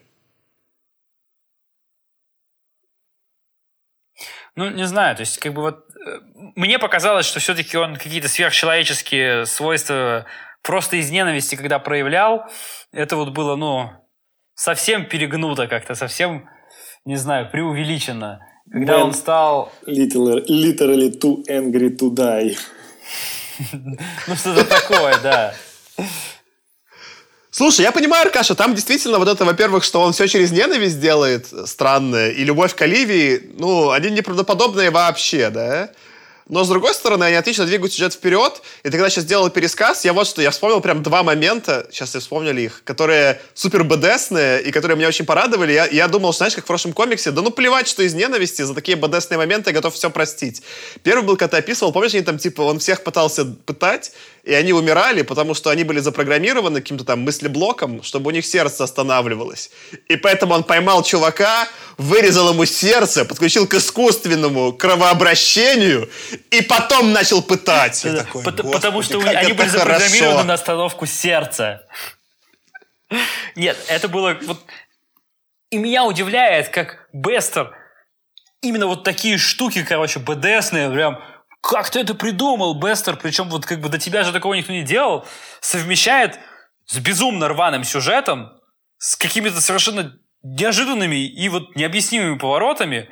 Ну, 4.55 4.71
не 4.71 4.87
знаю, 4.87 5.17
то 5.17 5.21
есть, 5.21 5.39
как 5.39 5.55
бы 5.55 5.63
вот 5.63 5.87
э, 5.97 6.21
мне 6.57 6.79
показалось, 6.79 7.27
что 7.27 7.41
все-таки 7.41 7.77
он 7.77 7.97
какие-то 7.97 8.29
сверхчеловеческие 8.29 9.47
свойства 9.47 10.27
просто 10.63 10.97
из 10.97 11.11
ненависти, 11.11 11.55
когда 11.55 11.79
проявлял, 11.79 12.47
это 12.93 13.17
вот 13.17 13.31
было, 13.31 13.57
ну, 13.57 13.91
совсем 14.55 15.07
перегнуто 15.07 15.67
как-то, 15.67 15.95
совсем, 15.95 16.49
не 17.05 17.17
знаю, 17.17 17.51
преувеличено. 17.51 18.41
Когда 18.71 18.99
Man, 18.99 19.03
он 19.05 19.13
стал... 19.15 19.73
Literally, 19.87 20.45
literally 20.49 21.11
too 21.11 21.45
angry 21.49 21.97
to 21.97 22.11
die. 22.15 22.57
Ну, 24.27 24.35
что-то 24.35 24.65
такое, 24.65 25.15
да. 25.23 25.55
Слушай, 27.55 27.83
я 27.83 27.93
понимаю, 27.93 28.25
Аркаша, 28.25 28.55
там 28.55 28.75
действительно 28.75 29.19
вот 29.19 29.29
это, 29.29 29.45
во-первых, 29.45 29.85
что 29.85 30.01
он 30.01 30.15
все 30.15 30.27
через 30.27 30.53
ненависть 30.53 30.99
делает 30.99 31.49
странное, 31.67 32.31
и 32.31 32.45
любовь 32.45 32.75
к 32.75 32.81
Оливии, 32.81 33.51
ну, 33.59 33.91
они 33.91 34.09
неправдоподобные 34.09 34.91
вообще, 34.91 35.51
да? 35.51 35.91
Но, 36.49 36.65
с 36.65 36.69
другой 36.69 36.93
стороны, 36.95 37.25
они 37.25 37.37
отлично 37.37 37.65
двигают 37.67 37.93
сюжет 37.93 38.15
вперед. 38.15 38.63
И 38.83 38.87
ты 38.87 38.93
когда 38.93 39.09
сейчас 39.09 39.25
делал 39.25 39.49
пересказ, 39.49 40.05
я 40.05 40.13
вот 40.13 40.27
что, 40.27 40.43
я 40.43 40.51
вспомнил 40.51 40.81
прям 40.81 41.03
два 41.03 41.23
момента, 41.23 41.87
сейчас 41.91 42.15
я 42.15 42.21
вспомнили 42.21 42.63
их, 42.63 42.83
которые 42.85 43.41
супер 43.55 43.85
БДСные 43.85 44.61
и 44.63 44.73
которые 44.73 44.97
меня 44.97 45.09
очень 45.09 45.25
порадовали. 45.25 45.73
Я, 45.73 45.87
я 45.87 46.09
думал, 46.09 46.33
знаешь, 46.33 46.55
как 46.55 46.65
в 46.65 46.67
прошлом 46.67 46.93
комиксе, 46.93 47.31
да 47.31 47.43
ну 47.43 47.51
плевать, 47.51 47.87
что 47.87 48.03
из 48.03 48.15
ненависти 48.15 48.63
за 48.63 48.75
такие 48.75 48.97
БДСные 48.97 49.39
моменты 49.39 49.71
я 49.71 49.75
готов 49.75 49.95
все 49.95 50.11
простить. 50.11 50.63
Первый 51.03 51.23
был, 51.23 51.37
когда 51.37 51.57
ты 51.57 51.57
описывал, 51.59 51.93
помнишь, 51.93 52.15
они 52.15 52.23
там, 52.23 52.39
типа, 52.39 52.63
он 52.63 52.81
всех 52.81 53.05
пытался 53.05 53.45
пытать, 53.45 54.13
и 54.45 54.55
они 54.55 54.73
умирали, 54.73 55.23
потому 55.23 55.55
что 55.55 55.71
они 55.71 55.85
были 55.85 56.01
запрограммированы 56.01 56.81
каким-то 56.81 57.05
там 57.05 57.21
мыслеблоком, 57.21 58.03
чтобы 58.03 58.29
у 58.29 58.31
них 58.33 58.45
сердце 58.45 58.85
останавливалось. 58.85 59.71
И 60.09 60.17
поэтому 60.17 60.55
он 60.55 60.65
поймал 60.65 61.05
чувака, 61.05 61.69
вырезал 61.97 62.53
ему 62.53 62.65
сердце, 62.65 63.25
подключил 63.25 63.69
к 63.69 63.75
искусственному 63.75 64.73
кровообращению 64.73 66.11
и 66.51 66.61
потом 66.63 67.13
начал 67.13 67.41
пытать. 67.43 68.03
Такой, 68.03 68.43
потому 68.43 69.03
что 69.03 69.21
они 69.21 69.53
были 69.53 69.69
запрограммированы 69.69 70.45
на 70.45 70.55
остановку 70.55 71.07
сердца. 71.07 71.87
Нет, 73.55 73.77
это 73.89 74.09
было... 74.09 74.37
Вот... 74.43 74.59
И 75.71 75.79
меня 75.79 76.05
удивляет, 76.05 76.69
как 76.69 77.09
Бестер 77.13 77.75
именно 78.61 78.87
вот 78.87 79.05
такие 79.05 79.39
штуки, 79.39 79.85
короче, 79.89 80.19
БДСные, 80.19 80.91
прям 80.91 81.23
как 81.63 81.91
ты 81.91 82.01
это 82.01 82.15
придумал, 82.15 82.75
Бестер, 82.75 83.17
причем 83.17 83.49
вот 83.49 83.65
как 83.65 83.81
бы 83.81 83.89
до 83.89 83.97
тебя 83.97 84.25
же 84.25 84.33
такого 84.33 84.55
никто 84.55 84.73
не 84.73 84.83
делал, 84.83 85.25
совмещает 85.61 86.39
с 86.87 86.99
безумно 86.99 87.49
рваным 87.49 87.85
сюжетом, 87.85 88.53
с 88.99 89.17
какими-то 89.17 89.61
совершенно 89.61 90.13
неожиданными 90.43 91.25
и 91.25 91.49
вот 91.49 91.77
необъяснимыми 91.77 92.37
поворотами. 92.37 93.09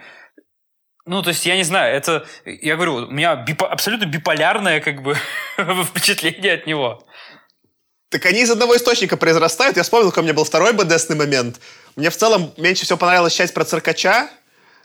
Ну, 1.07 1.23
то 1.23 1.31
есть, 1.31 1.47
я 1.47 1.57
не 1.57 1.63
знаю, 1.63 1.95
это, 1.97 2.27
я 2.45 2.75
говорю, 2.75 2.95
у 3.07 3.11
меня 3.11 3.37
бипо, 3.37 3.69
абсолютно 3.69 4.05
биполярное 4.05 4.81
как 4.81 5.03
бы 5.03 5.17
впечатление 5.85 6.55
от 6.55 6.67
него. 6.67 7.07
Так 8.11 8.27
они 8.27 8.43
из 8.43 8.51
одного 8.51 8.77
источника 8.77 9.17
произрастают. 9.17 9.77
Я 9.77 9.85
вспомнил, 9.85 10.11
какой 10.11 10.23
у 10.23 10.25
меня 10.25 10.35
был 10.35 10.45
второй 10.45 10.73
БДСный 10.73 11.15
момент. 11.15 11.61
Мне 11.95 12.11
в 12.11 12.17
целом 12.17 12.53
меньше 12.57 12.85
всего 12.85 12.99
понравилась 12.99 13.33
часть 13.33 13.55
про 13.55 13.65
циркача, 13.65 14.29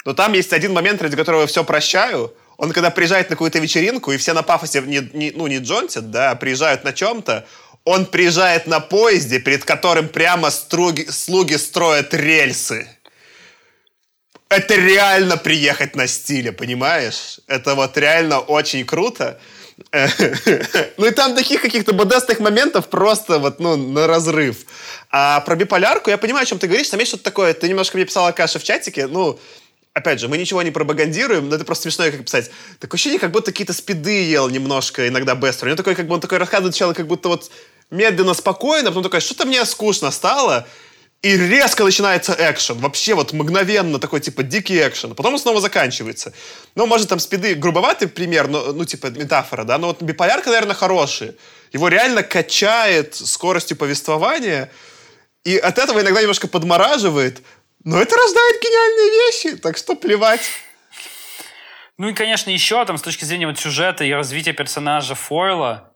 но 0.05 0.13
там 0.13 0.33
есть 0.33 0.53
один 0.53 0.71
момент, 0.73 1.01
ради 1.01 1.17
которого 1.17 1.41
я 1.41 1.47
все 1.47 1.63
прощаю– 1.63 2.31
он 2.57 2.71
когда 2.71 2.89
приезжает 2.89 3.29
на 3.29 3.35
какую-то 3.35 3.59
вечеринку, 3.59 4.11
и 4.11 4.17
все 4.17 4.33
на 4.33 4.43
пафосе, 4.43 4.81
не, 4.81 5.09
не, 5.13 5.31
ну, 5.31 5.47
не 5.47 5.57
джонтят, 5.57 6.11
да, 6.11 6.31
а 6.31 6.35
приезжают 6.35 6.83
на 6.83 6.93
чем-то, 6.93 7.45
он 7.83 8.05
приезжает 8.05 8.65
на 8.65 8.79
поезде, 8.79 9.39
перед 9.39 9.63
которым 9.63 10.09
прямо 10.09 10.49
струги, 10.49 11.07
слуги 11.09 11.55
строят 11.55 12.13
рельсы. 12.13 12.87
Это 14.49 14.75
реально 14.75 15.37
приехать 15.37 15.95
на 15.95 16.07
стиле, 16.07 16.51
понимаешь? 16.51 17.39
Это 17.47 17.75
вот 17.75 17.97
реально 17.97 18.39
очень 18.39 18.85
круто. 18.85 19.39
Ну 20.97 21.05
и 21.05 21.11
там 21.11 21.35
таких 21.35 21.61
каких-то 21.61 21.91
бодестных 21.91 22.39
моментов 22.39 22.87
просто 22.87 23.39
вот, 23.39 23.59
ну, 23.59 23.75
на 23.75 24.07
разрыв. 24.07 24.65
А 25.11 25.41
про 25.41 25.55
биполярку, 25.55 26.09
я 26.09 26.17
понимаю, 26.17 26.43
о 26.43 26.45
чем 26.45 26.59
ты 26.59 26.67
говоришь, 26.67 26.89
там 26.89 26.99
есть 26.99 27.09
что-то 27.09 27.25
такое, 27.25 27.53
ты 27.53 27.67
немножко 27.67 27.97
мне 27.97 28.05
писала 28.05 28.31
Каша 28.31 28.59
в 28.59 28.63
чатике, 28.63 29.07
ну, 29.07 29.37
опять 29.95 30.19
же, 30.19 30.27
мы 30.27 30.37
ничего 30.37 30.61
не 30.61 30.71
пропагандируем, 30.71 31.49
но 31.49 31.55
это 31.55 31.63
просто 31.63 31.83
смешно, 31.83 32.11
как 32.11 32.25
писать. 32.25 32.51
Такое 32.79 32.97
ощущение, 32.97 33.17
как 33.17 33.31
будто 33.31 33.51
какие-то 33.51 33.73
спиды 33.73 34.29
ел 34.29 34.49
немножко 34.49 35.07
иногда 35.07 35.35
Бестер. 35.35 35.65
У 35.65 35.67
него 35.69 35.77
такой, 35.77 35.95
как 35.95 36.07
бы 36.07 36.13
он 36.13 36.19
такой 36.21 36.37
рассказывает 36.37 36.75
сначала, 36.75 36.93
как 36.93 37.07
будто 37.07 37.29
вот 37.29 37.49
медленно, 37.89 38.33
спокойно, 38.33 38.89
а 38.89 38.91
потом 38.91 39.03
такой, 39.03 39.21
что-то 39.21 39.45
мне 39.45 39.63
скучно 39.63 40.11
стало, 40.11 40.67
и 41.21 41.37
резко 41.37 41.85
начинается 41.85 42.35
экшен. 42.37 42.77
Вообще 42.79 43.13
вот 43.13 43.31
мгновенно 43.31 43.97
такой, 43.97 44.19
типа, 44.19 44.43
дикий 44.43 44.77
экшен. 44.85 45.15
Потом 45.15 45.33
он 45.33 45.39
снова 45.39 45.61
заканчивается. 45.61 46.33
Ну, 46.75 46.85
может, 46.87 47.07
там 47.07 47.19
спиды 47.19 47.55
грубоватый 47.55 48.09
пример, 48.09 48.49
но, 48.49 48.73
ну, 48.73 48.83
типа, 48.83 49.07
метафора, 49.07 49.63
да, 49.63 49.77
но 49.77 49.87
вот 49.87 50.01
биполярка, 50.01 50.49
наверное, 50.49 50.75
хороший. 50.75 51.37
Его 51.71 51.87
реально 51.87 52.21
качает 52.21 53.15
скоростью 53.15 53.77
повествования, 53.77 54.69
и 55.45 55.55
от 55.55 55.77
этого 55.77 56.01
иногда 56.01 56.19
немножко 56.19 56.49
подмораживает, 56.49 57.41
но 57.85 58.01
это 58.01 58.15
рождает 58.15 58.61
гениальные 58.61 59.11
вещи, 59.11 59.57
так 59.57 59.77
что 59.77 59.95
плевать. 59.95 60.41
Ну 61.97 62.09
и, 62.09 62.13
конечно, 62.13 62.49
еще 62.49 62.83
там 62.83 62.97
с 62.97 63.01
точки 63.01 63.23
зрения 63.23 63.47
вот 63.47 63.59
сюжета 63.59 64.03
и 64.03 64.11
развития 64.11 64.53
персонажа 64.53 65.13
Фойла, 65.15 65.95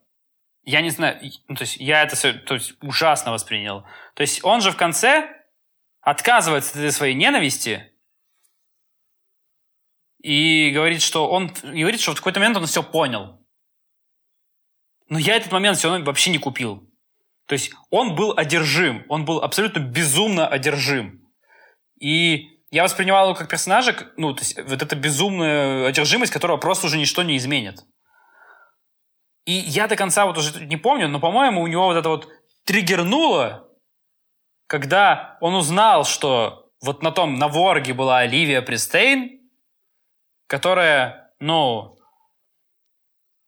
я 0.64 0.82
не 0.82 0.92
знаю, 0.92 1.20
ну, 1.48 1.56
то 1.56 1.64
есть 1.64 1.78
я 1.78 2.04
это 2.04 2.16
то 2.40 2.54
есть, 2.54 2.76
ужасно 2.82 3.32
воспринял. 3.32 3.86
То 4.14 4.22
есть 4.22 4.44
он 4.44 4.62
же 4.62 4.72
в 4.72 4.78
конце 4.78 5.36
отказывается 6.02 6.88
от 6.88 6.94
своей 6.94 7.16
ненависти 7.16 7.92
и 10.22 10.70
говорит, 10.72 11.02
что 11.02 11.28
он 11.28 11.52
говорит, 11.64 12.00
что 12.00 12.12
в 12.12 12.18
какой-то 12.18 12.40
момент 12.40 12.58
он 12.58 12.68
все 12.68 12.84
понял. 12.84 13.44
Но 15.10 15.18
я 15.18 15.36
этот 15.36 15.52
момент 15.52 15.80
все 15.80 15.90
равно 15.90 16.06
вообще 16.06 16.30
не 16.30 16.38
купил. 16.38 16.88
То 17.48 17.54
есть 17.54 17.74
он 17.90 18.14
был 18.14 18.38
одержим, 18.38 19.06
он 19.10 19.26
был 19.26 19.40
абсолютно 19.40 19.80
безумно 19.80 20.48
одержим. 20.48 21.29
И 22.00 22.60
я 22.72 22.84
воспринимал 22.84 23.26
его 23.26 23.36
как 23.36 23.50
персонажа, 23.50 23.96
ну, 24.18 24.34
то 24.34 24.42
есть 24.42 24.58
вот 24.62 24.82
эта 24.82 24.96
безумная 24.96 25.88
одержимость, 25.88 26.32
которого 26.32 26.58
просто 26.58 26.88
уже 26.88 26.98
ничто 26.98 27.24
не 27.24 27.38
изменит. 27.38 27.84
И 29.46 29.54
я 29.54 29.88
до 29.88 29.96
конца 29.96 30.26
вот 30.26 30.38
уже 30.38 30.66
не 30.66 30.78
помню, 30.78 31.08
но, 31.08 31.20
по-моему, 31.20 31.62
у 31.62 31.68
него 31.68 31.86
вот 31.86 31.98
это 31.98 32.10
вот 32.10 32.30
триггернуло, 32.66 33.68
когда 34.68 35.38
он 35.42 35.56
узнал, 35.56 36.06
что 36.06 36.70
вот 36.82 37.02
на 37.02 37.12
том, 37.12 37.36
на 37.36 37.48
Ворге 37.48 37.94
была 37.94 38.20
Оливия 38.20 38.62
Пристейн, 38.62 39.42
которая, 40.48 41.34
ну, 41.40 41.98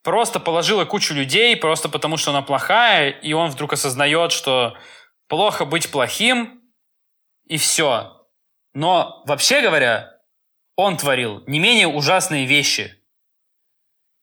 просто 0.03 0.40
положила 0.40 0.86
кучу 0.86 1.14
людей 1.14 1.56
просто 1.56 1.90
потому, 1.90 2.18
что 2.18 2.32
она 2.32 2.41
плохая, 2.41 3.10
и 3.10 3.34
он 3.34 3.52
вдруг 3.52 3.73
осознает, 3.73 4.32
что 4.32 4.76
плохо 5.28 5.65
быть 5.65 5.91
плохим, 5.91 6.61
и 7.45 7.57
все. 7.57 8.20
Но, 8.73 9.23
вообще 9.26 9.61
говоря, 9.61 10.19
он 10.76 10.98
творил 10.98 11.43
не 11.48 11.60
менее 11.60 11.88
ужасные 11.88 12.45
вещи. 12.45 12.98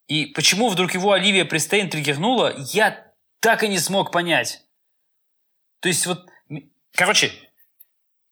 И 0.06 0.26
почему 0.26 0.68
вдруг 0.68 0.94
его 0.94 1.12
Оливия 1.12 1.44
Пристейн 1.44 1.90
триггернула, 1.90 2.54
я 2.56 3.12
так 3.40 3.62
и 3.62 3.68
не 3.68 3.78
смог 3.78 4.10
понять. 4.10 4.62
То 5.80 5.88
есть 5.88 6.06
вот, 6.06 6.26
короче, 6.92 7.32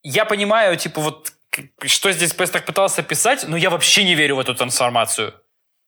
я 0.02 0.24
понимаю, 0.24 0.76
типа, 0.76 1.01
вот 1.01 1.32
что 1.84 2.12
здесь 2.12 2.32
Пестер 2.32 2.62
пытался 2.62 3.02
писать, 3.02 3.44
но 3.48 3.56
я 3.56 3.70
вообще 3.70 4.05
не 4.05 4.14
верю 4.14 4.36
в 4.36 4.40
эту 4.40 4.55
трансформацию. 4.55 5.32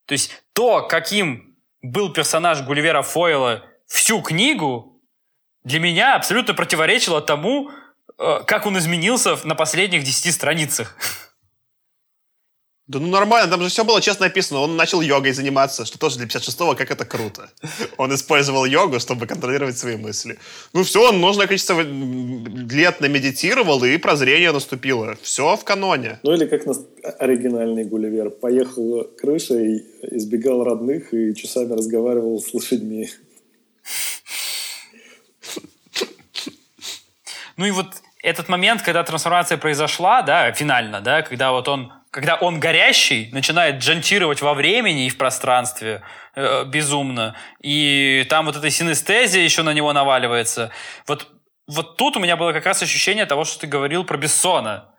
То 0.07 0.13
есть 0.13 0.43
то, 0.53 0.87
каким 0.87 1.57
был 1.83 2.13
персонаж 2.13 2.63
Гулливера 2.63 3.03
Фойла 3.03 3.65
всю 3.87 4.23
книгу, 4.23 5.03
для 5.65 5.81
меня 5.81 6.17
абсолютно 6.17 6.55
противоречило 6.55 7.21
тому, 7.21 7.71
как 8.19 8.67
он 8.67 8.77
изменился 8.79 9.39
на 9.45 9.55
последних 9.55 10.05
десяти 10.05 10.31
страницах. 10.33 10.97
Да 12.89 12.99
ну 13.01 13.07
нормально, 13.09 13.51
там 13.51 13.61
же 13.61 13.69
все 13.69 13.85
было 13.85 14.01
честно 14.01 14.27
написано. 14.27 14.61
Он 14.61 14.75
начал 14.75 15.03
йогой 15.03 15.33
заниматься, 15.33 15.85
что 15.85 15.99
тоже 15.99 16.17
для 16.17 16.27
56-го, 16.27 16.75
как 16.75 16.91
это 16.91 17.05
круто. 17.05 17.51
Он 17.99 18.15
использовал 18.15 18.65
йогу, 18.65 18.99
чтобы 18.99 19.27
контролировать 19.27 19.77
свои 19.77 19.97
мысли. 19.97 20.39
Ну 20.73 20.83
все, 20.85 21.11
он 21.11 21.21
нужное 21.21 21.47
количество 21.47 21.83
лет 21.83 23.01
намедитировал, 23.03 23.85
и 23.85 23.99
прозрение 23.99 24.53
наступило. 24.53 25.19
Все 25.21 25.55
в 25.59 25.65
каноне. 25.65 26.19
Ну 26.23 26.33
или 26.33 26.47
как 26.47 26.65
на 26.65 26.73
оригинальный 27.19 27.85
Гулливер. 27.85 28.31
Поехал 28.31 29.05
крышей, 29.21 29.85
избегал 30.11 30.65
родных 30.65 31.13
и 31.13 31.35
часами 31.35 31.75
разговаривал 31.75 32.41
с 32.41 32.55
лошадьми. 32.55 33.11
Ну 37.59 37.67
и 37.67 37.71
вот 37.71 37.87
этот 38.29 38.49
момент, 38.49 38.83
когда 38.83 39.03
трансформация 39.03 39.59
произошла, 39.59 40.23
да, 40.23 40.53
финально, 40.53 41.01
да, 41.01 41.23
когда 41.23 41.53
вот 41.53 41.69
он 41.69 41.93
когда 42.11 42.37
он 42.37 42.59
горящий, 42.59 43.29
начинает 43.33 43.83
джантировать 43.83 44.41
во 44.41 44.55
времени 44.55 45.07
и 45.07 45.11
в 45.11 45.19
пространстве 45.19 46.03
э, 46.35 46.65
безумно, 46.65 47.37
и 47.61 48.27
там 48.31 48.47
вот 48.47 48.57
эта 48.57 48.71
синестезия 48.71 49.43
еще 49.43 49.63
на 49.63 49.75
него 49.75 49.93
наваливается. 49.93 50.71
Вот, 51.07 51.29
вот 51.67 51.99
тут 51.99 52.17
у 52.17 52.21
меня 52.21 52.37
было 52.37 52.53
как 52.53 52.65
раз 52.65 52.83
ощущение 52.83 53.27
того, 53.27 53.45
что 53.45 53.61
ты 53.61 53.67
говорил 53.67 54.05
про 54.05 54.17
Бессона, 54.17 54.95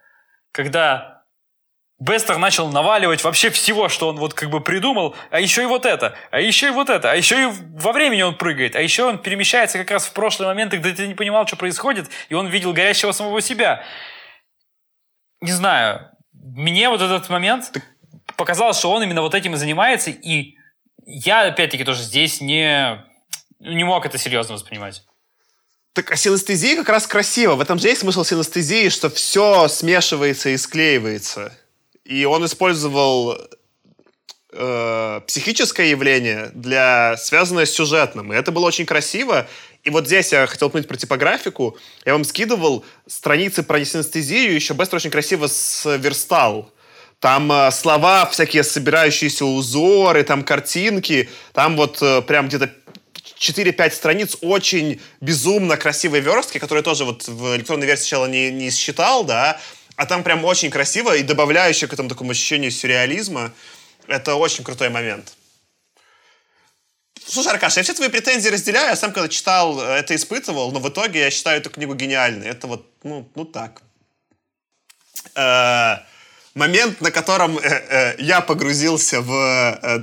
когда 0.52 1.19
Бестер 2.00 2.38
начал 2.38 2.70
наваливать 2.70 3.24
вообще 3.26 3.50
всего, 3.50 3.90
что 3.90 4.08
он 4.08 4.18
вот 4.18 4.34
как 4.34 4.50
бы 4.50 4.62
придумал, 4.62 5.16
а 5.32 5.42
еще 5.42 5.64
и 5.64 5.66
вот 5.66 5.86
это, 5.86 6.16
а 6.32 6.40
еще 6.40 6.68
и 6.68 6.72
вот 6.72 6.90
это, 6.90 7.12
а 7.12 7.16
еще 7.16 7.44
и 7.44 7.52
во 7.78 7.92
времени 7.92 8.22
он 8.22 8.36
прыгает, 8.36 8.78
а 8.78 8.82
еще 8.82 9.04
он 9.04 9.18
перемещается 9.18 9.78
как 9.78 9.92
раз 9.92 10.06
в 10.06 10.14
прошлые 10.14 10.48
моменты, 10.48 10.78
когда 10.78 10.96
ты 10.96 11.08
не 11.08 11.14
понимал, 11.14 11.46
что 11.46 11.58
происходит, 11.58 12.10
и 12.30 12.36
он 12.36 12.48
видел 12.48 12.72
горящего 12.72 13.12
самого 13.12 13.42
себя. 13.42 13.84
Не 15.42 15.52
знаю, 15.52 16.10
мне 16.32 16.88
вот 16.88 17.02
этот 17.02 17.28
момент 17.30 17.74
показалось, 18.38 18.78
что 18.78 18.92
он 18.92 19.04
именно 19.04 19.22
вот 19.22 19.36
этим 19.36 19.56
и 19.56 19.58
занимается, 19.58 20.10
и 20.10 20.56
я, 21.06 21.48
опять-таки, 21.48 21.84
тоже 21.84 22.04
здесь 22.04 22.40
не, 22.40 23.04
не 23.60 23.84
мог 23.84 24.06
это 24.06 24.18
серьезно 24.18 24.54
воспринимать. 24.54 25.04
Так, 25.92 26.12
а 26.12 26.16
синестезия 26.16 26.78
как 26.78 26.90
раз 26.90 27.08
красиво. 27.08 27.56
В 27.56 27.62
этом 27.62 27.78
же 27.78 27.90
есть 27.90 28.02
смысл 28.02 28.24
синестезии, 28.24 28.88
что 28.88 29.10
все 29.10 29.68
смешивается 29.68 30.50
и 30.50 30.58
склеивается. 30.58 31.52
И 32.10 32.26
он 32.26 32.44
использовал 32.44 33.38
э, 34.52 35.22
психическое 35.28 35.92
явление 35.92 36.50
для 36.56 37.16
связанное 37.18 37.68
с 37.68 37.72
сюжетным. 37.72 38.34
И 38.34 38.36
это 38.36 38.52
было 38.52 38.66
очень 38.66 38.88
красиво. 38.88 39.48
И 39.84 39.92
вот 39.92 40.08
здесь 40.08 40.32
я 40.32 40.48
хотел 40.48 40.70
упомянуть 40.70 40.88
про 40.88 40.98
типографику. 40.98 41.78
Я 42.06 42.14
вам 42.14 42.24
скидывал 42.24 42.84
страницы 43.06 43.62
про 43.62 43.86
синестезию, 43.86 44.56
еще 44.56 44.74
Бестер 44.74 44.96
очень 44.96 45.12
красиво 45.12 45.46
сверстал. 45.46 46.72
Там 47.20 47.52
э, 47.52 47.70
слова 47.70 48.26
всякие, 48.26 48.64
собирающиеся 48.64 49.46
узоры, 49.46 50.24
там 50.24 50.44
картинки. 50.44 51.30
Там 51.54 51.78
вот 51.78 52.02
э, 52.02 52.24
прям 52.24 52.48
где-то 52.48 52.72
4-5 53.38 53.92
страниц 53.92 54.38
очень 54.42 55.00
безумно 55.22 55.78
красивой 55.78 56.22
верстки, 56.22 56.58
которые 56.58 56.82
тоже 56.84 57.06
вот 57.06 57.28
в 57.28 57.56
электронной 57.56 57.86
версии 57.86 58.02
сначала 58.02 58.26
не, 58.26 58.50
не 58.50 58.72
считал, 58.72 59.24
да, 59.24 59.62
а 60.00 60.06
там 60.06 60.24
прям 60.24 60.46
очень 60.46 60.72
красиво 60.72 61.14
и 61.14 61.24
добавляющее 61.24 61.90
к 61.90 61.94
этому 61.94 62.08
такому 62.08 62.32
ощущению 62.32 62.72
сюрреализма. 62.72 63.52
Это 64.08 64.36
очень 64.36 64.64
крутой 64.64 64.88
момент. 64.90 65.34
Слушай, 67.28 67.52
Аркаш, 67.52 67.76
я 67.76 67.84
все 67.84 67.94
твои 67.94 68.08
претензии 68.08 68.48
разделяю. 68.48 68.88
Я 68.88 68.96
сам, 68.96 69.12
когда 69.12 69.28
читал, 69.28 69.78
э, 69.82 70.00
это 70.00 70.16
испытывал, 70.16 70.72
но 70.72 70.80
в 70.80 70.88
итоге 70.88 71.20
я 71.20 71.30
считаю 71.30 71.60
эту 71.60 71.70
книгу 71.70 71.96
гениальной. 71.96 72.48
Это 72.48 72.68
вот, 72.68 72.90
ну, 73.04 73.30
ну 73.36 73.44
так. 73.44 73.82
Э, 75.36 75.98
момент, 76.54 77.02
на 77.02 77.12
котором 77.12 77.58
э, 77.58 78.16
я 78.20 78.40
погрузился 78.40 79.20
в 79.20 79.34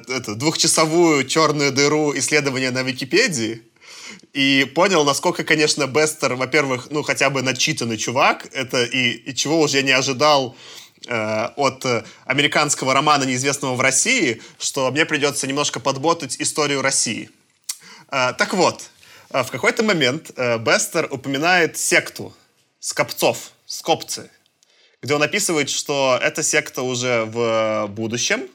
эту 0.08 0.36
двухчасовую 0.36 1.26
черную 1.26 1.72
дыру 1.72 2.14
исследования 2.18 2.70
на 2.70 2.82
Википедии 2.82 3.62
и 4.36 4.64
понял, 4.64 5.04
насколько, 5.04 5.44
конечно, 5.44 5.86
Бестер, 5.86 6.34
во-первых, 6.34 6.88
ну, 6.90 7.02
хотя 7.02 7.30
бы 7.30 7.42
начитанный 7.42 7.96
чувак, 7.96 8.48
это 8.52 8.84
и, 8.84 9.12
и 9.12 9.34
чего 9.34 9.60
уже 9.60 9.78
я 9.78 9.82
не 9.82 9.92
ожидал 9.92 10.56
Э, 11.08 11.50
от 11.54 11.84
э, 11.84 12.04
американского 12.24 12.92
романа 12.92 13.22
«Неизвестного 13.24 13.76
в 13.76 13.80
России», 13.80 14.42
что 14.58 14.90
мне 14.90 15.04
придется 15.04 15.46
немножко 15.46 15.78
подботать 15.78 16.40
историю 16.40 16.82
России. 16.82 17.30
Э, 18.10 18.32
так 18.36 18.54
вот, 18.54 18.90
в 19.30 19.46
какой-то 19.50 19.82
момент 19.82 20.30
Бестер 20.36 21.08
упоминает 21.10 21.76
секту 21.76 22.32
скопцов, 22.80 23.52
скопцы, 23.66 24.30
где 25.02 25.14
он 25.14 25.22
описывает, 25.22 25.68
что 25.68 26.18
эта 26.20 26.42
секта 26.42 26.82
уже 26.82 27.24
в 27.24 27.86
будущем. 27.88 28.48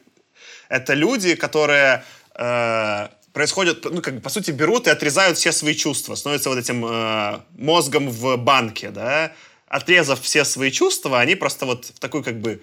Это 0.68 0.94
люди, 0.94 1.34
которые 1.34 2.04
э, 2.34 3.08
происходят, 3.32 3.84
ну, 3.84 4.02
как 4.02 4.14
бы, 4.14 4.20
по 4.20 4.30
сути, 4.30 4.50
берут 4.50 4.86
и 4.86 4.90
отрезают 4.90 5.38
все 5.38 5.52
свои 5.52 5.74
чувства, 5.74 6.14
становятся 6.14 6.50
вот 6.50 6.58
этим 6.58 6.84
э, 6.84 7.40
мозгом 7.56 8.10
в 8.10 8.36
банке, 8.36 8.90
да, 8.90 9.32
отрезав 9.68 10.20
все 10.20 10.44
свои 10.44 10.70
чувства, 10.70 11.20
они 11.20 11.34
просто 11.34 11.66
вот 11.66 11.86
в 11.86 11.98
такую 11.98 12.22
как 12.22 12.40
бы 12.40 12.62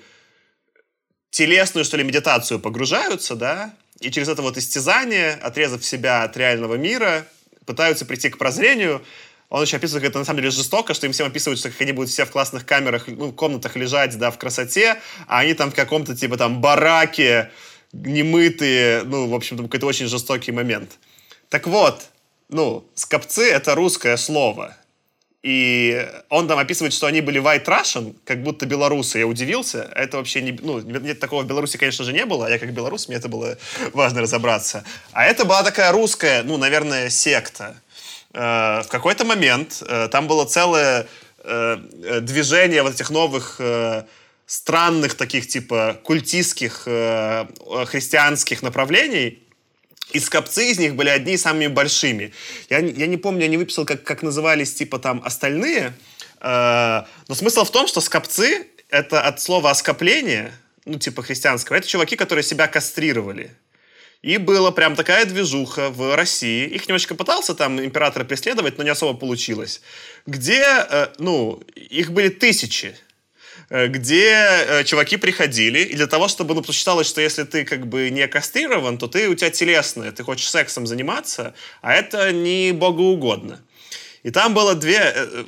телесную, 1.31 1.85
что 1.85 1.97
ли, 1.97 2.03
медитацию 2.03 2.59
погружаются, 2.59 3.35
да, 3.35 3.73
и 3.99 4.11
через 4.11 4.29
это 4.29 4.41
вот 4.41 4.57
истязание, 4.57 5.33
отрезав 5.33 5.83
себя 5.83 6.23
от 6.23 6.37
реального 6.37 6.75
мира, 6.75 7.25
пытаются 7.65 8.05
прийти 8.05 8.29
к 8.29 8.37
прозрению. 8.37 9.03
Он 9.49 9.63
еще 9.63 9.77
описывает, 9.77 10.03
как 10.03 10.11
это 10.11 10.19
на 10.19 10.25
самом 10.25 10.41
деле 10.41 10.51
жестоко, 10.51 10.93
что 10.93 11.07
им 11.07 11.11
всем 11.11 11.27
описывают, 11.27 11.59
что 11.59 11.71
они 11.79 11.91
будут 11.91 12.11
все 12.11 12.25
в 12.25 12.31
классных 12.31 12.65
камерах, 12.65 13.07
ну, 13.07 13.31
комнатах 13.31 13.75
лежать, 13.75 14.17
да, 14.17 14.29
в 14.29 14.37
красоте, 14.37 14.99
а 15.27 15.39
они 15.39 15.55
там 15.55 15.71
в 15.71 15.75
каком-то, 15.75 16.15
типа, 16.15 16.37
там, 16.37 16.61
бараке, 16.61 17.51
немытые, 17.93 19.03
ну, 19.03 19.27
в 19.27 19.33
общем, 19.33 19.57
какой-то 19.57 19.85
очень 19.85 20.07
жестокий 20.07 20.51
момент. 20.51 20.97
Так 21.49 21.67
вот, 21.67 22.09
ну, 22.49 22.85
скопцы— 22.95 23.49
это 23.51 23.75
русское 23.75 24.17
слово. 24.17 24.75
И 25.41 26.05
он 26.27 26.47
там 26.49 26.59
описывает, 26.59 26.93
что 26.93 27.07
они 27.07 27.21
были 27.21 27.41
white 27.41 27.65
Russian, 27.65 28.13
как 28.25 28.43
будто 28.43 28.65
белорусы. 28.65 29.19
Я 29.19 29.27
удивился. 29.27 29.89
Это 29.95 30.17
вообще 30.17 30.41
не... 30.41 30.51
Ну, 30.51 30.79
нет, 30.81 31.19
такого 31.19 31.43
в 31.43 31.47
Беларуси, 31.47 31.77
конечно 31.77 32.03
же, 32.03 32.11
не 32.11 32.25
было. 32.25 32.49
Я 32.49 32.59
как 32.59 32.73
белорус, 32.73 33.07
мне 33.07 33.17
это 33.17 33.29
было 33.29 33.57
важно 33.93 34.21
разобраться. 34.21 34.83
А 35.13 35.25
это 35.25 35.45
была 35.45 35.63
такая 35.63 35.93
русская, 35.93 36.43
ну, 36.43 36.57
наверное, 36.57 37.09
секта. 37.09 37.77
Э, 38.33 38.81
в 38.83 38.87
какой-то 38.89 39.23
момент 39.23 39.81
э, 39.87 40.09
там 40.11 40.27
было 40.27 40.43
целое 40.43 41.07
э, 41.43 41.77
движение 42.21 42.83
вот 42.83 42.95
этих 42.95 43.09
новых 43.09 43.61
странных 44.49 45.13
таких, 45.13 45.47
типа, 45.47 45.99
культистских 46.03 46.81
христианских 46.83 48.63
направлений, 48.63 49.43
и 50.11 50.19
скопцы 50.19 50.71
из 50.71 50.79
них 50.79 50.95
были 50.95 51.09
одни 51.09 51.33
из 51.33 51.41
самыми 51.41 51.67
большими. 51.67 52.33
Я, 52.69 52.79
я 52.79 53.05
не 53.05 53.17
помню, 53.17 53.41
я 53.41 53.47
не 53.47 53.57
выписал, 53.57 53.85
как, 53.85 54.03
как 54.03 54.23
назывались, 54.23 54.73
типа, 54.73 54.97
там, 54.97 55.21
остальные. 55.23 55.93
Э, 56.41 57.03
но 57.27 57.35
смысл 57.35 57.63
в 57.63 57.71
том, 57.71 57.87
что 57.87 58.01
скопцы— 58.01 58.67
это 58.89 59.21
от 59.21 59.39
слова 59.39 59.69
«оскопление», 59.69 60.51
ну, 60.85 60.97
типа 60.97 61.21
христианского, 61.21 61.75
это 61.75 61.87
чуваки, 61.87 62.15
которые 62.15 62.43
себя 62.43 62.67
кастрировали. 62.67 63.51
И 64.23 64.37
была 64.37 64.71
прям 64.71 64.95
такая 64.95 65.25
движуха 65.25 65.89
в 65.91 66.15
России. 66.15 66.67
Их 66.67 66.87
немножечко 66.87 67.15
пытался 67.15 67.53
там 67.53 67.79
император 67.79 68.25
преследовать, 68.25 68.77
но 68.77 68.83
не 68.83 68.89
особо 68.89 69.17
получилось. 69.17 69.81
Где, 70.25 70.63
э, 70.63 71.07
ну, 71.19 71.61
их 71.75 72.11
были 72.11 72.29
тысячи. 72.29 72.95
Э, 73.69 73.87
где 73.87 74.33
э, 74.33 74.83
чуваки 74.83 75.17
приходили, 75.17 75.79
и 75.79 75.95
для 75.95 76.07
того, 76.07 76.27
чтобы, 76.27 76.55
ну, 76.55 76.63
считалось, 76.63 77.07
что 77.07 77.21
если 77.21 77.43
ты 77.43 77.65
как 77.65 77.85
бы 77.85 78.09
не 78.09 78.27
кастрирован, 78.27 78.97
то 78.97 79.07
ты 79.07 79.29
у 79.29 79.35
тебя 79.35 79.51
телесное, 79.51 80.11
ты 80.11 80.23
хочешь 80.23 80.49
сексом 80.49 80.87
заниматься, 80.87 81.53
а 81.81 81.93
это 81.93 82.31
не 82.31 82.71
богоугодно. 82.71 83.59
И 84.23 84.31
там 84.31 84.55
было 84.55 84.73
две... 84.73 85.13
Э, 85.15 85.43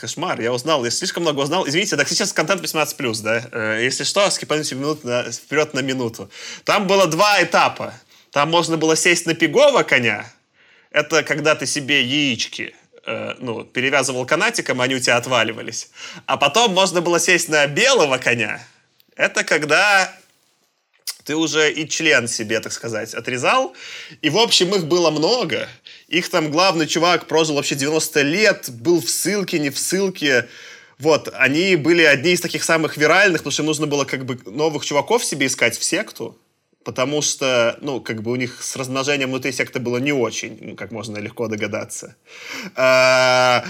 кошмар, 0.00 0.40
я 0.40 0.52
узнал, 0.52 0.82
я 0.84 0.90
слишком 0.90 1.24
много 1.24 1.40
узнал. 1.40 1.68
Извините, 1.68 1.96
так 1.96 2.08
сейчас 2.08 2.32
контент 2.32 2.62
18+, 2.62 3.22
да? 3.22 3.78
Если 3.78 4.04
что, 4.04 4.28
скипаните 4.30 4.74
минут 4.74 5.04
на, 5.04 5.30
вперед 5.30 5.74
на 5.74 5.80
минуту. 5.80 6.30
Там 6.64 6.86
было 6.86 7.06
два 7.06 7.42
этапа. 7.42 7.92
Там 8.32 8.50
можно 8.50 8.78
было 8.78 8.96
сесть 8.96 9.26
на 9.26 9.34
пигового 9.34 9.82
коня. 9.82 10.26
Это 10.90 11.22
когда 11.22 11.54
ты 11.54 11.66
себе 11.66 12.02
яички 12.02 12.74
э, 13.06 13.34
ну, 13.38 13.64
перевязывал 13.64 14.26
канатиком, 14.26 14.80
они 14.80 14.94
у 14.94 15.00
тебя 15.00 15.16
отваливались. 15.16 15.90
А 16.26 16.36
потом 16.36 16.72
можно 16.72 17.00
было 17.00 17.18
сесть 17.18 17.48
на 17.48 17.66
белого 17.66 18.18
коня. 18.18 18.60
Это 19.16 19.44
когда 19.44 20.12
ты 21.24 21.36
уже 21.36 21.70
и 21.70 21.86
член 21.86 22.26
себе, 22.26 22.58
так 22.60 22.72
сказать, 22.72 23.12
отрезал. 23.12 23.74
И, 24.22 24.30
в 24.30 24.38
общем, 24.38 24.74
их 24.74 24.86
было 24.86 25.10
много. 25.10 25.68
Их 26.08 26.30
там 26.30 26.50
главный 26.50 26.86
чувак 26.86 27.26
прожил 27.26 27.56
вообще 27.56 27.74
90 27.74 28.22
лет, 28.22 28.70
был 28.70 29.02
в 29.02 29.10
ссылке, 29.10 29.58
не 29.58 29.68
в 29.68 29.78
ссылке. 29.78 30.48
Вот, 30.98 31.28
они 31.34 31.76
были 31.76 32.02
одни 32.02 32.32
из 32.32 32.40
таких 32.40 32.64
самых 32.64 32.96
виральных, 32.96 33.42
потому 33.42 33.52
что 33.52 33.62
нужно 33.62 33.86
было 33.86 34.06
как 34.06 34.24
бы 34.24 34.40
новых 34.46 34.86
чуваков 34.86 35.22
себе 35.22 35.48
искать 35.48 35.78
в 35.78 35.84
секту, 35.84 36.38
потому 36.88 37.20
что, 37.20 37.76
ну, 37.82 38.00
как 38.00 38.22
бы 38.22 38.30
у 38.30 38.36
них 38.36 38.62
с 38.62 38.74
размножением 38.74 39.28
внутри 39.28 39.52
секты 39.52 39.78
было 39.78 39.98
не 39.98 40.12
очень, 40.12 40.56
ну, 40.62 40.74
как 40.74 40.90
можно 40.90 41.18
легко 41.18 41.46
догадаться. 41.46 42.16
А, 42.74 43.62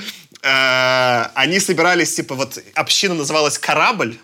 а, 0.45 1.33
они 1.35 1.59
собирались, 1.59 2.15
типа, 2.15 2.37
вот 2.37 2.63
община 2.75 3.15
называлась 3.15 3.59
«Корабль», 3.59 4.17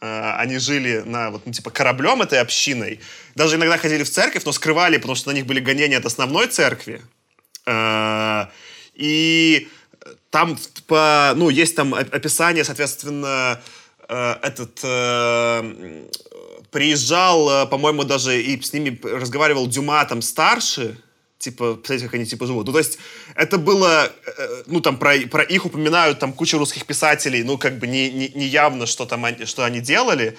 а, 0.00 0.38
они 0.38 0.56
жили 0.56 1.02
на, 1.04 1.32
вот, 1.32 1.44
ну, 1.44 1.52
типа, 1.52 1.70
кораблем 1.70 2.22
этой 2.22 2.40
общиной. 2.40 3.00
Даже 3.34 3.56
иногда 3.56 3.76
ходили 3.76 4.04
в 4.04 4.10
церковь, 4.10 4.44
но 4.46 4.52
скрывали, 4.52 4.96
потому 4.96 5.16
что 5.16 5.28
на 5.28 5.34
них 5.34 5.44
были 5.44 5.60
гонения 5.60 5.98
от 5.98 6.06
основной 6.06 6.46
церкви. 6.46 7.02
И 8.94 9.68
там, 10.30 10.58
по, 10.86 11.34
ну, 11.36 11.50
есть 11.50 11.76
там 11.76 11.92
описание, 11.92 12.64
соответственно, 12.64 13.60
этот 14.08 14.80
э, 14.82 16.08
приезжал, 16.74 17.68
по-моему, 17.68 18.02
даже 18.02 18.42
и 18.42 18.60
с 18.60 18.72
ними 18.72 18.98
разговаривал 19.02 19.68
Дюма 19.68 20.04
там 20.04 20.22
старше, 20.22 20.98
типа, 21.38 21.74
посмотрите, 21.74 22.04
как 22.06 22.14
они 22.14 22.26
типа 22.26 22.46
живут. 22.46 22.66
Ну, 22.66 22.72
то 22.72 22.80
есть, 22.80 22.98
это 23.36 23.58
было, 23.58 24.10
ну, 24.66 24.80
там, 24.80 24.98
про, 24.98 25.16
про 25.30 25.44
их 25.44 25.66
упоминают 25.66 26.18
там 26.18 26.32
куча 26.32 26.58
русских 26.58 26.84
писателей, 26.84 27.44
ну, 27.44 27.58
как 27.58 27.78
бы 27.78 27.86
не, 27.86 28.10
не, 28.10 28.28
не 28.34 28.46
явно, 28.46 28.86
что 28.86 29.06
там, 29.06 29.24
что 29.46 29.64
они 29.64 29.80
делали. 29.80 30.36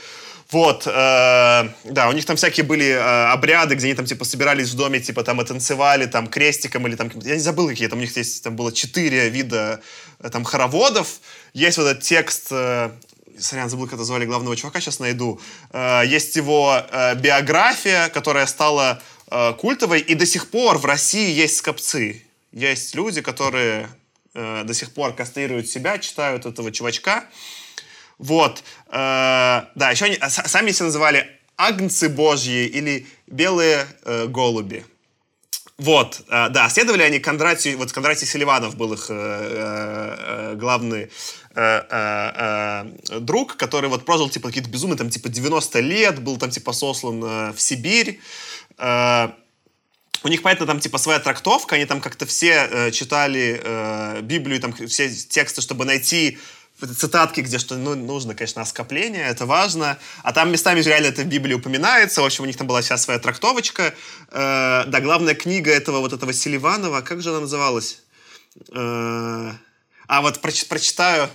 Вот, 0.52 0.86
э, 0.86 1.70
да, 1.86 2.08
у 2.10 2.12
них 2.12 2.26
там 2.26 2.36
всякие 2.36 2.66
были 2.66 2.90
э, 2.90 3.00
обряды, 3.32 3.76
где 3.76 3.88
они 3.88 3.96
там, 3.96 4.06
типа, 4.06 4.26
собирались 4.26 4.70
в 4.70 4.76
доме, 4.76 5.00
типа, 5.00 5.24
там, 5.24 5.42
и 5.42 5.46
танцевали, 5.46 6.06
там, 6.06 6.28
крестиком 6.28 6.86
или 6.88 6.96
там, 6.96 7.10
я 7.24 7.34
не 7.34 7.42
забыл, 7.42 7.68
какие 7.68 7.88
там, 7.88 7.98
у 7.98 8.02
них 8.02 8.16
есть, 8.16 8.44
там 8.44 8.56
было 8.56 8.72
четыре 8.72 9.30
вида, 9.30 9.82
э, 10.20 10.30
там, 10.30 10.44
хороводов. 10.44 11.20
Есть 11.54 11.78
вот 11.78 11.88
этот 11.88 12.04
текст, 12.04 12.50
э, 12.52 12.92
сорян, 13.40 13.70
забыл, 13.70 13.86
как 13.86 13.96
это 13.96 14.04
звали 14.04 14.26
главного 14.26 14.56
чувака, 14.56 14.80
сейчас 14.80 15.00
найду. 15.00 15.40
Э, 15.72 16.04
есть 16.06 16.36
его 16.36 16.76
э, 16.78 17.16
биография, 17.16 18.10
которая 18.10 18.46
стала 18.46 19.02
э, 19.30 19.54
культовой, 19.54 20.00
и 20.00 20.16
до 20.16 20.26
сих 20.26 20.50
пор 20.50 20.78
в 20.78 20.86
России 20.86 21.32
есть 21.32 21.58
скопцы. 21.58 22.24
Есть 22.52 22.96
люди, 22.96 23.22
которые 23.22 23.90
до 24.34 24.74
сих 24.74 24.94
пор 24.94 25.14
кастрируют 25.14 25.70
себя, 25.70 25.98
читают 25.98 26.46
этого 26.46 26.70
чувачка. 26.70 27.24
Вот. 28.18 28.64
Да, 28.90 29.70
еще 29.92 30.06
они 30.06 30.20
сами 30.28 30.72
себя 30.72 30.88
называли 30.88 31.40
агнцы 31.56 32.10
божьи 32.10 32.66
или 32.66 33.08
белые 33.28 33.88
голуби. 34.28 34.86
Вот, 35.78 36.22
да, 36.28 36.70
следовали 36.70 37.04
они 37.04 37.20
Кондратию, 37.20 37.78
вот 37.78 37.94
Кондратий 37.94 38.28
Селиванов 38.28 38.76
был 38.76 38.94
их 38.94 39.08
главный 40.58 41.10
друг, 43.22 43.56
который 43.56 43.90
вот 43.90 44.06
прожил, 44.06 44.30
типа, 44.30 44.50
какие-то 44.50 44.70
безумные, 44.70 44.98
там, 44.98 45.10
типа, 45.10 45.30
90 45.30 45.80
лет, 45.80 46.22
был 46.22 46.38
там, 46.38 46.50
типа, 46.50 46.74
сослан 46.74 47.24
э, 47.24 47.54
в 47.54 47.62
Сибирь. 47.62 48.20
Э, 48.78 49.30
у 50.24 50.28
них, 50.28 50.42
понятно, 50.42 50.66
там, 50.66 50.80
типа, 50.80 50.98
своя 50.98 51.20
трактовка, 51.20 51.76
они 51.76 51.86
там 51.86 52.02
как-то 52.02 52.26
все 52.26 52.68
э, 52.70 52.92
читали 52.92 53.62
э, 53.64 54.22
Библию, 54.22 54.60
там, 54.60 54.74
все 54.74 55.10
тексты, 55.10 55.62
чтобы 55.62 55.86
найти 55.86 56.38
цитатки, 56.82 57.42
где 57.42 57.58
что 57.58 57.76
ну, 57.78 57.96
нужно, 57.96 58.36
конечно, 58.36 58.62
оскопление, 58.62 59.26
это 59.28 59.46
важно. 59.46 59.98
А 60.24 60.34
там 60.34 60.52
местами 60.52 60.82
реально 60.82 61.08
это 61.08 61.22
в 61.22 61.28
Библии 61.28 61.54
упоминается. 61.54 62.22
В 62.22 62.26
общем, 62.26 62.44
у 62.44 62.48
них 62.48 62.58
там 62.58 62.68
была 62.68 62.82
вся 62.82 62.98
своя 62.98 63.20
трактовочка. 63.20 63.94
Э, 64.32 64.84
да, 64.88 65.00
главная 65.00 65.36
книга 65.36 65.72
этого 65.72 66.00
вот 66.00 66.12
этого 66.12 66.34
Селиванова, 66.34 67.02
как 67.02 67.22
же 67.22 67.30
она 67.30 67.42
называлась? 67.42 68.02
Э, 68.74 69.52
а 70.08 70.22
вот 70.22 70.42
проч, 70.42 70.66
прочитаю. 70.66 71.30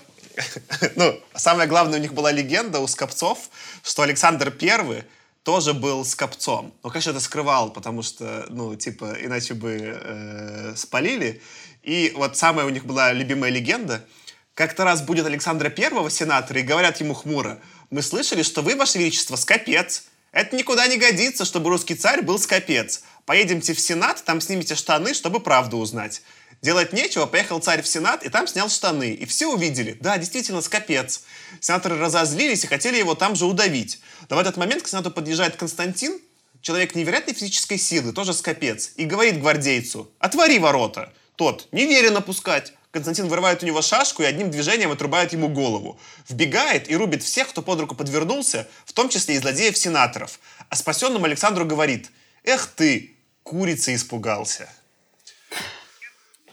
ну, 0.97 1.21
самое 1.35 1.69
главное, 1.69 1.99
у 1.99 2.03
них 2.03 2.15
была 2.15 2.33
легенда 2.33 2.81
у 2.81 2.87
скопцов, 2.87 3.51
что 3.83 4.03
Александр 4.03 4.51
Первый 4.51 5.05
тоже 5.43 5.73
был 5.75 6.05
скопцом. 6.05 6.75
Но, 6.83 6.91
конечно, 6.91 7.11
это 7.11 7.21
скрывал, 7.21 7.71
потому 7.73 8.03
что, 8.03 8.47
ну, 8.49 8.75
типа, 8.77 9.17
иначе 9.21 9.55
бы 9.55 9.79
э, 9.81 10.75
спалили. 10.77 11.41
И 11.83 12.13
вот 12.15 12.37
самая 12.37 12.67
у 12.67 12.71
них 12.71 12.85
была 12.85 13.13
любимая 13.13 13.51
легенда— 13.51 14.05
как-то 14.61 14.85
раз 14.85 15.01
будет 15.01 15.25
Александра 15.25 15.71
Первого 15.71 16.11
сенатора 16.11 16.61
и 16.61 16.63
говорят 16.63 17.01
ему 17.01 17.15
хмуро, 17.15 17.61
«Мы 17.89 18.03
слышали, 18.03 18.43
что 18.43 18.61
вы, 18.61 18.77
ваше 18.77 18.99
величество, 18.99 19.37
скопец. 19.37 20.05
Это 20.33 20.55
никуда 20.55 20.87
не 20.87 20.99
годится, 20.99 21.47
чтобы 21.47 21.71
русский 21.71 21.95
царь 21.95 22.21
был 22.21 22.39
скопец. 22.39 23.03
Поедемте 23.25 23.73
в 23.73 23.81
Сенат, 23.81 24.23
там 24.23 24.41
снимите 24.43 24.75
штаны, 24.75 25.15
чтобы 25.15 25.41
правду 25.41 25.79
узнать». 25.79 26.21
Делать 26.63 26.93
нечего, 26.93 27.25
поехал 27.25 27.59
царь 27.59 27.83
в 27.83 27.89
Сенат 27.89 28.23
и 28.23 28.29
там 28.29 28.47
снял 28.47 28.69
штаны. 28.69 29.13
И 29.13 29.25
все 29.25 29.47
увидели. 29.47 29.97
Да, 30.01 30.19
действительно, 30.19 30.61
скопец. 30.61 31.23
Сенаторы 31.61 31.97
разозлились 31.99 32.65
и 32.65 32.67
хотели 32.67 32.99
его 32.99 33.15
там 33.15 33.35
же 33.35 33.47
удавить. 33.47 34.01
Но 34.29 34.37
в 34.37 34.39
этот 34.39 34.59
момент 34.59 34.83
к 34.83 34.89
Сенату 34.89 35.11
подъезжает 35.11 35.57
Константин, 35.57 36.21
человек 36.61 36.95
невероятной 36.95 37.33
физической 37.33 37.79
силы, 37.79 38.13
тоже 38.13 38.35
скопец, 38.35 38.93
и 38.97 39.07
говорит 39.07 39.41
гвардейцу 39.41 40.11
«Отвори 40.19 40.59
ворота». 40.59 41.13
Тот 41.37 41.69
«Не 41.73 42.21
пускать». 42.21 42.75
Константин 42.91 43.29
вырывает 43.29 43.63
у 43.63 43.67
него 43.67 43.83
шашку 43.83 44.23
и 44.23 44.27
одним 44.27 44.51
движением 44.51 44.91
отрубает 44.91 45.33
ему 45.33 45.49
голову. 45.49 45.99
Вбегает 46.29 46.91
и 46.91 46.97
рубит 46.97 47.23
всех, 47.23 47.49
кто 47.49 47.63
под 47.63 47.81
руку 47.81 47.95
подвернулся, 47.95 48.69
в 48.85 48.93
том 48.93 49.09
числе 49.09 49.37
и 49.37 49.39
злодеев-сенаторов. 49.39 50.41
А 50.69 50.77
спасенному 50.77 51.25
Александру 51.25 51.65
говорит, 51.65 52.11
«Эх 52.45 52.67
ты, 52.67 53.17
курица 53.45 53.95
испугался». 53.95 54.69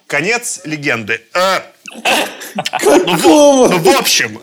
Конец 0.07 0.61
легенды. 0.63 1.21
Ну, 2.83 3.67
ну, 3.67 3.77
в 3.77 3.97
общем. 3.99 4.41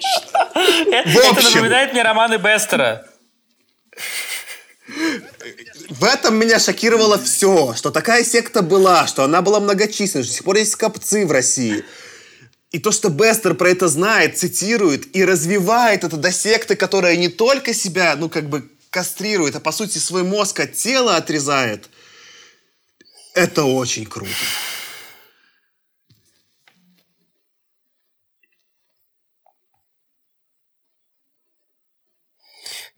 Это 0.55 1.43
напоминает 1.43 1.93
мне 1.93 2.03
романы 2.03 2.37
Бестера 2.37 3.07
в 5.89 6.05
этом 6.05 6.37
меня 6.37 6.59
шокировало 6.59 7.19
все, 7.19 7.75
что 7.75 7.91
такая 7.91 8.25
секта 8.25 8.63
была, 8.63 9.07
что 9.07 9.25
она 9.25 9.43
была 9.43 9.61
многочисленной, 9.61 10.25
что 10.25 10.33
до 10.33 10.37
сих 10.37 10.45
пор 10.45 10.57
есть 10.57 10.73
скопцы 10.73 11.27
в 11.27 11.33
России. 11.33 11.85
И 12.71 12.79
то, 12.79 12.91
что 12.91 13.09
Бестер 13.09 13.55
про 13.55 13.71
это 13.71 13.89
знает, 13.89 14.37
цитирует 14.37 15.15
и 15.15 15.25
развивает 15.25 16.05
это 16.05 16.17
до 16.17 16.33
секты, 16.33 16.75
которая 16.75 17.17
не 17.17 17.29
только 17.29 17.73
себя, 17.73 18.17
ну, 18.17 18.29
как 18.29 18.49
бы 18.49 18.69
кастрирует, 18.91 19.57
а 19.57 19.61
по 19.61 19.73
сути 19.73 19.99
свой 19.99 20.25
мозг 20.25 20.61
от 20.61 20.75
тела 20.75 21.17
отрезает, 21.17 21.89
это 23.35 23.65
очень 23.65 24.07
круто. 24.07 24.33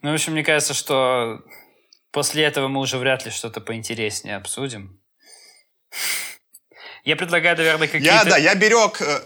Ну, 0.03 0.11
в 0.11 0.15
общем, 0.15 0.33
мне 0.33 0.45
кажется, 0.45 0.75
что 0.75 1.43
После 2.17 2.45
этого 2.45 2.69
мы 2.69 2.81
уже 2.81 2.97
вряд 2.97 3.27
ли 3.27 3.31
что-то 3.31 3.61
поинтереснее 3.61 4.37
обсудим. 4.37 4.99
Я 7.05 7.15
предлагаю, 7.15 7.59
наверное, 7.59 7.89
какие-то... 7.89 8.07
Я, 8.07 8.25
да, 8.25 8.39
я 8.39 8.55
берег, 8.55 9.03
э, 9.03 9.21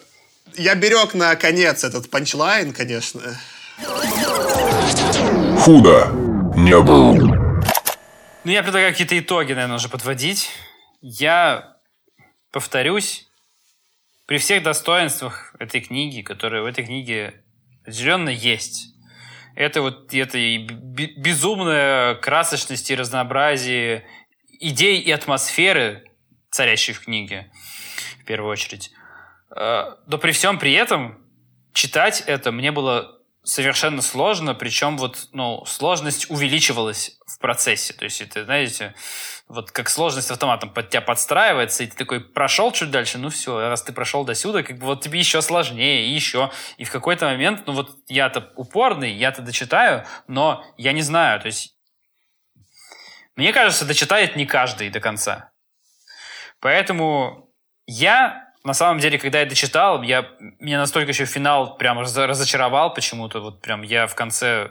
я 0.56 0.74
берег 0.74 1.14
на 1.14 1.36
конец 1.36 1.84
этот 1.84 2.10
панчлайн, 2.10 2.72
конечно. 2.72 3.22
Худо 5.60 6.08
не 6.56 6.76
был. 6.80 7.14
Ну, 8.42 8.50
я 8.50 8.64
предлагаю 8.64 8.90
какие-то 8.90 9.16
итоги, 9.16 9.52
наверное, 9.52 9.76
уже 9.76 9.88
подводить. 9.88 10.50
Я 11.00 11.76
повторюсь, 12.50 13.28
при 14.26 14.38
всех 14.38 14.64
достоинствах 14.64 15.54
этой 15.60 15.80
книги, 15.80 16.22
которые 16.22 16.64
в 16.64 16.66
этой 16.66 16.84
книге 16.84 17.44
определенно 17.82 18.30
есть, 18.30 18.89
это 19.54 19.82
вот 19.82 20.12
это 20.14 20.38
и 20.38 20.58
безумная 20.58 22.14
красочность 22.16 22.90
и 22.90 22.94
разнообразие 22.94 24.06
идей 24.60 25.00
и 25.00 25.10
атмосферы, 25.10 26.10
царящей 26.50 26.94
в 26.94 27.04
книге, 27.04 27.50
в 28.20 28.24
первую 28.24 28.50
очередь. 28.50 28.90
Э, 29.54 29.96
но 30.06 30.18
при 30.18 30.32
всем 30.32 30.58
при 30.58 30.72
этом 30.72 31.18
читать 31.72 32.22
это 32.26 32.52
мне 32.52 32.72
было 32.72 33.19
совершенно 33.42 34.02
сложно, 34.02 34.54
причем 34.54 34.98
вот, 34.98 35.28
ну, 35.32 35.64
сложность 35.66 36.30
увеличивалась 36.30 37.18
в 37.26 37.38
процессе. 37.38 37.92
То 37.92 38.04
есть 38.04 38.20
это, 38.20 38.44
знаете, 38.44 38.94
вот 39.48 39.70
как 39.70 39.88
сложность 39.88 40.30
автоматом 40.30 40.72
под 40.72 40.90
тебя 40.90 41.00
подстраивается, 41.00 41.84
и 41.84 41.86
ты 41.86 41.96
такой 41.96 42.20
прошел 42.20 42.70
чуть 42.72 42.90
дальше, 42.90 43.18
ну 43.18 43.30
все, 43.30 43.58
раз 43.58 43.82
ты 43.82 43.92
прошел 43.92 44.24
до 44.24 44.34
сюда, 44.34 44.62
как 44.62 44.78
бы 44.78 44.86
вот 44.86 45.02
тебе 45.02 45.18
еще 45.18 45.42
сложнее, 45.42 46.06
и 46.06 46.10
еще. 46.10 46.50
И 46.76 46.84
в 46.84 46.90
какой-то 46.90 47.26
момент, 47.26 47.66
ну 47.66 47.72
вот 47.72 47.96
я-то 48.08 48.52
упорный, 48.56 49.12
я-то 49.12 49.42
дочитаю, 49.42 50.04
но 50.26 50.64
я 50.76 50.92
не 50.92 51.02
знаю, 51.02 51.40
то 51.40 51.46
есть 51.46 51.76
мне 53.36 53.52
кажется, 53.54 53.86
дочитает 53.86 54.36
не 54.36 54.44
каждый 54.44 54.90
до 54.90 55.00
конца. 55.00 55.50
Поэтому 56.60 57.50
я, 57.86 58.49
на 58.64 58.74
самом 58.74 58.98
деле, 58.98 59.18
когда 59.18 59.40
я 59.40 59.46
дочитал, 59.46 60.02
я, 60.02 60.28
меня 60.58 60.78
настолько 60.78 61.10
еще 61.10 61.24
финал 61.24 61.76
прям 61.76 61.98
разочаровал 61.98 62.92
почему-то, 62.92 63.40
вот 63.40 63.62
прям 63.62 63.82
я 63.82 64.06
в 64.06 64.14
конце 64.14 64.70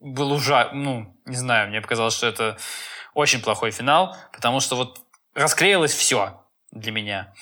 был 0.00 0.32
ужас, 0.32 0.68
ну, 0.72 1.16
не 1.24 1.36
знаю, 1.36 1.68
мне 1.68 1.80
показалось, 1.80 2.14
что 2.14 2.26
это 2.26 2.58
очень 3.14 3.40
плохой 3.40 3.70
финал, 3.70 4.16
потому 4.32 4.60
что 4.60 4.76
вот 4.76 4.98
расклеилось 5.34 5.94
все 5.94 6.42
для 6.72 6.92
меня. 6.92 7.32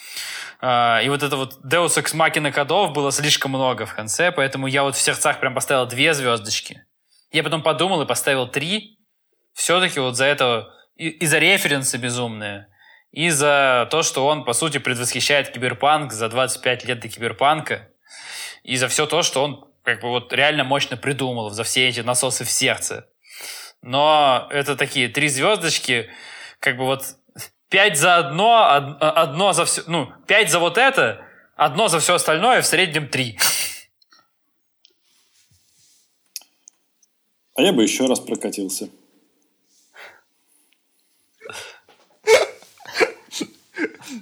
А, 0.61 1.01
и 1.03 1.09
вот 1.09 1.23
это 1.23 1.37
вот 1.37 1.65
Deus 1.65 1.99
Ex 1.99 2.15
Machina 2.15 2.53
кодов 2.53 2.93
было 2.93 3.11
слишком 3.11 3.51
много 3.51 3.87
в 3.87 3.95
конце, 3.95 4.31
поэтому 4.31 4.67
я 4.67 4.83
вот 4.83 4.95
в 4.95 5.01
сердцах 5.01 5.41
прям 5.41 5.55
поставил 5.55 5.87
две 5.87 6.15
звездочки. 6.15 6.85
Я 7.33 7.43
потом 7.43 7.63
подумал 7.63 8.03
и 8.03 8.07
поставил 8.07 8.47
три. 8.47 8.99
Все-таки 9.55 9.99
вот 9.99 10.17
за 10.17 10.27
это, 10.27 10.69
и, 10.97 11.09
и 11.09 11.27
за 11.27 11.39
референсы 11.39 11.97
безумные, 11.97 12.69
и 13.13 13.29
за 13.29 13.87
то, 13.91 14.03
что 14.03 14.27
он, 14.27 14.45
по 14.45 14.55
сути, 14.55 14.79
предвосхищает 14.79 15.51
киберпанк 15.51 16.13
за 16.13 16.29
25 16.29 16.85
лет 16.87 17.01
до 17.01 17.09
киберпанка, 17.09 17.89
и 18.65 18.77
за 18.77 18.89
все 18.89 19.07
то, 19.07 19.23
что 19.23 19.45
он 19.45 19.69
как 19.83 20.01
бы 20.01 20.09
вот 20.09 20.33
реально 20.33 20.65
мощно 20.65 20.97
придумал, 20.97 21.51
за 21.51 21.63
все 21.65 21.89
эти 21.89 22.01
насосы 22.01 22.45
в 22.45 22.51
сердце. 22.51 23.09
Но 23.83 24.49
это 24.51 24.77
такие 24.77 25.09
три 25.09 25.29
звездочки, 25.29 26.09
как 26.59 26.77
бы 26.77 26.85
вот 26.85 27.05
пять 27.69 27.99
за 27.99 28.17
одно, 28.17 28.65
одно 29.01 29.53
за 29.53 29.65
все, 29.65 29.83
ну, 29.87 30.13
пять 30.27 30.51
за 30.51 30.59
вот 30.59 30.79
это, 30.79 31.27
одно 31.57 31.89
за 31.89 31.99
все 31.99 32.15
остальное, 32.15 32.63
в 32.63 32.67
среднем 32.67 33.09
три. 33.09 33.39
А 37.55 37.63
я 37.63 37.73
бы 37.73 37.83
еще 37.83 38.07
раз 38.07 38.21
прокатился. 38.21 38.89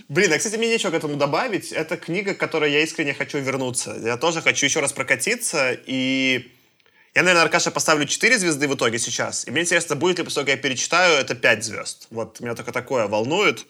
Блин, 0.08 0.32
а, 0.32 0.38
кстати, 0.38 0.56
мне 0.56 0.68
нечего 0.68 0.90
к 0.90 0.94
этому 0.94 1.16
добавить. 1.16 1.72
Это 1.72 1.96
книга, 1.96 2.34
к 2.34 2.38
которой 2.38 2.72
я 2.72 2.82
искренне 2.82 3.14
хочу 3.14 3.38
вернуться. 3.38 3.96
Я 4.02 4.16
тоже 4.16 4.42
хочу 4.42 4.66
еще 4.66 4.80
раз 4.80 4.92
прокатиться, 4.92 5.72
и 5.86 6.50
я, 7.14 7.22
наверное, 7.22 7.42
Аркаша 7.42 7.70
поставлю 7.70 8.06
4 8.06 8.38
звезды 8.38 8.68
в 8.68 8.74
итоге 8.74 8.98
сейчас. 8.98 9.46
И 9.46 9.50
мне 9.50 9.62
интересно, 9.62 9.96
будет 9.96 10.18
ли, 10.18 10.24
после 10.24 10.36
того, 10.36 10.46
как 10.46 10.56
я 10.56 10.62
перечитаю, 10.62 11.18
это 11.18 11.34
5 11.34 11.64
звезд. 11.64 12.06
Вот 12.10 12.40
меня 12.40 12.54
только 12.54 12.72
такое 12.72 13.08
волнует. 13.08 13.66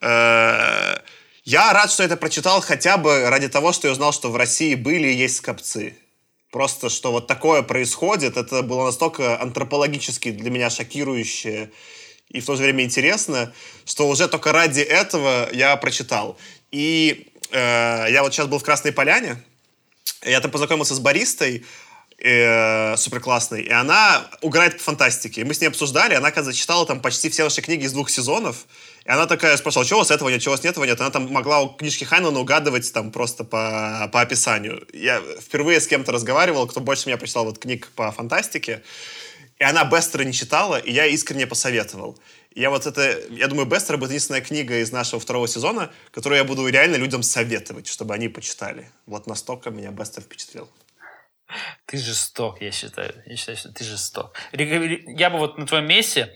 Э, 0.00 0.96
я 1.44 1.72
рад, 1.72 1.90
что 1.90 2.04
это 2.04 2.16
прочитал 2.16 2.60
хотя 2.60 2.96
бы 2.96 3.28
ради 3.28 3.48
того, 3.48 3.72
что 3.72 3.88
я 3.88 3.92
узнал, 3.92 4.12
что 4.12 4.30
в 4.30 4.36
России 4.36 4.74
были 4.76 5.08
и 5.08 5.16
есть 5.16 5.36
скопцы. 5.36 5.96
Просто, 6.52 6.88
что 6.88 7.10
вот 7.10 7.26
такое 7.26 7.62
происходит, 7.62 8.36
это 8.36 8.62
было 8.62 8.86
настолько 8.86 9.40
антропологически 9.40 10.30
для 10.30 10.50
меня 10.50 10.70
шокирующе 10.70 11.70
и 12.30 12.40
в 12.40 12.46
то 12.46 12.56
же 12.56 12.62
время 12.62 12.84
интересно, 12.84 13.52
что 13.84 14.08
уже 14.08 14.28
только 14.28 14.52
ради 14.52 14.80
этого 14.80 15.48
я 15.52 15.76
прочитал. 15.76 16.38
И 16.70 17.28
э, 17.50 18.06
я 18.10 18.22
вот 18.22 18.34
сейчас 18.34 18.46
был 18.46 18.58
в 18.58 18.64
Красной 18.64 18.92
Поляне, 18.92 19.42
я 20.24 20.40
там 20.40 20.50
познакомился 20.50 20.94
с 20.94 20.98
баристой, 20.98 21.64
э, 22.18 22.96
супер 22.96 23.20
классной, 23.20 23.62
и 23.62 23.70
она 23.70 24.26
играет 24.42 24.78
по 24.78 24.82
фантастике. 24.82 25.44
Мы 25.44 25.54
с 25.54 25.60
ней 25.60 25.68
обсуждали, 25.68 26.14
она, 26.14 26.28
оказывается, 26.28 26.60
читала 26.60 26.86
там 26.86 27.00
почти 27.00 27.30
все 27.30 27.44
наши 27.44 27.62
книги 27.62 27.84
из 27.84 27.92
двух 27.92 28.10
сезонов, 28.10 28.66
и 29.04 29.10
она 29.10 29.26
такая 29.26 29.56
спрашивала, 29.56 29.86
чего 29.86 29.98
у 29.98 30.02
вас 30.02 30.10
этого 30.10 30.28
нет, 30.28 30.42
чего 30.42 30.54
у 30.54 30.56
вас 30.56 30.64
этого 30.64 30.84
нет. 30.84 31.00
Она 31.00 31.10
там 31.10 31.30
могла 31.30 31.60
у 31.60 31.68
книжки 31.68 32.04
Хайнлана 32.04 32.40
угадывать 32.40 32.92
там 32.92 33.12
просто 33.12 33.44
по, 33.44 34.10
по 34.12 34.20
описанию. 34.20 34.86
Я 34.92 35.22
впервые 35.40 35.80
с 35.80 35.86
кем-то 35.86 36.10
разговаривал, 36.10 36.66
кто 36.66 36.80
больше 36.80 37.06
меня 37.06 37.16
прочитал 37.16 37.44
вот 37.44 37.58
книг 37.58 37.90
по 37.94 38.10
фантастике, 38.10 38.82
и 39.58 39.64
она 39.64 39.84
Бестера 39.84 40.22
не 40.22 40.32
читала, 40.32 40.78
и 40.78 40.92
я 40.92 41.06
искренне 41.06 41.46
посоветовал. 41.46 42.18
Я 42.54 42.70
вот 42.70 42.86
это, 42.86 43.20
я 43.30 43.48
думаю, 43.48 43.66
Бестер 43.66 43.96
будет 43.96 44.10
единственная 44.10 44.40
книга 44.40 44.78
из 44.78 44.92
нашего 44.92 45.20
второго 45.20 45.48
сезона, 45.48 45.92
которую 46.10 46.38
я 46.38 46.44
буду 46.44 46.66
реально 46.68 46.96
людям 46.96 47.22
советовать, 47.22 47.86
чтобы 47.86 48.14
они 48.14 48.28
почитали. 48.28 48.90
Вот 49.06 49.26
настолько 49.26 49.70
меня 49.70 49.90
Бестер 49.90 50.22
впечатлил. 50.22 50.70
Ты 51.86 51.98
жесток, 51.98 52.60
я 52.60 52.70
считаю. 52.70 53.22
Я 53.26 53.36
считаю, 53.36 53.56
что 53.56 53.72
ты 53.72 53.84
жесток. 53.84 54.36
Я 54.52 55.30
бы 55.30 55.38
вот 55.38 55.58
на 55.58 55.66
твоем 55.66 55.86
месте... 55.86 56.34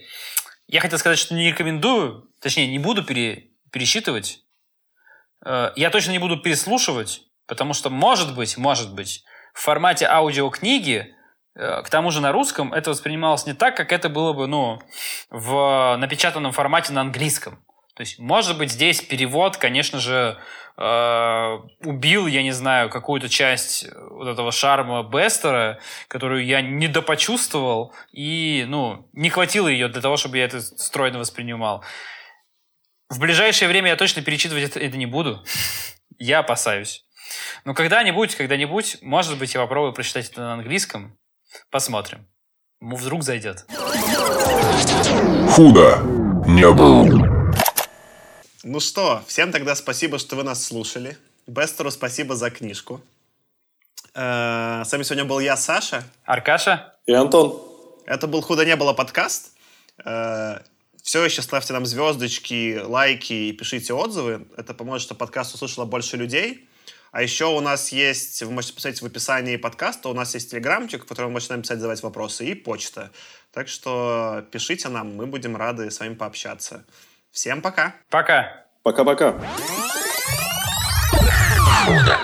Я 0.67 0.79
хотел 0.79 0.99
сказать, 0.99 1.19
что 1.19 1.33
не 1.33 1.49
рекомендую, 1.49 2.29
точнее, 2.39 2.65
не 2.67 2.79
буду 2.79 3.03
пере, 3.03 3.49
пересчитывать. 3.73 4.45
Э, 5.45 5.73
я 5.75 5.89
точно 5.89 6.11
не 6.11 6.19
буду 6.19 6.37
переслушивать, 6.37 7.23
потому 7.45 7.73
что, 7.73 7.89
может 7.89 8.33
быть, 8.35 8.55
может 8.55 8.93
быть, 8.93 9.25
в 9.53 9.59
формате 9.59 10.05
аудиокниги, 10.05 11.13
к 11.53 11.89
тому 11.89 12.11
же 12.11 12.21
на 12.21 12.31
русском, 12.31 12.73
это 12.73 12.91
воспринималось 12.91 13.45
не 13.45 13.53
так, 13.53 13.75
как 13.75 13.91
это 13.91 14.09
было 14.09 14.33
бы, 14.33 14.47
ну, 14.47 14.79
в 15.29 15.97
напечатанном 15.97 16.51
формате 16.51 16.93
на 16.93 17.01
английском. 17.01 17.63
То 17.95 18.01
есть, 18.01 18.19
может 18.19 18.57
быть, 18.57 18.71
здесь 18.71 19.01
перевод, 19.01 19.57
конечно 19.57 19.99
же, 19.99 20.39
э, 20.77 21.57
убил, 21.83 22.25
я 22.25 22.41
не 22.41 22.51
знаю, 22.51 22.89
какую-то 22.89 23.27
часть 23.27 23.85
вот 24.09 24.27
этого 24.27 24.51
шарма 24.51 25.03
Бестера, 25.03 25.79
которую 26.07 26.45
я 26.45 26.61
недопочувствовал, 26.61 27.93
и, 28.11 28.65
ну, 28.67 29.09
не 29.11 29.29
хватило 29.29 29.67
ее 29.67 29.89
для 29.89 30.01
того, 30.01 30.15
чтобы 30.17 30.37
я 30.37 30.45
это 30.45 30.61
стройно 30.61 31.19
воспринимал. 31.19 31.83
В 33.09 33.19
ближайшее 33.19 33.67
время 33.67 33.89
я 33.89 33.97
точно 33.97 34.21
перечитывать 34.21 34.63
это, 34.63 34.79
это 34.79 34.95
не 34.95 35.05
буду. 35.05 35.43
Я 36.17 36.39
опасаюсь. 36.39 37.05
Но 37.65 37.73
когда-нибудь, 37.73 38.35
когда-нибудь, 38.35 38.99
может 39.01 39.37
быть, 39.37 39.53
я 39.53 39.59
попробую 39.59 39.93
прочитать 39.93 40.29
это 40.29 40.41
на 40.41 40.53
английском. 40.53 41.17
Посмотрим. 41.69 42.25
Вдруг 42.79 43.23
зайдет. 43.23 43.65
Худо 45.51 45.99
не 46.47 46.69
было. 46.71 47.53
Ну 48.63 48.79
что, 48.79 49.23
всем 49.27 49.51
тогда 49.51 49.75
спасибо, 49.75 50.17
что 50.19 50.35
вы 50.35 50.43
нас 50.43 50.63
слушали. 50.63 51.17
Бестеру 51.47 51.91
спасибо 51.91 52.35
за 52.35 52.49
книжку. 52.51 53.01
Э, 54.13 54.83
с 54.85 54.91
вами 54.91 55.03
сегодня 55.03 55.25
был 55.25 55.39
я, 55.39 55.57
Саша. 55.57 56.03
Аркаша. 56.25 56.93
И 57.05 57.13
Антон. 57.13 57.61
Это 58.05 58.27
был 58.27 58.41
«Худо 58.41 58.65
не 58.65 58.75
было» 58.75 58.93
подкаст. 58.93 59.51
Э, 60.05 60.59
Все 61.01 61.23
еще 61.25 61.41
ставьте 61.41 61.73
нам 61.73 61.85
звездочки, 61.85 62.79
лайки 62.83 63.33
и 63.33 63.51
пишите 63.53 63.93
отзывы. 63.93 64.47
Это 64.57 64.73
поможет, 64.73 65.05
чтобы 65.05 65.19
подкаст 65.19 65.55
услышало 65.55 65.85
больше 65.85 66.17
людей. 66.17 66.67
А 67.11 67.21
еще 67.21 67.45
у 67.45 67.59
нас 67.59 67.91
есть, 67.91 68.41
вы 68.41 68.51
можете 68.51 68.73
посмотреть 68.73 69.01
в 69.01 69.05
описании 69.05 69.57
подкаста, 69.57 70.07
у 70.07 70.13
нас 70.13 70.33
есть 70.33 70.51
телеграмчик, 70.51 71.03
в 71.03 71.07
котором 71.07 71.27
вы 71.29 71.33
можете 71.33 71.53
нам 71.53 71.61
писать, 71.61 71.79
задавать 71.79 72.01
вопросы, 72.03 72.45
и 72.45 72.53
почта. 72.53 73.11
Так 73.51 73.67
что 73.67 74.45
пишите 74.49 74.87
нам, 74.87 75.15
мы 75.15 75.25
будем 75.25 75.57
рады 75.57 75.91
с 75.91 75.99
вами 75.99 76.15
пообщаться. 76.15 76.85
Всем 77.31 77.61
пока. 77.61 77.95
Пока. 78.09 78.65
Пока-пока. 78.83 79.33
Худо 81.85 82.17